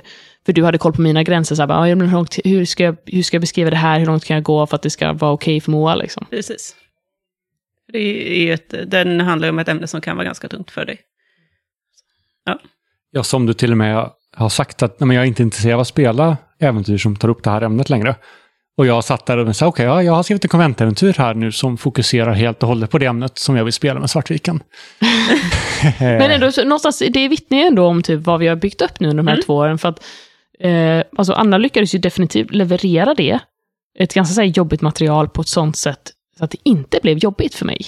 för 0.45 0.53
du 0.53 0.63
hade 0.63 0.77
koll 0.77 0.93
på 0.93 1.01
mina 1.01 1.23
gränser, 1.23 1.55
så 1.55 1.61
här, 1.61 1.67
bara, 1.67 1.89
ja, 1.89 1.95
men 1.95 2.07
hur, 2.07 2.15
långt, 2.15 2.37
hur, 2.43 2.65
ska 2.65 2.83
jag, 2.83 2.97
hur 3.05 3.23
ska 3.23 3.35
jag 3.35 3.41
beskriva 3.41 3.69
det 3.69 3.75
här, 3.75 3.99
hur 3.99 4.05
långt 4.05 4.25
kan 4.25 4.35
jag 4.35 4.43
gå 4.43 4.67
för 4.67 4.75
att 4.75 4.81
det 4.81 4.89
ska 4.89 5.13
vara 5.13 5.31
okej 5.31 5.61
för 5.61 5.71
Moa 5.71 5.95
liksom. 5.95 6.25
Precis. 6.29 6.75
Det 7.93 7.99
är 8.49 8.53
ett, 8.53 8.91
den 8.91 9.19
handlar 9.19 9.47
ju 9.47 9.49
om 9.49 9.59
ett 9.59 9.67
ämne 9.67 9.87
som 9.87 10.01
kan 10.01 10.17
vara 10.17 10.25
ganska 10.25 10.47
tungt 10.47 10.71
för 10.71 10.85
dig. 10.85 10.99
Ja, 13.15 13.23
som 13.23 13.45
du 13.45 13.53
till 13.53 13.71
och 13.71 13.77
med 13.77 14.09
har 14.35 14.49
sagt 14.49 14.83
att 14.83 14.99
nej, 14.99 15.07
men 15.07 15.15
jag 15.15 15.23
är 15.23 15.27
inte 15.27 15.43
intresserad 15.43 15.73
av 15.73 15.79
att 15.79 15.87
spela 15.87 16.37
äventyr 16.59 16.97
som 16.97 17.15
tar 17.15 17.29
upp 17.29 17.43
det 17.43 17.49
här 17.49 17.61
ämnet 17.61 17.89
längre. 17.89 18.15
Och 18.77 18.85
jag 18.85 19.03
satt 19.03 19.25
där 19.25 19.37
och 19.37 19.55
sa, 19.55 19.67
okej, 19.67 19.85
ja, 19.85 20.03
jag 20.03 20.13
har 20.13 20.23
skrivit 20.23 20.45
en 20.45 20.49
konventäventyr 20.49 21.13
här 21.17 21.33
nu 21.33 21.51
som 21.51 21.77
fokuserar 21.77 22.33
helt 22.33 22.63
och 22.63 22.69
hållet 22.69 22.91
på 22.91 22.97
det 22.97 23.05
ämnet 23.05 23.37
som 23.37 23.55
jag 23.55 23.63
vill 23.63 23.73
spela 23.73 23.99
med 23.99 24.09
Svartviken. 24.09 24.63
Men 25.99 26.31
ändå, 26.31 26.51
så, 26.51 26.63
någonstans, 26.63 27.03
det 27.09 27.27
vittnar 27.27 27.57
ju 27.57 27.63
ändå 27.63 27.85
om 27.85 28.03
typ 28.03 28.21
vad 28.21 28.39
vi 28.39 28.47
har 28.47 28.55
byggt 28.55 28.81
upp 28.81 28.99
nu 28.99 29.11
de 29.11 29.27
här 29.27 29.41
två 29.41 29.55
åren. 29.55 29.77
För 29.77 29.89
att, 29.89 30.03
eh, 30.59 31.03
alltså 31.17 31.33
Anna 31.33 31.57
lyckades 31.57 31.95
ju 31.95 31.99
definitivt 31.99 32.51
leverera 32.51 33.13
det, 33.13 33.39
ett 33.99 34.13
ganska 34.13 34.33
så 34.33 34.41
här, 34.41 34.47
jobbigt 34.47 34.81
material 34.81 35.29
på 35.29 35.41
ett 35.41 35.47
sånt 35.47 35.77
sätt 35.77 36.11
så 36.37 36.43
att 36.43 36.51
det 36.51 36.57
inte 36.63 36.99
blev 37.03 37.17
jobbigt 37.17 37.55
för 37.55 37.65
mig. 37.65 37.81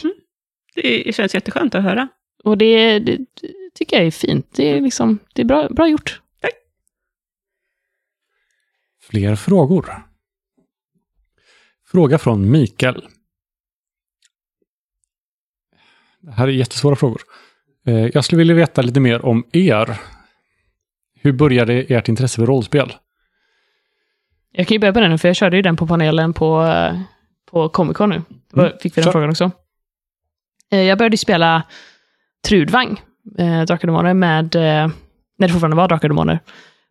Det 0.75 1.15
känns 1.15 1.33
jätteskönt 1.33 1.75
att 1.75 1.83
höra. 1.83 2.07
Och 2.43 2.57
det, 2.57 2.99
det, 2.99 3.17
det 3.17 3.51
tycker 3.75 3.97
jag 3.97 4.05
är 4.05 4.11
fint. 4.11 4.47
Det 4.55 4.69
är, 4.69 4.81
liksom, 4.81 5.19
det 5.33 5.41
är 5.41 5.45
bra, 5.45 5.67
bra 5.69 5.87
gjort. 5.87 6.21
Fler 9.09 9.35
frågor? 9.35 10.05
Fråga 11.95 12.17
från 12.17 12.51
Mikael. 12.51 13.05
Det 16.21 16.31
här 16.31 16.47
är 16.47 16.51
jättesvåra 16.51 16.95
frågor. 16.95 17.21
Eh, 17.87 18.05
Jag 18.07 18.23
skulle 18.25 18.37
vilja 18.39 18.55
veta 18.55 18.81
lite 18.81 18.99
mer 18.99 19.25
om 19.25 19.43
er. 19.51 19.97
Hur 21.21 21.31
började 21.33 21.73
ert 21.73 22.09
intresse 22.09 22.35
för 22.35 22.45
rollspel? 22.45 22.93
Jag 24.51 24.67
kan 24.67 24.75
ju 24.75 24.79
börja 24.79 24.93
på 24.93 24.99
den 24.99 25.19
för 25.19 25.29
jag 25.29 25.35
körde 25.35 25.55
ju 25.55 25.61
den 25.61 25.75
på 25.77 25.87
panelen 25.87 26.33
på, 26.33 26.63
eh, 26.63 26.99
på 27.51 27.69
Comic 27.69 27.97
Con 27.97 28.09
nu. 28.09 28.21
Då 28.53 28.61
Mm, 28.61 28.73
fick 28.81 28.97
vi 28.97 29.01
den 29.01 29.03
kör. 29.03 29.11
frågan 29.11 29.29
också. 29.29 29.51
Eh, 30.71 30.81
Jag 30.81 30.97
började 30.97 31.17
spela 31.17 31.63
Trudvang, 32.47 33.01
Drakar 33.67 33.73
och 33.73 33.87
Demoner, 33.87 34.13
med, 34.13 34.55
när 34.55 35.47
det 35.47 35.49
fortfarande 35.49 35.77
var 35.77 35.87
Drakar 35.87 36.09
och 36.09 36.15
Demoner, 36.15 36.39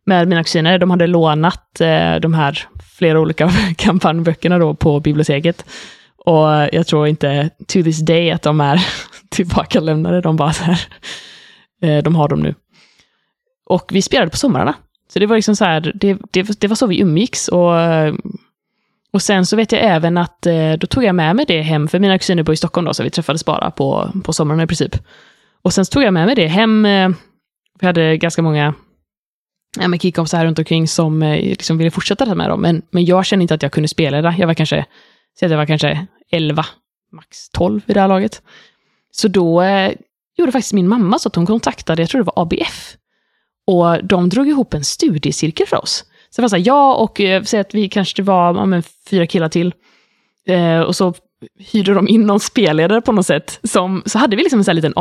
med 0.05 0.27
mina 0.27 0.43
kusiner. 0.43 0.79
De 0.79 0.91
hade 0.91 1.07
lånat 1.07 1.81
eh, 1.81 2.15
de 2.15 2.33
här 2.33 2.67
flera 2.97 3.19
olika 3.19 3.51
kampanjböckerna 3.77 4.59
då 4.59 4.73
på 4.75 4.99
biblioteket. 4.99 5.65
Och 6.17 6.47
jag 6.71 6.87
tror 6.87 7.07
inte 7.07 7.49
to 7.67 7.83
this 7.83 7.99
day 8.05 8.31
att 8.31 8.41
de 8.41 8.61
är 8.61 8.85
tillbakalämnade. 9.29 10.21
De 10.21 10.35
bara 10.35 10.53
så 10.53 10.63
här, 10.63 10.79
eh, 11.81 12.03
de 12.03 12.15
har 12.15 12.27
dem 12.27 12.39
nu. 12.39 12.55
Och 13.65 13.89
vi 13.93 14.01
spelade 14.01 14.31
på 14.31 14.37
somrarna. 14.37 14.73
Så 15.13 15.19
det 15.19 15.25
var 15.25 15.35
liksom 15.35 15.55
så 15.55 15.65
här, 15.65 15.91
det, 15.95 16.17
det, 16.31 16.59
det 16.61 16.67
var 16.67 16.75
så 16.75 16.87
vi 16.87 17.01
umgicks. 17.01 17.47
Och, 17.47 17.71
och 19.13 19.21
sen 19.21 19.45
så 19.45 19.55
vet 19.55 19.71
jag 19.71 19.81
även 19.83 20.17
att 20.17 20.45
eh, 20.45 20.73
då 20.73 20.87
tog 20.87 21.03
jag 21.03 21.15
med 21.15 21.35
mig 21.35 21.45
det 21.47 21.61
hem, 21.61 21.87
för 21.87 21.99
mina 21.99 22.17
kusiner 22.17 22.43
bor 22.43 22.53
i 22.53 22.57
Stockholm 22.57 22.85
då, 22.85 22.93
så 22.93 23.03
vi 23.03 23.09
träffades 23.09 23.45
bara 23.45 23.71
på, 23.71 24.11
på 24.23 24.33
somrarna 24.33 24.63
i 24.63 24.67
princip. 24.67 24.95
Och 25.61 25.73
sen 25.73 25.85
så 25.85 25.91
tog 25.91 26.03
jag 26.03 26.13
med 26.13 26.25
mig 26.25 26.35
det 26.35 26.47
hem. 26.47 26.85
eh, 26.85 27.09
Vi 27.79 27.87
hade 27.87 28.17
ganska 28.17 28.41
många 28.41 28.73
ja, 29.79 29.87
men 29.87 29.99
killkompisar 29.99 30.37
här 30.37 30.45
runt 30.45 30.59
omkring 30.59 30.87
som 30.87 31.23
eh, 31.23 31.41
liksom 31.41 31.77
ville 31.77 31.91
fortsätta 31.91 32.35
med 32.35 32.49
dem. 32.49 32.61
Men, 32.61 32.81
men 32.91 33.05
jag 33.05 33.25
kände 33.25 33.43
inte 33.43 33.53
att 33.53 33.63
jag 33.63 33.71
kunde 33.71 33.87
spela 33.87 34.21
det. 34.21 34.35
Jag 34.37 34.47
var 34.47 34.53
kanske, 34.53 34.85
säg 35.39 35.45
att 35.45 35.51
jag 35.51 35.57
var 35.57 35.65
kanske 35.65 36.07
11, 36.31 36.65
max 37.11 37.49
12 37.49 37.81
i 37.87 37.93
det 37.93 37.99
här 37.99 38.07
laget. 38.07 38.41
Så 39.11 39.27
då 39.27 39.61
eh, 39.61 39.91
gjorde 40.37 40.51
faktiskt 40.51 40.73
min 40.73 40.87
mamma 40.87 41.19
så 41.19 41.29
att 41.29 41.35
hon 41.35 41.45
kontaktade, 41.45 42.01
jag 42.01 42.09
tror 42.09 42.23
det 42.23 42.31
var 42.35 42.41
ABF. 42.41 42.95
Och 43.67 44.05
de 44.05 44.29
drog 44.29 44.47
ihop 44.47 44.73
en 44.73 44.83
studiecirkel 44.83 45.67
för 45.67 45.83
oss. 45.83 46.05
Så 46.29 46.41
det 46.41 46.43
var 46.43 46.49
så 46.49 46.55
här, 46.55 46.63
jag 46.67 47.01
och, 47.01 47.21
eh, 47.21 47.43
säg 47.43 47.59
att 47.59 47.73
vi 47.73 47.89
kanske 47.89 48.23
var 48.23 48.55
ja, 48.55 48.65
men, 48.65 48.83
fyra 49.09 49.27
killar 49.27 49.49
till. 49.49 49.73
Eh, 50.47 50.79
och 50.79 50.95
så 50.95 51.13
hyrde 51.59 51.93
de 51.93 52.07
in 52.07 52.21
någon 52.21 52.39
spelledare 52.39 53.01
på 53.01 53.11
något 53.11 53.25
sätt. 53.25 53.59
Som, 53.63 54.03
så 54.05 54.19
hade 54.19 54.35
vi 54.35 54.43
liksom 54.43 54.59
en 54.59 54.63
sån 54.63 54.71
här 54.71 54.75
liten 54.75 54.93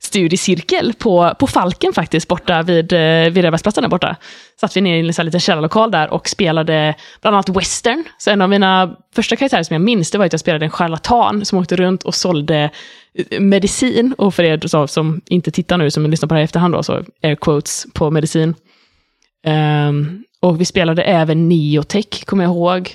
studiecirkel 0.00 0.94
på, 0.98 1.34
på 1.38 1.46
Falken 1.46 1.92
faktiskt, 1.92 2.28
borta 2.28 2.62
vid, 2.62 2.92
eh, 2.92 2.98
vid 3.32 3.36
Rävbergsplatsen 3.36 3.82
där 3.82 3.88
borta. 3.88 4.16
Satt 4.60 4.76
vi 4.76 4.80
ner 4.80 4.96
i 4.96 5.06
en 5.06 5.14
sån 5.14 5.22
här 5.22 5.24
liten 5.24 5.40
källarlokal 5.40 5.90
där 5.90 6.10
och 6.10 6.28
spelade 6.28 6.94
bland 7.20 7.36
annat 7.36 7.48
western. 7.48 8.04
Så 8.18 8.30
en 8.30 8.42
av 8.42 8.48
mina 8.48 8.96
första 9.14 9.36
karaktärer 9.36 9.62
som 9.62 9.74
jag 9.74 9.80
minns, 9.80 10.10
det 10.10 10.18
var 10.18 10.26
att 10.26 10.32
jag 10.32 10.40
spelade 10.40 10.64
en 10.64 10.70
charlatan 10.70 11.44
som 11.44 11.58
åkte 11.58 11.76
runt 11.76 12.02
och 12.02 12.14
sålde 12.14 12.70
eh, 13.14 13.40
medicin. 13.40 14.14
Och 14.18 14.34
för 14.34 14.42
er 14.42 14.86
som 14.86 15.20
inte 15.26 15.50
tittar 15.50 15.78
nu, 15.78 15.90
som 15.90 16.10
lyssnar 16.10 16.28
på 16.28 16.34
det 16.34 16.38
här 16.38 16.42
i 16.42 16.44
efterhand 16.44 16.74
då, 16.74 16.82
så 16.82 17.04
air 17.22 17.34
quotes 17.34 17.86
på 17.94 18.10
medicin. 18.10 18.54
Um, 19.46 20.24
och 20.40 20.60
vi 20.60 20.64
spelade 20.64 21.02
även 21.02 21.48
Neotech, 21.48 22.24
kommer 22.24 22.44
jag 22.44 22.50
ihåg. 22.50 22.94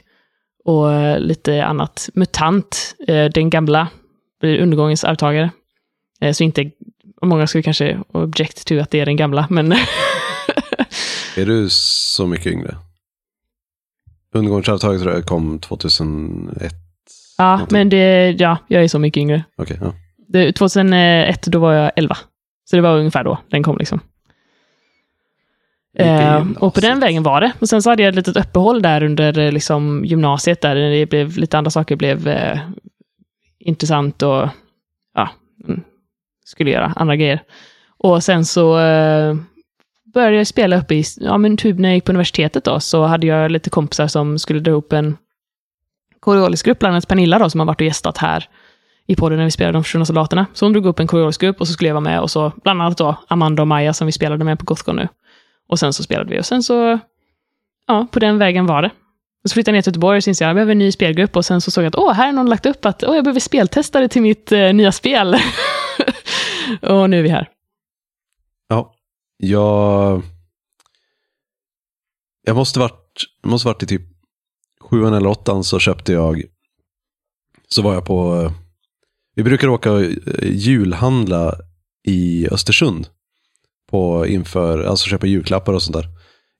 Och 0.65 0.93
eh, 0.93 1.19
lite 1.19 1.65
annat. 1.65 2.09
Mutant, 2.13 2.95
den 3.33 3.49
gamla, 3.49 3.87
blir 4.41 4.59
undergångens 4.59 5.03
arvtagare. 5.03 5.49
Så 6.33 6.43
inte, 6.43 6.71
många 7.25 7.47
skulle 7.47 7.63
kanske 7.63 7.99
object 8.11 8.67
to 8.67 8.79
att 8.79 8.91
det 8.91 8.99
är 8.99 9.05
den 9.05 9.15
gamla, 9.15 9.47
men 9.49 9.71
Är 11.37 11.45
du 11.45 11.69
så 11.69 12.27
mycket 12.27 12.47
yngre? 12.47 12.75
Undergångsavtalet 14.33 15.01
tror 15.01 15.13
jag 15.13 15.25
kom 15.25 15.59
2001. 15.59 16.73
ja, 17.37 17.51
Någonting. 17.51 17.77
men 17.77 17.89
det, 17.89 18.35
ja, 18.39 18.57
jag 18.67 18.83
är 18.83 18.87
så 18.87 18.99
mycket 18.99 19.21
yngre. 19.21 19.43
Okej, 19.57 19.77
ja. 19.81 19.93
Det, 20.27 20.53
2001, 20.53 21.43
då 21.43 21.59
var 21.59 21.73
jag 21.73 21.91
11. 21.95 22.17
Så 22.65 22.75
det 22.75 22.81
var 22.81 22.97
ungefär 22.97 23.23
då 23.23 23.37
den 23.49 23.63
kom 23.63 23.77
liksom. 23.77 23.99
Eh, 25.97 26.45
och 26.59 26.73
på 26.73 26.79
den 26.79 26.99
vägen 26.99 27.23
var 27.23 27.41
det. 27.41 27.51
Och 27.59 27.69
sen 27.69 27.81
så 27.81 27.89
hade 27.89 28.03
jag 28.03 28.09
ett 28.09 28.15
litet 28.15 28.37
uppehåll 28.37 28.81
där 28.81 29.03
under 29.03 29.39
eh, 29.39 29.51
liksom, 29.51 30.05
gymnasiet, 30.05 30.61
där 30.61 30.75
det 30.75 31.05
blev 31.05 31.37
lite 31.37 31.57
andra 31.57 31.71
saker 31.71 31.95
blev 31.95 32.27
eh, 32.27 32.59
intressant 33.59 34.21
och 34.21 34.47
ja, 35.13 35.29
mm, 35.67 35.81
skulle 36.45 36.71
göra 36.71 36.93
andra 36.95 37.15
grejer. 37.15 37.43
Och 37.97 38.23
sen 38.23 38.45
så 38.45 38.79
eh, 38.79 39.35
började 40.13 40.37
jag 40.37 40.47
spela 40.47 40.77
uppe 40.77 40.95
i, 40.95 41.03
ja 41.19 41.37
men 41.37 41.57
typ 41.57 41.79
när 41.79 41.89
jag 41.89 41.95
gick 41.95 42.05
på 42.05 42.11
universitetet 42.11 42.63
då, 42.63 42.79
så 42.79 43.03
hade 43.03 43.27
jag 43.27 43.51
lite 43.51 43.69
kompisar 43.69 44.07
som 44.07 44.39
skulle 44.39 44.59
dra 44.59 44.71
ihop 44.71 44.93
en 44.93 45.17
koreolisk 46.19 46.65
grupp, 46.65 46.79
bland 46.79 46.93
annat 46.93 47.07
Pernilla 47.07 47.39
då, 47.39 47.49
som 47.49 47.59
har 47.59 47.67
varit 47.67 47.81
och 47.81 47.87
gästat 47.87 48.17
här 48.17 48.49
i 49.07 49.15
podden 49.15 49.37
när 49.37 49.45
vi 49.45 49.51
spelade 49.51 49.77
De 49.77 49.83
försvunna 49.83 50.05
soldaterna. 50.05 50.45
Så 50.53 50.65
hon 50.65 50.73
drog 50.73 50.85
upp 50.85 50.99
en 50.99 51.07
koreolisk 51.07 51.41
grupp 51.41 51.61
och 51.61 51.67
så 51.67 51.73
skulle 51.73 51.87
jag 51.87 51.93
vara 51.93 52.03
med 52.03 52.19
och 52.19 52.31
så 52.31 52.51
bland 52.63 52.81
annat 52.81 52.97
då 52.97 53.15
Amanda 53.27 53.61
och 53.61 53.67
Maja 53.67 53.93
som 53.93 54.05
vi 54.05 54.11
spelade 54.11 54.43
med 54.43 54.59
på 54.59 54.65
Gothcon 54.65 54.95
nu. 54.95 55.07
Och 55.69 55.79
sen 55.79 55.93
så 55.93 56.03
spelade 56.03 56.29
vi 56.29 56.39
och 56.39 56.45
sen 56.45 56.63
så, 56.63 56.99
ja, 57.87 58.07
på 58.11 58.19
den 58.19 58.37
vägen 58.37 58.65
var 58.65 58.81
det. 58.81 58.89
Och 59.43 59.49
så 59.49 59.53
flyttade 59.53 59.71
jag 59.71 59.77
ner 59.77 59.81
till 59.81 59.89
Göteborg 59.89 60.17
och 60.17 60.23
så 60.23 60.29
insåg 60.29 60.45
jag 60.45 60.47
att 60.47 60.49
jag 60.49 60.55
behöver 60.55 60.71
en 60.71 60.79
ny 60.79 60.91
spelgrupp 60.91 61.35
och 61.35 61.45
sen 61.45 61.61
så 61.61 61.71
såg 61.71 61.83
jag 61.83 61.89
att 61.89 61.95
åh, 61.95 62.13
här 62.13 62.25
har 62.25 62.33
någon 62.33 62.49
lagt 62.49 62.65
upp 62.65 62.85
att 62.85 63.03
åh, 63.03 63.15
jag 63.15 63.23
behöver 63.23 63.39
speltestare 63.39 64.07
till 64.07 64.21
mitt 64.21 64.51
eh, 64.51 64.73
nya 64.73 64.91
spel. 64.91 65.35
och 66.81 67.09
nu 67.09 67.19
är 67.19 67.23
vi 67.23 67.29
här. 67.29 67.49
Ja, 68.67 68.95
jag... 69.37 70.21
Jag 72.45 72.55
måste 72.55 72.79
varit, 72.79 73.23
måste 73.43 73.67
varit 73.67 73.83
i 73.83 73.87
typ 73.87 74.01
sjuan 74.81 75.13
eller 75.13 75.29
åttan 75.29 75.63
så 75.63 75.79
köpte 75.79 76.13
jag, 76.13 76.43
så 77.67 77.81
var 77.81 77.93
jag 77.93 78.05
på, 78.05 78.51
vi 79.35 79.43
brukar 79.43 79.67
åka 79.67 79.91
och 79.91 80.01
eh, 80.01 80.11
julhandla 80.51 81.55
i 82.03 82.47
Östersund. 82.51 83.07
På 83.89 84.27
inför, 84.27 84.83
alltså 84.83 85.09
köpa 85.09 85.27
julklappar 85.27 85.73
och 85.73 85.83
sånt 85.83 85.95
där. 85.95 86.07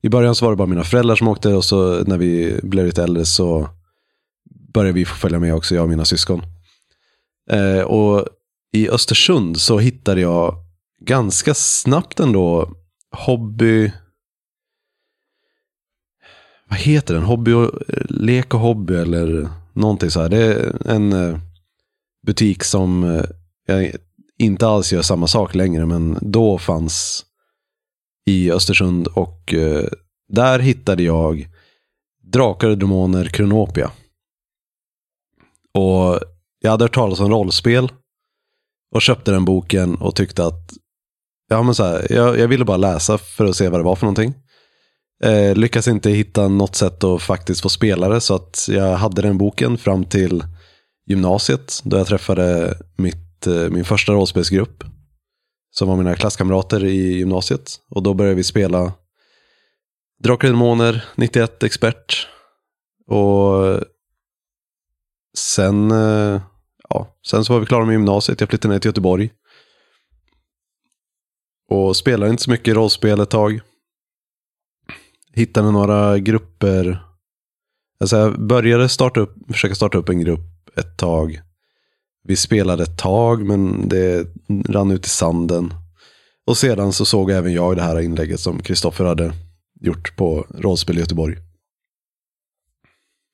I 0.02 0.08
början 0.08 0.34
så 0.34 0.44
var 0.44 0.52
det 0.52 0.56
bara 0.56 0.68
mina 0.68 0.84
föräldrar 0.84 1.16
som 1.16 1.28
åkte 1.28 1.54
och 1.54 1.64
så 1.64 2.04
när 2.04 2.18
vi 2.18 2.60
blev 2.62 2.86
lite 2.86 3.02
äldre 3.02 3.24
så 3.24 3.68
började 4.74 4.92
vi 4.92 5.04
få 5.04 5.14
följa 5.14 5.38
med 5.38 5.54
också, 5.54 5.74
jag 5.74 5.82
och 5.82 5.88
mina 5.88 6.04
syskon. 6.04 6.42
Eh, 7.50 7.80
och 7.80 8.28
i 8.74 8.88
Östersund 8.88 9.60
så 9.60 9.78
hittade 9.78 10.20
jag 10.20 10.54
ganska 11.00 11.54
snabbt 11.54 12.20
ändå 12.20 12.74
hobby... 13.10 13.92
Vad 16.68 16.78
heter 16.78 17.14
den? 17.14 17.22
Hobby 17.22 17.52
och, 17.52 17.90
eh, 17.90 18.04
lek 18.08 18.54
och 18.54 18.60
hobby 18.60 18.94
eller 18.94 19.48
någonting 19.72 20.10
så 20.10 20.20
här. 20.20 20.28
Det 20.28 20.44
är 20.44 20.90
en 20.90 21.12
eh, 21.12 21.38
butik 22.26 22.64
som 22.64 23.04
eh, 23.04 23.24
jag 23.66 23.92
inte 24.38 24.66
alls 24.66 24.92
gör 24.92 25.02
samma 25.02 25.26
sak 25.26 25.54
längre, 25.54 25.86
men 25.86 26.18
då 26.20 26.58
fanns 26.58 27.26
i 28.26 28.50
Östersund 28.50 29.06
och 29.06 29.54
där 30.28 30.58
hittade 30.58 31.02
jag 31.02 31.48
Drakar 32.22 32.68
och 32.68 32.78
Demoner 32.78 33.24
Kronopia. 33.24 33.90
Och 35.74 36.20
jag 36.60 36.70
hade 36.70 36.84
hört 36.84 36.94
talas 36.94 37.20
om 37.20 37.30
rollspel 37.30 37.92
och 38.94 39.02
köpte 39.02 39.30
den 39.30 39.44
boken 39.44 39.94
och 39.94 40.16
tyckte 40.16 40.44
att 40.44 40.72
ja, 41.48 41.62
men 41.62 41.74
så 41.74 41.84
här, 41.84 42.06
jag, 42.12 42.38
jag 42.38 42.48
ville 42.48 42.64
bara 42.64 42.76
läsa 42.76 43.18
för 43.18 43.44
att 43.44 43.56
se 43.56 43.68
vad 43.68 43.80
det 43.80 43.84
var 43.84 43.96
för 43.96 44.06
någonting. 44.06 44.34
Eh, 45.24 45.54
lyckas 45.54 45.88
inte 45.88 46.10
hitta 46.10 46.48
något 46.48 46.76
sätt 46.76 47.04
att 47.04 47.22
faktiskt 47.22 47.60
få 47.60 47.68
spelare 47.68 48.20
så 48.20 48.34
att 48.34 48.66
jag 48.70 48.96
hade 48.96 49.22
den 49.22 49.38
boken 49.38 49.78
fram 49.78 50.04
till 50.04 50.44
gymnasiet 51.06 51.80
då 51.84 51.96
jag 51.96 52.06
träffade 52.06 52.78
mitt, 52.96 53.46
eh, 53.46 53.70
min 53.70 53.84
första 53.84 54.12
rollspelsgrupp 54.12 54.84
som 55.70 55.88
var 55.88 55.96
mina 55.96 56.16
klasskamrater 56.16 56.84
i 56.84 57.16
gymnasiet. 57.16 57.70
Och 57.90 58.02
då 58.02 58.14
började 58.14 58.36
vi 58.36 58.44
spela 58.44 58.92
Drakar 60.22 60.48
och 60.48 60.54
Demoner, 60.54 61.04
91 61.14 61.62
Expert. 61.62 62.28
Och 63.06 63.80
sen, 65.38 65.90
eh, 65.90 66.40
ja, 66.88 67.16
sen 67.26 67.44
så 67.44 67.52
var 67.52 67.60
vi 67.60 67.66
klara 67.66 67.84
med 67.84 67.92
gymnasiet. 67.92 68.40
Jag 68.40 68.48
flyttade 68.48 68.74
ner 68.74 68.80
till 68.80 68.88
Göteborg. 68.88 69.30
Och 71.68 71.96
spelade 71.96 72.30
inte 72.30 72.42
så 72.42 72.50
mycket 72.50 72.74
rollspel 72.74 73.20
ett 73.20 73.30
tag. 73.30 73.60
Hittade 75.32 75.70
några 75.70 76.18
grupper. 76.18 77.04
Alltså 78.00 78.16
jag 78.16 78.46
började 78.46 78.88
starta 78.88 79.20
upp, 79.20 79.34
försöka 79.48 79.74
starta 79.74 79.98
upp 79.98 80.08
en 80.08 80.20
grupp 80.20 80.78
ett 80.78 80.96
tag. 80.96 81.40
Vi 82.22 82.36
spelade 82.36 82.82
ett 82.82 82.98
tag 82.98 83.46
men 83.46 83.88
det 83.88 84.26
rann 84.68 84.90
ut 84.90 85.06
i 85.06 85.08
sanden. 85.08 85.74
Och 86.46 86.56
sedan 86.56 86.92
så 86.92 87.04
såg 87.04 87.30
även 87.30 87.52
jag 87.52 87.76
det 87.76 87.82
här 87.82 88.00
inlägget 88.00 88.40
som 88.40 88.62
Kristoffer 88.62 89.04
hade 89.04 89.32
gjort 89.80 90.16
på 90.16 90.46
Rollspel 90.50 90.96
i 90.96 91.00
Göteborg. 91.00 91.36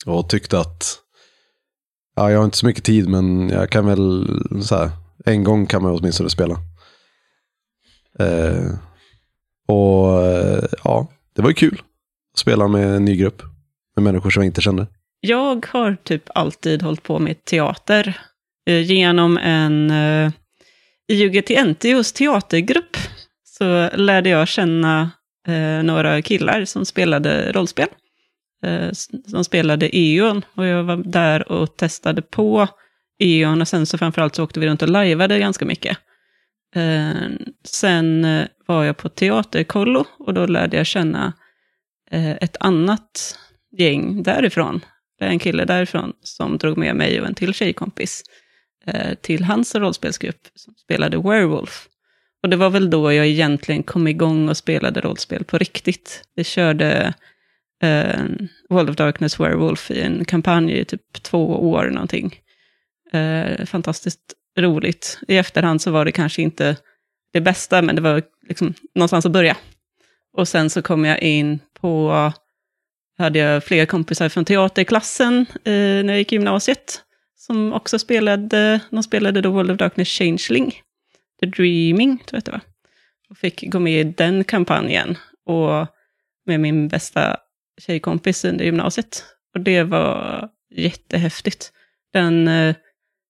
Och 0.06 0.28
tyckte 0.28 0.60
att 0.60 0.98
ja, 2.21 2.31
jag 2.31 2.39
har 2.39 2.45
inte 2.45 2.57
så 2.57 2.67
mycket 2.67 2.85
tid 2.85 3.09
men 3.09 3.49
jag 3.49 3.71
kan 3.71 3.87
väl 3.87 4.27
så 4.63 4.77
här, 4.77 4.91
en 5.25 5.45
gång 5.45 5.67
kan 5.67 5.83
man 5.83 5.93
åtminstone 5.93 6.31
spela. 6.31 6.55
Eh, 8.19 8.73
och 9.69 10.27
eh, 10.27 10.65
ja, 10.85 11.09
det 11.37 11.43
var 11.43 11.49
ju 11.49 11.55
kul 11.55 11.83
att 12.33 12.39
spela 12.39 12.69
med 12.69 12.97
en 12.97 13.05
ny 13.05 13.17
grupp. 13.17 13.43
Med 13.97 14.03
människor 14.03 14.31
som 14.31 14.43
jag 14.43 14.49
inte 14.49 14.61
kände. 14.61 14.87
Jag 15.21 15.67
har 15.71 15.97
typ 16.05 16.23
alltid 16.35 16.83
hållit 16.83 17.03
på 17.03 17.19
med 17.19 17.45
teater. 17.45 18.21
Eh, 18.67 18.81
genom 18.81 19.39
en 19.39 19.91
eh, 19.91 20.33
IUGT 21.09 21.51
NTOs 21.67 22.13
teatergrupp 22.13 22.97
så 23.45 23.91
lärde 23.95 24.29
jag 24.29 24.49
känna 24.49 25.11
eh, 25.49 25.83
några 25.83 26.23
killar 26.23 26.65
som 26.65 26.87
spelade 26.87 27.53
rollspel. 27.53 27.89
Eh, 28.62 28.91
som 29.27 29.45
spelade 29.45 29.97
E.ON 29.97 30.45
och 30.55 30.66
jag 30.66 30.85
var 30.85 30.97
där 30.97 31.53
och 31.53 31.77
testade 31.77 32.23
på 32.23 32.69
E.ON 33.19 33.61
och 33.61 33.69
sen 33.69 33.87
så 33.87 33.99
framförallt 33.99 34.35
så 34.35 34.45
åkte 34.45 34.61
vi 34.61 34.66
runt 34.66 34.82
och 34.82 34.89
lajvade 34.89 35.39
ganska 35.39 35.65
mycket. 35.65 35.99
Eh, 36.74 37.31
sen 37.65 38.24
eh, 38.24 38.47
var 38.66 38.85
jag 38.85 38.97
på 38.97 39.09
teaterkollo 39.09 40.05
och 40.19 40.35
då 40.35 40.47
lärde 40.47 40.77
jag 40.77 40.87
känna 40.87 41.32
ett 42.12 42.57
annat 42.61 43.39
gäng 43.78 44.23
därifrån. 44.23 44.81
Det 45.19 45.24
är 45.24 45.28
en 45.28 45.39
kille 45.39 45.65
därifrån 45.65 46.12
som 46.23 46.59
drog 46.59 46.78
med 46.78 46.97
mig 46.97 47.20
och 47.20 47.27
en 47.27 47.35
till 47.35 47.55
tjejkompis 47.55 48.23
till 49.20 49.45
hans 49.45 49.74
rollspelsgrupp 49.74 50.41
som 50.55 50.74
spelade 50.74 51.19
Werewolf. 51.19 51.89
Och 52.43 52.49
det 52.49 52.57
var 52.57 52.70
väl 52.70 52.91
då 52.91 53.12
jag 53.12 53.27
egentligen 53.27 53.82
kom 53.82 54.09
igång 54.09 54.49
och 54.49 54.57
spelade 54.57 55.01
rollspel 55.01 55.45
på 55.45 55.59
riktigt. 55.59 56.23
Vi 56.35 56.45
körde 56.45 57.15
eh, 57.82 58.24
World 58.69 58.90
of 58.90 58.97
Darkness 58.97 59.40
Werewolf 59.40 59.90
i 59.90 60.01
en 60.01 60.24
kampanj 60.24 60.73
i 60.81 60.85
typ 60.85 61.23
två 61.23 61.70
år 61.70 61.90
någonting. 61.90 62.40
Eh, 63.12 63.66
fantastiskt 63.66 64.35
roligt. 64.59 65.19
I 65.28 65.36
efterhand 65.36 65.82
så 65.82 65.90
var 65.90 66.05
det 66.05 66.12
kanske 66.12 66.43
inte 66.43 66.77
det 67.32 67.40
bästa, 67.40 67.82
men 67.82 67.97
det 67.97 68.02
var 68.02 68.23
liksom 68.48 68.74
någonstans 68.94 69.27
att 69.27 69.32
börja. 69.32 69.57
Och 70.32 70.48
sen 70.48 70.70
så 70.70 70.82
kom 70.82 71.05
jag 71.05 71.23
in 71.23 71.59
på, 71.81 72.32
hade 73.19 73.39
jag 73.39 73.65
fler 73.65 73.86
kompisar 73.86 74.28
från 74.28 74.44
teaterklassen 74.44 75.47
eh, 75.65 75.73
när 75.73 76.09
jag 76.09 76.19
gick 76.19 76.32
i 76.32 76.35
gymnasiet, 76.35 77.01
som 77.36 77.73
också 77.73 77.98
spelade, 77.98 78.81
de 78.90 79.02
spelade 79.02 79.40
då 79.40 79.51
World 79.51 79.70
of 79.70 79.78
Darkness 79.78 80.09
Changeling, 80.09 80.74
The 81.40 81.47
Dreaming, 81.47 82.19
tror 82.19 82.28
jag 82.31 82.39
att 82.39 82.44
det 82.44 82.51
var. 82.51 82.61
Och 83.31 83.39
fick 83.39 83.70
gå 83.70 83.78
med 83.78 84.01
i 84.01 84.05
den 84.05 84.44
kampanjen, 84.44 85.19
och 85.47 85.86
med 86.47 86.61
min 86.61 86.89
bästa 86.89 87.36
tjejkompis 87.81 88.45
under 88.45 88.65
gymnasiet. 88.65 89.25
Och 89.55 89.61
det 89.61 89.83
var 89.83 90.49
jättehäftigt. 90.75 91.73
Den, 92.13 92.49
eh, 92.49 92.75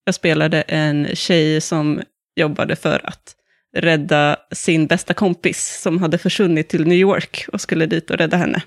jag 0.05 0.15
spelade 0.15 0.63
en 0.63 1.17
tjej 1.17 1.61
som 1.61 2.03
jobbade 2.37 2.77
för 2.77 3.01
att 3.05 3.37
rädda 3.77 4.37
sin 4.53 4.87
bästa 4.87 5.15
kompis 5.15 5.81
som 5.83 5.99
hade 5.99 6.19
försvunnit 6.19 6.69
till 6.69 6.87
New 6.87 6.99
York 6.99 7.45
och 7.53 7.61
skulle 7.61 7.87
dit 7.87 8.11
och 8.11 8.17
rädda 8.17 8.37
henne. 8.37 8.63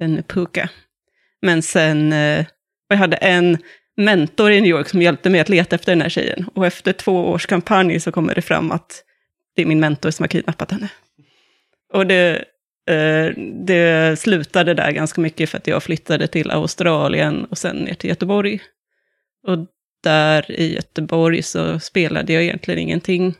En 0.00 0.22
puka. 0.22 0.68
Men 1.42 1.62
sen, 1.62 2.12
och 2.12 2.94
jag 2.94 2.96
hade 2.96 3.16
en 3.16 3.58
mentor 3.96 4.50
i 4.50 4.60
New 4.60 4.70
York 4.70 4.88
som 4.88 5.02
hjälpte 5.02 5.30
mig 5.30 5.40
att 5.40 5.48
leta 5.48 5.76
efter 5.76 5.92
den 5.92 6.02
här 6.02 6.08
tjejen. 6.08 6.48
Och 6.54 6.66
efter 6.66 6.92
två 6.92 7.28
års 7.28 7.46
kampanj 7.46 8.00
så 8.00 8.12
kommer 8.12 8.34
det 8.34 8.42
fram 8.42 8.72
att 8.72 9.04
det 9.56 9.62
är 9.62 9.66
min 9.66 9.80
mentor 9.80 10.10
som 10.10 10.22
har 10.22 10.28
kidnappat 10.28 10.70
henne. 10.70 10.88
Och 11.92 12.06
det, 12.06 12.44
Eh, 12.86 13.32
det 13.66 14.18
slutade 14.18 14.74
där 14.74 14.90
ganska 14.92 15.20
mycket 15.20 15.50
för 15.50 15.58
att 15.58 15.66
jag 15.66 15.82
flyttade 15.82 16.26
till 16.26 16.50
Australien 16.50 17.44
och 17.44 17.58
sen 17.58 17.76
ner 17.76 17.94
till 17.94 18.10
Göteborg. 18.10 18.60
Och 19.46 19.58
där 20.02 20.50
i 20.50 20.74
Göteborg 20.74 21.42
så 21.42 21.80
spelade 21.80 22.32
jag 22.32 22.42
egentligen 22.42 22.80
ingenting. 22.80 23.34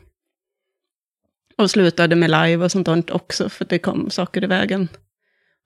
Och 1.57 1.71
slutade 1.71 2.15
med 2.15 2.29
live 2.29 2.63
och 2.63 2.71
sånt 2.71 3.09
också, 3.09 3.49
för 3.49 3.65
det 3.65 3.79
kom 3.79 4.09
saker 4.09 4.43
i 4.43 4.47
vägen. 4.47 4.87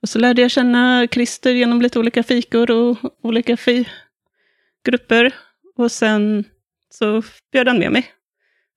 Och 0.02 0.10
så 0.10 0.20
lärde 0.20 0.42
jag 0.42 0.52
känna 0.52 1.08
Christer 1.12 1.52
genom 1.52 1.82
lite 1.82 2.00
olika 2.00 2.24
fikor 2.24 2.72
och 2.72 2.98
olika 3.22 3.58
fi-grupper. 3.58 5.36
Och 5.76 5.92
sen 5.92 6.44
så 6.90 7.24
bjöd 7.52 7.68
han 7.68 7.80
med 7.80 7.92
mig. 7.92 8.06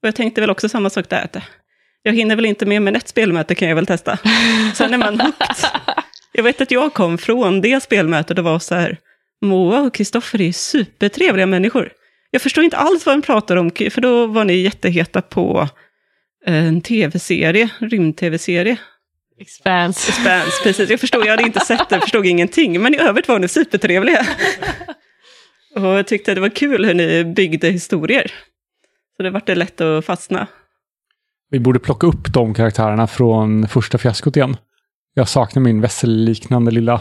Och 0.03 0.09
jag 0.09 0.15
tänkte 0.15 0.41
väl 0.41 0.51
också 0.51 0.69
samma 0.69 0.91
sak 0.91 1.09
där, 1.09 1.25
att 1.25 1.37
jag 2.03 2.13
hinner 2.13 2.37
väl 2.37 2.47
inte 2.47 2.67
med, 2.67 2.83
men 2.83 2.97
ett 2.97 3.09
spelmöte 3.09 3.55
kan 3.55 3.69
jag 3.69 3.77
väl 3.77 3.87
testa. 3.87 4.19
Sen 4.75 4.95
är 4.95 4.99
man 4.99 5.21
hooked. 5.21 5.57
Jag 6.33 6.43
vet 6.43 6.61
att 6.61 6.71
jag 6.71 6.95
kom 6.95 7.19
från 7.19 7.61
det 7.61 7.83
spelmötet 7.83 8.39
och 8.39 8.45
var 8.45 8.59
så 8.59 8.75
här, 8.75 8.99
Moa 9.43 9.81
och 9.81 9.95
Kristoffer 9.95 10.41
är 10.41 10.53
supertrevliga 10.53 11.47
människor. 11.47 11.93
Jag 12.31 12.43
förstår 12.43 12.65
inte 12.65 12.77
alls 12.77 13.07
vad 13.07 13.15
de 13.15 13.23
pratar 13.23 13.57
om, 13.57 13.71
för 13.71 14.01
då 14.01 14.27
var 14.27 14.45
ni 14.45 14.55
jätteheta 14.55 15.23
på 15.23 15.69
en 16.47 16.81
tv-serie, 16.81 17.71
rymd-tv-serie. 17.79 18.77
Expanse. 19.41 20.09
Expanse, 20.09 20.63
precis. 20.63 20.91
Jag 20.91 21.01
förstod, 21.01 21.27
jag 21.27 21.31
hade 21.31 21.43
inte 21.43 21.61
sett 21.61 21.89
det, 21.89 22.01
förstod 22.01 22.27
ingenting, 22.27 22.83
men 22.83 22.95
i 22.95 22.99
övrigt 22.99 23.29
var 23.29 23.39
ni 23.39 23.49
supertrevliga. 23.49 24.27
och 25.75 25.83
jag 25.83 26.07
tyckte 26.07 26.35
det 26.35 26.41
var 26.41 26.49
kul 26.49 26.85
hur 26.85 26.95
ni 26.95 27.25
byggde 27.25 27.69
historier. 27.69 28.33
Så 29.17 29.23
det 29.23 29.31
vart 29.31 29.47
det 29.47 29.55
lätt 29.55 29.81
att 29.81 30.05
fastna. 30.05 30.47
Vi 31.53 31.61
borde 31.61 31.79
plocka 31.79 32.07
upp 32.07 32.33
de 32.33 32.55
karaktärerna 32.55 33.07
från 33.07 33.69
första 33.69 33.99
fiaskot 33.99 34.37
igen. 34.37 34.57
Jag 35.15 35.29
saknar 35.29 35.63
min 35.63 35.81
vesselliknande 35.81 36.71
lilla 36.71 37.01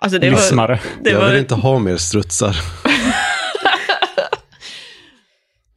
Alltså 0.00 0.18
det 0.18 0.30
var, 0.30 0.36
lyssnare. 0.36 0.80
det 1.04 1.10
jag 1.10 1.20
var, 1.20 1.28
vill 1.28 1.38
inte 1.38 1.54
ha 1.54 1.78
mer 1.78 1.96
strutsar. 1.96 2.56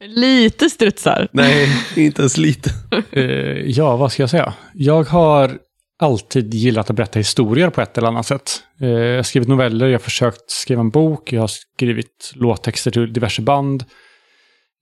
Lite 0.04 0.70
strutsar. 0.70 1.28
Nej, 1.32 1.68
inte 1.96 2.22
ens 2.22 2.36
lite. 2.36 2.70
Eh, 3.12 3.22
ja, 3.70 3.96
vad 3.96 4.12
ska 4.12 4.22
jag 4.22 4.30
säga? 4.30 4.54
Jag 4.74 5.04
har 5.04 5.58
alltid 5.98 6.54
gillat 6.54 6.90
att 6.90 6.96
berätta 6.96 7.18
historier 7.18 7.70
på 7.70 7.80
ett 7.80 7.98
eller 7.98 8.08
annat 8.08 8.26
sätt. 8.26 8.62
Eh, 8.80 8.88
jag 8.88 9.16
har 9.16 9.22
skrivit 9.22 9.48
noveller, 9.48 9.86
jag 9.86 9.94
har 9.94 9.98
försökt 9.98 10.50
skriva 10.50 10.80
en 10.80 10.90
bok, 10.90 11.32
jag 11.32 11.40
har 11.40 11.50
skrivit 11.76 12.32
låttexter 12.34 12.90
till 12.90 13.12
diverse 13.12 13.42
band. 13.42 13.84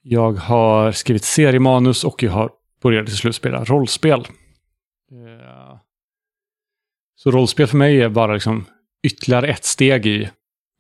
Jag 0.03 0.33
har 0.33 0.93
skrivit 0.93 1.25
seriemanus 1.25 2.05
och 2.05 2.23
jag 2.23 2.33
har 2.33 2.51
börjat 2.81 3.07
till 3.07 3.17
slut 3.17 3.35
spela 3.35 3.65
rollspel. 3.65 4.27
Så 7.17 7.31
rollspel 7.31 7.67
för 7.67 7.77
mig 7.77 8.03
är 8.03 8.09
bara 8.09 8.33
liksom 8.33 8.65
ytterligare 9.03 9.49
ett 9.49 9.65
steg 9.65 10.07
i 10.07 10.31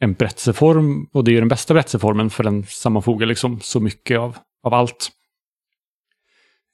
en 0.00 0.12
berättelseform. 0.12 1.08
Och 1.12 1.24
det 1.24 1.36
är 1.36 1.38
den 1.38 1.48
bästa 1.48 1.74
berättelseformen 1.74 2.30
för 2.30 2.44
den 2.44 2.64
sammanfogar 2.64 3.26
liksom 3.26 3.60
så 3.60 3.80
mycket 3.80 4.18
av, 4.18 4.36
av 4.62 4.74
allt. 4.74 5.10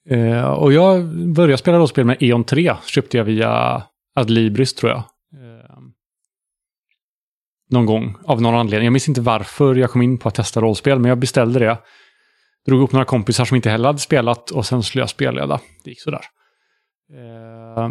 Eh, 0.08 0.44
och 0.44 0.72
jag 0.72 1.04
började 1.34 1.58
spela 1.58 1.78
rollspel 1.78 2.04
med 2.04 2.16
E.ON 2.20 2.44
3. 2.44 2.74
Köpte 2.86 3.16
jag 3.16 3.24
via 3.24 3.82
Adlibris 4.14 4.74
tror 4.74 4.92
jag. 4.92 4.98
Eh, 4.98 5.78
någon 7.70 7.86
gång 7.86 8.16
av 8.24 8.42
någon 8.42 8.54
anledning. 8.54 8.84
Jag 8.84 8.92
minns 8.92 9.08
inte 9.08 9.20
varför 9.20 9.74
jag 9.74 9.90
kom 9.90 10.02
in 10.02 10.18
på 10.18 10.28
att 10.28 10.34
testa 10.34 10.60
rollspel, 10.60 10.98
men 10.98 11.08
jag 11.08 11.18
beställde 11.18 11.58
det. 11.58 11.78
Drog 12.66 12.82
upp 12.82 12.92
några 12.92 13.04
kompisar 13.04 13.44
som 13.44 13.56
inte 13.56 13.70
heller 13.70 13.88
hade 13.88 13.98
spelat 13.98 14.50
och 14.50 14.66
sen 14.66 14.82
skulle 14.82 15.02
jag 15.02 15.10
spelleda. 15.10 15.60
Det 15.84 15.90
gick 15.90 16.00
sådär. 16.00 16.24
Eh, 17.12 17.88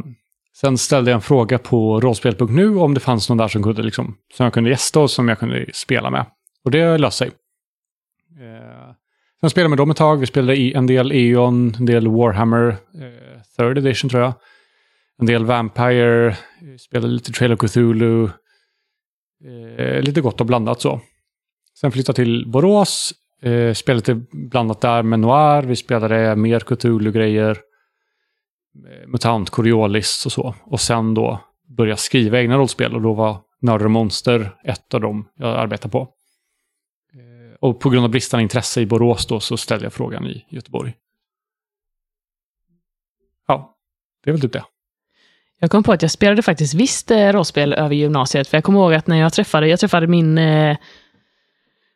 sen 0.56 0.78
ställde 0.78 1.12
jag 1.12 1.16
en 1.16 1.22
fråga 1.22 1.60
på 1.60 2.00
rollspel.nu 2.00 2.78
om 2.78 2.94
det 2.94 3.00
fanns 3.00 3.30
någon 3.30 3.38
där 3.38 3.48
som, 3.48 3.64
kunde, 3.64 3.84
liksom, 3.84 4.18
som 4.34 4.44
jag 4.44 4.54
kunde 4.54 4.70
gästa 4.70 5.00
och 5.00 5.12
som 5.12 5.30
jag 5.30 5.40
kunde 5.40 5.66
spela 5.74 6.10
med. 6.10 6.26
Och 6.66 6.72
det 6.72 6.98
löste 6.98 7.18
sig. 7.18 7.28
Eh, 8.40 8.94
sen 9.42 9.50
spelade 9.50 9.66
jag 9.66 9.70
med 9.70 9.78
dem 9.78 9.92
ett 9.92 9.98
tag. 9.98 10.20
Vi 10.20 10.26
spelade 10.26 10.56
i 10.56 10.74
en 10.74 10.88
del 10.88 11.12
E.ON, 11.12 11.76
en 11.80 11.86
del 11.86 12.08
Warhammer, 12.08 12.68
eh, 12.70 13.42
third 13.58 13.78
edition 13.78 14.10
tror 14.10 14.24
jag. 14.24 14.34
En 15.20 15.26
del 15.26 15.46
Vampire, 15.46 16.38
vi 16.62 16.78
spelade 16.80 17.14
lite 17.14 17.32
Trail 17.32 17.54
of 17.54 17.60
Cthulhu. 17.60 18.30
Eh, 19.78 20.02
lite 20.02 20.22
gott 20.22 20.42
och 20.42 20.48
blandat 20.48 20.82
så. 20.82 21.02
Sen 21.80 21.92
flyttade 21.92 22.22
jag 22.22 22.26
till 22.26 22.52
Borås. 22.52 23.14
Eh, 23.44 23.74
spelade 23.74 24.14
lite 24.14 24.26
blandat 24.32 24.82
där 24.82 25.04
med 25.04 25.20
Noir. 25.20 25.64
Vi 25.64 25.76
spelade 25.76 26.36
mer 26.36 26.60
Cthulhu-grejer. 26.60 27.58
Eh, 28.90 29.08
Mutant, 29.08 29.50
Coriolis 29.50 30.26
och 30.26 30.32
så. 30.32 30.56
Och 30.64 30.82
sen 30.82 31.14
då 31.14 31.40
börja 31.68 31.98
skriva 31.98 32.40
egna 32.40 32.58
rollspel 32.58 32.96
och 32.96 33.02
då 33.02 33.14
var 33.14 33.38
Nördar 33.62 33.86
och 33.86 33.92
Monster 33.92 34.56
ett 34.64 34.94
av 34.94 35.02
dem 35.02 35.30
jag 35.36 35.60
arbetar 35.60 35.90
på. 35.90 36.00
Eh, 37.14 37.56
och 37.60 37.80
på 37.80 37.90
grund 37.90 38.06
av 38.06 38.12
bristande 38.12 38.44
intresse 38.44 38.82
i 38.82 38.86
Borås 38.86 39.26
då 39.26 39.40
så 39.40 39.58
ställde 39.58 39.86
jag 39.86 39.94
frågan 39.94 40.28
i 40.28 40.46
Göteborg. 40.50 40.94
Ja, 43.48 43.76
det 44.24 44.30
är 44.30 44.32
väl 44.32 44.42
typ 44.42 44.54
det. 44.54 44.64
Jag 45.60 45.72
kom 45.72 45.84
på 45.84 45.92
att 45.92 46.02
jag 46.02 46.12
spelade 46.12 46.42
faktiskt 46.42 46.74
visst 46.74 47.12
eh, 47.12 47.32
rollspel 47.32 47.74
över 47.74 47.96
gymnasiet, 47.96 48.48
för 48.48 48.58
jag 48.58 48.64
kommer 48.64 48.80
ihåg 48.80 48.94
att 48.94 49.08
när 49.08 49.20
jag 49.20 49.34
träffade, 49.34 49.68
jag 49.68 49.80
träffade 49.80 50.08
min, 50.08 50.38
eh, 50.38 50.78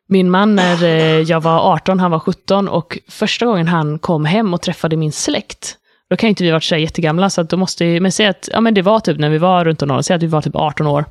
min 0.08 0.30
man 0.30 0.56
när 0.56 0.84
eh, 0.84 1.20
jag 1.20 1.40
var 1.40 1.72
18, 1.72 2.00
han 2.00 2.10
var 2.10 2.18
17, 2.18 2.68
och 2.68 2.98
första 3.08 3.46
gången 3.46 3.68
han 3.68 3.98
kom 3.98 4.24
hem 4.24 4.54
och 4.54 4.62
träffade 4.62 4.96
min 4.96 5.12
släkt, 5.12 5.76
då 6.10 6.16
kan 6.16 6.26
ju 6.26 6.28
inte 6.28 6.44
vi 6.44 6.50
varit 6.50 6.64
så 6.64 6.76
jättegamla, 6.76 7.30
så 7.30 7.40
att 7.40 7.50
då 7.50 7.56
måste 7.56 7.84
ju, 7.84 8.00
men 8.00 8.12
säg 8.12 8.26
att, 8.26 8.48
ja 8.52 8.60
men 8.60 8.74
det 8.74 8.82
var 8.82 9.00
typ 9.00 9.18
när 9.18 9.30
vi 9.30 9.38
var 9.38 9.64
runt 9.64 9.82
om, 9.82 10.02
säg 10.02 10.16
att 10.16 10.22
vi 10.22 10.26
var 10.26 10.42
typ 10.42 10.56
18 10.56 10.86
år. 10.86 11.04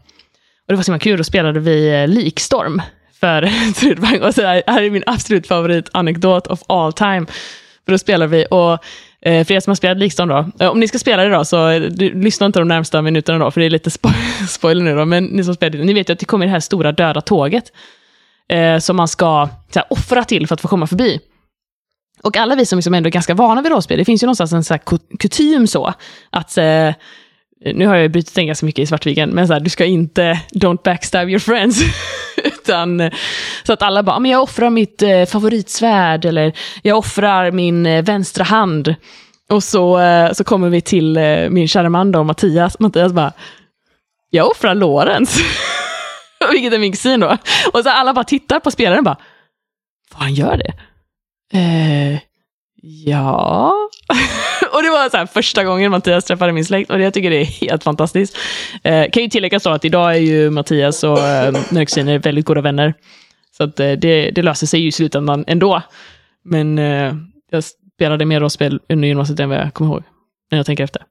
Och 0.67 0.73
det 0.73 0.75
var 0.75 0.83
så 0.83 0.91
himla 0.91 0.99
kul, 0.99 1.17
då 1.17 1.23
spelade 1.23 1.59
vi 1.59 2.01
eh, 2.01 2.07
Likstorm 2.07 2.81
för 3.19 3.49
Trudvang, 3.79 4.21
och 4.21 4.33
så 4.33 4.41
här, 4.41 4.63
här 4.67 4.83
är 4.83 4.89
min 4.89 5.03
absolut 5.05 5.47
favorit 5.47 5.89
anekdot 5.91 6.47
of 6.47 6.63
all 6.67 6.93
time. 6.93 7.25
För 7.85 7.91
då 7.91 7.97
spelar 7.97 8.27
vi, 8.27 8.45
och 8.51 8.71
eh, 9.21 9.45
För 9.45 9.51
er 9.51 9.59
som 9.59 9.71
har 9.71 9.75
spelat 9.75 9.97
Likstorm 9.97 10.29
då, 10.29 10.69
om 10.69 10.79
ni 10.79 10.87
ska 10.87 10.99
spela 10.99 11.23
det 11.23 11.29
då, 11.29 11.45
så 11.45 11.79
lyssna 11.99 12.45
inte 12.45 12.59
de 12.59 12.67
närmsta 12.67 13.01
minuterna 13.01 13.45
då, 13.45 13.51
för 13.51 13.59
det 13.59 13.65
är 13.65 13.69
lite 13.69 13.89
spo 13.89 14.09
spoiler 14.47 14.83
nu 14.83 14.95
då, 14.95 15.05
men 15.05 15.25
ni 15.25 15.43
som 15.43 15.55
spelar, 15.55 15.83
ni 15.83 15.93
vet 15.93 16.09
ju 16.09 16.13
att 16.13 16.19
det 16.19 16.25
kommer 16.25 16.45
det 16.45 16.51
här 16.51 16.59
stora 16.59 16.91
döda 16.91 17.21
tåget, 17.21 17.71
eh, 18.49 18.79
som 18.79 18.95
man 18.95 19.07
ska 19.07 19.49
så 19.69 19.79
här, 19.79 19.85
offra 19.89 20.23
till 20.23 20.47
för 20.47 20.53
att 20.53 20.61
få 20.61 20.67
komma 20.67 20.87
förbi. 20.87 21.19
Och 22.23 22.37
alla 22.37 22.55
vi 22.55 22.65
som 22.65 22.77
liksom 22.77 22.93
ändå 22.93 23.07
är 23.07 23.11
ganska 23.11 23.33
vana 23.33 23.61
vid 23.61 23.71
rollspel, 23.71 23.97
det 23.97 24.05
finns 24.05 24.23
ju 24.23 24.25
någonstans 24.25 24.53
en 24.53 24.63
så 24.63 24.73
här 24.73 24.81
kutym 25.17 25.67
så, 25.67 25.93
att 26.29 26.57
eh, 26.57 26.91
nu 27.73 27.87
har 27.87 27.95
jag 27.95 28.03
ju 28.03 28.09
brutit 28.09 28.35
den 28.35 28.47
ganska 28.47 28.65
mycket 28.65 28.83
i 28.83 28.85
Svartviken, 28.85 29.29
men 29.29 29.47
så 29.47 29.53
här, 29.53 29.59
du 29.59 29.69
ska 29.69 29.85
inte, 29.85 30.41
don't 30.51 30.83
backstab 30.83 31.29
your 31.29 31.39
friends. 31.39 31.81
Utan, 32.43 32.99
eh, 32.99 33.13
så 33.63 33.73
att 33.73 33.81
alla 33.81 34.03
bara, 34.03 34.15
ah, 34.15 34.19
men 34.19 34.31
jag 34.31 34.43
offrar 34.43 34.69
mitt 34.69 35.01
eh, 35.01 35.25
favoritsvärd, 35.25 36.25
eller 36.25 36.53
jag 36.81 36.97
offrar 36.97 37.51
min 37.51 37.85
eh, 37.85 38.03
vänstra 38.03 38.43
hand. 38.43 38.95
Och 39.49 39.63
så, 39.63 39.99
eh, 39.99 40.31
så 40.33 40.43
kommer 40.43 40.69
vi 40.69 40.81
till 40.81 41.17
eh, 41.17 41.49
min 41.49 41.67
kära 41.67 41.89
man 41.89 42.11
då, 42.11 42.23
Mattias. 42.23 42.79
Mattias 42.79 43.13
bara, 43.13 43.33
jag 44.29 44.51
offrar 44.51 44.75
Lorentz. 44.75 45.39
Vilket 46.51 46.73
är 46.73 46.79
min 46.79 46.91
kusin 46.91 47.19
då. 47.19 47.37
Och 47.73 47.79
så 47.83 47.89
alla 47.89 48.13
bara 48.13 48.23
tittar 48.23 48.59
på 48.59 48.71
spelaren 48.71 48.97
och 48.97 49.05
bara, 49.05 49.17
vad 50.13 50.21
han 50.21 50.33
gör 50.33 50.57
det? 50.57 50.73
Eh, 51.57 52.19
ja. 53.05 53.73
och 54.73 54.83
det 54.83 54.89
var 54.89 55.09
så 55.09 55.17
här 55.17 55.25
första 55.25 55.63
gången 55.63 55.91
Mattias 55.91 56.25
träffade 56.25 56.51
min 56.51 56.65
släkt 56.65 56.91
och 56.91 56.99
jag 56.99 57.13
tycker 57.13 57.29
det 57.29 57.41
är 57.41 57.45
helt 57.45 57.83
fantastiskt. 57.83 58.37
Eh, 58.83 59.09
kan 59.11 59.23
ju 59.23 59.29
tillägga 59.29 59.59
så 59.59 59.69
att 59.69 59.85
idag 59.85 60.15
är 60.15 60.19
ju 60.19 60.49
Mattias 60.49 61.03
och 61.03 61.19
eh, 61.19 61.55
mina 61.71 61.85
kusiner 61.85 62.19
väldigt 62.19 62.45
goda 62.45 62.61
vänner. 62.61 62.93
Så 63.57 63.63
att 63.63 63.79
eh, 63.79 63.91
det, 63.91 64.31
det 64.31 64.41
löser 64.41 64.67
sig 64.67 64.79
ju 64.79 64.87
i 64.87 64.91
slutändan 64.91 65.43
ändå. 65.47 65.81
Men 66.43 66.79
eh, 66.79 67.15
jag 67.51 67.63
spelade 67.63 68.25
mer 68.25 68.39
rollspel 68.39 68.79
under 68.89 69.07
gymnasiet 69.07 69.39
än 69.39 69.49
vad 69.49 69.57
jag 69.57 69.73
kommer 69.73 69.91
ihåg. 69.91 70.03
När 70.51 70.57
jag 70.57 70.65
tänker 70.65 70.83
efter. 70.83 71.01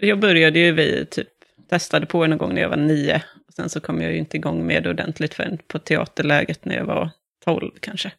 Jag 0.00 0.20
började 0.20 0.58
ju 0.58 0.72
vid 0.72 1.10
typ 1.10 1.28
testade 1.68 2.06
på 2.06 2.26
någon 2.26 2.38
gång 2.38 2.54
när 2.54 2.62
jag 2.62 2.68
var 2.68 2.76
nio. 2.76 3.22
Och 3.46 3.54
sen 3.54 3.68
så 3.68 3.80
kom 3.80 4.02
jag 4.02 4.12
ju 4.12 4.18
inte 4.18 4.36
igång 4.36 4.66
med 4.66 4.82
det 4.82 4.90
ordentligt 4.90 5.34
förrän 5.34 5.58
på 5.68 5.78
teaterläget 5.78 6.64
när 6.64 6.76
jag 6.76 6.84
var 6.84 7.10
tolv 7.44 7.70
kanske. 7.80 8.12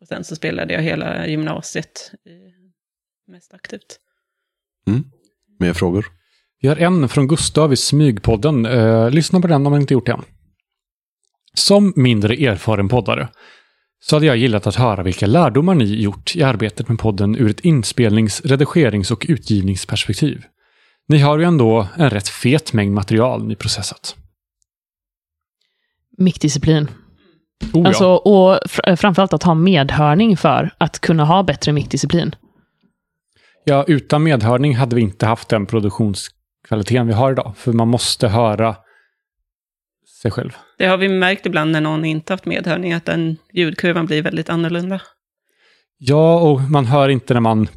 Och 0.00 0.08
sen 0.08 0.24
så 0.24 0.36
spelade 0.36 0.74
jag 0.74 0.82
hela 0.82 1.26
gymnasiet 1.26 2.12
mest 3.26 3.54
aktivt. 3.54 3.98
Mer 5.58 5.72
frågor? 5.72 6.06
Vi 6.60 6.68
har 6.68 6.76
en 6.76 7.08
från 7.08 7.28
Gustav 7.28 7.72
i 7.72 7.76
Smygpodden. 7.76 8.66
Eh, 8.66 9.10
lyssna 9.10 9.40
på 9.40 9.46
den 9.46 9.66
om 9.66 9.72
ni 9.72 9.80
inte 9.80 9.94
gjort 9.94 10.06
det 10.06 10.12
än. 10.12 10.24
Som 11.54 11.92
mindre 11.96 12.34
erfaren 12.34 12.88
poddare 12.88 13.28
så 14.00 14.16
hade 14.16 14.26
jag 14.26 14.36
gillat 14.36 14.66
att 14.66 14.74
höra 14.74 15.02
vilka 15.02 15.26
lärdomar 15.26 15.74
ni 15.74 15.84
gjort 15.84 16.36
i 16.36 16.42
arbetet 16.42 16.88
med 16.88 16.98
podden 16.98 17.36
ur 17.36 17.50
ett 17.50 17.60
inspelnings-, 17.60 18.46
redigerings 18.46 19.10
och 19.10 19.26
utgivningsperspektiv. 19.28 20.44
Ni 21.08 21.18
har 21.18 21.38
ju 21.38 21.44
ändå 21.44 21.88
en 21.96 22.10
rätt 22.10 22.28
fet 22.28 22.72
mängd 22.72 22.94
material 22.94 23.44
ni 23.46 23.56
processat. 23.56 24.16
Mickdisciplin. 26.18 26.90
Oh, 27.74 27.86
Alltså, 27.88 28.04
ja. 28.04 28.18
och 28.18 28.58
fr- 28.70 28.96
framförallt 28.96 29.32
att 29.32 29.42
ha 29.42 29.54
medhörning 29.54 30.36
för 30.36 30.74
att 30.78 30.98
kunna 30.98 31.24
ha 31.24 31.42
bättre 31.42 31.72
mickdisciplin. 31.72 32.34
ja, 33.64 33.84
utan 33.88 34.22
medhörning 34.22 34.76
hade 34.76 34.96
vi 34.96 35.02
inte 35.02 35.26
haft 35.26 35.48
den 35.48 35.66
produktionskvaliteten 35.66 37.06
vi 37.06 37.12
har 37.12 37.32
idag. 37.32 37.52
För 37.56 37.72
man 37.72 37.88
måste 37.88 38.28
höra 38.28 38.76
sig 40.22 40.30
själv. 40.30 40.56
Det 40.78 40.86
har 40.86 40.96
vi 40.96 41.08
märkt 41.08 41.46
ibland 41.46 41.70
när 41.72 41.80
någon 41.80 42.04
inte 42.04 42.32
haft 42.32 42.46
medhörning, 42.46 42.92
att 42.92 43.04
den 43.04 43.36
ljudkurvan 43.52 44.06
blir 44.06 44.22
väldigt 44.22 44.48
annorlunda. 44.50 45.00
Ja, 45.98 46.40
och 46.40 46.60
man 46.60 46.84
hör 46.86 47.08
inte 47.08 47.34
när 47.34 47.40
man 47.40 47.68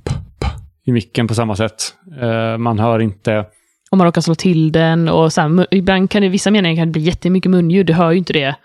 i 0.86 0.92
micken 0.92 1.28
på 1.28 1.36
samma 1.36 1.56
sätt. 1.56 1.94
Eh, 2.22 2.58
man 2.58 2.80
hör 2.80 3.00
inte... 3.00 3.46
Om 3.90 3.98
man 3.98 4.08
råkar 4.08 4.22
slå 4.22 4.36
till 4.36 4.72
den 4.72 5.10
och 5.10 5.34
så 5.34 5.42
här, 5.42 5.68
ibland 5.72 6.10
kan 6.10 6.22
det 6.22 6.26
i 6.26 6.30
vissa 6.30 6.52
meningar 6.52 6.82
kan 6.82 6.88
det 6.88 6.92
bli 6.92 7.02
jättemycket 7.02 7.52
munljud. 7.52 7.86
Du 7.86 7.94
hör 7.94 8.12
ju 8.12 8.18
inte 8.18 8.34
det 8.34 8.56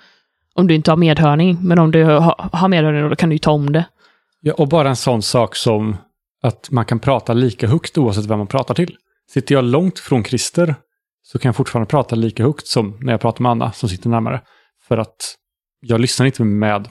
om 0.54 0.66
du 0.66 0.74
inte 0.74 0.90
har 0.90 0.96
medhörning. 0.96 1.58
Men 1.60 1.78
om 1.78 1.90
du 1.90 2.04
ha, 2.04 2.50
har 2.52 2.68
medhörning 2.68 3.08
då 3.08 3.16
kan 3.16 3.28
du 3.28 3.34
ju 3.34 3.38
ta 3.38 3.50
om 3.50 3.72
det. 3.72 3.84
Ja, 4.40 4.54
och 4.54 4.68
bara 4.68 4.88
en 4.88 4.96
sån 4.96 5.22
sak 5.22 5.56
som 5.56 5.96
att 6.42 6.70
man 6.70 6.84
kan 6.84 6.98
prata 6.98 7.32
lika 7.32 7.66
högt 7.66 7.98
oavsett 7.98 8.26
vem 8.26 8.38
man 8.38 8.46
pratar 8.46 8.74
till. 8.74 8.96
Sitter 9.30 9.54
jag 9.54 9.64
långt 9.64 9.98
från 9.98 10.24
Christer 10.24 10.74
så 11.22 11.38
kan 11.38 11.48
jag 11.48 11.56
fortfarande 11.56 11.90
prata 11.90 12.16
lika 12.16 12.42
högt 12.42 12.66
som 12.66 12.98
när 13.00 13.12
jag 13.12 13.20
pratar 13.20 13.42
med 13.42 13.50
Anna 13.50 13.72
som 13.72 13.88
sitter 13.88 14.10
närmare. 14.10 14.40
För 14.88 14.98
att 14.98 15.36
jag 15.80 16.00
lyssnar 16.00 16.26
inte 16.26 16.44
med 16.44 16.88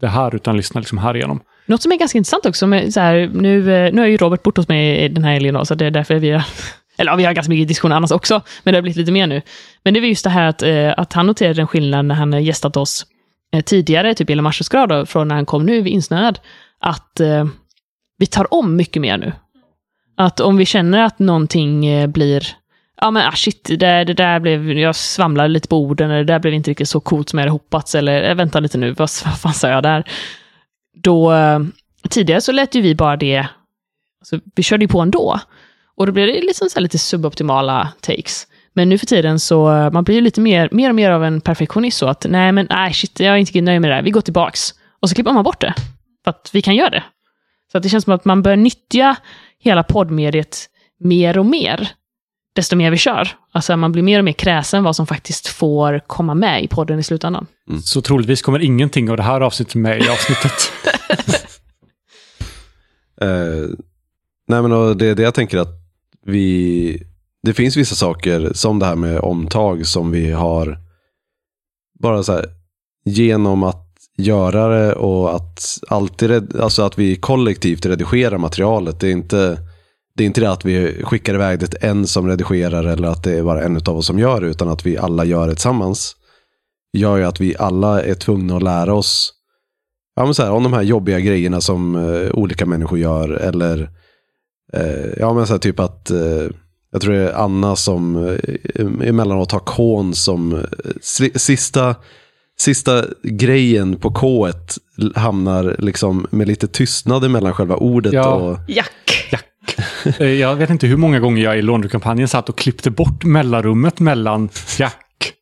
det 0.00 0.08
här 0.08 0.34
utan 0.34 0.56
lyssnar 0.56 0.80
liksom 0.80 0.98
här 0.98 1.16
igenom. 1.16 1.40
Något 1.68 1.82
som 1.82 1.92
är 1.92 1.96
ganska 1.96 2.18
intressant 2.18 2.46
också, 2.46 2.66
med 2.66 2.94
så 2.94 3.00
här, 3.00 3.30
nu, 3.32 3.58
eh, 3.58 3.92
nu 3.92 4.02
är 4.02 4.06
ju 4.06 4.16
Robert 4.16 4.42
bort 4.42 4.56
hos 4.56 4.68
mig 4.68 5.08
den 5.08 5.24
här 5.24 5.32
helgen, 5.32 5.54
då, 5.54 5.64
så 5.64 5.74
det 5.74 5.86
är 5.86 5.90
därför 5.90 6.14
vi 6.14 6.30
har, 6.30 6.44
eller 6.98 7.12
ja, 7.12 7.16
vi 7.16 7.24
har 7.24 7.32
ganska 7.32 7.50
mycket 7.50 7.68
diskussioner 7.68 7.96
annars 7.96 8.10
också, 8.10 8.42
men 8.62 8.72
det 8.72 8.76
har 8.76 8.82
blivit 8.82 8.96
lite 8.96 9.12
mer 9.12 9.26
nu. 9.26 9.42
Men 9.84 9.94
det 9.94 10.00
var 10.00 10.06
just 10.06 10.24
det 10.24 10.30
här 10.30 10.46
att, 10.46 10.62
eh, 10.62 10.94
att 10.96 11.12
han 11.12 11.26
noterade 11.26 11.60
en 11.60 11.66
skillnad 11.66 12.04
när 12.04 12.14
han 12.14 12.44
gästat 12.44 12.76
oss 12.76 13.06
eh, 13.52 13.60
tidigare, 13.60 14.14
typ 14.14 14.30
i 14.30 14.34
La 14.34 14.52
från 15.06 15.28
när 15.28 15.34
han 15.34 15.46
kom 15.46 15.66
nu, 15.66 15.80
vid 15.80 15.92
insnöad, 15.92 16.38
att 16.80 17.20
eh, 17.20 17.46
vi 18.18 18.26
tar 18.26 18.54
om 18.54 18.76
mycket 18.76 19.02
mer 19.02 19.18
nu. 19.18 19.32
Att 20.16 20.40
om 20.40 20.56
vi 20.56 20.66
känner 20.66 21.02
att 21.02 21.18
någonting 21.18 22.12
blir 22.12 22.46
ja 23.00 23.10
men 23.10 23.28
ah, 23.28 23.32
shit, 23.32 23.64
det 23.64 23.76
där, 23.76 24.04
det 24.04 24.14
där 24.14 24.40
blev, 24.40 24.70
jag 24.70 24.96
svamlade 24.96 25.48
lite 25.48 25.68
på 25.68 25.76
orden, 25.76 26.10
eller 26.10 26.24
det 26.24 26.32
där 26.32 26.38
blev 26.38 26.54
inte 26.54 26.70
riktigt 26.70 26.88
så 26.88 27.00
coolt 27.00 27.28
som 27.28 27.38
jag 27.38 27.42
hade 27.42 27.52
hoppats, 27.52 27.94
eller 27.94 28.34
vänta 28.34 28.60
lite 28.60 28.78
nu, 28.78 28.90
vad, 28.90 29.10
vad 29.24 29.38
fan 29.38 29.54
sa 29.54 29.68
jag 29.68 29.82
där? 29.82 30.04
Då, 30.94 31.32
eh, 31.32 31.60
tidigare 32.10 32.40
så 32.40 32.52
lät 32.52 32.74
ju 32.74 32.80
vi 32.80 32.94
bara 32.94 33.16
det, 33.16 33.46
alltså, 34.20 34.40
vi 34.54 34.62
körde 34.62 34.84
ju 34.84 34.88
på 34.88 35.00
ändå. 35.00 35.40
Och 35.96 36.06
då 36.06 36.12
blev 36.12 36.26
det 36.26 36.32
liksom 36.32 36.68
så 36.70 36.80
lite 36.80 36.98
suboptimala 36.98 37.92
takes. 38.00 38.46
Men 38.72 38.88
nu 38.88 38.98
för 38.98 39.06
tiden 39.06 39.40
så, 39.40 39.74
eh, 39.74 39.90
man 39.90 40.04
blir 40.04 40.14
ju 40.14 40.20
lite 40.20 40.40
mer, 40.40 40.68
mer 40.72 40.88
och 40.88 40.94
mer 40.94 41.10
av 41.10 41.24
en 41.24 41.40
perfektionist 41.40 41.98
så 41.98 42.06
att, 42.06 42.26
nej 42.28 42.52
men, 42.52 42.66
nej 42.70 42.92
shit, 42.92 43.20
jag 43.20 43.34
är 43.34 43.36
inte 43.36 43.60
nöjd 43.60 43.80
med 43.80 43.90
det 43.90 43.94
här, 43.94 44.02
vi 44.02 44.10
går 44.10 44.20
tillbaks. 44.20 44.74
Och 45.00 45.08
så 45.08 45.14
klipper 45.14 45.32
man 45.32 45.44
bort 45.44 45.60
det. 45.60 45.74
För 46.24 46.30
att 46.30 46.50
vi 46.52 46.62
kan 46.62 46.76
göra 46.76 46.90
det. 46.90 47.04
Så 47.72 47.78
att 47.78 47.82
det 47.82 47.88
känns 47.88 48.04
som 48.04 48.12
att 48.12 48.24
man 48.24 48.42
bör 48.42 48.56
nyttja 48.56 49.16
hela 49.58 49.82
poddmediet 49.82 50.68
mer 51.00 51.38
och 51.38 51.46
mer 51.46 51.88
desto 52.58 52.76
mer 52.76 52.90
vi 52.90 52.96
kör. 52.96 53.28
Alltså 53.52 53.76
man 53.76 53.92
blir 53.92 54.02
mer 54.02 54.18
och 54.18 54.24
mer 54.24 54.32
kräsen 54.32 54.84
vad 54.84 54.96
som 54.96 55.06
faktiskt 55.06 55.46
får 55.46 56.00
komma 56.06 56.34
med 56.34 56.64
i 56.64 56.68
podden 56.68 56.98
i 56.98 57.02
slutändan. 57.02 57.46
Mm. 57.68 57.82
Så 57.82 58.02
troligtvis 58.02 58.42
kommer 58.42 58.58
ingenting 58.58 59.10
av 59.10 59.16
det 59.16 59.22
här 59.22 59.40
avsnittet 59.40 59.74
med 59.74 60.02
i 60.02 60.08
avsnittet. 60.08 60.72
uh, 63.22 63.68
nej 64.48 64.62
men 64.62 64.98
det 64.98 65.06
är 65.06 65.14
det 65.14 65.22
jag 65.22 65.34
tänker 65.34 65.58
att 65.58 65.68
vi, 66.26 67.02
det 67.42 67.54
finns 67.54 67.76
vissa 67.76 67.94
saker 67.94 68.50
som 68.54 68.78
det 68.78 68.86
här 68.86 68.96
med 68.96 69.20
omtag 69.20 69.86
som 69.86 70.10
vi 70.10 70.32
har 70.32 70.78
bara 72.00 72.22
så 72.22 72.32
här 72.32 72.46
genom 73.04 73.62
att 73.62 73.86
göra 74.16 74.68
det 74.68 74.92
och 74.94 75.36
att 75.36 75.78
alltid, 75.88 76.56
alltså 76.56 76.82
att 76.82 76.98
vi 76.98 77.16
kollektivt 77.16 77.86
redigerar 77.86 78.38
materialet. 78.38 79.00
Det 79.00 79.08
är 79.08 79.12
inte 79.12 79.58
det 80.18 80.24
är 80.24 80.26
inte 80.26 80.40
det 80.40 80.50
att 80.50 80.64
vi 80.64 81.02
skickar 81.04 81.34
iväg 81.34 81.58
det 81.58 81.66
till 81.66 81.88
en 81.88 82.06
som 82.06 82.28
redigerar 82.28 82.84
eller 82.84 83.08
att 83.08 83.22
det 83.22 83.38
är 83.38 83.42
bara 83.42 83.62
en 83.62 83.76
av 83.76 83.98
oss 83.98 84.06
som 84.06 84.18
gör 84.18 84.40
det, 84.40 84.46
utan 84.46 84.68
att 84.68 84.86
vi 84.86 84.98
alla 84.98 85.24
gör 85.24 85.46
det 85.46 85.54
tillsammans. 85.54 86.16
Gör 86.92 87.16
ju 87.16 87.24
att 87.24 87.40
vi 87.40 87.56
alla 87.58 88.02
är 88.02 88.14
tvungna 88.14 88.56
att 88.56 88.62
lära 88.62 88.94
oss 88.94 89.34
ja, 90.18 90.24
men 90.24 90.34
så 90.34 90.42
här, 90.42 90.50
om 90.50 90.62
de 90.62 90.72
här 90.72 90.82
jobbiga 90.82 91.20
grejerna 91.20 91.60
som 91.60 91.94
uh, 91.94 92.30
olika 92.34 92.66
människor 92.66 92.98
gör. 92.98 93.30
Eller 93.30 93.90
uh, 94.76 95.12
ja, 95.18 95.34
men 95.34 95.46
så 95.46 95.52
här, 95.52 95.58
typ 95.58 95.80
att 95.80 96.10
uh, 96.10 96.50
jag 96.92 97.00
tror 97.00 97.14
det 97.14 97.30
är 97.30 97.32
Anna 97.32 97.76
som 97.76 98.16
uh, 98.16 98.38
emellanåt 99.08 99.52
har 99.52 99.60
kon 99.60 100.14
som 100.14 100.64
sista, 101.34 101.94
sista 102.58 103.04
grejen 103.22 103.96
på 103.96 104.10
K 104.10 104.48
hamnar 105.14 105.76
liksom 105.78 106.26
med 106.30 106.48
lite 106.48 106.68
tystnad 106.68 107.30
mellan 107.30 107.54
själva 107.54 107.76
ordet 107.76 108.12
ja. 108.12 108.34
och... 108.34 108.58
Jack. 108.68 109.28
Jack. 109.32 109.47
Eh, 110.18 110.26
jag 110.26 110.56
vet 110.56 110.70
inte 110.70 110.86
hur 110.86 110.96
många 110.96 111.20
gånger 111.20 111.42
jag 111.42 111.58
i 111.58 111.62
Laundry-kampanjen 111.62 112.28
satt 112.28 112.48
och 112.48 112.58
klippte 112.58 112.90
bort 112.90 113.24
mellanrummet 113.24 114.00
mellan 114.00 114.48
Jack. 114.78 115.32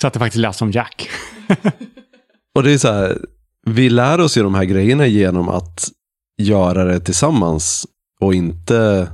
Så 0.00 0.06
att 0.06 0.12
det 0.12 0.18
faktiskt 0.18 0.40
lät 0.40 0.56
som 0.56 0.70
Jack. 0.70 1.10
och 2.54 2.62
det 2.62 2.72
är 2.72 2.78
så 2.78 2.92
här, 2.92 3.18
vi 3.66 3.90
lär 3.90 4.20
oss 4.20 4.36
ju 4.36 4.42
de 4.42 4.54
här 4.54 4.64
grejerna 4.64 5.06
genom 5.06 5.48
att 5.48 5.88
göra 6.38 6.84
det 6.84 7.00
tillsammans 7.00 7.86
och 8.20 8.34
inte 8.34 9.08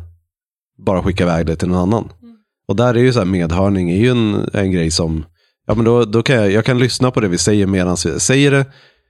bara 0.78 1.02
skicka 1.02 1.24
iväg 1.24 1.47
det 1.47 1.56
till 1.56 1.69
någon 1.69 1.78
annan. 1.78 2.09
Och 2.69 2.77
där 2.77 2.94
är 2.94 2.98
ju 2.98 3.12
så 3.12 3.19
här 3.19 3.27
medhörning 3.27 3.90
är 3.90 3.97
ju 3.97 4.10
en, 4.10 4.51
en 4.52 4.73
grej 4.73 4.90
som, 4.90 5.24
ja 5.66 5.74
men 5.74 5.85
då, 5.85 6.05
då 6.05 6.23
kan 6.23 6.36
jag, 6.36 6.51
jag 6.51 6.65
kan 6.65 6.78
lyssna 6.78 7.10
på 7.10 7.20
det 7.20 7.28
vi 7.28 7.39
säger 7.39 7.66
medan 7.66 7.97
vi 8.05 8.20
säger 8.20 8.51
det 8.51 8.66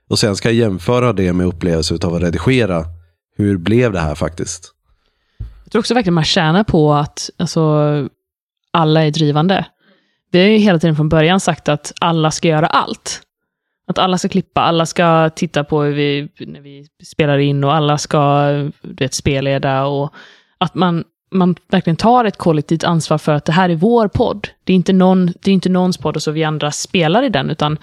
och 0.09 0.19
sen 0.19 0.35
ska 0.35 0.49
jag 0.49 0.55
jämföra 0.55 1.13
det 1.13 1.33
med 1.33 1.47
upplevelsen 1.47 1.99
av 2.03 2.15
att 2.15 2.21
redigera. 2.21 2.85
Hur 3.37 3.57
blev 3.57 3.91
det 3.91 3.99
här 3.99 4.15
faktiskt? 4.15 4.73
Jag 5.69 5.71
tror 5.71 5.79
också 5.79 5.93
verkligen 5.93 6.13
man 6.13 6.23
tjänar 6.23 6.63
på 6.63 6.93
att 6.93 7.29
alltså, 7.37 7.61
alla 8.71 9.05
är 9.05 9.11
drivande. 9.11 9.65
Vi 10.31 10.39
har 10.39 10.47
ju 10.47 10.57
hela 10.57 10.79
tiden 10.79 10.95
från 10.95 11.09
början 11.09 11.39
sagt 11.39 11.69
att 11.69 11.93
alla 12.01 12.31
ska 12.31 12.47
göra 12.47 12.67
allt. 12.67 13.21
Att 13.87 13.97
alla 13.97 14.17
ska 14.17 14.29
klippa, 14.29 14.61
alla 14.61 14.85
ska 14.85 15.29
titta 15.29 15.63
på 15.63 15.81
hur 15.81 15.93
vi, 15.93 16.29
när 16.39 16.61
vi 16.61 16.87
spelar 17.03 17.37
in 17.37 17.63
och 17.63 17.73
alla 17.73 17.97
ska 17.97 18.49
du 18.51 18.71
vet, 18.81 19.13
spelleda 19.13 19.85
och 19.85 20.13
att 20.57 20.75
man, 20.75 21.03
man 21.31 21.55
verkligen 21.71 21.97
tar 21.97 22.25
ett 22.25 22.37
kollektivt 22.37 22.83
ansvar 22.83 23.17
för 23.17 23.31
att 23.31 23.45
det 23.45 23.51
här 23.51 23.69
är 23.69 23.75
vår 23.75 24.07
podd. 24.07 24.47
Det 24.63 24.73
är 24.73 24.75
inte, 24.75 24.93
någon, 24.93 25.25
det 25.25 25.51
är 25.51 25.53
inte 25.53 25.69
någons 25.69 25.97
podd 25.97 26.15
och 26.15 26.23
så 26.23 26.31
vi 26.31 26.43
andra 26.43 26.71
spelar 26.71 27.23
i 27.23 27.29
den, 27.29 27.49
utan 27.49 27.77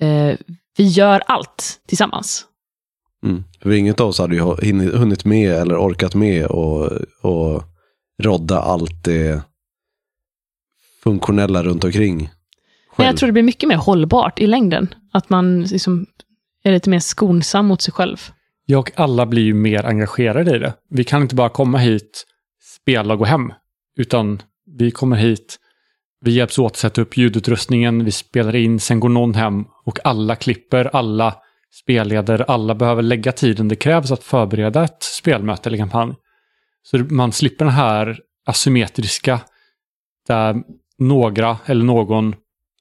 eh, 0.00 0.36
vi 0.76 0.84
gör 0.84 1.22
allt 1.26 1.80
tillsammans. 1.86 2.47
Mm. 3.24 3.44
För 3.62 3.70
inget 3.70 4.00
av 4.00 4.08
oss 4.08 4.18
hade 4.18 4.34
ju 4.34 4.42
hunnit 4.90 5.24
med 5.24 5.52
eller 5.52 5.76
orkat 5.76 6.14
med 6.14 6.46
och, 6.46 6.92
och 7.22 7.62
rodda 8.22 8.60
allt 8.60 9.04
det 9.04 9.42
funktionella 11.02 11.62
runt 11.62 11.84
omkring. 11.84 12.30
Själv. 12.90 13.06
Jag 13.06 13.16
tror 13.16 13.26
det 13.26 13.32
blir 13.32 13.42
mycket 13.42 13.68
mer 13.68 13.76
hållbart 13.76 14.38
i 14.38 14.46
längden. 14.46 14.94
Att 15.12 15.30
man 15.30 15.62
liksom 15.62 16.06
är 16.64 16.72
lite 16.72 16.90
mer 16.90 17.00
skonsam 17.00 17.66
mot 17.66 17.82
sig 17.82 17.92
själv. 17.92 18.30
Ja, 18.66 18.78
och 18.78 18.90
alla 18.96 19.26
blir 19.26 19.42
ju 19.42 19.54
mer 19.54 19.86
engagerade 19.86 20.56
i 20.56 20.58
det. 20.58 20.74
Vi 20.90 21.04
kan 21.04 21.22
inte 21.22 21.34
bara 21.34 21.48
komma 21.48 21.78
hit, 21.78 22.26
spela 22.80 23.12
och 23.14 23.18
gå 23.18 23.24
hem. 23.24 23.52
Utan 23.96 24.42
vi 24.78 24.90
kommer 24.90 25.16
hit, 25.16 25.58
vi 26.20 26.30
hjälps 26.30 26.58
åt 26.58 26.72
att 26.72 26.76
sätta 26.76 27.00
upp 27.00 27.16
ljudutrustningen, 27.16 28.04
vi 28.04 28.12
spelar 28.12 28.56
in, 28.56 28.80
sen 28.80 29.00
går 29.00 29.08
någon 29.08 29.34
hem 29.34 29.64
och 29.84 29.98
alla 30.04 30.36
klipper, 30.36 30.96
alla 30.96 31.34
spelleder, 31.72 32.44
alla 32.50 32.74
behöver 32.74 33.02
lägga 33.02 33.32
tiden 33.32 33.68
det 33.68 33.76
krävs 33.76 34.10
att 34.10 34.24
förbereda 34.24 34.84
ett 34.84 35.02
spelmöte 35.02 35.68
eller 35.68 35.78
kampanj. 35.78 36.14
Så 36.82 36.98
man 36.98 37.32
slipper 37.32 37.64
den 37.64 37.74
här 37.74 38.20
asymmetriska 38.46 39.40
där 40.26 40.62
några 40.98 41.58
eller 41.66 41.84
någon 41.84 42.34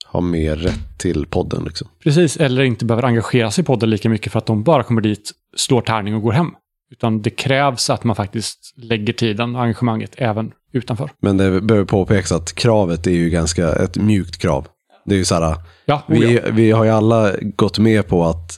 har 0.06 0.22
mer 0.22 0.56
rätt 0.56 1.00
till 1.00 1.26
podden. 1.26 1.64
Liksom. 1.64 1.88
Precis, 2.04 2.38
eller 2.38 2.64
inte 2.64 2.86
behöver 2.86 3.08
engagera 3.08 3.52
sig 3.52 3.62
i 3.62 3.66
podden 3.66 3.90
lika 3.90 4.10
mycket 4.10 4.32
för 4.32 4.40
att 4.40 4.46
de 4.46 4.64
bara 4.64 4.84
kommer 4.84 5.02
dit, 5.02 5.32
slår 5.56 5.82
tärning 5.82 6.16
och 6.16 6.22
går 6.22 6.32
hem. 6.32 6.52
Utan 6.92 7.22
det 7.22 7.30
krävs 7.30 7.90
att 7.90 8.04
man 8.04 8.16
faktiskt 8.16 8.74
lägger 8.76 9.14
tiden 9.14 9.56
och 9.56 9.62
engagemanget 9.62 10.12
även 10.18 10.52
utanför. 10.72 11.10
Men 11.20 11.38
det 11.38 11.62
behöver 11.62 11.86
påpekas 11.86 12.32
att 12.32 12.54
kravet 12.54 13.08
är 13.08 13.12
ju 13.12 13.30
ganska 13.30 13.74
ett 13.74 13.98
mjukt 13.98 14.38
krav. 14.38 14.68
Det 15.06 15.16
är 15.16 15.18
ju 15.20 15.26
så 15.26 15.36
här, 15.36 15.56
ja, 15.86 16.04
vi, 16.08 16.40
oh 16.40 16.44
vi 16.52 16.72
har 16.72 16.84
ju 16.84 16.90
alla 16.90 17.32
gått 17.42 17.80
med 17.80 18.08
på 18.08 18.26
att 18.26 18.57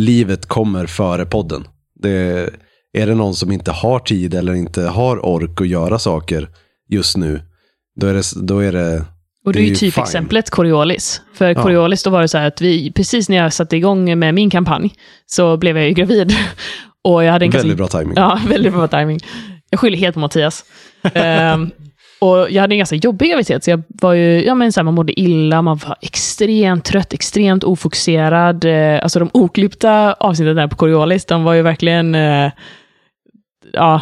livet 0.00 0.46
kommer 0.46 0.86
före 0.86 1.26
podden. 1.26 1.68
Det, 1.94 2.50
är 2.92 3.06
det 3.06 3.14
någon 3.14 3.34
som 3.34 3.52
inte 3.52 3.70
har 3.70 3.98
tid 3.98 4.34
eller 4.34 4.54
inte 4.54 4.82
har 4.82 5.26
ork 5.26 5.60
att 5.60 5.68
göra 5.68 5.98
saker 5.98 6.48
just 6.88 7.16
nu, 7.16 7.42
då 8.00 8.06
är 8.06 8.14
det... 8.14 8.22
Då 8.36 8.58
är 8.58 8.72
det 8.72 9.04
och 9.44 9.52
det 9.52 9.60
är 9.60 9.64
ju 9.64 9.74
typexemplet 9.74 10.50
Coriolis. 10.50 11.22
För 11.34 11.48
ja. 11.48 11.62
Coriolis, 11.62 12.02
då 12.02 12.10
var 12.10 12.20
det 12.22 12.28
så 12.28 12.38
här 12.38 12.46
att 12.46 12.60
vi, 12.60 12.92
precis 12.92 13.28
när 13.28 13.36
jag 13.36 13.52
satte 13.52 13.76
igång 13.76 14.18
med 14.18 14.34
min 14.34 14.50
kampanj, 14.50 14.94
så 15.26 15.56
blev 15.56 15.76
jag 15.76 15.86
ju 15.86 15.92
gravid. 15.92 16.32
Och 17.04 17.24
jag 17.24 17.32
hade 17.32 17.44
en 17.44 17.50
väldigt 17.50 17.76
bra 17.76 17.88
timing. 17.88 18.12
Ja, 18.16 18.40
väldigt 18.48 18.72
bra 18.72 18.88
timing. 18.88 19.20
Jag 19.70 19.80
skyller 19.80 19.98
helt 19.98 20.14
på 20.14 20.20
Mattias. 20.20 20.64
um, 21.02 21.70
Och 22.18 22.50
jag 22.50 22.60
hade 22.60 22.74
en 22.74 22.78
ganska 22.78 22.96
jobbig 22.96 23.30
graviditet, 23.30 23.64
så 23.64 23.70
jag 23.70 23.82
var 23.88 24.12
ju, 24.12 24.44
ja 24.44 24.54
men 24.54 24.72
så 24.72 24.80
här, 24.80 24.84
man 24.84 24.94
mådde 24.94 25.20
illa, 25.20 25.62
man 25.62 25.76
var 25.76 25.96
extremt 26.00 26.84
trött, 26.84 27.12
extremt 27.12 27.64
ofokuserad. 27.64 28.64
Eh, 28.64 29.02
alltså 29.02 29.18
de 29.18 29.30
oklippta 29.32 30.12
avsnitten 30.12 30.56
där 30.56 30.66
på 30.66 30.76
Coriolis, 30.76 31.24
de 31.24 31.44
var 31.44 31.54
ju 31.54 31.62
verkligen, 31.62 32.14
eh, 32.14 32.50
ja, 33.72 34.00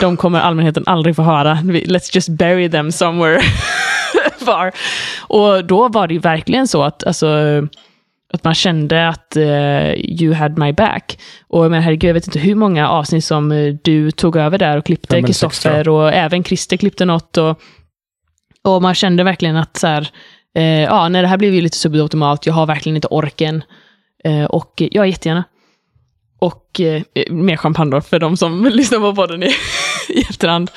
de 0.00 0.16
kommer 0.16 0.40
allmänheten 0.40 0.82
aldrig 0.86 1.16
få 1.16 1.22
höra. 1.22 1.54
Let's 1.64 2.14
just 2.14 2.28
bury 2.28 2.70
them 2.70 2.92
somewhere 2.92 3.40
far. 4.38 4.72
Och 5.18 5.64
då 5.64 5.88
var 5.88 6.06
det 6.06 6.14
ju 6.14 6.20
verkligen 6.20 6.68
så 6.68 6.82
att, 6.82 7.04
alltså, 7.04 7.28
att 8.32 8.44
man 8.44 8.54
kände 8.54 9.08
att 9.08 9.36
uh, 9.36 9.94
you 9.94 10.34
had 10.34 10.58
my 10.58 10.72
back. 10.72 11.18
Och 11.48 11.70
men 11.70 11.82
herregud, 11.82 12.08
jag 12.08 12.14
vet 12.14 12.26
inte 12.26 12.38
hur 12.38 12.54
många 12.54 12.88
avsnitt 12.88 13.24
som 13.24 13.52
uh, 13.52 13.74
du 13.82 14.10
tog 14.10 14.36
över 14.36 14.58
där 14.58 14.76
och 14.76 14.84
klippte, 14.84 15.22
Kristoffer, 15.22 15.88
och 15.88 16.12
även 16.12 16.44
Christer 16.44 16.76
klippte 16.76 17.04
något. 17.04 17.36
Och, 17.36 17.60
och 18.62 18.82
man 18.82 18.94
kände 18.94 19.24
verkligen 19.24 19.56
att 19.56 19.76
så 19.76 19.86
här, 19.86 20.10
uh, 20.58 20.64
ja, 20.64 21.08
nej, 21.08 21.22
det 21.22 21.28
här 21.28 21.38
blev 21.38 21.54
ju 21.54 21.60
lite 21.60 21.76
suboptimalt, 21.76 22.46
jag 22.46 22.54
har 22.54 22.66
verkligen 22.66 22.96
inte 22.96 23.08
orken. 23.08 23.64
och 24.48 24.72
ja, 24.90 25.06
jättegärna. 25.06 25.44
Och 26.38 26.80
eh, 26.80 27.02
mer 27.30 27.56
champagne 27.56 27.90
då, 27.90 28.00
för 28.00 28.18
de 28.18 28.36
som 28.36 28.64
lyssnar 28.72 28.98
på 28.98 29.14
podden 29.14 29.42
i, 29.42 29.50
i 30.08 30.20
efterhand. 30.20 30.70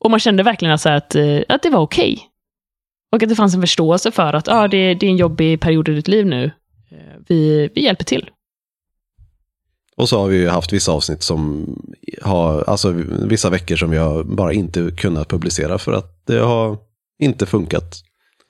Och 0.00 0.10
man 0.10 0.20
kände 0.20 0.42
verkligen 0.42 0.72
alltså 0.72 0.88
att, 0.88 1.14
eh, 1.14 1.38
att 1.48 1.62
det 1.62 1.70
var 1.70 1.80
okej. 1.80 2.28
Och 3.14 3.22
att 3.22 3.28
det 3.28 3.34
fanns 3.34 3.54
en 3.54 3.60
förståelse 3.60 4.10
för 4.10 4.32
att 4.32 4.48
ah, 4.48 4.68
det, 4.68 4.94
det 4.94 5.06
är 5.06 5.10
en 5.10 5.16
jobbig 5.16 5.60
period 5.60 5.88
i 5.88 5.94
ditt 5.94 6.08
liv 6.08 6.26
nu. 6.26 6.44
Eh, 6.90 7.20
Vi, 7.28 7.70
vi 7.74 7.84
hjälper 7.84 8.04
till. 8.04 8.30
Och 9.96 10.08
så 10.08 10.20
har 10.20 10.28
vi 10.28 10.36
ju 10.36 10.48
haft 10.48 10.72
vissa 10.72 10.92
avsnitt 10.92 11.22
som 11.22 11.66
har, 12.22 12.64
alltså 12.66 12.92
vissa 13.28 13.50
veckor 13.50 13.76
som 13.76 13.90
vi 13.90 13.96
har 13.96 14.24
bara 14.24 14.52
inte 14.52 14.90
kunnat 14.96 15.28
publicera 15.28 15.78
för 15.78 15.92
att 15.92 16.26
det 16.26 16.38
har 16.38 16.78
inte 17.18 17.46
funkat. 17.46 17.94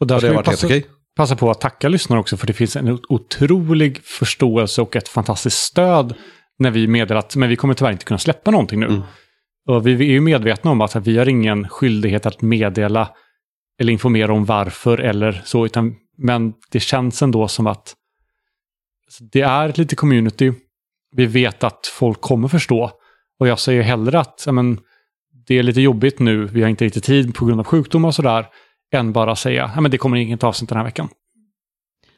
Och 0.01 0.07
där 0.07 0.15
det 0.15 0.21
ska 0.21 0.29
vi 0.29 0.35
varit 0.35 0.47
helt 0.47 0.61
passa, 0.61 0.67
okej. 0.67 0.87
passa 1.17 1.37
på 1.37 1.51
att 1.51 1.61
tacka 1.61 1.89
lyssnarna 1.89 2.21
också, 2.21 2.37
för 2.37 2.47
det 2.47 2.53
finns 2.53 2.77
en 2.77 2.99
otrolig 3.09 4.05
förståelse 4.05 4.83
och 4.83 4.97
ett 4.97 5.09
fantastiskt 5.09 5.59
stöd 5.59 6.15
när 6.59 6.71
vi 6.71 6.87
meddelar 6.87 7.19
att 7.19 7.37
men 7.37 7.49
vi 7.49 7.57
kommer 7.57 7.75
tyvärr 7.75 7.93
inte 7.93 8.05
kunna 8.05 8.19
släppa 8.19 8.51
någonting 8.51 8.81
nu. 8.81 8.87
Mm. 8.87 9.03
Och 9.69 9.87
vi, 9.87 9.95
vi 9.95 10.05
är 10.05 10.13
ju 10.13 10.21
medvetna 10.21 10.71
om 10.71 10.81
att 10.81 10.97
vi 10.97 11.19
har 11.19 11.29
ingen 11.29 11.69
skyldighet 11.69 12.27
att 12.27 12.43
meddela 12.43 13.09
eller 13.81 13.93
informera 13.93 14.33
om 14.33 14.45
varför 14.45 14.99
eller 14.99 15.43
så, 15.45 15.67
utan, 15.67 15.95
men 16.19 16.53
det 16.71 16.81
känns 16.81 17.23
ändå 17.23 17.49
som 17.49 17.67
att 17.67 17.95
alltså, 19.07 19.25
det 19.33 19.41
är 19.41 19.69
ett 19.69 19.79
litet 19.79 19.99
community. 19.99 20.53
Vi 21.17 21.27
vet 21.27 21.65
att 21.65 21.87
folk 21.87 22.21
kommer 22.21 22.49
förstå. 22.49 22.91
Och 23.41 23.49
jag 23.49 23.59
säger 23.59 23.83
hellre 23.83 24.21
att 24.21 24.45
men, 24.53 24.81
det 25.47 25.59
är 25.59 25.63
lite 25.63 25.81
jobbigt 25.81 26.19
nu, 26.19 26.45
vi 26.45 26.63
har 26.63 26.69
inte 26.69 26.85
riktigt 26.85 27.05
tid 27.05 27.35
på 27.35 27.45
grund 27.45 27.61
av 27.61 27.67
sjukdom 27.67 28.05
och 28.05 28.15
sådär, 28.15 28.47
än 28.93 29.13
bara 29.13 29.37
säga 29.37 29.73
men 29.81 29.91
det 29.91 29.99
kommer 29.99 30.17
inget 30.17 30.45
avsnitt 30.45 30.69
den 30.69 30.79
här 30.79 30.85
veckan. 30.85 31.09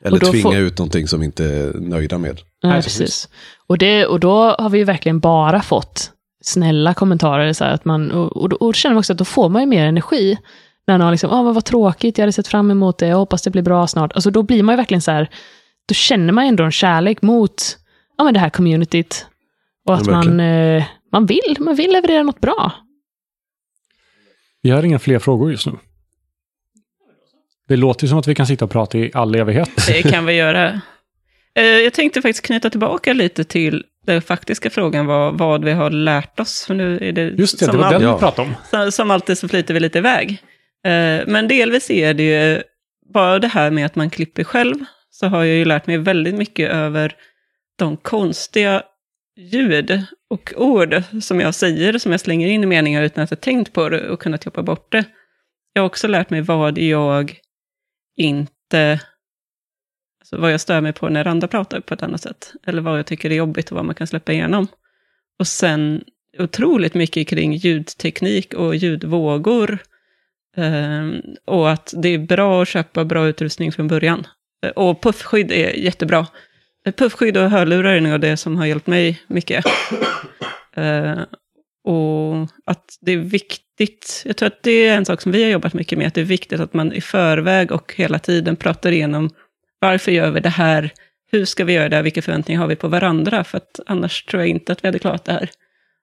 Eller 0.00 0.18
tvinga 0.18 0.42
får- 0.42 0.56
ut 0.56 0.78
någonting 0.78 1.08
som 1.08 1.20
vi 1.20 1.26
inte 1.26 1.44
är 1.44 1.72
nöjda 1.72 2.18
med. 2.18 2.40
Ja, 2.60 2.68
Nej, 2.68 2.82
precis. 2.82 3.28
Och, 3.66 3.78
det, 3.78 4.06
och 4.06 4.20
då 4.20 4.56
har 4.58 4.70
vi 4.70 4.78
ju 4.78 4.84
verkligen 4.84 5.20
bara 5.20 5.62
fått 5.62 6.12
snälla 6.42 6.94
kommentarer. 6.94 7.52
Så 7.52 7.64
här, 7.64 7.72
att 7.72 7.84
man, 7.84 8.10
och, 8.10 8.36
och, 8.36 8.52
och 8.52 8.58
då 8.58 8.72
känner 8.72 8.94
man 8.94 8.98
också 8.98 9.12
att 9.12 9.18
då 9.18 9.24
får 9.24 9.48
man 9.48 9.62
ju 9.62 9.66
mer 9.66 9.86
energi. 9.86 10.38
När 10.86 10.98
någon 10.98 11.10
liksom, 11.10 11.30
åh 11.32 11.52
vad, 11.52 11.64
tråkigt, 11.64 12.18
jag 12.18 12.22
hade 12.22 12.32
sett 12.32 12.48
fram 12.48 12.70
emot 12.70 12.98
det, 12.98 13.06
jag 13.06 13.16
hoppas 13.16 13.42
det 13.42 13.50
blir 13.50 13.62
bra 13.62 13.86
snart. 13.86 14.12
Alltså 14.12 14.30
då 14.30 14.42
blir 14.42 14.62
man 14.62 14.72
ju 14.72 14.76
verkligen 14.76 15.00
så 15.02 15.10
här, 15.10 15.28
då 15.88 15.94
känner 15.94 16.32
man 16.32 16.44
ändå 16.46 16.64
en 16.64 16.72
kärlek 16.72 17.22
mot 17.22 17.78
ja, 18.18 18.24
men 18.24 18.34
det 18.34 18.40
här 18.40 18.50
communityt. 18.50 19.26
Och 19.86 19.94
att 19.94 20.06
Ja, 20.06 20.12
man, 20.12 20.40
eh, 20.40 20.84
man, 21.12 21.26
vill, 21.26 21.56
man 21.58 21.74
vill 21.74 21.92
leverera 21.92 22.22
något 22.22 22.40
bra. 22.40 22.72
Vi 24.62 24.70
har 24.70 24.82
inga 24.82 24.98
fler 24.98 25.18
frågor 25.18 25.50
just 25.50 25.66
nu. 25.66 25.72
Det 27.68 27.76
låter 27.76 28.04
ju 28.04 28.08
som 28.08 28.18
att 28.18 28.26
vi 28.26 28.34
kan 28.34 28.46
sitta 28.46 28.64
och 28.64 28.70
prata 28.70 28.98
i 28.98 29.10
all 29.14 29.34
evighet. 29.34 29.70
Det 29.86 30.02
kan 30.02 30.26
vi 30.26 30.32
göra. 30.32 30.80
Eh, 31.58 31.64
Jag 31.64 31.92
tänkte 31.92 32.22
faktiskt 32.22 32.46
knyta 32.46 32.70
tillbaka 32.70 33.12
lite 33.12 33.44
till 33.44 33.84
den 34.06 34.22
faktiska 34.22 34.70
frågan 34.70 35.06
vad, 35.06 35.38
vad 35.38 35.64
vi 35.64 35.72
har 35.72 35.90
lärt 35.90 36.40
oss. 36.40 36.64
För 36.66 36.74
nu 36.74 36.98
är 37.02 37.12
det, 37.12 37.22
Just 37.22 37.58
det, 37.58 37.66
det 37.66 37.72
som, 37.72 37.80
var 37.80 37.92
den 37.92 38.02
Ja. 38.02 38.14
vi 38.14 38.20
pratade 38.20 38.48
om. 38.48 38.54
som, 38.70 38.92
som 38.92 39.10
alltid 39.10 39.38
så 39.38 39.48
flyter 39.48 39.74
vi 39.74 39.80
lite 39.80 39.98
iväg. 39.98 40.42
Eh, 40.86 41.26
men 41.26 41.48
delvis 41.48 41.90
är 41.90 42.14
det 42.14 42.22
ju 42.22 42.62
bara 43.12 43.38
det 43.38 43.48
här 43.48 43.70
med 43.70 43.86
att 43.86 43.96
man 43.96 44.10
klipper 44.10 44.44
själv, 44.44 44.74
så 45.10 45.26
har 45.26 45.44
jag 45.44 45.56
ju 45.56 45.64
lärt 45.64 45.86
mig 45.86 45.98
väldigt 45.98 46.34
mycket 46.34 46.70
över 46.70 47.16
de 47.78 47.96
konstiga 47.96 48.82
ljud 49.36 50.04
och 50.30 50.52
ord 50.56 51.02
som 51.22 51.40
jag 51.40 51.54
säger, 51.54 51.98
som 51.98 52.12
jag 52.12 52.20
slänger 52.20 52.48
in 52.48 52.62
i 52.62 52.66
meningar 52.66 53.02
utan 53.02 53.24
att 53.24 53.30
ha 53.30 53.36
tänkt 53.36 53.72
på 53.72 53.88
det 53.88 54.08
och 54.08 54.20
kunnat 54.20 54.46
jobba 54.46 54.62
bort 54.62 54.92
det. 54.92 55.04
Jag 55.72 55.82
har 55.82 55.86
också 55.86 56.08
lärt 56.08 56.30
mig 56.30 56.40
vad 56.40 56.78
jag 56.78 57.38
inte, 58.16 59.00
alltså 60.20 60.38
vad 60.38 60.52
jag 60.52 60.60
stör 60.60 60.80
mig 60.80 60.92
på 60.92 61.08
när 61.08 61.26
andra 61.26 61.48
pratar 61.48 61.80
på 61.80 61.94
ett 61.94 62.02
annat 62.02 62.22
sätt. 62.22 62.52
Eller 62.66 62.82
vad 62.82 62.98
jag 62.98 63.06
tycker 63.06 63.30
är 63.30 63.34
jobbigt 63.34 63.70
och 63.70 63.76
vad 63.76 63.84
man 63.84 63.94
kan 63.94 64.06
släppa 64.06 64.32
igenom. 64.32 64.66
Och 65.38 65.46
sen 65.46 66.04
otroligt 66.38 66.94
mycket 66.94 67.28
kring 67.28 67.52
ljudteknik 67.52 68.54
och 68.54 68.76
ljudvågor. 68.76 69.78
Ehm, 70.56 71.22
och 71.44 71.70
att 71.70 71.94
det 71.96 72.08
är 72.08 72.18
bra 72.18 72.62
att 72.62 72.68
köpa 72.68 73.04
bra 73.04 73.26
utrustning 73.28 73.72
från 73.72 73.88
början. 73.88 74.26
Eh, 74.66 74.70
Och 74.70 75.02
puffskydd 75.02 75.52
är 75.52 75.72
jättebra. 75.72 76.26
Eh, 76.86 76.92
Puffskydd 76.92 77.36
och 77.36 77.50
hörlurar 77.50 77.92
är 77.92 78.00
nog 78.00 78.20
det 78.20 78.36
som 78.36 78.56
har 78.56 78.66
hjälpt 78.66 78.86
mig 78.86 79.20
mycket. 79.26 79.64
Eh, 80.78 81.18
och 81.84 82.42
att 82.66 82.84
det 83.00 83.12
är 83.12 83.16
viktigt, 83.16 84.22
jag 84.26 84.36
tror 84.36 84.46
att 84.46 84.62
det 84.62 84.86
är 84.86 84.96
en 84.96 85.04
sak 85.04 85.20
som 85.20 85.32
vi 85.32 85.42
har 85.42 85.50
jobbat 85.50 85.74
mycket 85.74 85.98
med, 85.98 86.06
att 86.06 86.14
det 86.14 86.20
är 86.20 86.24
viktigt 86.24 86.60
att 86.60 86.74
man 86.74 86.92
i 86.92 87.00
förväg 87.00 87.72
och 87.72 87.94
hela 87.96 88.18
tiden 88.18 88.56
pratar 88.56 88.92
igenom 88.92 89.30
varför 89.78 90.12
gör 90.12 90.30
vi 90.30 90.40
det 90.40 90.48
här, 90.48 90.90
hur 91.32 91.44
ska 91.44 91.64
vi 91.64 91.72
göra 91.72 91.88
det, 91.88 91.96
här? 91.96 92.02
vilka 92.02 92.22
förväntningar 92.22 92.60
har 92.60 92.68
vi 92.68 92.76
på 92.76 92.88
varandra, 92.88 93.44
för 93.44 93.56
att 93.56 93.80
annars 93.86 94.24
tror 94.24 94.42
jag 94.42 94.48
inte 94.48 94.72
att 94.72 94.84
vi 94.84 94.88
hade 94.88 94.98
klarat 94.98 95.24
det 95.24 95.32
här. 95.32 95.50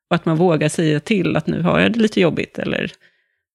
Och 0.10 0.16
att 0.16 0.26
man 0.26 0.38
vågar 0.38 0.70
säga 0.70 1.00
till 1.00 1.36
att 1.36 1.48
nu 1.48 1.62
har 1.62 1.80
jag 1.80 1.92
det 1.92 2.00
lite 2.00 2.22
jobbigt, 2.22 2.60
eller 2.60 2.92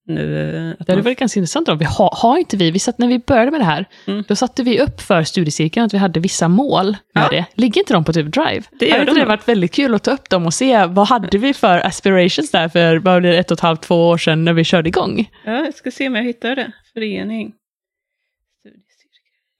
nu... 0.09 0.39
eh, 0.55 0.71
Att 0.71 0.77
Det 0.87 0.91
hade 0.91 0.95
man, 0.95 1.03
varit 1.03 1.19
ganska 1.19 1.39
intressant 1.39 1.67
då. 1.67 1.75
Vi 1.75 1.85
har, 1.85 2.09
har 2.17 2.37
inte 2.37 2.57
vi, 2.57 2.71
vi 2.71 2.79
satt, 2.79 2.97
när 2.97 3.07
vi 3.07 3.19
började 3.19 3.51
med 3.51 3.59
det 3.59 3.65
här, 3.65 3.85
Mm. 4.07 4.23
då 4.27 4.35
satte 4.35 4.63
vi 4.63 4.79
upp 4.79 5.01
för 5.01 5.23
studiecirkeln 5.23 5.85
att 5.85 5.93
vi 5.93 5.97
hade 5.97 6.19
vissa 6.19 6.47
mål 6.47 6.97
med 7.13 7.23
Ja. 7.23 7.29
det. 7.29 7.45
Ligger 7.55 7.81
inte 7.81 7.93
de 7.93 8.03
på 8.03 8.13
typ 8.13 8.25
Drive? 8.33 8.61
Det 8.79 8.85
gör 8.85 8.91
hade 8.93 9.05
de 9.05 9.09
inte 9.11 9.21
det 9.21 9.25
varit 9.27 9.47
väldigt 9.47 9.73
kul 9.73 9.95
att 9.95 10.03
ta 10.03 10.11
upp 10.11 10.29
dem 10.29 10.45
och 10.45 10.53
se 10.53 10.85
vad 10.85 11.07
hade 11.07 11.37
vi 11.37 11.53
för 11.53 11.85
aspirations 11.87 12.51
där 12.51 12.69
för 12.69 12.97
vad 12.97 13.21
blir 13.21 13.33
ett 13.33 13.51
och 13.51 13.55
ett 13.57 13.61
halvt, 13.61 13.81
två 13.81 14.07
år 14.09 14.17
sedan 14.17 14.45
när 14.45 14.53
vi 14.53 14.63
körde 14.63 14.89
igång? 14.89 15.29
ja, 15.45 15.51
jag 15.65 15.73
ska 15.73 15.91
se 15.91 16.07
om 16.07 16.15
jag 16.15 16.23
hittar 16.23 16.55
det. 16.55 16.71
Förening. 16.93 17.53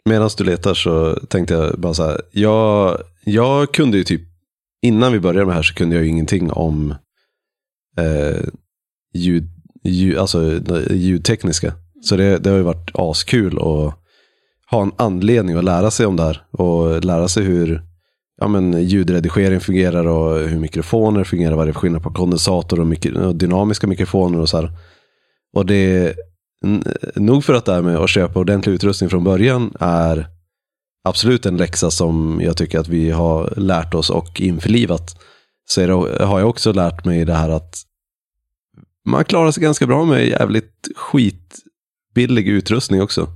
Medan 0.05 0.29
du 0.37 0.43
letar 0.43 0.73
så 0.73 1.15
tänkte 1.15 1.53
jag 1.53 1.79
bara 1.79 1.93
så 1.93 2.03
här. 2.03 2.21
Jag, 2.31 2.97
jag 3.25 3.73
kunde 3.73 3.97
ju 3.97 4.03
typ, 4.03 4.21
innan 4.81 5.11
vi 5.13 5.19
började 5.19 5.45
med 5.45 5.51
det 5.51 5.55
här 5.55 5.63
så 5.63 5.73
kunde 5.73 5.95
jag 5.95 6.03
ju 6.03 6.09
ingenting 6.09 6.51
om 6.51 6.91
eh, 7.97 8.43
ljud, 9.13 9.43
ljud, 9.83 10.17
alltså 10.17 10.59
ljudtekniska. 10.89 11.73
Så 12.01 12.15
det, 12.15 12.37
det 12.37 12.49
har 12.49 12.57
ju 12.57 12.63
varit 12.63 12.91
askul 12.93 13.57
att 13.57 13.93
ha 14.71 14.81
en 14.81 14.91
anledning 14.97 15.55
att 15.55 15.63
lära 15.63 15.91
sig 15.91 16.05
om 16.05 16.15
det 16.15 16.23
här. 16.23 16.41
Och 16.51 17.05
lära 17.05 17.27
sig 17.27 17.43
hur 17.43 17.81
ja, 18.41 18.47
men 18.47 18.83
ljudredigering 18.83 19.59
fungerar 19.59 20.05
och 20.07 20.39
hur 20.39 20.59
mikrofoner 20.59 21.23
fungerar. 21.23 21.55
Vad 21.55 21.67
det 21.67 21.71
är 21.71 21.73
för 21.73 21.79
skillnad 21.79 22.03
på 22.03 22.11
kondensator 22.11 22.79
och, 22.79 22.87
mikro, 22.87 23.27
och 23.27 23.35
dynamiska 23.35 23.87
mikrofoner 23.87 24.39
och 24.39 24.49
så 24.49 24.57
här. 24.57 24.71
Och 25.55 25.65
det 25.65 25.75
är 25.75 26.15
nog 27.15 27.43
för 27.43 27.53
att 27.53 27.65
det 27.65 27.73
här 27.73 27.81
med 27.81 27.97
att 27.97 28.09
köpa 28.09 28.39
ordentlig 28.39 28.73
utrustning 28.73 29.09
från 29.09 29.23
början 29.23 29.73
är 29.79 30.27
absolut 31.03 31.45
en 31.45 31.57
läxa 31.57 31.91
som 31.91 32.41
jag 32.43 32.57
tycker 32.57 32.79
att 32.79 32.87
vi 32.87 33.11
har 33.11 33.53
lärt 33.57 33.93
oss 33.93 34.09
och 34.09 34.41
införlivat. 34.41 35.21
Så 35.65 35.81
det, 35.81 36.25
har 36.25 36.39
jag 36.39 36.49
också 36.49 36.73
lärt 36.73 37.05
mig 37.05 37.25
det 37.25 37.33
här 37.33 37.49
att 37.49 37.75
man 39.09 39.25
klarar 39.25 39.51
sig 39.51 39.63
ganska 39.63 39.87
bra 39.87 40.05
med 40.05 40.27
jävligt 40.27 40.87
skitbillig 40.95 42.47
utrustning 42.47 43.01
också. 43.01 43.27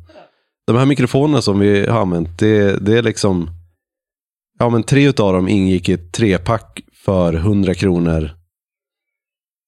De 0.67 0.75
här 0.75 0.85
mikrofonerna 0.85 1.41
som 1.41 1.59
vi 1.59 1.87
har 1.87 2.01
använt, 2.01 2.39
det, 2.39 2.85
det 2.85 2.97
är 2.97 3.01
liksom, 3.01 3.49
ja 4.59 4.69
men 4.69 4.83
tre 4.83 5.07
av 5.07 5.33
dem 5.33 5.47
ingick 5.47 5.89
i 5.89 5.93
ett 5.93 6.13
trepack 6.13 6.81
för 6.93 7.33
100 7.33 7.73
kronor 7.73 8.31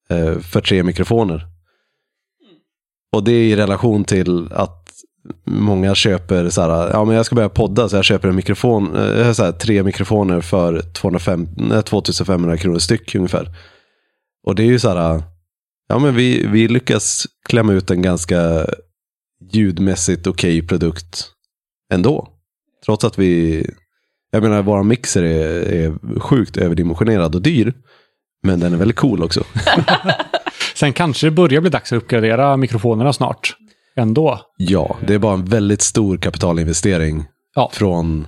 eh, 0.09 0.39
för 0.39 0.61
tre 0.61 0.83
mikrofoner. 0.83 1.47
Och 3.13 3.23
det 3.23 3.31
är 3.31 3.43
i 3.43 3.55
relation 3.55 4.03
till 4.03 4.53
att 4.53 4.91
många 5.43 5.95
köper 5.95 6.49
så 6.49 6.61
här, 6.61 6.89
ja 6.89 7.05
men 7.05 7.15
jag 7.15 7.25
ska 7.25 7.35
börja 7.35 7.49
podda 7.49 7.89
så 7.89 7.95
jag 7.95 8.05
köper 8.05 8.27
en 8.27 8.35
mikrofon, 8.35 8.95
eh, 8.95 9.31
så 9.33 9.43
här, 9.43 9.51
tre 9.51 9.83
mikrofoner 9.83 10.41
för 10.41 10.81
250, 10.81 11.73
eh, 11.73 11.81
2500 11.81 12.57
kronor 12.57 12.79
styck 12.79 13.15
ungefär. 13.15 13.49
Och 14.43 14.55
det 14.55 14.63
är 14.63 14.67
ju 14.67 14.79
så 14.79 14.89
här, 14.89 15.23
ja 15.87 15.99
men 15.99 16.15
vi, 16.15 16.47
vi 16.47 16.67
lyckas 16.67 17.27
klämma 17.49 17.73
ut 17.73 17.91
en 17.91 18.01
ganska 18.01 18.65
ljudmässigt 19.51 20.27
okej 20.27 20.67
produkt 20.67 21.31
ändå. 21.93 22.27
Trots 22.85 23.03
att 23.05 23.17
vi, 23.19 23.65
jag 24.31 24.43
menar 24.43 24.61
vår 24.63 24.83
mixer 24.83 25.23
är, 25.23 25.73
är 25.73 26.19
sjukt 26.19 26.57
överdimensionerad 26.57 27.35
och 27.35 27.41
dyr. 27.41 27.73
Men 28.43 28.59
den 28.59 28.73
är 28.73 28.77
väldigt 28.77 28.97
cool 28.97 29.23
också. 29.23 29.43
Sen 30.75 30.93
kanske 30.93 31.27
det 31.27 31.31
börjar 31.31 31.61
bli 31.61 31.69
dags 31.69 31.93
att 31.93 31.97
uppgradera 31.97 32.57
mikrofonerna 32.57 33.13
snart. 33.13 33.55
Ändå. 33.95 34.41
Ja, 34.57 34.97
det 35.07 35.13
är 35.13 35.19
bara 35.19 35.33
en 35.33 35.45
väldigt 35.45 35.81
stor 35.81 36.17
kapitalinvestering 36.17 37.25
Ja. 37.55 37.69
från, 37.73 38.27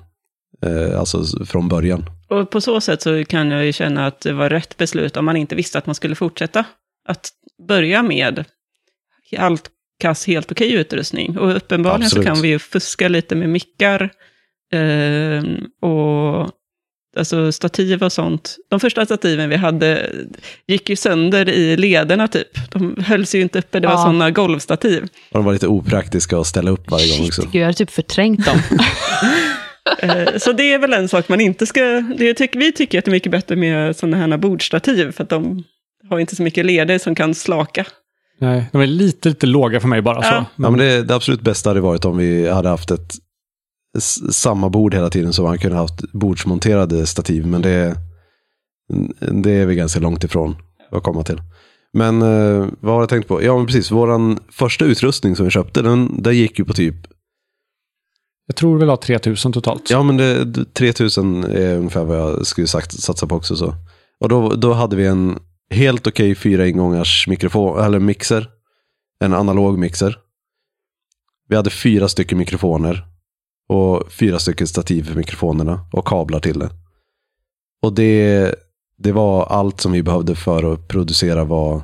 eh, 0.66 1.00
alltså, 1.00 1.46
från 1.46 1.68
början. 1.70 2.06
Och 2.30 2.50
på 2.50 2.62
så 2.62 2.82
sätt 2.82 3.02
så 3.02 3.26
kan 3.26 3.52
jag 3.52 3.66
ju 3.66 3.74
känna 3.74 4.08
att 4.08 4.22
det 4.22 4.34
var 4.34 4.50
rätt 4.50 4.78
beslut 4.78 5.18
om 5.18 5.26
man 5.26 5.38
inte 5.38 5.56
visste 5.56 5.78
att 5.78 5.86
man 5.86 5.96
skulle 5.96 6.16
fortsätta. 6.16 6.66
Att 7.10 7.30
börja 7.68 8.04
med 8.04 8.44
allt 9.38 9.70
kass, 10.02 10.28
helt 10.28 10.52
okej 10.52 10.74
utrustning. 10.74 11.38
Och 11.38 11.56
uppenbarligen 11.56 12.06
Absolut. 12.06 12.26
så 12.26 12.34
kan 12.34 12.42
vi 12.42 12.48
ju 12.48 12.60
fuska 12.60 13.08
lite 13.08 13.36
med 13.36 13.50
mickar 13.50 14.10
eh, 14.74 15.44
och 15.90 16.50
alltså 17.18 17.52
stativ 17.52 18.04
och 18.04 18.12
sånt. 18.12 18.58
De 18.70 18.80
första 18.80 19.06
stativen 19.06 19.50
vi 19.50 19.56
hade 19.56 20.12
gick 20.68 20.90
ju 20.90 20.96
sönder 20.96 21.50
i 21.50 21.78
lederna 21.78 22.28
typ. 22.28 22.72
De 22.72 22.96
hölls 23.06 23.36
ju 23.36 23.42
inte 23.42 23.60
uppe, 23.60 23.80
det 23.80 23.88
var 23.88 23.94
Ja. 23.94 23.98
sådana 24.04 24.32
golvstativ. 24.32 25.04
Och 25.04 25.10
de 25.40 25.46
var 25.46 25.54
lite 25.54 25.68
opraktiska 25.68 26.38
att 26.38 26.48
ställa 26.48 26.72
upp 26.72 26.92
varje 26.92 27.18
gång 27.18 27.28
också. 27.28 27.42
Shit, 27.42 27.52
gud, 27.52 27.62
jag 27.62 27.66
hade 27.66 27.78
typ 27.78 27.92
förträngt 27.92 28.46
dem. 28.46 28.60
Eh, 30.00 30.38
Så 30.38 30.52
det 30.52 30.74
är 30.74 30.80
väl 30.80 30.94
en 30.94 31.08
sak 31.10 31.30
man 31.30 31.42
inte 31.42 31.66
ska... 31.66 31.82
Det 32.18 32.34
tycker, 32.34 32.60
vi 32.60 32.72
tycker 32.72 33.00
att 33.00 33.06
det 33.06 33.10
är 33.10 33.14
mycket 33.14 33.32
bättre 33.32 33.56
med 33.56 33.96
sådana 33.96 34.18
här 34.18 34.38
bordstativ, 34.38 35.12
för 35.12 35.24
att 35.24 35.30
de 35.30 35.64
har 36.10 36.20
inte 36.20 36.36
så 36.36 36.44
mycket 36.44 36.66
leder 36.66 36.98
som 36.98 37.16
kan 37.16 37.36
slaka. 37.36 37.86
Nej, 38.40 38.70
de 38.72 38.82
är 38.82 38.88
lite, 38.88 39.30
lite 39.30 39.46
låga 39.48 39.80
för 39.80 39.88
mig 39.88 40.02
bara. 40.02 40.22
Så. 40.22 40.28
Ja. 40.34 40.46
Ja, 40.56 40.70
men 40.70 40.80
det, 40.80 41.04
det 41.04 41.16
absolut 41.16 41.42
bästa 41.42 41.70
hade 41.70 41.82
varit 41.82 42.06
om 42.06 42.18
vi 42.18 42.50
hade 42.50 42.70
haft 42.70 42.92
ett 42.92 43.14
samma 44.32 44.70
bord 44.70 44.94
hela 44.94 45.10
tiden 45.10 45.34
så 45.34 45.44
man 45.44 45.58
kunde 45.58 45.78
haft 45.78 46.12
bordsmonterade 46.14 47.06
stativ. 47.06 47.48
Men 47.48 47.62
det, 47.62 47.96
det 49.32 49.52
är 49.52 49.66
vi 49.66 49.76
ganska 49.76 50.00
långt 50.00 50.24
ifrån 50.24 50.56
att 50.92 51.04
komma 51.04 51.24
till. 51.24 51.42
Men 51.94 52.22
eh, 52.22 52.68
vad 52.80 52.94
har 52.94 53.02
jag 53.02 53.10
tänkt 53.10 53.28
på? 53.28 53.44
Ja, 53.44 53.58
men 53.58 53.66
precis. 53.66 53.92
Våran 53.92 54.40
första 54.52 54.86
utrustning 54.86 55.36
som 55.36 55.46
vi 55.46 55.52
köpte, 55.52 55.82
den, 55.82 56.22
den 56.24 56.38
gick 56.38 56.60
ju 56.60 56.66
på 56.66 56.74
typ, 56.74 56.96
Jag 58.48 58.56
tror 58.56 58.78
vi 58.78 58.86
la 58.86 58.98
3000 58.98 59.54
totalt. 59.54 59.90
ja 59.90 60.04
men 60.04 60.18
det, 60.18 60.74
3000 60.74 61.44
är 61.44 61.78
ungefär 61.78 62.04
vad 62.04 62.18
jag 62.18 62.46
skulle 62.48 62.68
sagt, 62.68 63.02
satsa 63.02 63.28
på 63.28 63.36
också. 63.36 63.56
Så. 63.56 63.74
Och 64.20 64.30
då, 64.30 64.50
då 64.50 64.74
hade 64.74 64.96
vi 64.96 65.06
en 65.06 65.40
helt 65.70 66.08
okej 66.08 66.36
fyra 66.36 66.68
ingångars 66.68 67.28
mikrofon, 67.28 67.84
eller 67.84 68.00
mixer. 68.00 68.50
En 69.20 69.34
analog 69.34 69.78
mixer. 69.78 70.18
Vi 71.48 71.56
hade 71.56 71.70
fyra 71.70 72.08
stycken 72.08 72.38
mikrofoner. 72.38 73.08
Och 73.70 74.12
fyra 74.12 74.40
stycken 74.40 74.68
stativ 74.68 75.04
för 75.04 75.16
mikrofonerna. 75.16 75.88
Och 75.92 76.08
kablar 76.08 76.40
till 76.40 76.60
det. 76.60 76.70
Och 77.82 77.94
det, 77.94 78.56
det 78.98 79.12
var 79.12 79.46
allt 79.46 79.82
som 79.82 79.92
vi 79.92 80.04
behövde 80.04 80.36
för 80.36 80.74
att 80.74 80.88
producera 80.88 81.44
var... 81.44 81.84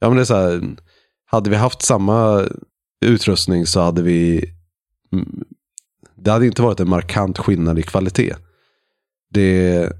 Ja 0.00 0.08
men 0.08 0.16
det 0.16 0.22
är 0.22 0.24
så 0.24 0.34
här. 0.34 0.76
Hade 1.24 1.50
vi 1.50 1.56
haft 1.56 1.82
samma 1.82 2.48
utrustning 3.04 3.66
så 3.66 3.80
hade 3.80 4.02
vi... 4.02 4.50
Mm, 5.12 5.44
det 6.16 6.30
hade 6.30 6.46
inte 6.46 6.62
varit 6.62 6.80
en 6.80 6.88
markant 6.88 7.38
skillnad 7.38 7.78
i 7.78 7.82
kvalitet. 7.82 8.34
Det, 9.30 9.92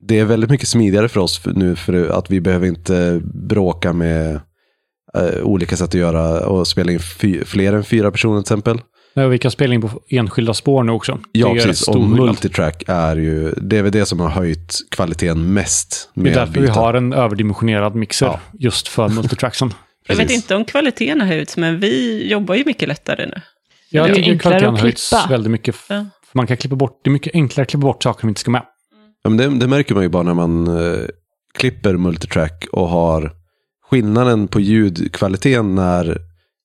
det 0.00 0.18
är 0.18 0.24
väldigt 0.24 0.50
mycket 0.50 0.68
smidigare 0.68 1.08
för 1.08 1.20
oss 1.20 1.40
nu 1.46 1.76
för 1.76 2.08
att 2.08 2.30
vi 2.30 2.40
behöver 2.40 2.66
inte 2.66 3.20
bråka 3.48 3.92
med 3.92 4.40
eh, 5.14 5.42
olika 5.42 5.76
sätt 5.76 5.88
att 5.88 5.94
göra 5.94 6.46
och 6.46 6.68
spela 6.68 6.92
in 6.92 7.00
fy, 7.00 7.44
fler 7.44 7.72
än 7.72 7.84
fyra 7.84 8.10
personer 8.10 8.34
till 8.42 8.52
exempel. 8.52 8.80
Nej, 9.14 9.26
och 9.26 9.32
vi 9.32 9.38
kan 9.38 9.50
spela 9.50 9.74
in 9.74 9.80
på 9.80 9.90
enskilda 10.08 10.54
spår 10.54 10.82
nu 10.82 10.92
också. 10.92 11.18
Ja, 11.32 11.54
precis. 11.54 11.88
Och 11.88 12.00
multitrack 12.00 12.82
är 12.86 13.16
ju, 13.16 13.50
det 13.56 13.78
är 13.78 13.82
väl 13.82 13.92
det 13.92 14.06
som 14.06 14.20
har 14.20 14.28
höjt 14.28 14.76
kvaliteten 14.90 15.52
mest. 15.52 16.10
Det 16.14 16.20
är 16.20 16.24
med 16.24 16.32
därför 16.34 16.60
vi 16.60 16.68
har 16.68 16.94
en 16.94 17.12
överdimensionerad 17.12 17.94
mixer 17.94 18.26
Ja. 18.26 18.40
just 18.58 18.88
för 18.88 19.08
multitracksen. 19.14 19.74
Jag 20.08 20.16
vet 20.16 20.30
inte 20.30 20.54
om 20.56 20.64
kvaliteten 20.64 21.20
har 21.20 21.28
höjts, 21.28 21.56
men 21.56 21.80
vi 21.80 22.26
jobbar 22.30 22.54
ju 22.54 22.64
mycket 22.66 22.88
lättare 22.88 23.26
nu. 23.26 23.40
Jag 23.90 24.06
Det 24.06 24.10
är 24.10 24.14
tycker 24.14 24.30
enklare 24.30 24.38
kvaliteten 24.60 24.74
att 24.74 24.80
har 24.80 24.86
höjts 24.86 25.08
klippa. 25.10 25.26
väldigt 25.30 25.50
mycket. 25.50 25.74
Ja. 25.88 25.94
För 25.96 26.38
man 26.38 26.46
kan 26.46 26.56
klippa 26.56 26.76
bort, 26.76 27.00
det 27.04 27.10
är 27.10 27.12
mycket 27.12 27.34
enklare 27.34 27.62
att 27.62 27.68
klippa 27.70 27.82
bort 27.86 28.02
saker 28.02 28.20
som 28.20 28.28
inte 28.28 28.40
ska 28.40 28.50
med. 28.50 28.62
Ja, 29.28 29.30
men 29.30 29.36
det, 29.36 29.58
det 29.58 29.68
märker 29.68 29.94
man 29.94 30.02
ju 30.02 30.08
bara 30.08 30.22
när 30.22 30.34
man 30.34 30.66
eh, 30.66 31.04
klipper 31.54 31.96
multitrack 31.96 32.66
och 32.72 32.88
har 32.88 33.32
skillnaden 33.90 34.48
på 34.48 34.60
ljudkvaliteten 34.60 35.74
när 35.74 36.18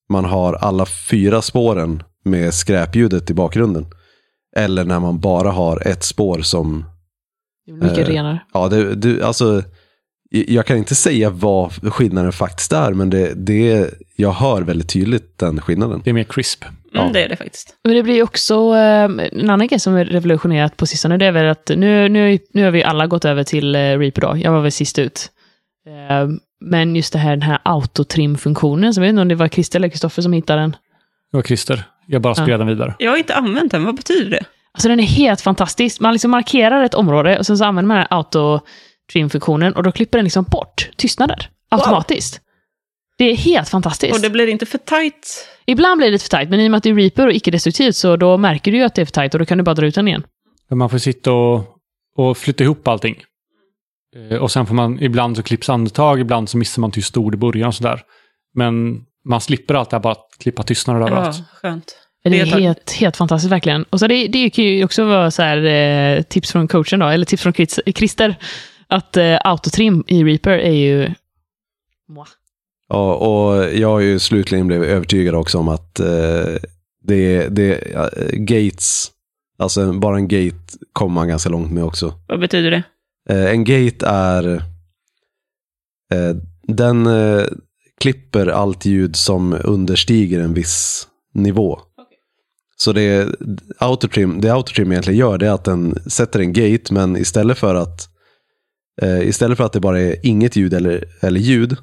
man 0.09 0.25
har 0.25 0.53
alla 0.53 0.85
fyra 0.85 1.41
spåren 1.41 2.03
med 2.25 2.53
skräpljudet 2.53 3.29
i 3.29 3.33
bakgrunden. 3.33 3.85
Eller 4.55 4.85
när 4.85 4.99
man 4.99 5.19
bara 5.19 5.51
har 5.51 5.87
ett 5.87 6.03
spår 6.03 6.41
som, 6.41 6.85
mycket 7.81 7.97
Eh, 7.97 8.05
renare. 8.05 8.39
ja 8.53 8.67
det, 8.67 8.95
det, 8.95 9.23
alltså, 9.23 9.63
jag 10.29 10.65
kan 10.65 10.77
inte 10.77 10.95
säga 10.95 11.29
vad 11.29 11.93
skillnaden 11.93 12.31
faktiskt 12.31 12.73
är, 12.73 12.93
men 12.93 13.09
det, 13.09 13.33
det, 13.33 13.93
jag 14.15 14.31
hör 14.31 14.61
väldigt 14.61 14.89
tydligt 14.89 15.37
den 15.37 15.61
skillnaden. 15.61 16.01
Det 16.03 16.09
är 16.09 16.13
mer 16.13 16.23
crisp. 16.23 16.65
Mm, 16.95 17.05
Ja. 17.07 17.13
Det 17.13 17.23
är 17.23 17.29
det 17.29 17.35
faktiskt. 17.35 17.75
Men 17.83 17.95
det 17.95 18.03
blir 18.03 18.23
också 18.23 18.55
eh, 18.75 19.03
en 19.31 19.49
annan 19.49 19.67
grej 19.67 19.79
som 19.79 19.95
är 19.95 20.05
revolutionerat 20.05 20.77
på 20.77 20.85
sistone. 20.85 21.17
Det 21.17 21.25
är 21.25 21.31
väl 21.31 21.47
att 21.49 21.71
nu, 21.75 22.09
nu, 22.09 22.39
nu 22.53 22.63
har 22.63 22.71
vi 22.71 22.83
alla 22.83 23.07
gått 23.07 23.25
över 23.25 23.43
till 23.43 23.75
eh, 23.75 23.79
Reaper 23.79 24.21
då. 24.21 24.37
Jag 24.37 24.51
var 24.51 24.61
väl 24.61 24.71
sist 24.71 24.99
ut. 24.99 25.31
Eh, 25.87 26.27
men 26.65 26.95
just 26.95 27.13
det 27.13 27.19
här, 27.19 27.29
den 27.31 27.41
här 27.41 27.59
autotrim-funktionen, 27.63 28.93
som 28.93 29.03
jag 29.03 29.07
vet 29.07 29.13
inte 29.13 29.21
om 29.21 29.27
det 29.27 29.35
var 29.35 29.47
Christer 29.47 29.79
eller 29.79 29.89
Kristoffer 29.89 30.21
som 30.21 30.33
hittade 30.33 30.61
den. 30.61 30.71
Det 31.31 31.37
var 31.37 31.41
Christer. 31.43 31.83
Jag 32.07 32.21
bara 32.21 32.35
spred 32.35 32.59
den 32.59 32.67
vidare. 32.67 32.95
Jag 32.99 33.11
har 33.11 33.17
inte 33.17 33.35
använt 33.35 33.71
den, 33.71 33.83
vad 33.85 33.95
betyder 33.95 34.31
det? 34.31 34.43
Alltså 34.73 34.87
den 34.89 34.99
är 34.99 35.03
helt 35.03 35.41
fantastisk. 35.41 35.99
Man 35.99 36.13
liksom 36.13 36.31
markerar 36.31 36.83
ett 36.83 36.93
område 36.93 37.39
och 37.39 37.45
sen 37.45 37.57
så 37.57 37.63
använder 37.65 37.87
man 37.87 37.97
den 37.97 38.07
här 38.11 38.17
auto-trim-funktionen 38.17 39.73
och 39.73 39.83
då 39.83 39.91
klipper 39.91 40.17
den 40.17 40.23
liksom 40.25 40.43
bort 40.43 40.89
tystnader 40.95 41.49
automatiskt. 41.69 42.39
Det 43.17 43.25
är 43.31 43.35
helt 43.35 43.69
fantastiskt. 43.69 44.15
Och 44.15 44.21
det 44.21 44.29
blir 44.29 44.47
inte 44.47 44.65
för 44.65 44.77
tight. 44.77 45.47
Ibland 45.65 45.97
blir 45.97 46.07
det 46.07 46.11
lite 46.11 46.23
för 46.23 46.29
tajt, 46.29 46.49
men 46.49 46.59
i 46.59 46.67
och 46.67 46.71
med 46.71 46.77
att 46.77 46.83
det 46.83 46.89
är 46.89 46.95
Reaper 46.95 47.27
och 47.27 47.33
icke-destruktivt 47.33 47.95
så 47.95 48.15
då 48.15 48.37
märker 48.37 48.71
du 48.71 48.77
ju 48.77 48.83
att 48.83 48.95
det 48.95 49.01
är 49.01 49.05
för 49.05 49.11
tajt 49.11 49.33
och 49.33 49.39
då 49.39 49.45
kan 49.45 49.57
du 49.57 49.63
bara 49.63 49.75
dra 49.75 49.85
ut 49.85 49.95
den 49.95 50.07
igen. 50.07 50.23
Men 50.69 50.77
man 50.77 50.89
får 50.89 50.97
sitta 50.97 51.31
och, 51.31 51.65
och 52.15 52.37
flytta 52.37 52.63
ihop 52.63 52.87
allting. 52.87 53.23
Eh, 54.29 54.37
Och 54.37 54.51
sen 54.51 54.65
får 54.65 54.75
man, 54.75 54.99
ibland 55.03 55.37
så 55.37 55.43
klipps 55.43 55.69
andetag, 55.69 56.19
ibland 56.19 56.49
så 56.49 56.57
missar 56.57 56.81
man 56.81 56.91
tyst 56.91 57.17
ord 57.17 57.33
i 57.33 57.37
början 57.37 57.67
och 57.67 57.75
sådär. 57.75 58.01
Men 58.53 59.01
man 59.25 59.41
slipper 59.41 59.73
alltid 59.73 60.01
bara 60.01 60.11
att 60.13 60.27
klippa 60.39 60.63
tystnader 60.63 61.01
överallt. 61.01 61.37
Ja, 61.37 61.43
skönt. 61.61 61.97
Det 62.23 62.29
är 62.39 62.45
Det 62.45 62.59
helt, 62.61 62.91
helt 62.91 63.17
fantastiskt 63.17 63.51
verkligen. 63.51 63.83
Och 63.83 63.99
så 63.99 64.07
det, 64.07 64.27
det 64.27 64.49
kan 64.49 64.65
ju 64.65 64.85
också 64.85 65.05
vara 65.05 65.31
så 65.31 65.41
här, 65.41 65.63
eh, 65.65 66.21
tips 66.21 66.51
från 66.51 66.67
coachen 66.67 66.99
då, 66.99 67.07
eller 67.07 67.25
tips 67.25 67.43
från 67.43 67.53
Chris- 67.53 67.79
Christer. 67.95 68.35
Att 68.87 69.17
eh, 69.17 69.37
autotrim 69.43 70.03
i 70.07 70.23
Reaper 70.23 70.51
är 70.57 70.71
ju... 70.71 71.09
Mwah. 72.09 72.27
Ja, 72.93 73.15
och 73.15 73.73
jag 73.73 73.87
har 73.87 73.99
ju 73.99 74.19
slutligen 74.19 74.67
blivit 74.67 74.89
övertygad 74.89 75.35
också 75.35 75.57
om 75.57 75.67
att 75.67 75.99
eh, 75.99 76.55
det, 77.03 77.47
det, 77.49 77.81
gates, 78.33 79.11
alltså 79.57 79.93
bara 79.93 80.17
en 80.17 80.27
gate 80.27 80.77
kommer 80.93 81.13
man 81.13 81.27
ganska 81.27 81.49
långt 81.49 81.71
med 81.71 81.83
också. 81.83 82.13
Vad 82.27 82.39
betyder 82.39 82.71
det? 82.71 82.83
Eh, 83.29 83.51
en 83.51 83.63
gate 83.63 84.07
är, 84.07 84.53
eh, 86.13 86.35
den 86.67 87.05
eh, 87.05 87.43
klipper 87.99 88.47
allt 88.47 88.85
ljud 88.85 89.15
som 89.15 89.57
understiger 89.63 90.39
en 90.39 90.53
viss 90.53 91.07
nivå. 91.33 91.79
Så 92.75 92.93
det 92.93 93.35
autotrim, 93.77 94.41
det 94.41 94.53
autotrim 94.53 94.91
egentligen 94.91 95.19
gör 95.19 95.37
det 95.37 95.47
är 95.47 95.51
att 95.51 95.65
den 95.65 95.99
sätter 96.07 96.39
en 96.39 96.53
gate, 96.53 96.93
men 96.93 97.17
istället 97.17 97.57
för 97.57 97.75
att 97.75 98.09
eh, 99.01 99.27
istället 99.27 99.57
för 99.57 99.65
att 99.65 99.73
det 99.73 99.79
bara 99.79 100.01
är 100.01 100.15
inget 100.23 100.55
ljud 100.55 100.73
eller, 100.73 101.03
eller 101.21 101.39
ljud 101.39 101.77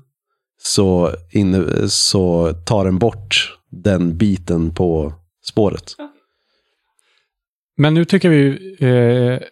så, 0.62 1.10
inne, 1.30 1.88
så 1.88 2.52
tar 2.52 2.84
den 2.84 2.98
bort 2.98 3.58
den 3.70 4.16
biten 4.18 4.74
på 4.74 5.12
spåret. 5.44 5.96
Men 7.76 7.94
nu 7.94 8.04
tycker 8.04 8.28
vi, 8.28 8.76
eh, 8.80 9.48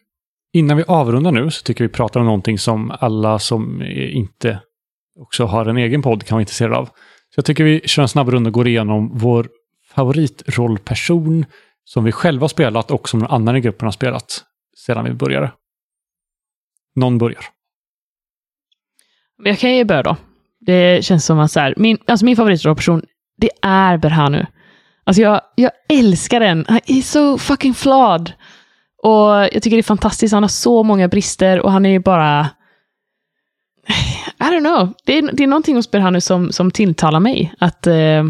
innan 0.53 0.77
vi 0.77 0.85
avrundar 0.87 1.33
nu, 1.33 1.51
så 1.51 1.63
tycker 1.63 1.85
vi 1.85 1.89
pratar 1.89 2.21
om 2.21 2.27
någonting 2.27 2.59
som 2.59 2.93
alla 3.01 3.39
som 3.39 3.83
inte 3.93 4.61
också 5.19 5.45
har 5.45 5.67
en 5.67 5.77
egen 5.77 6.03
podd 6.03 6.25
kan 6.25 6.37
vara 6.37 6.43
intresserade 6.43 6.77
av. 6.77 6.87
Så 6.87 7.35
jag 7.37 7.45
tycker 7.45 7.65
vi 7.65 7.81
kör 7.81 8.03
en 8.03 8.09
snabb 8.09 8.29
runda 8.29 8.49
och 8.49 8.55
går 8.55 8.69
igenom 8.69 9.19
vår 9.19 9.49
favoritrollperson 9.95 11.45
som 11.85 12.05
vi 12.05 12.13
själva 12.13 12.43
har 12.43 12.49
spelat 12.49 12.91
och 12.91 13.09
som 13.09 13.21
någon 13.21 13.31
annan 13.31 13.57
i 13.57 13.61
gruppen 13.61 13.87
har 13.87 13.93
spelat 13.93 14.45
sedan 14.77 15.05
vi 15.05 15.13
började. 15.13 15.53
Någon 16.95 17.19
börjar. 17.19 17.45
Men 19.39 19.51
jag 19.51 19.59
kan 19.59 19.77
ju 19.77 19.85
börja 19.85 20.03
då. 20.03 20.17
Det 20.69 21.05
känns 21.05 21.27
som 21.27 21.39
att 21.39 21.53
så 21.53 21.61
här, 21.61 21.75
min, 21.77 21.99
alltså 22.07 22.25
min 22.25 22.37
favoritrollperson, 22.37 23.03
det 23.37 23.51
är 23.63 23.97
Berhanu. 23.97 24.47
Alltså 25.05 25.23
jag, 25.23 25.41
jag 25.55 25.71
älskar 25.89 26.41
den. 26.41 26.65
Han 26.69 26.81
är 26.87 27.03
så 27.03 27.39
fucking 27.39 27.75
flawed. 27.75 28.33
Och 29.03 29.31
jag 29.31 29.63
tycker 29.63 29.71
det 29.71 29.81
är 29.81 29.83
fantastiskt. 29.83 30.35
Han 30.35 30.43
har 30.43 30.49
så 30.49 30.83
många 30.83 31.09
brister 31.09 31.61
och 31.61 31.73
han 31.73 31.87
är 31.87 31.91
ju 31.91 31.99
bara... 31.99 32.51
I 34.41 34.45
don't 34.45 34.61
know. 34.61 34.95
Det 35.05 35.19
är, 35.19 35.33
det 35.33 35.43
är 35.43 35.47
någonting 35.47 35.77
hos 35.77 35.91
Berhanu 35.91 36.21
som, 36.21 36.53
som 36.53 36.71
tilltalar 36.71 37.21
mig. 37.21 37.55
Att, 37.59 37.87
eh, 37.87 38.25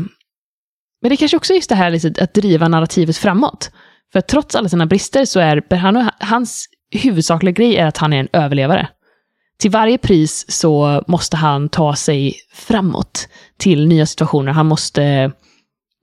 men 1.03 1.11
det 1.11 1.17
kanske 1.17 1.37
också 1.37 1.53
är 1.53 1.57
just 1.57 1.69
det 1.69 1.75
här 1.75 1.91
liksom, 1.91 2.15
att 2.21 2.35
driva 2.35 2.69
narrativet 2.69 3.17
framåt. 3.17 3.71
För 4.13 4.21
trots 4.21 4.55
alla 4.55 4.69
sina 4.69 4.87
brister 4.87 5.25
så 5.25 5.41
är 5.41 5.63
Berhanu, 5.69 6.09
hans 6.21 6.67
huvudsakliga 6.91 7.53
grej 7.53 7.77
är 7.77 7.87
att 7.87 7.99
han 7.99 8.13
är 8.13 8.21
en 8.21 8.29
överlevare 8.33 8.89
till 9.59 9.71
varje 9.71 9.99
pris 9.99 10.51
så 10.51 11.03
måste 11.07 11.37
han 11.37 11.69
ta 11.69 11.97
sig 11.97 12.35
framåt 12.53 13.29
till 13.57 13.89
nya 13.89 14.07
situationer. 14.07 14.53
Han 14.53 14.67
måste 14.67 15.33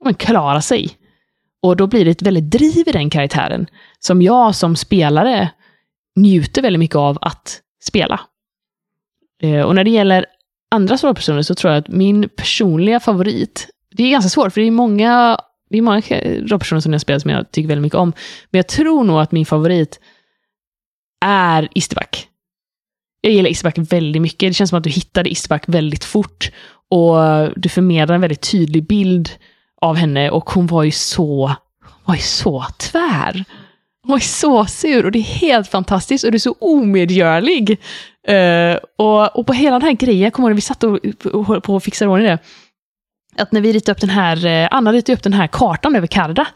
man, 0.04 0.14
klara 0.14 0.60
sig. 0.60 0.90
Och 1.62 1.76
då 1.76 1.86
blir 1.86 2.04
det 2.04 2.10
ett 2.10 2.22
väldigt 2.22 2.50
driv 2.50 2.88
i 2.88 2.92
den 2.92 3.10
karaktären 3.10 3.66
som 3.98 4.22
jag 4.22 4.54
som 4.54 4.76
spelare 4.76 5.50
njuter 6.16 6.62
väldigt 6.62 6.80
mycket 6.80 6.96
av 6.96 7.18
att 7.20 7.60
spela. 7.84 8.20
Eh, 9.42 9.60
och 9.60 9.74
när 9.74 9.84
det 9.84 9.90
gäller 9.90 10.26
andra 10.70 10.98
svåra 10.98 11.14
personer 11.14 11.42
så 11.42 11.54
tror 11.54 11.72
jag 11.72 11.80
att 11.80 11.88
min 11.88 12.28
personliga 12.28 13.00
favorit, 13.00 13.68
det 13.90 14.02
är 14.02 14.10
ganska 14.10 14.28
svårt 14.28 14.52
för 14.52 14.60
det 14.60 14.66
är 14.66 14.70
många, 14.70 15.40
det 15.70 15.78
är 15.78 15.82
många 15.82 16.02
rollpersoner 16.50 16.80
som 16.80 16.92
jag 16.92 17.00
spelar 17.00 17.18
som 17.18 17.30
jag 17.30 17.50
tycker 17.50 17.68
väldigt 17.68 17.82
mycket 17.82 17.98
om. 17.98 18.12
Men 18.50 18.58
jag 18.58 18.68
tror 18.68 19.04
nog 19.04 19.20
att 19.20 19.32
min 19.32 19.46
favorit 19.46 20.00
är 21.24 21.68
Isterback. 21.74 22.28
Jag 23.26 23.34
gillar 23.34 23.50
Isterback 23.50 23.78
väldigt 23.78 24.22
mycket. 24.22 24.50
Det 24.50 24.54
känns 24.54 24.70
som 24.70 24.78
att 24.78 24.84
du 24.84 24.90
hittade 24.90 25.30
Isterback 25.30 25.64
väldigt 25.66 26.04
fort. 26.04 26.50
Och 26.90 27.16
du 27.56 27.68
förmedlar 27.68 28.14
en 28.14 28.20
väldigt 28.20 28.50
tydlig 28.50 28.86
bild 28.86 29.30
av 29.80 29.96
henne 29.96 30.30
och 30.30 30.50
hon 30.50 30.66
var 30.66 30.82
ju 30.82 30.90
så, 30.90 31.52
var 32.04 32.14
ju 32.14 32.20
så 32.20 32.64
tvär. 32.78 33.44
Hon 34.02 34.10
var 34.10 34.16
ju 34.16 34.24
så 34.24 34.66
sur 34.66 35.04
och 35.04 35.12
det 35.12 35.18
är 35.18 35.22
helt 35.22 35.68
fantastiskt 35.68 36.24
och 36.24 36.30
du 36.30 36.36
är 36.36 36.40
så 36.40 36.52
omedgörlig. 36.60 37.70
Uh, 38.30 38.76
och, 38.98 39.38
och 39.38 39.46
på 39.46 39.52
hela 39.52 39.78
den 39.78 39.88
här 39.88 39.92
grejen, 39.92 40.22
jag 40.22 40.32
kommer 40.32 40.48
ihåg 40.48 40.50
när 40.50 40.56
vi 40.56 40.60
satt 40.60 40.84
och, 40.84 40.98
och, 41.32 41.62
på 41.62 41.74
och 41.74 41.82
fixade 41.82 42.10
ordning 42.10 42.26
det. 42.26 42.38
Att 43.36 43.52
när 43.52 43.60
vi 43.60 43.72
ritade 43.72 43.92
upp 43.92 44.00
den 44.00 44.10
här, 44.10 44.46
eh, 44.46 44.68
Anna 44.70 44.92
ritade 44.92 45.16
upp 45.16 45.22
den 45.22 45.32
här 45.32 45.46
kartan 45.46 45.96
över 45.96 46.06
Karda. 46.06 46.46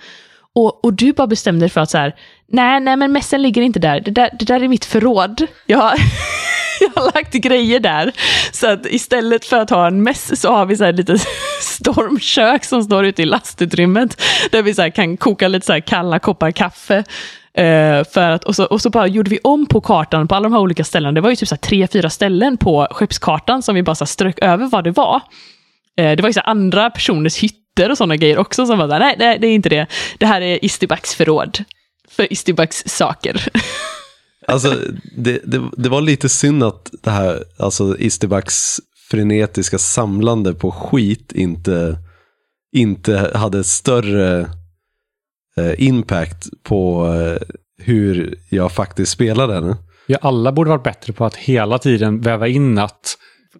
Och, 0.55 0.85
och 0.85 0.93
du 0.93 1.13
bara 1.13 1.27
bestämde 1.27 1.61
dig 1.61 1.71
för 1.71 1.81
att 1.81 1.91
så 1.91 1.99
här, 1.99 2.15
nej, 2.49 2.81
nej 2.81 2.97
men 2.97 3.13
mässen 3.13 3.43
ligger 3.43 3.63
inte 3.63 3.79
där. 3.79 4.01
Det 4.01 4.11
där, 4.11 4.31
det 4.39 4.45
där 4.45 4.63
är 4.63 4.69
mitt 4.69 4.85
förråd. 4.85 5.47
Jag 5.67 5.79
har, 5.79 5.95
jag 6.81 7.03
har 7.03 7.13
lagt 7.15 7.33
grejer 7.33 7.81
där. 7.81 8.13
Så 8.53 8.67
att 8.67 8.87
istället 8.87 9.45
för 9.45 9.57
att 9.57 9.71
ha 9.71 9.87
en 9.87 10.03
mäss 10.03 10.41
så 10.41 10.53
har 10.53 10.67
vi 10.67 10.77
så 10.77 10.85
här 10.85 10.93
lite 10.93 11.19
stormkök 11.61 12.65
som 12.65 12.83
står 12.83 13.05
ute 13.05 13.23
i 13.23 13.25
lastutrymmet. 13.25 14.23
Där 14.51 14.63
vi 14.63 14.75
så 14.75 14.91
kan 14.91 15.17
koka 15.17 15.49
lite 15.49 15.67
så 15.67 15.81
kalla 15.81 16.19
koppar 16.19 16.51
kaffe. 16.51 17.05
Uh, 17.59 18.05
för 18.05 18.31
att, 18.31 18.45
och, 18.45 18.57
så, 18.57 18.65
och 18.65 18.81
så 18.81 18.91
bara 18.91 19.07
gjorde 19.07 19.31
vi 19.31 19.39
om 19.45 19.67
på 19.67 19.81
kartan 19.81 20.29
på 20.29 20.35
alla 20.35 20.43
de 20.43 20.53
här 20.53 20.61
olika 20.61 20.85
ställena. 20.85 21.13
Det 21.13 21.21
var 21.21 21.31
ju 21.31 21.37
typ 21.37 21.49
så 21.49 21.57
tre, 21.57 21.87
fyra 21.87 22.11
ställen 22.11 22.57
på 22.57 22.89
skeppskartan 22.91 23.63
som 23.63 23.75
vi 23.75 23.83
bara 23.83 23.95
så 23.95 24.07
strök 24.07 24.39
över 24.39 24.67
vad 24.67 24.85
det 24.85 24.91
var. 24.91 25.17
Uh, 26.01 26.17
det 26.17 26.21
var 26.21 26.29
ju 26.29 26.33
så 26.33 26.41
andra 26.41 26.91
personers 26.91 27.37
hytter 27.81 27.91
och 27.91 27.99
sådana 27.99 28.17
grejer 28.17 28.39
också 28.39 28.67
som 28.67 28.79
var 28.79 28.89
där, 28.89 28.99
nej, 28.99 29.17
nej, 29.19 29.39
det 29.39 29.47
är 29.47 29.55
inte 29.55 29.69
det. 29.69 29.87
Det 30.19 30.27
här 30.27 30.41
är 30.41 30.65
Istibaks 30.65 31.15
förråd. 31.15 31.59
För 32.09 32.33
Istibaks 32.33 32.83
saker. 32.87 33.49
Alltså, 34.49 34.75
det, 35.17 35.41
det, 35.45 35.71
det, 35.77 35.89
var 35.89 36.01
lite 36.01 36.29
synd 36.29 36.65
att 36.65 36.91
det 37.03 37.11
här, 37.11 37.45
alltså 37.59 37.99
Istibaks 37.99 38.81
frenetiska 39.11 39.79
samlande 39.79 40.55
på 40.55 40.71
skit 40.71 41.33
inte, 41.33 41.99
inte 42.73 43.31
hade 43.35 43.65
större 43.65 44.41
eh, 45.57 45.75
impact 45.79 46.49
på 46.63 47.07
eh, 47.07 47.49
hur 47.85 48.39
jag 48.49 48.73
faktiskt 48.73 49.13
spelade 49.13 49.55
henne. 49.55 49.77
Ja, 50.07 50.19
alla 50.23 50.53
borde 50.53 50.71
varit 50.71 50.85
bättre 50.85 51.13
på 51.13 51.25
att 51.25 51.37
hela 51.37 51.79
tiden 51.79 52.21
väva 52.21 52.49
in 52.49 52.79
att 52.79 53.17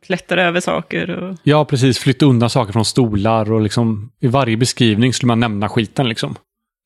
klättra 0.07 0.43
över 0.43 0.61
saker. 0.61 1.11
Och... 1.11 1.37
Ja, 1.43 1.65
precis. 1.65 1.99
Flytta 1.99 2.27
undan 2.27 2.51
saker 2.51 2.73
från 2.73 2.85
stolar 2.85 3.53
och 3.53 3.61
liksom 3.61 4.13
i 4.21 4.29
varje 4.29 4.57
beskrivning 4.57 5.13
skulle 5.13 5.29
man 5.29 5.41
nämna 5.41 5.69
skiten 5.69 6.09
liksom. 6.09 6.37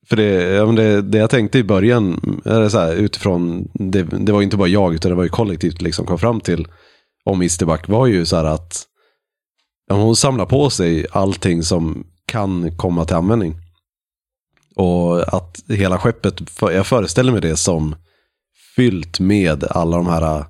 För 0.09 0.15
det, 0.15 0.75
det, 0.75 1.01
det 1.01 1.17
jag 1.17 1.29
tänkte 1.29 1.59
i 1.59 1.63
början, 1.63 2.41
är 2.45 2.69
så 2.69 2.79
här, 2.79 2.95
utifrån, 2.95 3.67
det, 3.73 4.03
det 4.03 4.31
var 4.31 4.41
inte 4.41 4.57
bara 4.57 4.67
jag 4.67 4.93
utan 4.93 5.09
det 5.11 5.15
var 5.15 5.23
ju 5.23 5.29
kollektivt 5.29 5.81
liksom 5.81 6.05
kom 6.05 6.19
fram 6.19 6.41
till 6.41 6.67
om 7.25 7.41
Isterback 7.41 7.87
var 7.87 8.07
ju 8.07 8.25
så 8.25 8.35
här 8.35 8.43
att 8.43 8.83
ja, 9.87 9.95
hon 9.95 10.15
samlar 10.15 10.45
på 10.45 10.69
sig 10.69 11.05
allting 11.11 11.63
som 11.63 12.07
kan 12.25 12.77
komma 12.77 13.05
till 13.05 13.15
användning. 13.15 13.55
Och 14.75 15.33
att 15.33 15.63
hela 15.69 15.97
skeppet, 15.97 16.41
jag 16.61 16.87
föreställer 16.87 17.31
mig 17.31 17.41
det 17.41 17.55
som 17.55 17.95
fyllt 18.75 19.19
med 19.19 19.63
alla 19.63 19.97
de 19.97 20.07
här, 20.07 20.45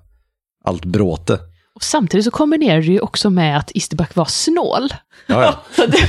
allt 0.63 0.85
bråte. 0.85 1.39
Och 1.75 1.83
samtidigt 1.83 2.25
så 2.25 2.31
kombinerar 2.31 2.77
det 2.81 2.85
ju 2.85 2.99
också 2.99 3.29
med 3.29 3.57
att 3.57 3.71
Isterback 3.71 4.15
var 4.15 4.25
snål. 4.25 4.93
Ja, 5.27 5.43
ja. 5.43 5.63
det, 5.85 6.07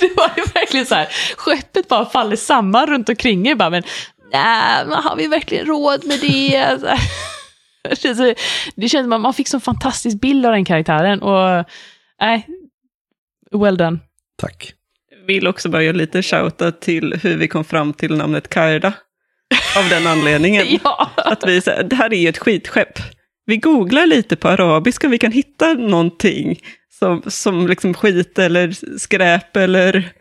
det, 0.00 0.16
var 0.16 0.30
ju 0.36 0.42
verkligen 0.54 0.86
så 0.86 0.94
här, 0.94 1.08
skeppet 1.36 1.88
bara 1.88 2.06
faller 2.06 2.36
samman 2.36 2.86
runt 2.86 3.08
omkring 3.08 3.48
er. 3.48 3.54
Bara, 3.54 3.70
men 3.70 3.82
nej, 4.32 4.86
har 4.88 5.16
vi 5.16 5.26
verkligen 5.26 5.66
råd 5.66 6.06
med 6.06 6.20
det? 6.20 6.78
det 8.76 8.88
känns 8.88 9.04
som 9.04 9.12
att 9.12 9.20
man 9.20 9.34
fick 9.34 9.48
så 9.48 9.60
fantastisk 9.60 10.20
bild 10.20 10.46
av 10.46 10.52
den 10.52 10.64
karaktären. 10.64 11.22
Och 11.22 11.64
nej, 12.20 12.46
well 13.52 13.76
done. 13.76 13.98
Tack. 14.36 14.72
Vill 15.26 15.46
också 15.46 15.68
börja 15.68 15.92
lite 15.92 16.22
shouta 16.22 16.72
till 16.72 17.14
hur 17.22 17.36
vi 17.36 17.48
kom 17.48 17.64
fram 17.64 17.92
till 17.92 18.16
namnet 18.16 18.48
Karda. 18.48 18.92
Av 19.76 19.88
den 19.88 20.06
anledningen. 20.06 20.66
ja. 20.84 21.10
Att 21.16 21.46
vi, 21.46 21.60
det 21.60 21.96
här 21.96 22.12
är 22.12 22.18
ju 22.18 22.28
ett 22.28 22.38
skitskepp 22.38 22.98
vi 23.48 23.56
googlar 23.56 24.06
lite 24.06 24.36
på 24.36 24.48
arabiska, 24.48 25.08
vi 25.08 25.18
kan 25.18 25.32
hitta 25.32 25.74
någonting 25.74 26.60
som, 26.98 27.22
som 27.26 27.66
liksom 27.66 27.94
skit 27.94 28.38
eller 28.38 28.98
skräp 28.98 29.56
eller 29.56 30.12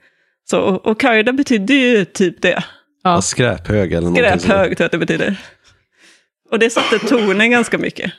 så. 0.50 0.60
Och 0.60 1.00
karda 1.00 1.34
betyder 1.34 1.76
ju 1.76 2.06
typ 2.06 2.42
det. 2.42 2.64
Ja. 3.04 3.22
Skräphög 3.22 3.92
eller 3.92 4.02
någonting. 4.02 4.40
Skräphög 4.40 4.78
tror 4.78 4.84
jag 4.84 4.86
att 4.86 4.92
det 4.92 4.98
betyder. 4.98 5.40
Och 6.52 6.60
det 6.60 6.70
satte 6.70 7.00
tonen 7.00 7.52
ganska 7.52 7.78
mycket. 7.78 8.12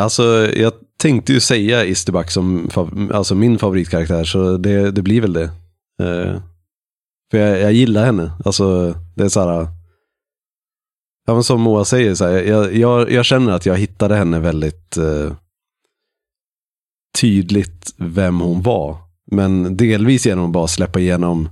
Alltså, 0.00 0.52
jag 0.56 0.72
tänkte 1.02 1.32
ju 1.32 1.40
säga 1.40 1.84
Isterback 1.84 2.30
som 2.30 2.70
alltså 3.12 3.34
min 3.34 3.58
favoritkaraktär, 3.58 4.24
så 4.24 4.56
det, 4.56 4.90
det 4.90 5.02
blir 5.02 5.20
väl 5.20 5.32
det. 5.32 5.50
Uh, 6.02 6.40
för 7.30 7.38
jag, 7.38 7.60
jag, 7.60 7.72
gillar 7.72 8.04
henne. 8.04 8.32
Alltså, 8.44 8.94
det 9.16 9.24
är 9.24 9.28
så 9.28 9.40
här, 9.40 9.66
Ja, 11.30 11.34
men 11.34 11.44
som 11.44 11.60
Moa 11.60 11.84
säger, 11.84 12.14
så 12.14 12.24
här, 12.24 12.42
jag, 12.42 12.76
jag, 12.76 13.10
jag, 13.10 13.24
känner 13.24 13.52
att 13.52 13.66
jag 13.66 13.76
hittade 13.76 14.16
henne 14.16 14.40
väldigt 14.40 14.96
eh, 14.96 15.32
tydligt 17.20 17.94
vem 17.96 18.40
hon 18.40 18.62
var. 18.62 18.96
Men 19.30 19.76
delvis 19.76 20.26
genom 20.26 20.44
att 20.46 20.52
bara 20.52 20.68
släppa 20.68 21.00
igenom 21.00 21.48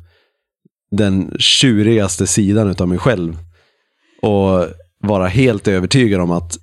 den 0.90 1.36
tjurigaste 1.38 2.26
sidan 2.26 2.74
av 2.78 2.88
mig 2.88 2.98
själv. 2.98 3.38
Och 4.22 4.66
vara 5.00 5.26
helt 5.26 5.68
övertygad 5.68 6.20
om 6.20 6.30
att 6.30 6.58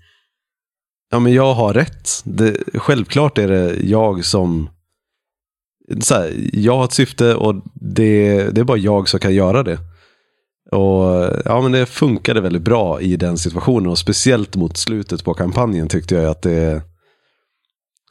ja, 1.12 1.20
men 1.20 1.34
jag 1.34 1.54
har 1.54 1.74
rätt. 1.74 2.10
Det, 2.24 2.58
självklart 2.74 3.38
är 3.38 3.48
det 3.48 3.76
jag 3.84 4.26
som... 4.26 4.70
Så 6.00 6.16
här, 6.16 6.34
jag 6.54 6.78
har 6.78 6.86
ett 6.86 6.94
syfte 6.94 7.36
och 7.36 7.56
det, 7.74 8.50
det 8.50 8.62
är 8.62 8.66
bara 8.66 8.78
jag 8.78 9.10
som 9.10 9.20
kan 9.20 9.34
göra 9.34 9.64
det. 9.64 9.80
Och 10.76 11.34
ja, 11.46 11.62
men 11.62 11.72
det 11.72 11.86
funkade 11.86 12.42
väldigt 12.42 12.62
bra 12.62 13.02
i 13.02 13.16
den 13.16 13.38
situationen 13.38 13.88
och 13.88 13.98
speciellt 13.98 14.56
mot 14.56 14.78
slutet 14.78 15.24
på 15.24 15.34
kampanjen 15.34 15.88
tyckte 15.88 16.16
jag 16.16 16.26
att 16.26 16.42
det 16.42 16.82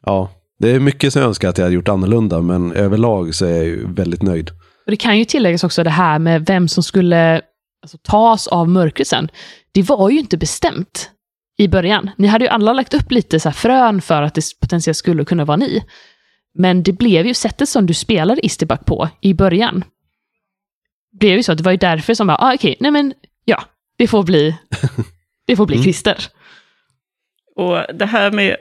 Ja, 0.07 0.31
det 0.59 0.71
är 0.71 0.81
mycket 0.81 1.13
som 1.13 1.23
jag 1.23 1.29
önskar 1.29 1.49
att 1.49 1.59
jag 1.59 1.65
hade 1.65 1.75
gjort 1.75 1.89
annorlunda, 1.89 2.41
men 2.41 2.73
överlag 2.73 3.35
så 3.35 3.47
är 3.47 3.57
jag 3.57 3.65
ju 3.65 3.95
väldigt 3.95 4.23
nöjd. 4.23 4.51
Och 4.85 4.91
Det 4.91 4.97
kan 4.97 5.19
ju 5.19 5.25
tilläggas 5.25 5.65
också 5.65 5.85
det 5.85 5.91
här 5.91 6.19
med 6.19 6.47
vem 6.47 6.69
som 6.69 6.83
skulle 6.83 7.41
alltså, 7.83 7.99
tas 8.03 8.47
av 8.47 8.69
mörkret 8.69 9.09
sen. 9.09 9.29
Det 9.73 9.83
var 9.83 10.11
ju 10.11 10.19
inte 10.19 10.37
bestämt 10.37 11.11
i 11.59 11.69
början. 11.69 12.11
Ni 12.17 12.27
hade 12.27 12.45
ju 12.45 12.49
alla 12.49 12.73
lagt 12.73 12.95
upp 12.95 13.11
lite 13.11 13.41
så 13.41 13.53
frön 13.53 14.01
för 14.01 14.23
att 14.23 14.35
det 14.35 14.43
potentiellt 14.61 14.97
skulle 14.97 15.25
kunna 15.25 15.45
vara 15.45 15.57
ni. 15.57 15.85
Men 16.59 16.83
det 16.83 16.93
blev 16.93 17.27
ju 17.27 17.35
sättet 17.35 17.69
som 17.69 17.87
du 17.87 17.95
spelade 17.95 18.47
Isterback 18.47 18.87
på 18.87 19.09
i 19.21 19.35
början 19.35 19.85
blev 21.19 21.37
ju 21.37 21.43
så 21.43 21.53
att 21.53 21.59
det 21.59 21.65
var 21.65 21.73
ju 21.73 21.79
därför 21.79 22.15
som 22.15 22.29
jag, 22.29 22.39
ah, 22.41 22.55
okej, 22.55 22.71
okay, 22.71 22.77
nej 22.81 22.91
men 22.91 23.15
ja, 23.45 23.65
det 23.97 24.09
får 24.09 24.23
bli, 24.23 24.57
det 25.47 25.57
får 25.57 25.67
bli 25.67 25.77
mm. 25.77 25.83
Christer. 25.83 26.25
Och 27.57 27.95
det 27.95 28.07
här 28.07 28.31
med 28.31 28.57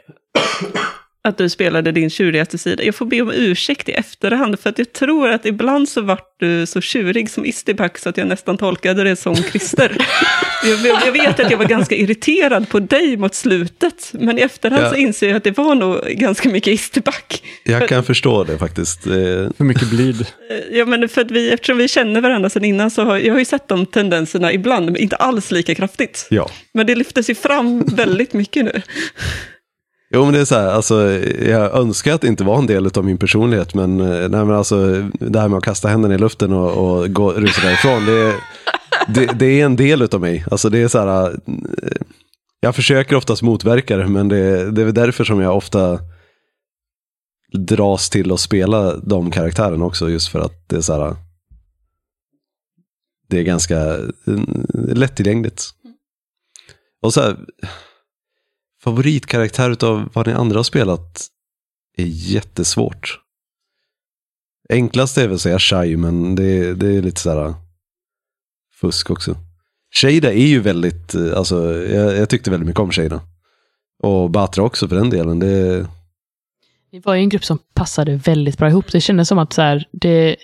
att 1.23 1.37
du 1.37 1.49
spelade 1.49 1.91
din 1.91 2.09
tjurigaste 2.09 2.57
sida. 2.57 2.83
Jag 2.83 2.95
får 2.95 3.05
be 3.05 3.21
om 3.21 3.31
ursäkt 3.31 3.89
i 3.89 3.91
efterhand, 3.91 4.59
för 4.59 4.69
att 4.69 4.77
jag 4.77 4.93
tror 4.93 5.29
att 5.29 5.45
ibland 5.45 5.89
så 5.89 6.01
vart 6.01 6.39
du 6.39 6.65
så 6.65 6.81
tjurig 6.81 7.29
som 7.29 7.45
Istiback 7.45 7.97
så 7.97 8.09
att 8.09 8.17
jag 8.17 8.27
nästan 8.27 8.57
tolkade 8.57 9.03
det 9.03 9.15
som 9.15 9.35
Christer. 9.35 9.97
jag, 10.63 10.79
jag, 11.05 11.11
vet 11.11 11.39
att 11.39 11.51
jag 11.51 11.57
var 11.57 11.65
ganska 11.65 11.95
irriterad 11.95 12.69
på 12.69 12.79
dig 12.79 13.17
mot 13.17 13.35
slutet, 13.35 14.11
men 14.13 14.39
i 14.39 14.41
efterhand 14.41 14.83
ja. 14.83 14.89
så 14.89 14.95
inser 14.95 15.27
jag 15.27 15.37
att 15.37 15.43
det 15.43 15.57
var 15.57 15.75
nog 15.75 16.01
ganska 16.07 16.49
mycket 16.49 16.73
Istiback. 16.73 17.43
Jag 17.63 17.89
kan 17.89 18.03
förstå 18.03 18.43
det 18.43 18.57
faktiskt. 18.57 19.03
För 19.03 19.63
mycket 19.63 19.89
blid. 19.89 20.21
Eh, 20.49 20.77
ja, 20.77 20.85
men 20.85 21.09
för 21.09 21.21
att 21.21 21.31
vi, 21.31 21.51
eftersom 21.51 21.77
vi 21.77 21.87
känner 21.87 22.21
varandra 22.21 22.49
sedan 22.49 22.65
innan 22.65 22.91
så 22.91 23.03
har 23.03 23.17
jag 23.17 23.33
har 23.33 23.39
ju 23.39 23.45
sett 23.45 23.67
de 23.67 23.85
tendenserna 23.85 24.53
ibland, 24.53 24.85
men 24.85 24.97
inte 24.97 25.15
alls 25.15 25.51
lika 25.51 25.75
kraftigt. 25.75 26.27
Ja. 26.29 26.49
Men 26.73 26.87
det 26.87 26.95
lyftes 26.95 27.29
ju 27.29 27.35
fram 27.35 27.85
väldigt 27.85 28.33
mycket 28.33 28.65
nu. 28.65 28.81
Jo 30.15 30.23
men 30.25 30.33
det 30.33 30.39
är 30.39 30.45
så 30.45 30.55
här, 30.55 30.67
alltså, 30.67 31.11
jag 31.41 31.75
önskar 31.75 32.13
att 32.13 32.21
det 32.21 32.27
inte 32.27 32.43
var 32.43 32.57
en 32.57 32.67
del 32.67 32.89
av 32.97 33.05
min 33.05 33.17
personlighet, 33.17 33.73
men, 33.73 34.01
eh, 34.01 34.29
nej, 34.29 34.45
men 34.45 34.51
alltså, 34.51 35.09
det 35.19 35.39
här 35.39 35.47
med 35.47 35.57
att 35.57 35.63
kasta 35.63 35.87
händerna 35.87 36.15
i 36.15 36.17
luften 36.17 36.53
och, 36.53 36.71
och 36.71 37.13
gå, 37.13 37.31
rusa 37.31 37.61
därifrån, 37.61 38.05
det, 38.05 38.35
det, 39.07 39.39
det, 39.39 39.45
är 39.45 39.65
en 39.65 39.75
del 39.75 40.01
av 40.01 40.21
mig. 40.21 40.45
Alltså, 40.51 40.69
det 40.69 40.79
är 40.79 40.87
så 40.87 40.99
här, 40.99 41.29
eh, 41.31 42.01
jag 42.59 42.75
försöker 42.75 43.15
oftast 43.15 43.41
motverka 43.41 43.97
det, 43.97 44.07
men 44.07 44.27
det, 44.27 44.71
det 44.71 44.81
är 44.81 44.91
därför 44.91 45.23
som 45.23 45.39
jag 45.39 45.57
ofta 45.57 45.99
dras 47.53 48.09
till 48.09 48.31
att 48.31 48.39
spela 48.39 48.97
de 48.97 49.31
karaktärerna 49.31 49.85
också, 49.85 50.09
just 50.09 50.27
för 50.27 50.39
att 50.39 50.69
det 50.69 50.75
är 50.75 50.81
så 50.81 50.93
här, 50.93 51.15
det 53.29 53.39
är 53.39 53.43
ganska 53.43 53.77
eh, 53.77 54.39
lättillgängligt. 54.73 55.63
Och 57.01 57.13
så 57.13 57.21
här, 57.21 57.37
favoritkaraktär 58.83 59.69
utav 59.69 60.09
vad 60.13 60.27
ni 60.27 60.33
andra 60.33 60.59
har 60.59 60.63
spelat 60.63 61.27
är 61.97 62.05
jättesvårt. 62.05 63.19
Enklast 64.69 65.17
är 65.17 65.27
väl 65.27 65.35
att 65.35 65.41
säga 65.41 65.59
Shai, 65.59 65.97
men 65.97 66.35
det, 66.35 66.73
det 66.73 66.87
är 66.87 67.01
lite 67.01 67.21
sådär 67.21 67.45
äh, 67.45 67.55
fusk 68.81 69.09
också. 69.09 69.35
Shada 69.95 70.33
är 70.33 70.47
ju 70.47 70.59
väldigt, 70.59 71.15
äh, 71.15 71.37
alltså 71.37 71.73
jag, 71.73 72.17
jag 72.17 72.29
tyckte 72.29 72.51
väldigt 72.51 72.67
mycket 72.67 72.79
om 72.79 72.91
Shada. 72.91 73.21
Och 74.03 74.29
Batra 74.29 74.63
också 74.63 74.87
för 74.87 74.95
den 74.95 75.09
delen. 75.09 75.39
Det... 75.39 75.87
Vi 76.91 76.99
var 76.99 77.15
ju 77.15 77.21
en 77.21 77.29
grupp 77.29 77.45
som 77.45 77.59
passade 77.73 78.15
väldigt 78.15 78.57
bra 78.57 78.69
ihop. 78.69 78.91
Det 78.91 79.01
kändes 79.01 79.27
som 79.27 79.39
att 79.39 79.53
så 79.53 79.61
här, 79.61 79.87
det, 79.91 80.35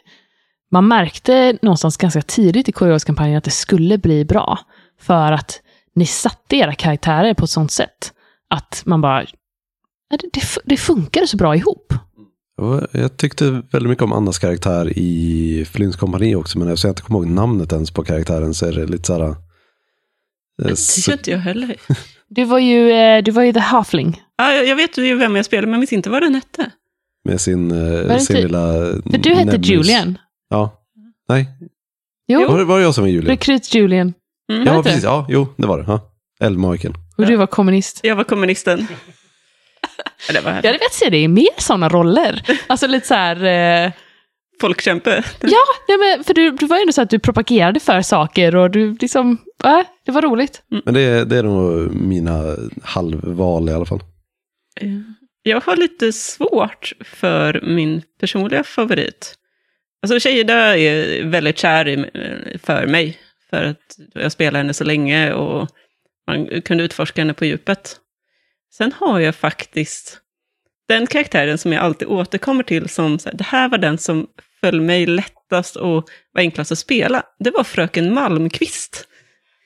man 0.71 0.87
märkte 0.87 1.57
någonstans 1.61 1.97
ganska 1.97 2.21
tidigt 2.21 2.69
i 2.69 2.71
KOS-kampanjen 2.71 3.37
att 3.37 3.43
det 3.43 3.51
skulle 3.51 3.97
bli 3.97 4.25
bra. 4.25 4.59
För 4.99 5.31
att 5.31 5.61
ni 5.95 6.05
satte 6.05 6.55
era 6.55 6.73
karaktärer 6.73 7.33
på 7.33 7.43
ett 7.43 7.49
sånt 7.49 7.71
sätt 7.71 8.13
att 8.49 8.81
man 8.85 9.01
bara, 9.01 9.21
det, 10.09 10.17
det, 10.33 10.41
det 10.65 10.77
funkade 10.77 11.27
så 11.27 11.37
bra 11.37 11.55
ihop. 11.55 11.93
Jag 12.91 13.17
tyckte 13.17 13.45
väldigt 13.71 13.89
mycket 13.89 14.03
om 14.03 14.13
Annas 14.13 14.39
karaktär 14.39 14.97
i 14.97 15.65
Flynns 15.71 15.95
kompani 15.95 16.35
också, 16.35 16.59
men 16.59 16.67
eftersom 16.67 16.87
jag 16.87 16.91
inte 16.91 17.01
kommer 17.01 17.19
ihåg 17.19 17.27
namnet 17.27 17.71
ens 17.73 17.91
på 17.91 18.03
karaktären 18.03 18.53
så 18.53 18.65
är 18.65 18.71
det 18.71 18.85
lite 18.85 19.03
såhär... 19.07 19.29
eh, 19.29 19.35
Det 20.57 20.75
så- 20.75 21.11
gör 21.11 21.17
inte 21.17 21.31
jag 21.31 21.37
heller. 21.39 21.75
Du 22.31 22.43
var 22.43 22.59
ju, 22.59 22.91
eh, 22.91 23.23
du 23.23 23.31
var 23.31 23.43
ju 23.43 23.53
the 23.53 23.59
halfling. 23.59 24.21
Ja, 24.37 24.51
jag 24.53 24.75
vet 24.75 24.97
ju 24.97 25.15
vem 25.15 25.35
jag 25.35 25.45
spelar, 25.45 25.61
men 25.61 25.71
jag 25.71 25.79
minns 25.79 25.93
inte 25.93 26.09
vad 26.09 26.21
den 26.21 26.35
hette. 26.35 26.71
Med 27.23 27.41
sin, 27.41 27.71
eh, 27.71 28.17
sin 28.17 28.35
inte- 28.37 28.41
lilla... 28.47 28.61
För 29.11 29.17
du 29.17 29.33
hette. 29.33 29.57
Julian. 29.57 30.17
Ja. 30.49 30.83
Nej, 31.29 31.49
Jo, 32.27 32.47
var, 32.47 32.57
det- 32.57 32.63
var 32.65 32.77
det 32.77 32.83
jag 32.83 32.95
som 32.95 33.03
var 33.03 33.09
Julian? 33.09 33.29
rekryt 33.31 33.73
Julian. 33.75 34.13
Mm. 34.51 34.67
Ja, 34.67 34.83
precis. 34.83 35.03
Ja, 35.03 35.25
jo, 35.29 35.47
det 35.57 35.67
var 35.67 35.77
det. 35.77 35.83
Ja. 35.87 35.99
Eldmagiken. 36.39 36.93
Och 37.19 37.25
du 37.25 37.35
var 37.35 37.47
kommunist. 37.47 37.99
Jag 38.03 38.15
var 38.15 38.23
kommunisten. 38.23 38.87
Ja, 40.27 40.33
det 40.33 40.39
var 40.41 40.49
Jag 40.51 40.55
hade 40.55 40.71
velat 40.71 40.93
se 40.93 41.09
dig 41.09 41.23
i 41.23 41.27
mer 41.27 41.47
sådana 41.57 41.89
roller. 41.89 42.41
Alltså 42.67 42.87
lite 42.87 43.07
så 43.07 43.13
här... 43.13 43.43
Eh, 43.85 43.91
folkkämpe. 44.61 45.23
ja, 45.41 45.57
nej, 45.87 45.97
men, 45.97 46.23
för 46.23 46.33
du, 46.33 46.51
du 46.51 46.67
var 46.67 46.77
ju 46.77 46.81
ändå 46.81 46.93
så 46.93 47.01
att 47.01 47.09
du 47.09 47.19
propagerade 47.19 47.79
för 47.79 48.01
saker 48.01 48.55
och 48.55 48.71
du 48.71 48.97
liksom... 49.01 49.37
Äh, 49.63 49.79
det 50.05 50.11
var 50.11 50.21
roligt. 50.21 50.61
Men 50.85 50.93
det, 50.93 51.01
är- 51.01 51.25
det 51.25 51.37
är 51.37 51.43
nog 51.43 51.91
mina 51.95 52.55
halvval 52.83 53.69
i 53.69 53.73
alla 53.73 53.85
fall. 53.85 53.99
Jag 55.43 55.61
har 55.61 55.75
lite 55.75 56.13
svårt 56.13 56.93
för 57.05 57.61
min 57.63 58.01
personliga 58.19 58.63
favorit. 58.63 59.35
Alltså 60.03 60.19
Tjejda 60.19 60.77
är 60.77 61.23
väldigt 61.25 61.57
kär 61.57 61.87
i, 61.87 62.05
för 62.63 62.87
mig. 62.87 63.17
För 63.49 63.63
att 63.63 63.77
jag 64.13 64.31
spelade 64.31 64.57
henne 64.57 64.73
så 64.73 64.83
länge 64.83 65.33
och 65.33 65.69
man 66.29 66.61
kunde 66.61 66.83
utforska 66.83 67.21
henne 67.21 67.33
på 67.33 67.45
djupet. 67.45 67.95
Sen 68.73 68.91
har 68.91 69.19
jag 69.19 69.35
faktiskt 69.35 70.19
den 70.87 71.07
karaktären 71.07 71.57
som 71.57 71.73
jag 71.73 71.83
alltid 71.83 72.07
återkommer 72.07 72.63
till 72.63 72.89
som, 72.89 73.19
så 73.19 73.29
här, 73.29 73.37
det 73.37 73.43
här 73.43 73.69
var 73.69 73.77
den 73.77 73.97
som 73.97 74.27
föll 74.61 74.81
mig 74.81 75.05
lättast 75.05 75.75
och 75.75 76.09
var 76.31 76.41
enklast 76.41 76.71
att 76.71 76.77
spela. 76.77 77.23
Det 77.39 77.51
var 77.51 77.63
fröken 77.63 78.13
Malmqvist 78.13 79.07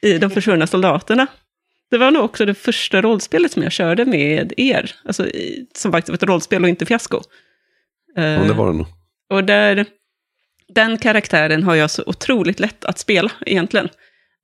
i 0.02 0.18
De 0.18 0.30
försvunna 0.30 0.68
soldaterna. 0.68 1.28
Det 1.92 1.98
var 1.98 2.12
nog 2.12 2.24
också 2.24 2.46
det 2.46 2.54
första 2.54 3.02
rollspelet 3.02 3.52
som 3.52 3.64
jag 3.64 3.72
körde 3.72 4.06
med 4.06 4.54
er. 4.58 4.96
Alltså, 5.06 5.28
i- 5.28 5.68
som 5.76 5.92
faktiskt 5.92 6.10
var 6.10 6.16
ett 6.16 6.24
rollspel 6.24 6.64
och 6.64 6.70
inte 6.70 6.86
fiasko. 6.86 7.22
Eh, 8.18 8.24
Ja, 8.26 8.44
det 8.44 8.54
var 8.54 8.68
det 8.68 8.74
nog. 8.78 8.86
och 9.30 9.44
där, 9.44 9.86
den 10.68 10.98
karaktären 10.98 11.64
har 11.64 11.76
jag 11.76 11.92
så 11.92 12.04
otroligt 12.06 12.60
lätt 12.60 12.86
att 12.86 13.00
spela 13.00 13.32
egentligen. 13.46 13.90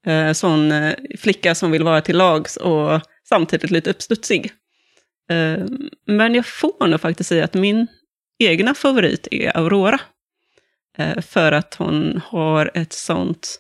Eh, 0.06 0.32
sån 0.32 0.72
eh, 0.72 0.96
flicka 1.18 1.56
som 1.56 1.72
vill 1.72 1.84
vara 1.84 2.02
till 2.02 2.18
lags 2.18 2.58
och 2.58 3.02
samtidigt 3.30 3.72
lite 3.72 3.90
uppstudsig. 3.90 4.52
Eh, 5.30 5.66
men 6.08 6.36
jag 6.36 6.46
får 6.46 6.88
nog 6.88 7.02
faktiskt 7.02 7.30
säga 7.30 7.44
att 7.44 7.54
min 7.54 7.88
egna 8.40 8.74
favorit 8.74 9.28
är 9.32 9.58
Aurora. 9.58 10.00
Eh, 10.98 11.22
för 11.22 11.52
att 11.52 11.76
hon 11.76 12.22
har 12.26 12.72
ett 12.74 12.94
sånt 12.94 13.60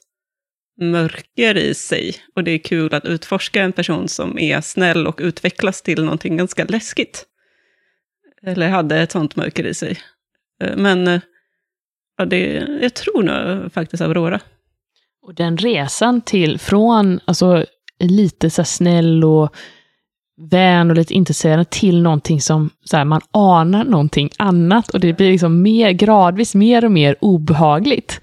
mörker 0.81 1.57
i 1.57 1.73
sig. 1.73 2.15
Och 2.35 2.43
det 2.43 2.51
är 2.51 2.57
kul 2.57 2.93
att 2.93 3.05
utforska 3.05 3.61
en 3.61 3.71
person 3.71 4.07
som 4.07 4.39
är 4.39 4.61
snäll 4.61 5.07
och 5.07 5.19
utvecklas 5.23 5.81
till 5.81 6.03
någonting 6.03 6.37
ganska 6.37 6.65
läskigt. 6.65 7.25
Eller 8.41 8.69
hade 8.69 8.97
ett 8.97 9.11
sånt 9.11 9.35
mörker 9.35 9.65
i 9.65 9.73
sig. 9.73 9.97
Eh, 10.63 10.77
men 10.77 11.07
eh, 11.07 11.21
ja, 12.17 12.25
det, 12.25 12.67
jag 12.81 12.93
tror 12.93 13.23
nog 13.23 13.73
faktiskt 13.73 14.01
Aurora. 14.01 14.39
Och 15.21 15.35
den 15.35 15.57
resan 15.57 16.21
till, 16.21 16.59
från 16.59 17.19
alltså, 17.25 17.65
lite 17.99 18.49
så 18.49 18.63
snäll 18.63 19.23
och 19.23 19.55
vän 20.51 20.89
och 20.89 20.95
lite 20.95 21.13
intresserad 21.13 21.69
till 21.69 22.01
någonting 22.01 22.41
som 22.41 22.69
så 22.83 22.97
här, 22.97 23.05
man 23.05 23.21
anar 23.31 23.83
någonting 23.83 24.29
annat 24.37 24.89
och 24.89 24.99
det 24.99 25.13
blir 25.13 25.31
liksom 25.31 25.61
mer, 25.61 25.91
gradvis 25.91 26.55
mer 26.55 26.85
och 26.85 26.91
mer 26.91 27.15
obehagligt. 27.21 28.21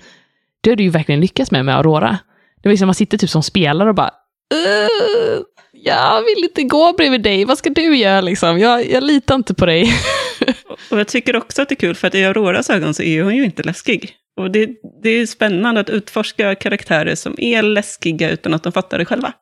Det 0.60 0.70
har 0.70 0.76
du 0.76 0.82
ju 0.82 0.90
verkligen 0.90 1.20
lyckats 1.20 1.50
med 1.50 1.64
med 1.64 1.76
Aurora. 1.76 2.18
Det 2.62 2.68
var 2.68 2.70
liksom 2.70 2.86
man 2.86 2.94
sitter 2.94 3.18
typ 3.18 3.30
som 3.30 3.42
spelare 3.42 3.88
och 3.88 3.94
bara 3.94 4.10
"Uh, 4.54 5.42
jag 5.72 6.22
vill 6.22 6.44
inte 6.44 6.62
gå 6.62 6.92
bredvid 6.92 7.22
dig, 7.22 7.44
vad 7.44 7.58
ska 7.58 7.70
du 7.70 7.96
göra 7.96 8.20
liksom? 8.20 8.58
Jag, 8.58 8.90
jag 8.90 9.02
litar 9.04 9.34
inte 9.34 9.54
på 9.54 9.66
dig. 9.66 9.92
Och 10.90 11.00
jag 11.00 11.08
tycker 11.08 11.36
också 11.36 11.62
att 11.62 11.68
det 11.68 11.72
är 11.72 11.76
kul 11.76 11.94
för 11.94 12.08
att 12.08 12.14
i 12.14 12.24
Auroras 12.24 12.70
ögon 12.70 12.94
så 12.94 13.02
är 13.02 13.22
hon 13.22 13.36
ju 13.36 13.44
inte 13.44 13.62
läskig. 13.62 14.14
Och 14.36 14.50
det, 14.50 14.70
det 15.02 15.10
är 15.10 15.26
spännande 15.26 15.80
att 15.80 15.90
utforska 15.90 16.54
karaktärer 16.54 17.14
som 17.14 17.34
är 17.38 17.62
läskiga 17.62 18.30
utan 18.30 18.54
att 18.54 18.62
de 18.62 18.72
fattar 18.72 18.98
det 18.98 19.04
själva. 19.04 19.32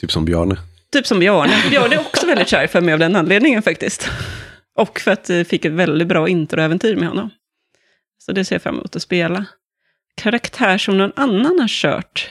Typ 0.00 0.12
som 0.12 0.24
Bjarne. 0.24 0.56
Typ 0.92 1.06
som 1.06 1.18
Bjarne. 1.18 1.52
Bjarne 1.70 1.94
är 1.94 2.00
också 2.00 2.26
väldigt 2.26 2.48
kär 2.48 2.66
för 2.66 2.80
mig 2.80 2.92
av 2.92 2.98
den 2.98 3.16
anledningen 3.16 3.62
faktiskt. 3.62 4.10
Och 4.74 5.00
för 5.00 5.10
att 5.10 5.28
jag 5.28 5.46
fick 5.46 5.64
ett 5.64 5.72
väldigt 5.72 6.08
bra 6.08 6.28
introäventyr 6.28 6.96
med 6.96 7.08
honom. 7.08 7.30
Så 8.18 8.32
det 8.32 8.44
ser 8.44 8.54
jag 8.54 8.62
fram 8.62 8.74
emot 8.74 8.96
att 8.96 9.02
spela. 9.02 9.46
Karaktär 10.14 10.78
som 10.78 10.98
någon 10.98 11.12
annan 11.16 11.58
har 11.58 11.68
kört 11.68 12.30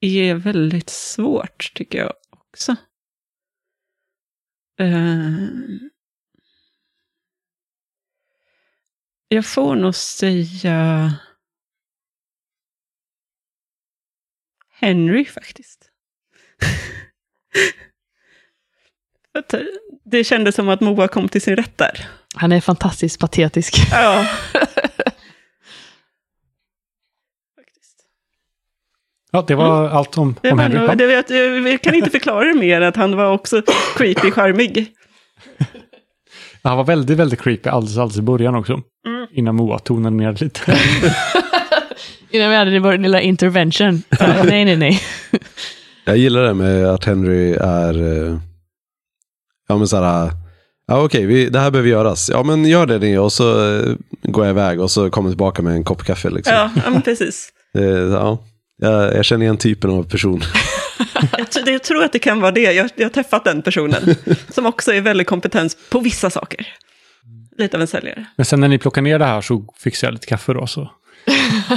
är 0.00 0.34
väldigt 0.34 0.90
svårt, 0.90 1.72
tycker 1.74 1.98
jag 1.98 2.12
också. 2.30 2.76
Eh, 4.80 5.48
jag 9.28 9.46
får 9.46 9.76
nog 9.76 9.94
säga 9.94 11.14
Henry 14.80 15.24
faktiskt. 15.24 15.90
Det 20.04 20.24
kändes 20.24 20.54
som 20.54 20.68
att 20.68 20.80
Moa 20.80 21.08
kom 21.08 21.28
till 21.28 21.42
sin 21.42 21.56
rätt 21.56 21.78
där. 21.78 22.08
Han 22.34 22.52
är 22.52 22.60
fantastiskt 22.60 23.20
patetisk. 23.20 23.74
Ja. 23.92 24.26
Faktiskt. 27.56 27.96
Ja, 29.30 29.44
det 29.48 29.54
var 29.54 29.88
allt 29.88 30.18
om, 30.18 30.34
Det 30.42 30.52
om 30.52 30.58
Henry. 30.58 30.78
nog, 30.78 30.98
det 30.98 31.04
jag 31.70 31.82
kan 31.82 31.94
inte 31.94 32.10
förklara 32.10 32.44
det 32.44 32.54
mer 32.54 32.80
att 32.80 32.96
han 32.96 33.16
var 33.16 33.32
också 33.32 33.62
creepy, 33.96 34.30
charmig. 34.30 34.94
Han 36.68 36.76
var 36.76 36.84
väldigt, 36.84 37.18
väldigt 37.18 37.40
creepy 37.40 37.68
alldeles, 37.68 37.98
alldeles 37.98 38.18
i 38.18 38.22
början 38.22 38.54
också. 38.54 38.72
Mm. 38.72 39.26
Innan 39.32 39.54
Moa 39.54 39.78
tonade 39.78 40.16
ner 40.16 40.36
lite. 40.40 40.60
Innan 42.30 42.50
vi 42.50 42.56
hade 42.56 42.78
vår 42.80 42.98
lilla 42.98 43.20
intervention. 43.20 44.02
Så, 44.18 44.24
nej, 44.44 44.64
nej, 44.64 44.76
nej. 44.76 45.00
Jag 46.04 46.16
gillar 46.16 46.42
det 46.42 46.54
med 46.54 46.86
att 46.86 47.04
Henry 47.04 47.52
är, 47.60 48.02
eh, 48.28 48.38
ja 49.68 49.76
men 49.78 49.88
såhär, 49.88 50.30
ja 50.86 51.02
okej, 51.04 51.26
vi- 51.26 51.48
det 51.48 51.58
här 51.60 51.70
behöver 51.70 51.88
göras. 51.90 52.30
Ja 52.32 52.42
men 52.42 52.64
gör 52.64 52.86
det 52.86 52.98
ni 52.98 53.18
och 53.18 53.32
så 53.32 53.74
eh, 53.78 53.94
går 54.22 54.44
jag 54.44 54.52
iväg 54.52 54.80
och 54.80 54.90
så 54.90 55.10
kommer 55.10 55.28
jag 55.28 55.32
tillbaka 55.32 55.62
med 55.62 55.72
en 55.74 55.84
kopp 55.84 56.04
kaffe 56.04 56.30
liksom. 56.30 56.54
Ja, 56.54 56.70
ja 56.84 56.90
men 56.90 57.02
precis. 57.02 57.48
Eh, 57.78 57.84
ja. 57.84 58.38
Jag, 58.82 59.14
jag 59.16 59.24
känner 59.24 59.44
igen 59.44 59.56
typen 59.56 59.90
av 59.90 60.02
person. 60.02 60.40
Jag, 61.38 61.68
jag 61.68 61.82
tror 61.82 62.04
att 62.04 62.12
det 62.12 62.18
kan 62.18 62.40
vara 62.40 62.52
det. 62.52 62.60
Jag, 62.60 62.90
jag 62.96 63.04
har 63.04 63.10
träffat 63.10 63.44
den 63.44 63.62
personen. 63.62 64.02
Som 64.48 64.66
också 64.66 64.92
är 64.92 65.00
väldigt 65.00 65.26
kompetent 65.26 65.76
på 65.90 66.00
vissa 66.00 66.30
saker. 66.30 66.66
Lite 67.58 67.76
av 67.76 67.80
en 67.80 67.86
säljare. 67.86 68.26
Men 68.36 68.46
sen 68.46 68.60
när 68.60 68.68
ni 68.68 68.78
plockade 68.78 69.04
ner 69.04 69.18
det 69.18 69.24
här 69.24 69.40
så 69.40 69.64
fixade 69.78 70.08
jag 70.08 70.12
lite 70.12 70.26
kaffe 70.26 70.52
då. 70.52 70.66
Så. 70.66 70.90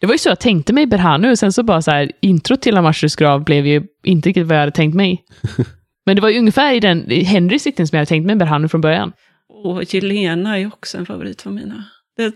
Det 0.00 0.06
var 0.06 0.14
ju 0.14 0.18
så 0.18 0.28
jag 0.28 0.40
tänkte 0.40 0.72
mig 0.72 0.86
Berhanu, 0.86 1.30
och 1.30 1.38
sen 1.38 1.52
så 1.52 1.62
bara 1.62 1.82
så 1.82 1.90
här, 1.90 2.12
intro 2.20 2.56
till 2.56 2.76
Amashus 2.76 3.16
grav 3.16 3.44
blev 3.44 3.66
ju 3.66 3.82
inte 4.04 4.28
riktigt 4.28 4.46
vad 4.46 4.56
jag 4.56 4.60
hade 4.60 4.72
tänkt 4.72 4.94
mig. 4.94 5.24
Men 6.06 6.16
det 6.16 6.22
var 6.22 6.28
ju 6.28 6.38
ungefär 6.38 6.74
i 6.74 6.80
den 6.80 7.10
Henrys 7.10 7.66
riktning 7.66 7.86
som 7.86 7.96
jag 7.96 8.00
hade 8.00 8.08
tänkt 8.08 8.26
mig 8.26 8.36
Berhanu 8.36 8.68
från 8.68 8.80
början. 8.80 9.12
Och 9.48 9.94
Jelena 9.94 10.58
är 10.58 10.66
också 10.66 10.98
en 10.98 11.06
favorit 11.06 11.42
för 11.42 11.50
mina. 11.50 11.84
Det, 12.16 12.34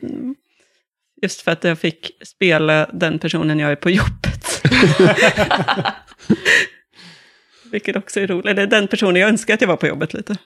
just 1.23 1.41
för 1.41 1.51
att 1.51 1.65
jag 1.65 1.79
fick 1.79 2.11
spela 2.25 2.87
den 2.93 3.19
personen 3.19 3.59
jag 3.59 3.73
är 3.73 3.77
på 3.77 3.91
jobbet. 3.91 4.63
Vilket 7.73 7.97
också 7.97 8.21
är 8.21 8.27
roligt. 8.27 8.57
Det 8.57 8.63
är 8.63 8.67
den 8.67 8.89
personen 8.89 9.17
jag 9.17 9.29
önskar 9.29 9.55
att 9.55 9.61
jag 9.61 9.69
var 9.69 9.77
på 9.77 9.87
jobbet 9.87 10.15
lite. 10.15 10.37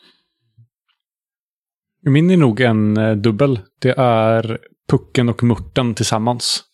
Min 2.02 2.30
är 2.30 2.36
nog 2.36 2.60
en 2.60 2.96
eh, 2.96 3.16
dubbel. 3.16 3.60
Det 3.80 3.94
är 3.98 4.58
Pucken 4.88 5.28
och 5.28 5.42
Murten 5.42 5.94
tillsammans. 5.94 6.64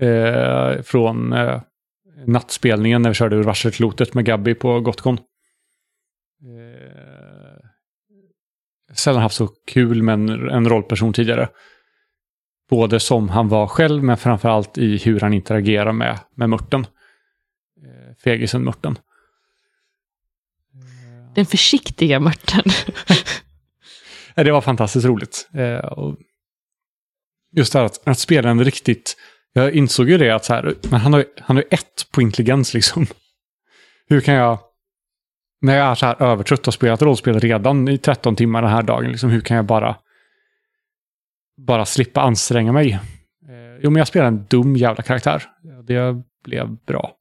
Eh, 0.00 0.82
från 0.82 1.32
eh, 1.32 1.60
nattspelningen 2.26 3.02
när 3.02 3.10
vi 3.10 3.14
körde 3.14 3.36
ur 3.36 3.42
varselklotet 3.42 4.14
med 4.14 4.24
Gabby 4.24 4.54
på 4.54 4.80
Gotcon. 4.80 5.18
Eh, 6.42 7.66
sällan 8.94 9.22
haft 9.22 9.36
så 9.36 9.48
kul 9.66 10.02
med 10.02 10.12
en, 10.12 10.28
en 10.50 10.68
rollperson 10.68 11.12
tidigare. 11.12 11.48
Både 12.70 13.00
som 13.00 13.28
han 13.28 13.48
var 13.48 13.66
själv, 13.66 14.02
men 14.02 14.16
framförallt 14.16 14.78
i 14.78 14.96
hur 14.98 15.20
han 15.20 15.32
interagerar 15.34 15.92
med, 15.92 16.18
med 16.34 16.50
Murten. 16.50 16.80
Eh, 17.84 18.14
fegisen 18.24 18.64
Murten. 18.64 18.98
Den 21.34 21.46
försiktiga 21.46 22.20
mörten. 22.20 22.62
Det 24.34 24.50
var 24.52 24.60
fantastiskt 24.60 25.06
roligt. 25.06 25.48
Eh, 25.54 25.80
just 27.56 27.72
det 27.72 27.78
här 27.78 27.86
att, 27.86 28.08
att 28.08 28.18
spela 28.18 28.50
en 28.50 28.64
riktigt... 28.64 29.16
Jag 29.52 29.72
insåg 29.74 30.10
ju 30.10 30.18
det 30.18 30.30
att 30.30 30.44
så 30.44 30.54
här, 30.54 30.74
men 30.90 31.00
han 31.00 31.12
har, 31.12 31.20
ju- 31.20 31.26
han 31.40 31.56
har 31.56 31.64
ett 31.70 32.06
på 32.12 32.22
intelligens 32.22 32.74
liksom. 32.74 33.06
Hur 34.08 34.20
kan 34.20 34.34
jag... 34.34 34.58
När 35.60 35.76
jag 35.78 35.86
är 35.90 35.94
så 35.94 36.06
här 36.06 36.22
övertrött 36.22 36.66
och 36.68 36.74
spelat 36.74 37.02
rollspel 37.02 37.40
redan 37.40 37.88
i 37.88 37.98
13 37.98 38.36
timmar 38.36 38.62
den 38.62 38.70
här 38.70 38.82
dagen, 38.82 39.10
liksom, 39.10 39.30
hur 39.30 39.40
kan 39.40 39.56
jag 39.56 39.66
bara... 39.66 39.96
Bara 41.56 41.86
slippa 41.86 42.20
anstränga 42.20 42.72
mig? 42.72 42.92
Eh, 43.48 43.80
jo, 43.82 43.90
men 43.90 43.98
jag 43.98 44.08
spelar 44.08 44.26
en 44.26 44.46
dum 44.50 44.76
jävla 44.76 45.02
karaktär. 45.02 45.42
Det 45.84 46.22
blev 46.44 46.76
bra. 46.86 47.12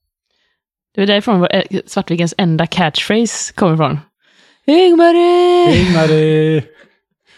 Det 0.96 1.02
är 1.02 1.08
därifrån 1.08 1.48
eh, 1.52 1.64
Svartvikens 1.86 2.34
enda 2.38 2.68
catchphrase 2.68 3.54
kommer 3.54 3.74
ifrån. 3.74 4.00
Ingmarie! 4.66 5.82
Ingmarie! 5.82 6.64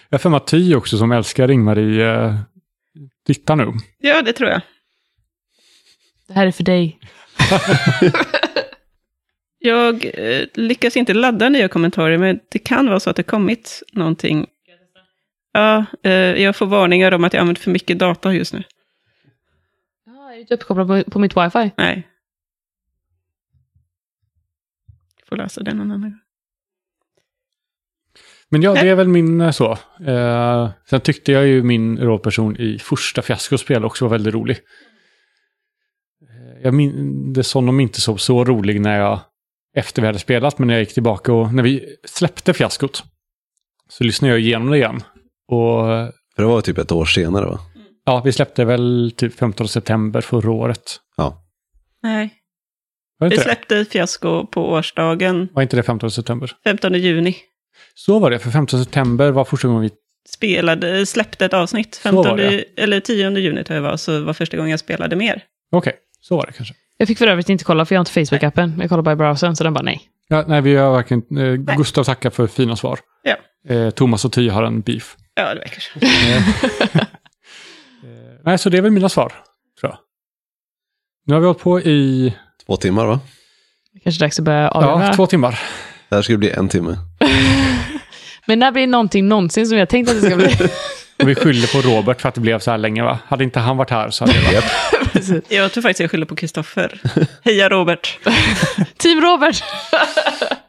Jag 0.10 0.18
har 0.18 0.20
för 0.20 0.30
mig 0.30 0.38
att 0.38 0.48
Ty 0.48 0.76
också 0.76 0.98
som 0.98 1.12
älskar 1.12 1.52
Ingmarie 1.52 2.26
eh, 2.26 2.36
tittar 3.26 3.56
nu. 3.56 3.74
Ja, 4.00 4.22
det 4.22 4.34
tror 4.34 4.50
jag. 4.50 4.62
Det 6.28 6.34
här 6.34 6.48
är 6.48 6.52
för 6.52 6.64
dig. 6.64 7.00
Jag 9.60 10.06
eh, 10.14 10.46
lyckas 10.54 10.98
inte 10.98 11.14
ladda 11.14 11.50
nya 11.50 11.68
kommentarer, 11.68 12.18
men 12.18 12.40
det 12.52 12.60
kan 12.60 12.88
vara 12.88 13.00
så 13.00 13.10
att 13.10 13.16
det 13.16 13.24
kommit 13.24 13.84
någonting. 13.94 14.48
Ja, 15.58 15.86
eh, 16.04 16.12
jag 16.12 16.56
får 16.56 16.66
varningar 16.66 17.12
om 17.12 17.24
att 17.24 17.34
jag 17.34 17.42
använder 17.42 17.62
för 17.62 17.72
mycket 17.72 18.00
data 18.00 18.34
just 18.34 18.54
nu. 18.54 18.64
Ja, 20.06 20.32
är 20.32 20.36
du 20.36 20.42
inte 20.42 20.54
uppkopplad 20.54 20.88
på, 20.88 21.12
på 21.12 21.20
mitt 21.20 21.38
wifi? 21.38 21.72
Nej. 21.78 22.08
Får 25.30 25.36
läsa 25.36 25.64
det 25.64 25.74
någon 25.74 25.92
annan 25.92 26.02
gång. 26.02 26.20
Men 28.50 28.62
ja, 28.62 28.74
det 28.74 28.90
är 28.90 28.96
väl 28.96 29.08
min 29.08 29.42
eh, 29.42 29.52
så. 29.52 29.72
Eh, 30.08 30.70
sen 30.90 31.02
tyckte 31.02 31.32
jag 31.32 31.48
ju 31.48 31.64
min 31.64 31.98
rollperson 31.98 32.58
i 32.58 32.80
första 32.80 33.22
fiaskospel 33.22 33.86
också 33.86 34.06
var 34.06 34.10
väldigt 34.10 34.34
rolig. 34.34 34.58
Eh, 36.22 36.62
Jag 36.64 36.74
minns 36.74 37.54
honom 37.54 37.80
inte 37.80 38.02
så, 38.02 38.18
så 38.18 38.44
rolig 38.44 38.82
när 38.82 39.00
jag 39.00 39.20
efter 39.76 40.02
vi 40.02 40.06
hade 40.06 40.20
spelat, 40.20 40.60
men 40.60 40.68
när 40.68 40.74
jag 40.74 40.82
gick 40.82 40.94
tillbaka 40.94 41.34
och 41.34 41.54
när 41.54 41.64
vi 41.64 41.98
släppte 42.04 42.54
fiaskot 42.54 43.04
så 43.90 44.04
lyssnade 44.04 44.34
jag 44.34 44.42
igenom 44.42 44.70
det 44.70 44.78
igen. 44.78 45.04
Och 45.48 45.86
För 46.36 46.44
det 46.44 46.46
var 46.46 46.62
typ 46.62 46.78
ett 46.78 46.92
år 46.92 47.06
senare 47.06 47.46
va? 47.46 47.60
ja, 48.06 48.22
vi 48.26 48.32
släppte 48.34 48.66
väl 48.66 49.14
typ 49.18 49.40
15 49.40 49.68
september 49.68 50.22
förra 50.22 50.52
året. 50.52 50.82
Ja. 51.18 51.44
Nej. 52.04 52.34
Vi 53.20 53.26
inte 53.26 53.38
det? 53.38 53.42
släppte 53.44 53.86
fiasko 53.86 54.46
på 54.46 54.70
årsdagen, 54.72 55.50
Var 55.54 55.62
inte 55.62 55.76
det 55.76 55.84
15 55.84 56.12
september? 56.12 56.52
15 56.64 56.94
juni. 56.94 57.36
Så 57.96 58.20
var 58.20 58.32
det, 58.32 58.40
för 58.40 58.52
15 58.52 58.84
september 58.84 59.32
var 59.32 59.46
första 59.46 59.68
gången 59.68 59.82
vi... 59.82 59.90
Spelade, 60.30 61.06
släppte 61.06 61.46
ett 61.46 61.54
avsnitt. 61.54 61.96
Så 61.96 62.12
var 62.12 62.24
15, 62.24 62.38
det. 62.38 62.64
eller 62.78 63.00
10 63.00 63.30
juni 63.40 63.64
tror 63.64 63.76
jag 63.76 63.84
var, 63.84 63.98
så 63.98 64.24
var 64.24 64.34
första 64.34 64.58
gången 64.58 64.72
jag 64.72 64.80
spelade 64.80 65.16
mer. 65.16 65.44
Okej, 65.72 65.94
så 66.22 66.38
var 66.38 66.46
det 66.46 66.52
kanske. 66.54 66.74
Jag 66.98 67.08
fick 67.08 67.18
för 67.18 67.28
övrigt 67.28 67.50
inte 67.50 67.64
kolla, 67.64 67.86
för 67.86 67.96
jag 67.96 68.00
har 68.00 68.02
inte 68.02 68.36
Facebook-appen. 68.36 68.80
Jag 68.82 68.90
kollar 68.90 69.04
bara 69.04 69.12
i 69.14 69.16
browsern, 69.16 69.56
så 69.56 69.64
den 69.64 69.74
bara 69.74 69.84
nej. 69.84 70.02
Ja, 70.28 70.46
nej, 70.48 70.62
vi 70.62 70.76
har 70.76 70.92
varken... 70.92 71.38
Eh, 71.38 71.54
Gustav 71.78 72.04
tackar 72.04 72.30
för 72.30 72.48
fina 72.48 72.76
svar. 72.76 73.00
Ja. 73.24 73.36
Eh, 73.76 73.90
Thomas 73.90 74.26
och 74.26 74.32
Ty 74.34 74.50
har 74.50 74.64
en 74.64 74.82
beef. 74.82 75.16
Ja, 75.38 75.54
det 75.54 75.60
verkar 75.60 75.82
så. 75.82 76.00
Nej, 78.46 78.58
så 78.58 78.70
det 78.70 78.78
är 78.78 78.82
väl 78.82 78.92
mina 78.92 79.10
svar, 79.10 79.34
tror 79.80 79.92
jag. 79.92 79.98
Nu 81.26 81.34
har 81.34 81.42
vi 81.42 81.46
hållit 81.48 81.62
på 81.62 81.80
i 81.80 82.34
Två 82.66 82.78
timmar 82.78 83.06
va? 83.06 83.20
Det 83.94 84.00
kanske 84.00 84.24
dags 84.24 84.40
att 84.40 84.46
börja 84.46 84.70
avgöra. 84.70 85.06
ja, 85.06 85.14
två 85.14 85.28
timmar. 85.28 85.60
Det 86.10 86.16
här 86.16 86.22
skulle 86.22 86.38
bli 86.38 86.52
en 86.52 86.70
timme. 86.70 86.98
Men 88.46 88.60
när 88.60 88.72
blir 88.72 88.88
någonting 88.88 89.28
någonsin 89.28 89.68
som 89.68 89.78
jag 89.78 89.90
tänkt 89.90 90.10
att 90.10 90.22
det 90.22 90.28
ska 90.28 90.36
bli? 90.36 90.58
Och 91.20 91.30
vi 91.30 91.36
skyller 91.36 91.68
på 91.68 91.90
Robert 91.90 92.22
för 92.22 92.30
att 92.30 92.36
det 92.36 92.42
blev 92.42 92.60
så 92.60 92.72
här 92.72 92.78
länge, 92.78 93.04
va? 93.04 93.20
Hade 93.28 93.44
inte 93.44 93.60
han 93.60 93.78
varit 93.78 93.90
här 93.90 94.10
så 94.10 94.26
hade 94.26 94.40
det 94.40 94.46
varit... 94.46 95.44
Jag 95.52 95.72
tror 95.72 95.82
faktiskt 95.82 96.00
jag 96.00 96.12
skyller 96.12 96.26
på 96.26 96.36
Kristoffer. 96.36 97.02
Heja 97.44 97.70
Robert! 97.70 98.20
Team 98.98 99.22
Robert! 99.22 99.64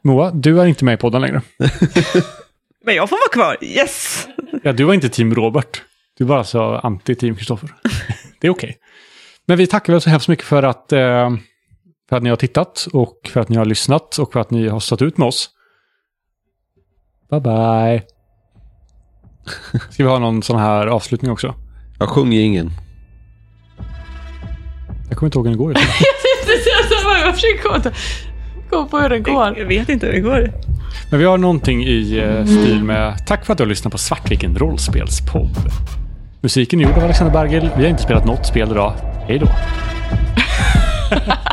Moa, 0.02 0.30
du 0.30 0.60
är 0.60 0.66
inte 0.66 0.84
med 0.84 0.94
i 0.94 0.96
podden 0.96 1.20
längre. 1.22 1.42
Men 2.88 2.96
jag 2.96 3.08
får 3.08 3.16
vara 3.16 3.32
kvar, 3.32 3.64
yes! 3.64 4.28
Ja, 4.62 4.72
du 4.72 4.84
var 4.84 4.94
inte 4.94 5.08
team 5.08 5.34
Robert. 5.34 5.82
Du 6.18 6.24
var 6.24 6.38
alltså 6.38 6.80
anti-team 6.82 7.36
Kristoffer. 7.36 7.74
Det 8.40 8.46
är 8.46 8.50
okej. 8.50 8.76
Men 9.46 9.58
vi 9.58 9.66
tackar 9.66 9.92
väl 9.92 10.02
så 10.02 10.10
hemskt 10.10 10.28
mycket 10.28 10.44
för 10.44 10.62
att, 10.62 10.92
eh, 10.92 11.30
för 12.08 12.16
att 12.16 12.22
ni 12.22 12.30
har 12.30 12.36
tittat 12.36 12.86
och 12.92 13.20
för 13.32 13.40
att 13.40 13.48
ni 13.48 13.56
har 13.56 13.64
lyssnat 13.64 14.18
och 14.18 14.32
för 14.32 14.40
att 14.40 14.50
ni 14.50 14.68
har 14.68 14.80
stått 14.80 15.02
ut 15.02 15.18
med 15.18 15.28
oss. 15.28 15.50
Bye 17.30 17.40
bye. 17.40 18.02
Ska 19.90 20.02
vi 20.02 20.08
ha 20.10 20.18
någon 20.18 20.42
sån 20.42 20.58
här 20.58 20.86
avslutning 20.86 21.30
också? 21.30 21.54
Jag 21.98 22.08
sjunger 22.08 22.40
ingen. 22.40 22.70
Jag 25.08 25.18
kommer 25.18 25.26
inte 25.26 25.38
ihåg 25.38 25.46
hur 25.46 25.52
den 25.52 25.58
går. 25.58 25.74
jag 27.24 27.34
försöker 27.34 27.62
komma, 27.62 27.94
komma 28.70 28.86
på 28.86 28.98
hur 28.98 29.08
den 29.08 29.22
går. 29.22 29.58
Jag 29.58 29.66
vet 29.66 29.88
inte 29.88 30.06
hur 30.06 30.12
det 30.12 30.20
går. 30.20 30.52
Men 31.10 31.20
vi 31.20 31.26
har 31.26 31.38
någonting 31.38 31.84
i 31.84 32.18
eh, 32.18 32.44
stil 32.44 32.84
med 32.84 33.26
Tack 33.26 33.44
för 33.44 33.52
att 33.52 33.58
du 33.58 33.64
har 33.64 33.68
lyssnat 33.68 33.92
på 33.92 33.98
Svartviken 33.98 34.58
rollspelspodd. 34.58 35.56
Musiken 36.40 36.80
är 36.80 36.84
gjord 36.84 36.96
av 36.96 37.04
Alexander 37.04 37.32
Bergel. 37.32 37.70
Vi 37.76 37.82
har 37.82 37.90
inte 37.90 38.02
spelat 38.02 38.24
något 38.24 38.46
spel 38.46 38.70
idag. 38.70 38.92
Hej 39.26 39.38
då. 39.38 39.46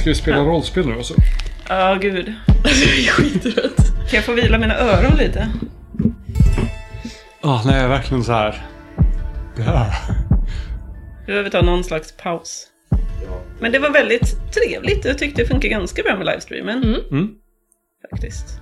Ska 0.00 0.10
vi 0.10 0.14
spela 0.14 0.44
rollspel 0.44 0.86
nu 0.86 0.94
alltså? 0.94 1.14
Ja, 1.68 1.98
gud. 2.00 2.34
Skittrött. 3.10 3.76
Kan 3.76 4.16
jag 4.16 4.24
få 4.24 4.32
vila 4.32 4.58
mina 4.58 4.78
öron 4.78 5.16
lite? 5.16 5.48
Ja, 7.42 7.62
nej, 7.66 7.88
verkligen 7.88 8.24
så 8.24 8.32
här. 8.32 8.66
Ja. 9.58 9.92
Vi 11.20 11.26
behöver 11.26 11.50
ta 11.50 11.62
någon 11.62 11.84
slags 11.84 12.16
paus. 12.16 12.66
Men 13.60 13.72
det 13.72 13.78
var 13.78 13.90
väldigt 13.90 14.36
trevligt. 14.52 15.04
Jag 15.04 15.18
tyckte 15.18 15.42
det 15.42 15.48
funkar 15.48 15.68
ganska 15.68 16.02
bra 16.02 16.16
med 16.16 16.26
livestreamen. 16.26 16.84
Mm. 17.10 17.34
Faktiskt. 18.10 18.60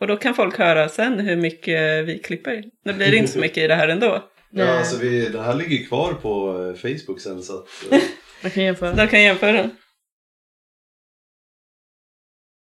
Och 0.00 0.06
då 0.06 0.16
kan 0.16 0.34
folk 0.34 0.58
höra 0.58 0.88
sen 0.88 1.20
hur 1.20 1.36
mycket 1.36 2.06
vi 2.06 2.18
klipper. 2.18 2.64
Nu 2.84 2.92
blir 2.92 3.10
det 3.10 3.16
inte 3.16 3.32
så 3.32 3.38
mycket 3.38 3.58
i 3.58 3.66
det 3.66 3.74
här 3.74 3.88
ändå. 3.88 4.24
Ja, 4.50 4.78
alltså 4.78 4.98
vi, 4.98 5.28
det 5.28 5.42
här 5.42 5.54
ligger 5.54 5.86
kvar 5.86 6.12
på 6.12 6.62
eh, 6.62 6.80
Facebook 6.80 7.20
sen 7.20 7.42
så 7.42 7.58
att... 7.58 7.68
Jag 8.44 8.54
kan 8.54 8.64
jämföra. 8.64 8.92
Då 8.92 9.06
kan 9.06 9.22
jämföra. 9.22 9.70